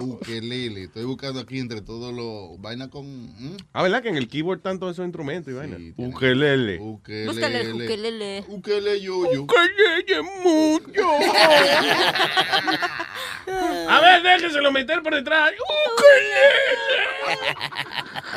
[0.00, 0.84] Ukelele.
[0.84, 3.06] Estoy buscando aquí entre todos los vainas con.
[3.06, 3.56] ¿Mm?
[3.72, 4.02] Ah, ¿verdad?
[4.02, 5.76] Que en el keyboard están todos esos instrumentos y vaina.
[5.96, 6.78] Ukelele.
[6.78, 8.44] Búscale el ukelele.
[8.48, 9.42] Ukelele yo yo.
[9.42, 11.08] Ukelele mucho.
[13.88, 15.52] A ver, déjeselo meter por detrás.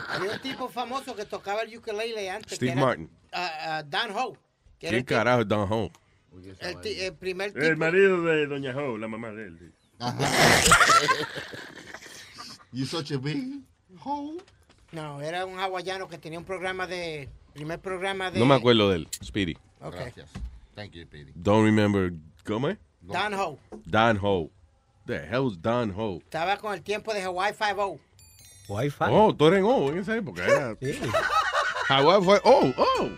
[0.08, 2.56] Había un tipo famoso que tocaba el ukulele antes.
[2.56, 3.10] Steve que era, Martin.
[3.34, 4.34] ah, Don Ho.
[4.80, 5.92] que era ¿Quién el, ti- carajo es Don Home?
[6.62, 7.66] el el primer tipo.
[7.66, 9.74] El marido de Doña Ho, la mamá de él.
[10.02, 11.26] Sí.
[12.74, 13.62] You such a big
[14.00, 14.38] hoe.
[14.94, 17.30] No, era un hawaiano que tenía un programa de.
[17.54, 18.40] Primer programa de.
[18.40, 19.08] No me acuerdo de él.
[19.22, 19.58] Speedy.
[19.82, 19.96] Ok.
[19.96, 20.30] Gracias.
[20.76, 21.34] Thank you, Piri.
[21.36, 22.14] Don't remember.
[22.46, 22.78] ¿Cómo es?
[23.02, 23.60] Don Ho.
[23.86, 24.50] Don Ho.
[25.06, 26.20] The hell's Don Ho?
[26.20, 28.00] Estaba con el tiempo de Hawaii 5
[28.70, 29.06] Wi-Fi.
[29.10, 30.46] Oh, tú eres en O en esa época.
[30.46, 30.78] Era...
[31.88, 33.10] Hawái fue Oh, oh.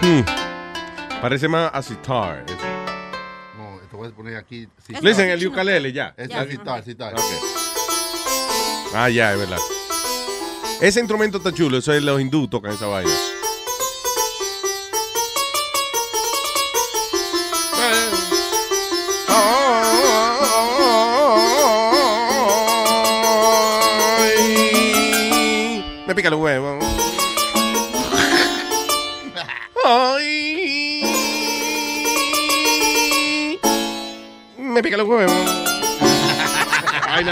[0.00, 0.24] Hmm.
[1.20, 2.44] Parece más a sitar.
[3.96, 4.68] Te voy a poner aquí.
[5.00, 6.14] Listen, el ukulele ya.
[6.16, 6.44] Es Ya.
[6.44, 7.14] citar, citar.
[7.14, 7.20] Ok.
[8.94, 9.58] Ah, ya, es verdad.
[10.80, 13.10] Ese instrumento está chulo, eso es los hindú tocan esa vaina.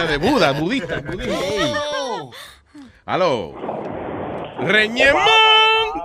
[0.07, 2.31] De Buda, budista, budismo.
[3.07, 3.55] Aló.
[4.61, 5.25] Reñemón,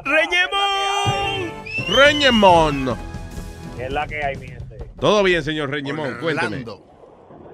[0.05, 1.51] Reñemón,
[1.95, 2.97] Reñemón.
[3.77, 4.77] ¿Qué es la que hay, mi gente?
[4.99, 6.63] Todo bien, señor Reñemón, cuénteme.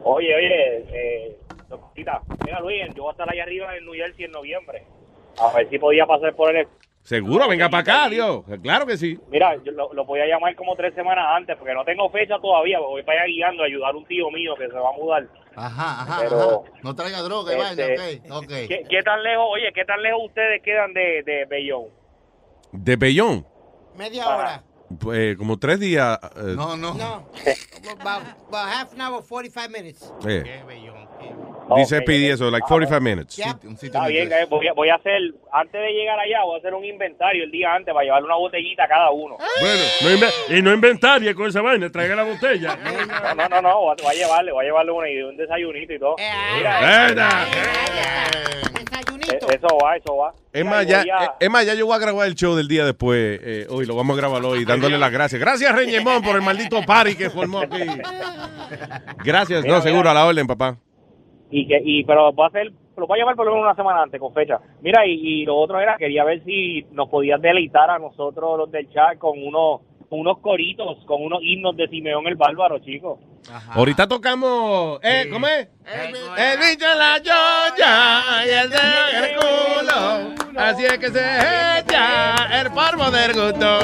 [0.04, 4.26] Oye, oye, eh, doctorita, mira Luis, yo voy a estar allá arriba en New Jersey
[4.26, 4.84] en noviembre.
[5.40, 6.68] A ver si podía pasar por el...
[7.06, 8.44] Seguro, venga para acá, Dios.
[8.64, 9.16] Claro que sí.
[9.30, 12.40] Mira, yo lo, lo voy a llamar como tres semanas antes, porque no tengo fecha
[12.42, 14.94] todavía, voy para allá guiando a ayudar a un tío mío que se va a
[14.94, 15.28] mudar.
[15.56, 16.72] Ajá, ajá, Pero- ajá.
[16.82, 18.44] No traiga droga Este, ok.
[18.44, 18.48] ok.
[18.68, 21.86] ¿Qué, qué tan lejos, oye, qué tan lejos ustedes quedan de, de Bellón?
[22.72, 23.46] De Bellón,
[23.96, 24.64] Media hora.
[25.00, 26.18] pues, como tres días.
[26.38, 26.96] eh, No, no.
[26.96, 27.28] No.
[28.02, 30.12] about, about half an hour, 45 minutes.
[30.28, 30.44] eh.
[31.78, 32.34] Dice Ok, PD ok.
[32.36, 33.40] eso, like 45 minutes.
[33.40, 35.20] Está bien, eh, voy a, voy a hacer,
[35.52, 38.36] antes de llegar allá, voy a hacer un inventario el día antes para llevarle una
[38.36, 39.38] botellita a cada uno.
[39.62, 42.78] Bueno, no inve- y no inventarie con esa vaina, traiga la botella.
[42.86, 45.36] No, no, no, no, voy a, voy a llevarle, voy a llevarle una, y un
[45.38, 46.16] desayunito y todo.
[46.58, 47.46] Mira, Buena.
[49.32, 50.34] eh, eso va, eso va.
[50.54, 52.86] Es más, ya, eh, es más, ya yo voy a grabar el show del día
[52.86, 53.40] después.
[53.44, 55.40] eh, hoy lo vamos a grabar hoy, dándole las gracias.
[55.42, 57.80] Gracias, Reñemón, por el maldito party que formó aquí.
[59.24, 60.78] Gracias, Mira, no, seguro, a la orden, papá.
[61.50, 63.76] Y que y pero voy a hacer lo voy a llevar por lo menos una
[63.76, 64.60] semana antes con fecha.
[64.82, 68.72] Mira y, y lo otro era quería ver si nos podías deleitar a nosotros los
[68.72, 73.20] del chat con unos unos coritos con unos himnos de Simeón el Bárbaro chicos
[73.70, 75.00] Ahorita tocamos.
[75.04, 75.68] Eh, ¿Cómo es?
[75.86, 80.36] El bicho en la yoya y el dedo en el culo.
[80.58, 83.80] Así es que se echa el polvo del gusto.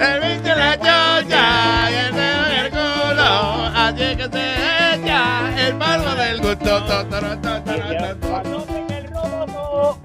[0.00, 3.30] El bicho en la yoya y el dedo en el culo.
[3.74, 6.72] Así es que se echa el polvo del gusto.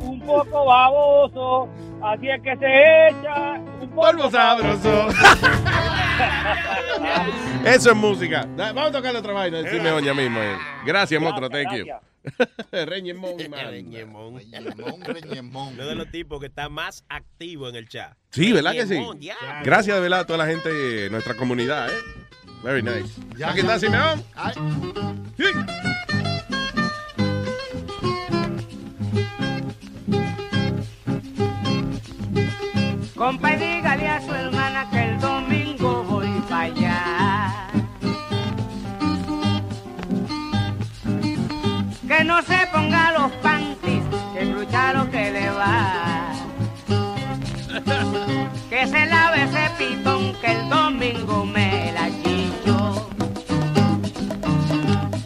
[0.02, 1.70] Un poco baboso
[2.02, 3.62] así es que se echa
[4.00, 5.08] polvo sabroso
[7.66, 8.48] Eso es música.
[8.56, 9.58] Vamos a tocar otra vaina.
[9.58, 10.40] del Simeón ya mismo.
[10.42, 10.56] eh.
[10.86, 11.50] Gracias, monstruo.
[11.50, 11.86] Thank you.
[12.72, 13.60] Reñemón, man.
[15.54, 18.14] Uno de los tipos que está más activo en el chat.
[18.32, 18.94] Sí, ¿verdad que sí?
[18.94, 19.36] Reñemón, ya.
[19.64, 21.98] Gracias de verdad a toda la gente de nuestra comunidad, ¿eh?
[22.64, 23.14] Very nice.
[23.38, 23.76] Ya, Aquí ya.
[23.76, 24.24] está Simeón.
[25.38, 25.46] Sí.
[33.20, 37.68] Compa, dígale a su hermana que el domingo voy para allá.
[42.08, 46.32] Que no se ponga los panties, que brucha lo que le va.
[48.70, 53.10] Que se lave ese pitón, que el domingo me la chicho.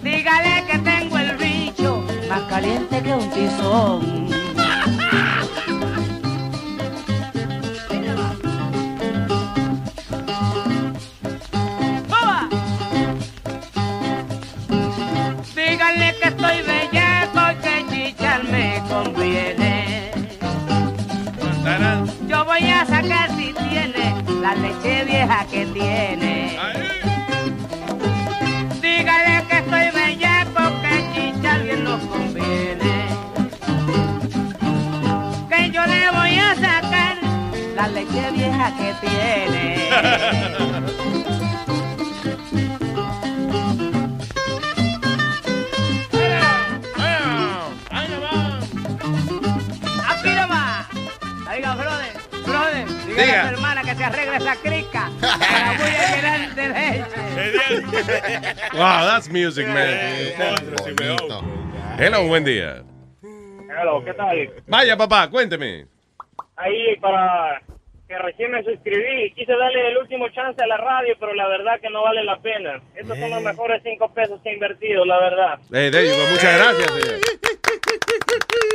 [0.01, 4.32] Dígale que tengo el bicho más caliente que un tizón.
[23.03, 26.57] Voy a sacar si tiene la leche vieja que tiene.
[28.81, 33.07] Díganle que estoy bellaco que chichar bien nos conviene.
[35.49, 37.17] Que yo le voy a sacar
[37.75, 39.89] la leche vieja que tiene.
[53.15, 53.41] Diga.
[53.41, 55.09] a tu hermana que se arregle esa crica.
[55.19, 58.55] que la voy a llenar de leche.
[58.73, 59.97] Wow, that's music, man.
[61.99, 62.83] Hello, buen día.
[63.21, 64.49] Hello, ¿qué tal?
[64.67, 65.85] Vaya, papá, cuénteme.
[66.55, 67.61] Ahí para
[68.07, 71.79] que recién me suscribí, quise darle el último chance a la radio, pero la verdad
[71.81, 72.81] que no vale la pena.
[72.95, 75.59] Estos son los mejores cinco pesos que he invertido, la verdad.
[75.69, 76.29] You go.
[76.31, 77.42] Muchas gracias, señor.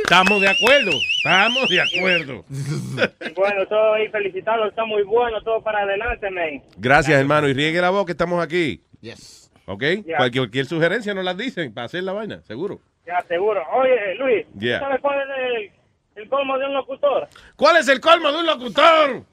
[0.03, 0.91] Estamos de acuerdo.
[1.17, 2.45] Estamos de acuerdo.
[3.35, 6.61] Bueno, todo ahí felicitado, está muy bueno, todo para adelante, man.
[6.77, 7.47] Gracias, hermano.
[7.47, 8.81] Y riegue la voz que estamos aquí.
[8.99, 9.49] Yes.
[9.65, 9.83] ¿Ok?
[10.17, 12.81] Cualquier, cualquier sugerencia nos las dicen para hacer la vaina, seguro.
[13.05, 13.61] Ya, seguro.
[13.73, 14.79] Oye, Luis, ¿tú Yeah.
[14.79, 15.27] ¿sabes cuál es
[16.15, 17.29] el, el colmo de un locutor?
[17.55, 19.23] ¿Cuál es el colmo de un locutor?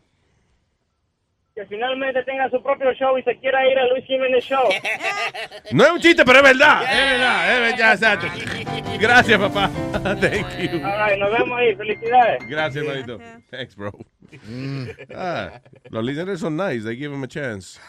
[1.56, 4.68] Que finalmente tenga su propio show y se quiera ir a Luis Jiménez Show.
[5.72, 6.82] No es un chiste, pero es verdad.
[6.82, 8.26] Es verdad, es verdad, exacto.
[9.00, 9.70] Gracias, papá.
[10.20, 10.84] Thank you.
[10.86, 12.46] All right, nos vemos ahí, felicidades.
[12.46, 13.18] Gracias, hermanito.
[13.50, 13.90] Thanks, bro.
[15.14, 17.80] Ah, los líderes son nice, they give them a chance.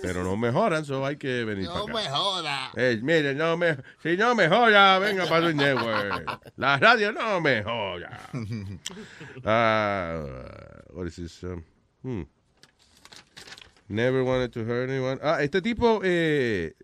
[0.00, 2.10] Pero no mejoran, so hay que venir No para me acá.
[2.16, 2.70] joda.
[2.76, 6.52] Eh, mire, no me, si no mejora, venga para el network.
[6.56, 8.20] La radio no mejora.
[9.44, 10.24] Ah,
[10.92, 11.42] what is this?
[11.42, 11.64] Um,
[12.02, 12.22] hmm.
[13.88, 15.20] Never wanted to hurt anyone.
[15.22, 16.74] Ah, este tipo eh,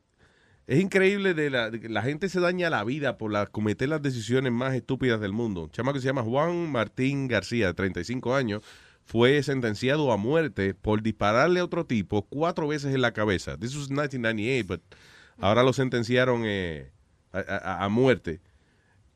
[0.67, 4.53] es increíble de la, la gente se daña la vida por la, cometer las decisiones
[4.53, 5.65] más estúpidas del mundo.
[5.65, 8.63] Un chama que se llama Juan Martín García, de 35 años,
[9.05, 13.57] fue sentenciado a muerte por dispararle a otro tipo cuatro veces en la cabeza.
[13.57, 14.81] This was 1998, but
[15.39, 16.93] ahora lo sentenciaron eh,
[17.33, 18.41] a muerte.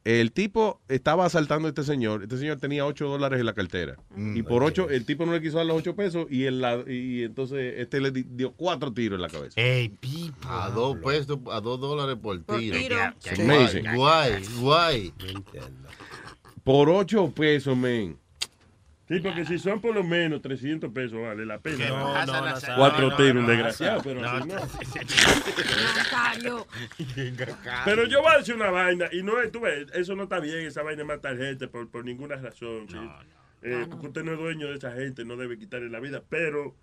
[0.08, 2.22] El tipo estaba asaltando a este señor.
[2.22, 3.96] Este señor tenía 8 dólares en la cartera.
[4.36, 6.84] y por 8, el tipo no le quiso dar los 8 pesos y, el, la-
[6.86, 9.60] y entonces este le di- dio cuatro tiros en la cabeza.
[10.48, 12.78] A dos pesos, a dos dólares por tiro.
[12.78, 12.96] tiro.
[13.34, 13.94] Guay, Amazing.
[13.96, 15.12] Guay, guay.
[16.62, 18.16] Por 8 pesos, men.
[19.08, 21.88] Sí, porque si son por lo menos 300 pesos, vale la pena.
[21.90, 22.76] No, no, no, Nazario.
[22.76, 24.54] Cuatro tiros, no, un no, desgraciado, pero no, así no.
[25.96, 26.66] Nazario.
[27.84, 30.40] Pero yo voy a decir una vaina, y no es, tú ves, eso no está
[30.40, 32.88] bien, esa vaina de matar gente por, por ninguna razón.
[32.88, 32.96] ¿sí?
[33.62, 36.74] Eh, Porque usted no es dueño de esa gente, no debe quitarle la vida, pero,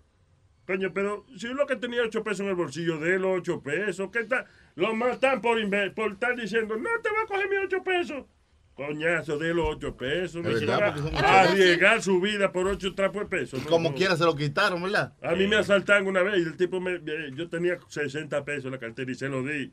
[0.66, 4.08] coño, pero si uno que tenía 8 pesos en el bolsillo, de los 8 pesos,
[4.10, 4.46] ¿qué tal?
[4.76, 5.58] Lo matan por,
[5.94, 8.24] por estar diciendo, no te va a coger mis 8 pesos.
[8.74, 10.32] Coñazo, de los 8 pesos.
[10.44, 13.62] Se verdad, son arriesgar su vida por 8 trapos de pesos.
[13.66, 13.94] Como no.
[13.94, 15.12] quiera se lo quitaron, ¿verdad?
[15.22, 18.64] A mí me asaltaron una vez y el tipo me, me- yo tenía 60 pesos
[18.66, 19.70] en la cartera y se lo di.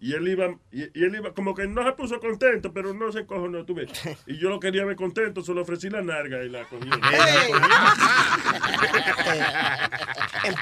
[0.00, 3.10] Y él iba, y, y él iba, como que no se puso contento, pero no
[3.10, 3.90] se cojonó, tú ves.
[4.28, 6.92] Y yo lo quería ver contento, se lo ofrecí la narga y la cogió.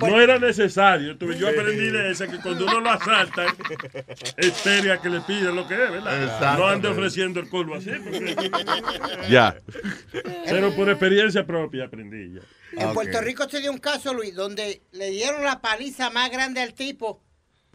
[0.01, 1.39] No era necesario, tú ves.
[1.39, 3.45] Yo aprendí de esa que cuando uno lo asalta,
[4.37, 6.23] esperia que le pida lo que es, ¿verdad?
[6.25, 7.91] Exacto, no ande ofreciendo el colmo así.
[8.03, 8.51] porque-
[9.29, 9.57] Ya.
[10.47, 12.41] Pero por experiencia propia aprendí ya.
[12.83, 16.61] En Puerto Rico se dio un caso, Luis, donde le dieron la paliza más grande
[16.61, 17.23] al tipo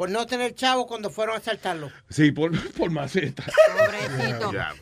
[0.01, 1.91] por no tener chavo cuando fueron a asaltarlo.
[2.09, 3.43] Sí, por, por maceta.
[3.77, 4.51] Pobrecito.
[4.51, 4.73] Ya.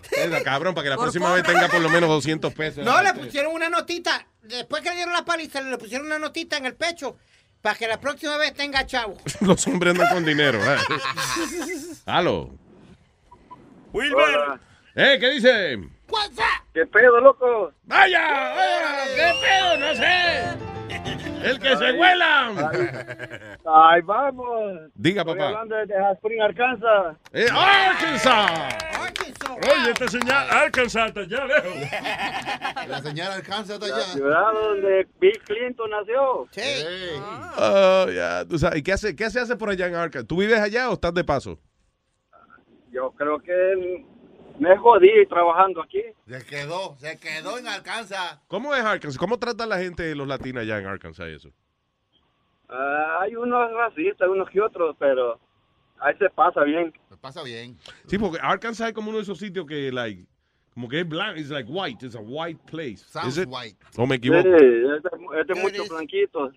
[0.45, 1.41] Cabrón, para que la Por próxima pobre.
[1.41, 2.85] vez tenga por lo menos 200 pesos.
[2.85, 4.25] No, le pusieron una notita.
[4.43, 7.17] Después que le dieron la paliza, le pusieron una notita en el pecho
[7.61, 9.17] para que la próxima vez tenga chavo.
[9.41, 10.57] Los hombres andan con dinero.
[10.64, 10.77] ¿eh?
[12.06, 12.51] Aló.
[13.91, 14.57] Wilber.
[14.95, 15.17] ¿Eh?
[15.19, 15.80] ¿Qué dice?
[16.73, 17.73] ¿Qué pedo, loco?
[17.83, 18.22] ¡Vaya!
[18.22, 19.77] vaya, ¿Qué pedo?
[19.80, 20.78] No sé.
[21.43, 22.51] El que se vuela.
[23.65, 24.91] Ay, vamos.
[24.95, 25.47] Diga, Estoy papá.
[25.49, 27.17] hablando de Spring, Arkansas.
[27.33, 28.75] Eh, ¡Arkansas!
[29.51, 32.87] Oye, esta señal Arkansas está allá lejos.
[32.87, 34.05] La señal alcanza hasta La allá.
[34.05, 36.47] ciudad donde Bill Clinton nació.
[36.51, 36.61] Sí.
[37.57, 38.79] Oh, ya, tú sabes.
[38.79, 40.27] ¿Y qué, hace, qué se hace por allá en Arkansas?
[40.27, 41.59] ¿Tú vives allá o estás de paso?
[42.91, 44.05] Yo creo que
[44.59, 46.01] me jodí trabajando aquí.
[46.27, 48.41] Se quedó, se quedó en Alcanza.
[48.47, 49.17] ¿Cómo es Arkansas?
[49.17, 51.49] ¿Cómo trata la gente, los latinos allá en Arkansas y eso?
[52.69, 55.39] Ah, hay unos racistas, unos que otros, pero
[55.99, 56.93] ahí se pasa bien.
[57.09, 57.77] Se pasa bien.
[58.07, 60.25] Sí, porque Arkansas es como uno de esos sitios que, like,
[60.73, 62.97] como que es blanco, it's like white, it's a white place.
[63.07, 63.49] Sounds Is it?
[63.51, 63.75] white.
[63.97, 64.47] ¿O me Sí, equivoco?
[64.49, 64.97] de,
[65.41, 66.53] es de muchos blanquitos.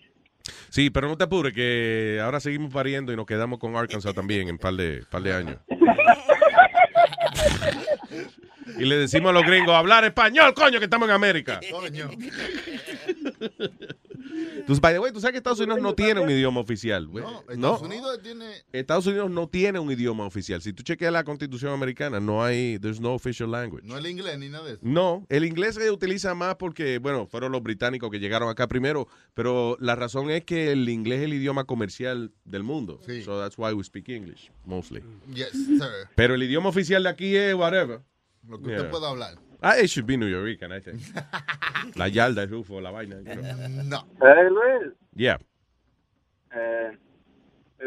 [0.68, 4.48] Sí, pero no te apures, que ahora seguimos pariendo y nos quedamos con Arkansas también
[4.48, 5.56] en par de, par de años.
[8.78, 11.60] Y le decimos a los gringos, hablar español, coño, que estamos en América.
[11.70, 12.10] Coño.
[14.56, 17.06] Entonces, by the way, tú sabes que Estados Unidos no tiene un idioma oficial.
[17.08, 17.24] güey.
[17.24, 17.86] No, Estados No.
[17.86, 18.46] Unidos tiene.
[18.72, 20.62] Estados Unidos no tiene un idioma oficial.
[20.62, 23.86] Si tú chequeas la constitución americana, no hay, there's no official language.
[23.86, 24.80] No el inglés ni nada de eso.
[24.82, 29.08] No, el inglés se utiliza más porque, bueno, fueron los británicos que llegaron acá primero,
[29.34, 33.00] pero la razón es que el inglés es el idioma comercial del mundo.
[33.06, 33.22] Sí.
[33.22, 35.02] So that's why we speak English, mostly.
[35.34, 36.08] Yes, sir.
[36.14, 38.00] Pero el idioma oficial de aquí es whatever.
[38.48, 38.90] Lo que usted Yeah.
[38.90, 39.34] pueda hablar.
[39.60, 41.00] Ah, it should be New York, I think.
[41.96, 43.16] la yarda, el rufo, la vaina.
[43.20, 43.82] you know.
[43.84, 44.06] No.
[44.26, 45.38] Eh, Luis, Yeah.
[46.54, 46.98] eh,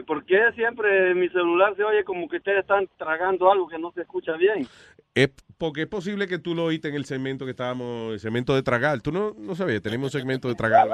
[0.08, 3.92] ¿por qué siempre mi celular se oye como que ustedes están tragando algo que no
[3.92, 4.66] se escucha bien?
[5.14, 8.54] Es porque es posible que tú lo oíste en el segmento que estábamos, el segmento
[8.56, 9.00] de tragar.
[9.02, 10.88] Tú no, no sabías, tenemos un segmento de tragar.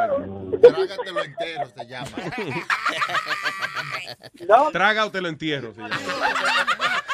[0.62, 2.08] Trágatelo entero, se llama.
[4.72, 5.74] Traga o te lo entierro.
[5.74, 5.96] se llama.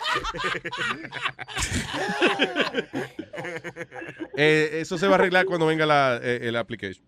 [4.40, 7.04] Eh, eso se va a arreglar cuando venga la, eh, el application,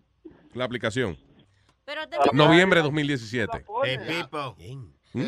[0.54, 1.16] la aplicación.
[1.84, 3.64] Pero, Noviembre 2017.
[3.84, 4.56] Hey, Pipo.
[5.12, 5.22] ¿Mm?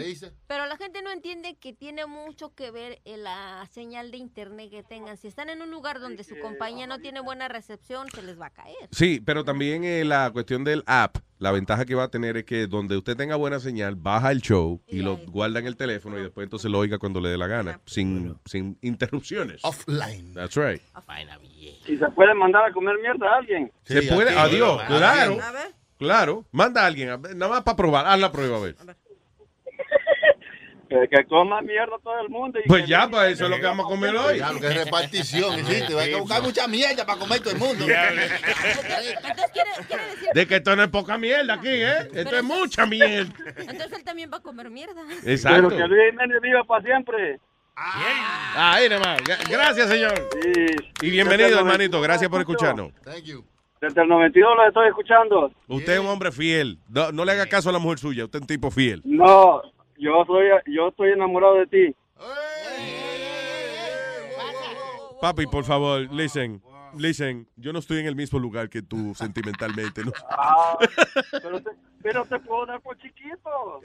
[0.47, 4.71] pero la gente no entiende que tiene mucho que ver en la señal de internet
[4.71, 5.17] que tengan.
[5.17, 8.47] Si están en un lugar donde su compañía no tiene buena recepción, se les va
[8.47, 8.89] a caer.
[8.93, 12.45] Sí, pero también eh, la cuestión del app, la ventaja que va a tener es
[12.45, 16.19] que donde usted tenga buena señal, baja el show y lo guarda en el teléfono
[16.19, 19.65] y después entonces lo oiga cuando le dé la gana, sin, sin interrupciones.
[19.65, 20.33] Offline.
[20.35, 20.81] That's right.
[21.85, 23.73] Si se puede mandar a comer mierda a alguien.
[23.83, 25.39] Se puede, adiós, claro,
[25.99, 26.45] claro.
[26.53, 28.77] Manda a alguien, a ver, nada más para probar, haz la prueba, a ver.
[30.89, 32.59] Que, que coma mierda todo el mundo.
[32.63, 34.39] y Pues que- ya, pues eso es lo que vamos a comer hoy.
[34.41, 35.55] Ya, lo que es repartición.
[35.55, 37.87] Hay que buscar mucha mierda para comer todo el mundo.
[37.89, 40.29] Entonces quiere, quiere decir...
[40.35, 42.11] De que esto no es poca mierda aquí, ¿eh?
[42.13, 43.33] Esto es mucha mierda.
[43.57, 45.01] Entonces él también va a comer mierda.
[45.25, 45.69] Exacto.
[45.71, 47.41] Pero que Luis Jiménez viva para siempre.
[48.55, 49.19] Ahí nomás.
[49.23, 50.29] Gra- Gracias, señor.
[51.01, 52.03] Y bienvenido, hermanito.
[52.03, 52.93] Gracias por escucharnos.
[53.03, 53.45] Thank you.
[53.81, 55.51] Desde el 92 lo estoy escuchando.
[55.69, 56.79] Usted es un hombre fiel.
[56.89, 58.25] No, no le haga caso a la mujer suya.
[58.27, 59.01] Usted es un tipo fiel.
[59.05, 59.61] No,
[60.03, 61.97] yo soy, yo estoy enamorado de ti.
[65.21, 66.61] Papi, por favor, listen.
[66.99, 70.05] Listen, yo no estoy en el mismo lugar que tú sentimentalmente.
[70.05, 70.13] ¿no?
[70.29, 70.77] Ah,
[71.41, 71.71] pero, te,
[72.03, 73.81] pero te puedo dar por chiquito.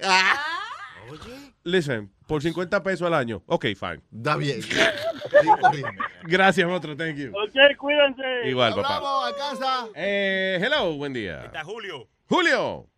[1.64, 3.44] Listen, por 50 pesos al año.
[3.46, 4.02] Ok, fine.
[4.10, 4.60] Da bien.
[6.24, 6.98] Gracias, otro.
[6.98, 7.30] Thank you.
[7.30, 8.50] Ok, cuídense.
[8.50, 9.00] Igual, papá.
[9.00, 9.88] Vamos, alcanza.
[9.96, 11.46] Eh, hello, buen día.
[11.46, 12.10] Está Julio.
[12.28, 12.90] Julio.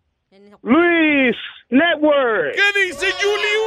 [0.62, 1.36] Luis
[1.72, 2.54] Network.
[2.54, 3.60] ¿Qué dice Julio?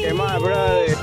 [0.00, 0.96] ¿Qué más, brother?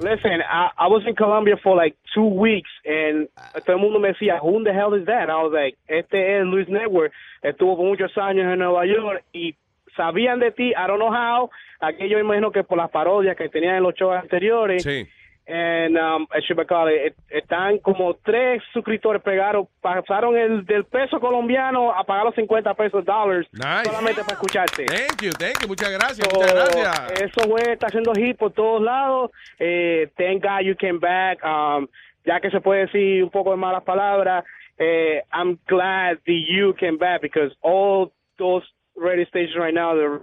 [0.00, 3.28] Listen, I, I was in Colombia for like two weeks and
[3.64, 5.30] todo el mundo me decía, who the hell is that?
[5.30, 7.12] I was like, este es Luis Network.
[7.42, 9.54] Estuvo por muchos años en Nueva York y
[9.96, 11.50] sabían de ti, I don't know how.
[11.80, 14.82] Aquello imagino que por las parodias que tenían en los shows anteriores.
[14.82, 15.06] Sí.
[15.52, 22.26] And, um, it, están como tres suscriptores pegaron, pasaron el del peso colombiano a pagar
[22.26, 23.86] los 50 pesos dólares Nice.
[23.86, 24.86] solamente para escucharte.
[24.86, 25.66] Thank you, thank you.
[25.66, 27.20] Muchas gracias, So, muchas gracias.
[27.20, 29.32] Eso güey está haciendo hit por todos lados.
[29.58, 31.42] Eh, thank God you came back.
[31.44, 31.88] Um,
[32.24, 34.44] ya que se puede decir un poco de malas palabras,
[34.78, 38.64] eh, I'm glad that you came back because all those
[38.94, 40.20] radio stations right now they're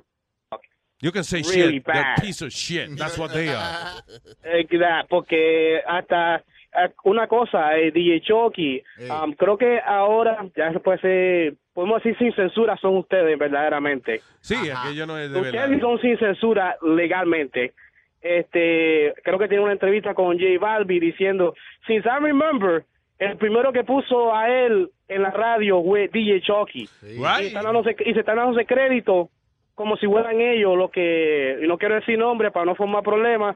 [1.02, 1.86] You can say really shit.
[1.86, 2.22] They're bad.
[2.22, 2.98] piece of shit.
[2.98, 4.02] That's what they are.
[4.44, 4.64] Eh,
[5.10, 11.00] porque hasta eh, una cosa, eh, DJ Chucky, um, creo que ahora ya se puede
[11.00, 14.22] ser, podemos decir sin censura son ustedes verdaderamente.
[14.40, 15.80] Sí, aquello no es de Ustedes verdad.
[15.82, 17.74] son sin censura legalmente.
[18.22, 21.54] Este, creo que tiene una entrevista con J Balbi diciendo,
[21.86, 22.86] since I remember,
[23.20, 26.90] el primero que puso a él en la radio fue DJ Chucky.
[27.02, 27.42] Right.
[27.42, 29.30] Y, están dándose, y se están dándose crédito
[29.78, 33.56] como si fueran ellos los que, y no quiero decir nombre para no formar problemas,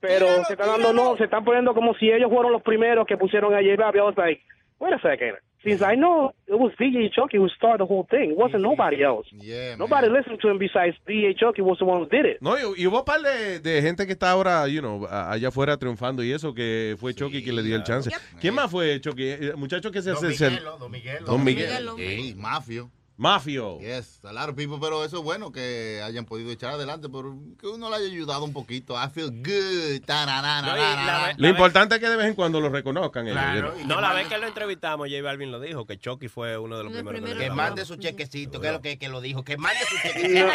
[0.00, 3.16] pero se están dando, no, se están poniendo como si ellos fueron los primeros que
[3.16, 3.98] pusieron a J Balbi.
[3.98, 4.42] I was like,
[4.80, 5.36] wait a second.
[5.62, 9.04] Since I know it was DJ Chucky who started the whole thing, it wasn't nobody
[9.04, 9.28] else.
[9.78, 12.38] nobody listened to him besides DJ Chucky was the one who did it.
[12.42, 15.50] No, y, y hubo un par de, de gente que está ahora, you know, allá
[15.50, 18.10] afuera triunfando y eso, que fue Chucky quien le dio el chance.
[18.40, 19.28] ¿Quién más fue Chucky?
[19.28, 20.34] El muchacho que se Don hace...
[20.34, 21.26] se- Miguelo, Don Miguelo.
[21.26, 21.88] Don Miguel.
[21.96, 22.90] Sí, mafio.
[23.16, 23.78] Mafio.
[23.78, 27.34] Yes, a lot of people, pero eso es bueno que hayan podido echar adelante, pero
[27.60, 28.94] que uno le haya ayudado un poquito.
[28.94, 30.02] I feel good.
[31.36, 33.28] Lo importante es que de vez en cuando lo reconozcan.
[33.28, 33.86] ellos, you know.
[33.86, 36.84] No, la vez que lo entrevistamos, J Balvin lo dijo, que Chucky fue uno de
[36.84, 37.20] los primeros.
[37.38, 39.44] Que mande su chequecito, que es lo que, que lo dijo.
[39.44, 40.46] Que mande su chequecito.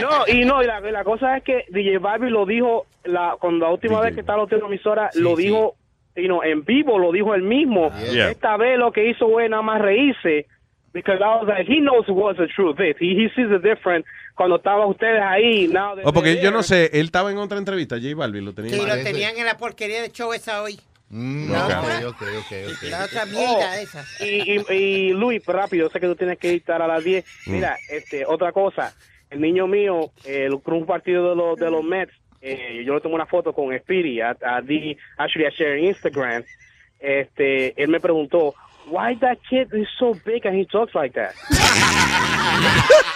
[0.00, 3.66] No, y no, y la, la cosa es que DJ Barbie lo dijo, la, cuando
[3.66, 5.44] la última vez que estaba en la emisora, Sí, lo sí.
[5.44, 5.76] dijo,
[6.14, 7.90] know, en vivo, lo dijo él mismo.
[8.12, 8.30] Yeah.
[8.30, 10.46] Esta vez lo que hizo fue nada más reírse,
[10.92, 12.96] because I was like, he knows what the truth is.
[12.98, 14.06] He, he sees the difference
[14.36, 15.68] cuando estaban ustedes ahí.
[15.68, 16.88] Now Oh, porque they're yo no there.
[16.90, 18.70] sé, él estaba en otra entrevista, J Balvin, lo tenía.
[18.72, 20.78] Sí, lo tenían en la porquería de show esa hoy.
[21.14, 22.08] Mm, La ok, otra.
[22.08, 22.82] ok, ok, ok.
[22.90, 24.04] La otra mierda Oh, esa.
[24.24, 27.24] Y, y, y Luis, rápido, sé que tú tienes que estar a las 10.
[27.46, 27.52] Mm.
[27.52, 28.94] Mira, este, otra cosa,
[29.28, 33.00] el niño mío, eh, con un partido de los, de los Mets, eh, yo le
[33.02, 36.44] tomé una foto con Speedy, a, a di- actually I share en Instagram,
[36.98, 38.54] este, él me preguntó,
[38.88, 41.34] why that kid is so big and he talks like that?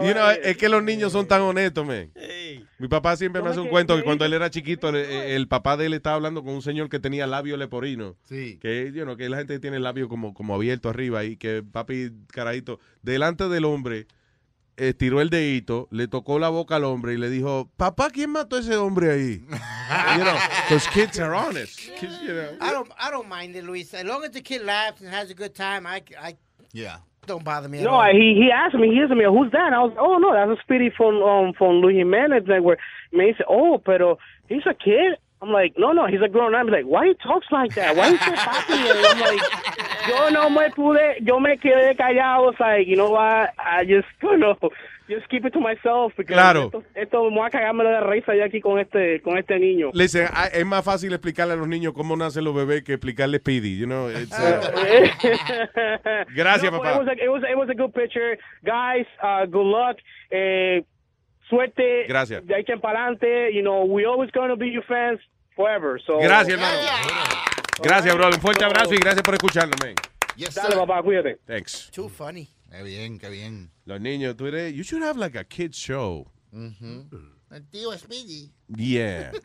[0.00, 2.10] You know, es que los niños son tan honestos, man.
[2.78, 5.76] Mi papá siempre me hace un cuento que cuando él era chiquito, el, el papá
[5.76, 8.16] de él estaba hablando con un señor que tenía labio leporino.
[8.24, 8.58] Sí.
[8.60, 11.62] Que, you know, que la gente tiene el labio como, como abierto arriba y que
[11.62, 14.06] papi, carajito, delante del hombre,
[14.88, 18.56] estiró el dedito, le tocó la boca al hombre y le dijo, papá, ¿quién mató
[18.56, 19.40] a ese hombre ahí?
[20.16, 20.36] you know,
[20.68, 21.78] those kids are honest.
[21.98, 22.56] Kids, you know.
[22.60, 23.92] I don't, I don't mind it, Luis.
[23.94, 26.36] As long as the kid laughs and has a good time, I, I
[26.72, 26.98] Yeah.
[27.26, 28.10] don't bother me at No, all.
[28.12, 29.72] he he asked me, he asked me, who's that?
[29.72, 32.78] I was, oh no, that's a Speedy from um from Luis Jimenez Network.
[33.12, 34.18] And he said, oh, pero
[34.48, 35.16] he's a kid.
[35.42, 36.60] I'm like, no, no, he's a grown up.
[36.62, 37.96] I'm like, why he talks like that?
[37.96, 38.92] Why he so popular?
[39.08, 39.40] I'm like,
[40.10, 42.52] yo no me pude, yo me quedé callado.
[42.58, 43.50] Like, you know what?
[43.58, 44.56] I just, you know,
[45.08, 46.12] just keep it to myself.
[46.16, 46.66] Because Claro.
[46.66, 49.90] Esto, esto me voy a cagarme de risa ya aquí con este, con este niño.
[49.92, 53.38] Listen, ah, es más fácil explicarle a los niños cómo nacen los bebés que explicarle
[53.38, 53.76] Speedy.
[53.78, 54.60] You know, it's, uh,
[56.34, 56.94] Gracias, No, papá.
[56.94, 58.38] It was, a, it, was, it was a good picture.
[58.64, 59.96] Guys, uh, good luck.
[60.30, 60.84] Eh,
[61.48, 62.06] suerte.
[62.08, 62.46] Gracias.
[62.46, 63.52] De ahí que en pa'lante.
[63.52, 65.20] You know, we always going to be your fans
[65.56, 65.98] forever.
[66.06, 66.78] So, Gracias, hermano.
[66.78, 67.49] Gracias,
[67.80, 68.28] bro.
[68.28, 69.94] Un fuerte abrazo y gracias por escucharnos, man.
[70.54, 71.38] Dale, papá, cuídate.
[71.46, 71.90] Thanks.
[71.92, 72.48] Too funny.
[72.70, 73.70] Qué bien, qué bien.
[73.84, 76.26] Los niños, tú eres, you should have like a kids show.
[77.50, 78.52] El tío Speedy.
[78.76, 79.32] Yeah.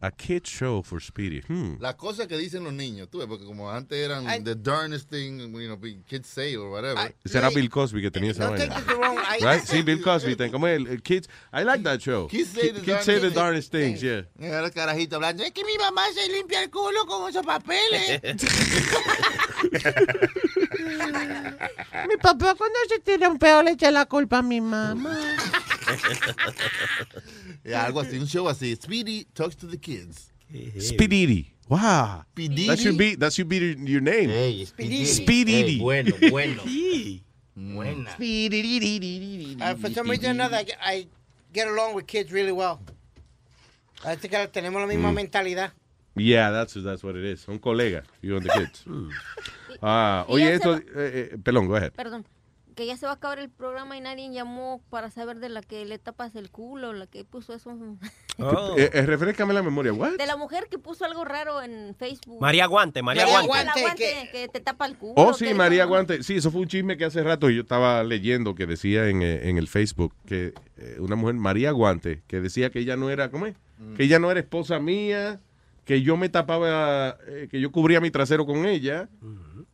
[0.00, 1.40] A kids show for Speedy.
[1.48, 1.76] Hmm.
[1.80, 5.40] Las cosas que dicen los niños, tú ves, porque como antes eran the darnest thing,
[5.40, 5.76] you know,
[6.06, 7.12] kids say or whatever.
[7.24, 8.76] Ese era Bill Cosby que tenía esa vaina.
[8.76, 9.64] I- Right?
[9.64, 10.36] Sí, Bill Cosby.
[10.36, 11.28] ten- Como el, el kids.
[11.52, 12.28] I like that show.
[12.28, 14.22] Kids say the Kids say the darndest darndest things, yeah.
[14.38, 18.22] El carajito hablando, es que mi mamá se limpia el culo con esos papeles.
[22.08, 25.18] Mi papá cuando se tira un peo le echa la culpa a mi mamá.
[27.64, 28.74] Y algo así, un show así.
[28.76, 30.32] Speedy talks to the kids.
[30.80, 31.52] Speedy.
[31.68, 32.24] Wow.
[32.32, 32.66] Speedy.
[32.66, 34.30] That should be that should be your name.
[34.30, 35.04] Hey, Speedy.
[35.04, 35.52] Speedy.
[35.52, 36.62] Hey, bueno, bueno.
[37.54, 38.10] Buena.
[39.60, 41.06] Uh, for some reason or another, I, get- I
[41.52, 42.80] get along with kids really well.
[44.02, 45.14] Parece que tenemos la misma Mm.
[45.16, 45.72] mentalidad.
[46.14, 47.40] Yeah, that's that's what it is.
[47.40, 48.84] Son colegas, you and the kids.
[49.82, 51.92] Ah, oye, esto, eh, eh, pelón, go ahead.
[51.94, 52.24] Perdón,
[52.78, 55.62] que ya se va a acabar el programa y nadie llamó para saber de la
[55.62, 57.76] que le tapas el culo, la que puso eso.
[58.76, 60.12] Eh, eh, refrescame la memoria, what?
[60.12, 62.40] De la mujer que puso algo raro en Facebook.
[62.40, 63.80] María Guante, María, María Guante.
[63.80, 64.46] Guante, que...
[64.46, 65.14] te tapa el culo.
[65.16, 66.22] Oh, sí, María Guante.
[66.22, 69.48] Sí, eso fue un chisme que hace rato yo estaba leyendo que decía en, eh,
[69.48, 73.32] en el Facebook que eh, una mujer, María Guante, que decía que ella no era,
[73.32, 73.56] ¿cómo es?
[73.96, 75.40] Que ella no era esposa mía,
[75.88, 79.08] que yo me tapaba, eh, que yo cubría mi trasero con ella,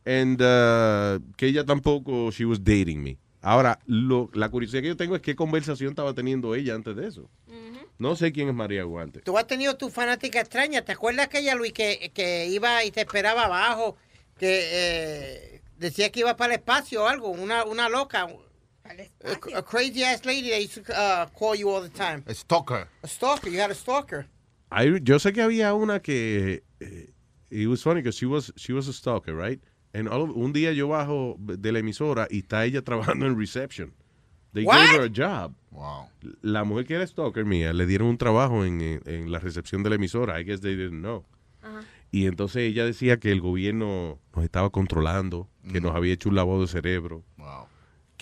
[0.05, 3.17] and uh, que ella tampoco, she was dating me.
[3.41, 7.05] Ahora, lo, la curiosidad que yo tengo es qué conversación estaba teniendo ella antes de
[7.05, 7.29] eso.
[7.97, 9.19] No sé quién es María Guante.
[9.23, 10.83] Tú has tenido tu fanática extraña.
[10.83, 13.97] ¿Te acuerdas aquella, Luis, que, que iba y te esperaba abajo?
[14.37, 17.27] Que eh, decía que iba para el espacio o algo.
[17.27, 18.25] Una, una loca.
[18.85, 22.23] A, a crazy ass lady that used to uh, call you all the time.
[22.25, 22.87] A stalker.
[23.03, 23.49] A stalker.
[23.49, 24.27] You had a stalker.
[24.69, 27.13] Hay- yo sé que había una que eh,
[27.49, 29.61] it was funny because she was she was a stalker, right?
[29.93, 33.37] And all of- un día yo bajo de la emisora y está ella trabajando en
[33.37, 33.93] reception.
[34.53, 34.75] They What?
[34.77, 35.53] gave her a job.
[35.71, 36.07] Wow.
[36.41, 39.83] La mujer que era stalker mía le dieron un trabajo en, en- en la recepción
[39.83, 40.39] de la emisora.
[40.39, 41.25] I guess they didn't know.
[42.11, 46.35] Y entonces ella decía que el gobierno nos estaba controlando, que nos había hecho un
[46.35, 47.23] lavado de cerebro.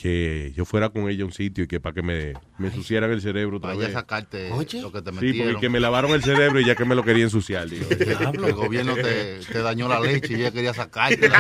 [0.04, 3.10] Que yo fuera con ella a un sitio y que para que me, me ensuciaran
[3.12, 3.94] el cerebro otra Vaya a vez.
[3.94, 4.58] sacarte lo
[4.92, 5.54] que te Sí, metieron.
[5.54, 7.70] porque que me lavaron el cerebro y ya que me lo quería ensuciar.
[7.70, 7.86] digo.
[8.46, 11.28] El gobierno te, te dañó la leche y ella quería sacarte.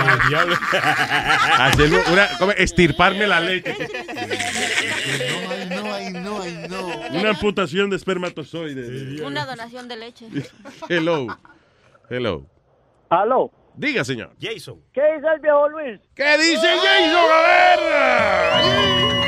[1.59, 2.51] Hacerme una, ¿cómo?
[2.53, 3.75] estirparme la leche.
[5.69, 6.87] No, ay, no, ay, no.
[7.19, 9.19] Una amputación de espermatozoides.
[9.21, 10.27] Una donación de leche.
[10.87, 11.27] Hello.
[12.09, 12.45] Hello.
[13.09, 13.51] Aló.
[13.75, 14.31] Diga, señor.
[14.39, 14.79] Jason.
[14.93, 15.99] ¿Qué dice el viejo Luis?
[16.15, 17.31] ¿Qué dice Jason?
[17.31, 19.23] A ver.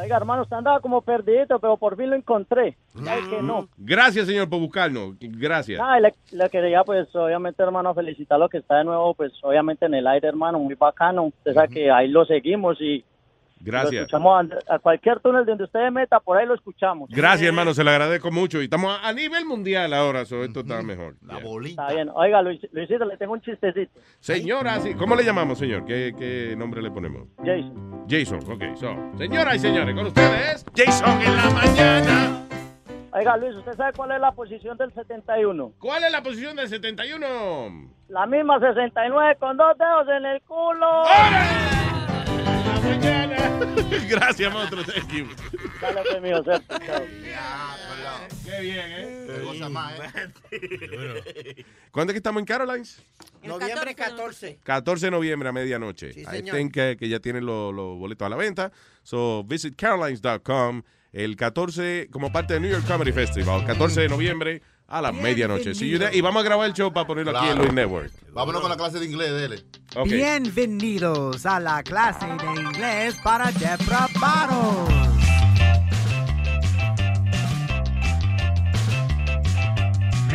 [0.00, 2.76] Oiga, hermano, usted andaba como perdido, pero por fin lo encontré.
[3.06, 3.68] Ay, que no.
[3.76, 5.16] Gracias, señor, por buscarnos.
[5.20, 5.80] Gracias.
[5.80, 9.94] Y le, le quería, pues, obviamente, hermano, felicitarlo que está de nuevo, pues, obviamente en
[9.94, 11.24] el aire, hermano, muy bacano.
[11.24, 13.04] Usted sabe que ahí lo seguimos y
[13.60, 13.94] lo Gracias.
[14.02, 17.08] escuchamos a, a cualquier túnel donde usted meta, por ahí lo escuchamos.
[17.10, 18.60] Gracias, hermano, se lo agradezco mucho.
[18.60, 21.16] Y estamos a, a nivel mundial ahora, so esto está mejor.
[21.26, 22.08] La Está bien.
[22.14, 23.92] Oiga, Luis, Luisito, le tengo un chistecito.
[24.20, 25.84] Señora, sí, ¿cómo le llamamos, señor?
[25.84, 27.28] ¿Qué, qué nombre le ponemos?
[27.38, 28.04] Jason.
[28.08, 28.76] Jason, ok.
[28.76, 32.44] So, señoras y señores, con ustedes, Jason en la mañana.
[33.12, 35.72] Oiga, Luis, ¿usted sabe cuál es la posición del 71?
[35.78, 37.26] ¿Cuál es la posición del 71?
[38.08, 41.04] La misma 69 con dos dedos en el culo.
[44.08, 44.84] Gracias, monstruo.
[44.84, 45.26] Thank you.
[45.80, 46.62] Dale, pues.
[48.44, 49.26] Qué bien, ¿eh?
[49.26, 49.92] Te goza más,
[50.50, 51.64] ¿eh?
[51.90, 53.02] ¿Cuándo es que estamos en Carolines?
[53.42, 54.58] Noviembre 14.
[54.62, 56.12] 14 de noviembre a medianoche.
[56.12, 58.72] Sí, I think que, que ya tienen los los boletos a la venta.
[59.02, 63.64] So, visit carolines.com el 14 como parte del New York Comedy Festival.
[63.66, 65.74] 14 de noviembre a la medianoche.
[65.74, 66.16] See you there.
[66.16, 67.58] Y vamos a grabar el show para ponerlo aquí en.
[67.58, 68.10] Luis Network.
[68.32, 69.64] Vámonos con la clase de inglés, dele.
[70.04, 74.88] Bienvenidos a la clase de inglés para depravados.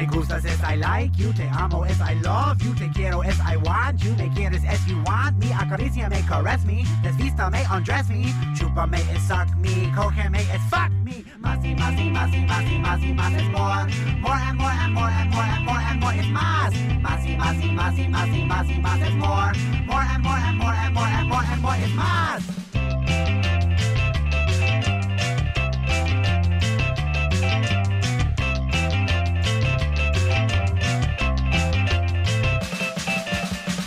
[0.03, 3.39] Me gustas es I like you, te amo es I love you, te quiero es
[3.39, 8.25] I want you, me quieres es you want me, acaríciame, caress me, desvístame, undress me,
[8.53, 13.49] chúpame es suck me, cógeme es fuck me, y más y más y más es
[13.51, 13.87] more,
[14.19, 17.63] more and more and more and more and more and more es más, y más
[17.63, 19.53] y más y más es more,
[19.87, 22.43] more and more and more and more and more and more es más.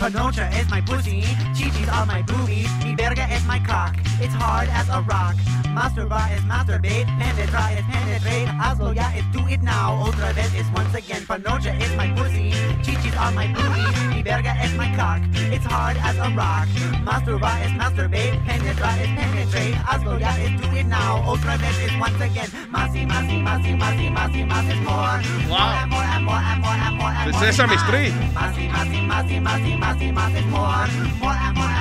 [0.07, 1.21] Panocha is my pussy,
[1.53, 5.35] chichis are my boobies, verga is my cock, it's hard as a rock.
[5.77, 10.65] Masturba is masturbate, penetra is penetrate, hazlo ya is do it now, otra vez is
[10.73, 11.21] once again.
[11.29, 12.51] Panocha is my pussy,
[12.81, 15.21] chichis are my boobies, mi verga is my cock,
[15.53, 16.67] it's hard as a rock.
[17.05, 21.93] Masturba is masturbate, penetra is penetrate, hazlo ya is do it now, otra vez is
[22.01, 22.49] once again.
[22.73, 25.17] Masi, masi, masi, masi, masi, masi is more.
[25.47, 27.45] More and more and more and more and more and The more.
[27.45, 27.85] is Sesame más.
[27.85, 28.13] Street.
[28.33, 30.87] Masi, masi, masi, masi, masi, más es more.
[31.21, 31.76] More and more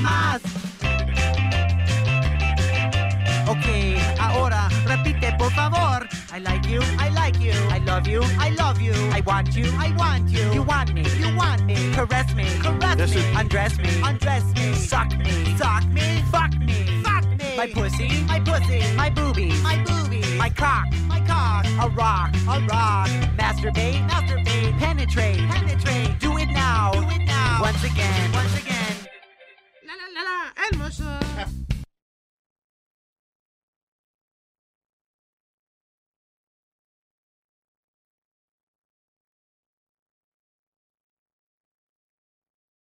[0.00, 0.40] más.
[3.46, 3.66] Ok,
[4.18, 6.08] ahora repite por favor.
[6.34, 7.52] I like you, I like you.
[7.70, 8.94] I love you, I love you.
[9.12, 10.52] I want you, I want you.
[10.52, 11.74] You want me, you want me.
[11.92, 13.22] Caress me, caress Yes, me.
[13.36, 14.74] Undress me, undress me.
[14.74, 16.91] Suck me, suck me, fuck me.
[17.62, 18.82] My pussy, my pussy.
[18.96, 20.34] My boobies, my boobies.
[20.34, 23.08] My cock, my cock, a rock, a rock.
[23.38, 26.18] Masturbate, masturbate, penetrate, penetrate.
[26.18, 27.58] Do it now, do it now.
[27.60, 29.06] Once again, once again.
[29.86, 31.62] La la la la, hermoso.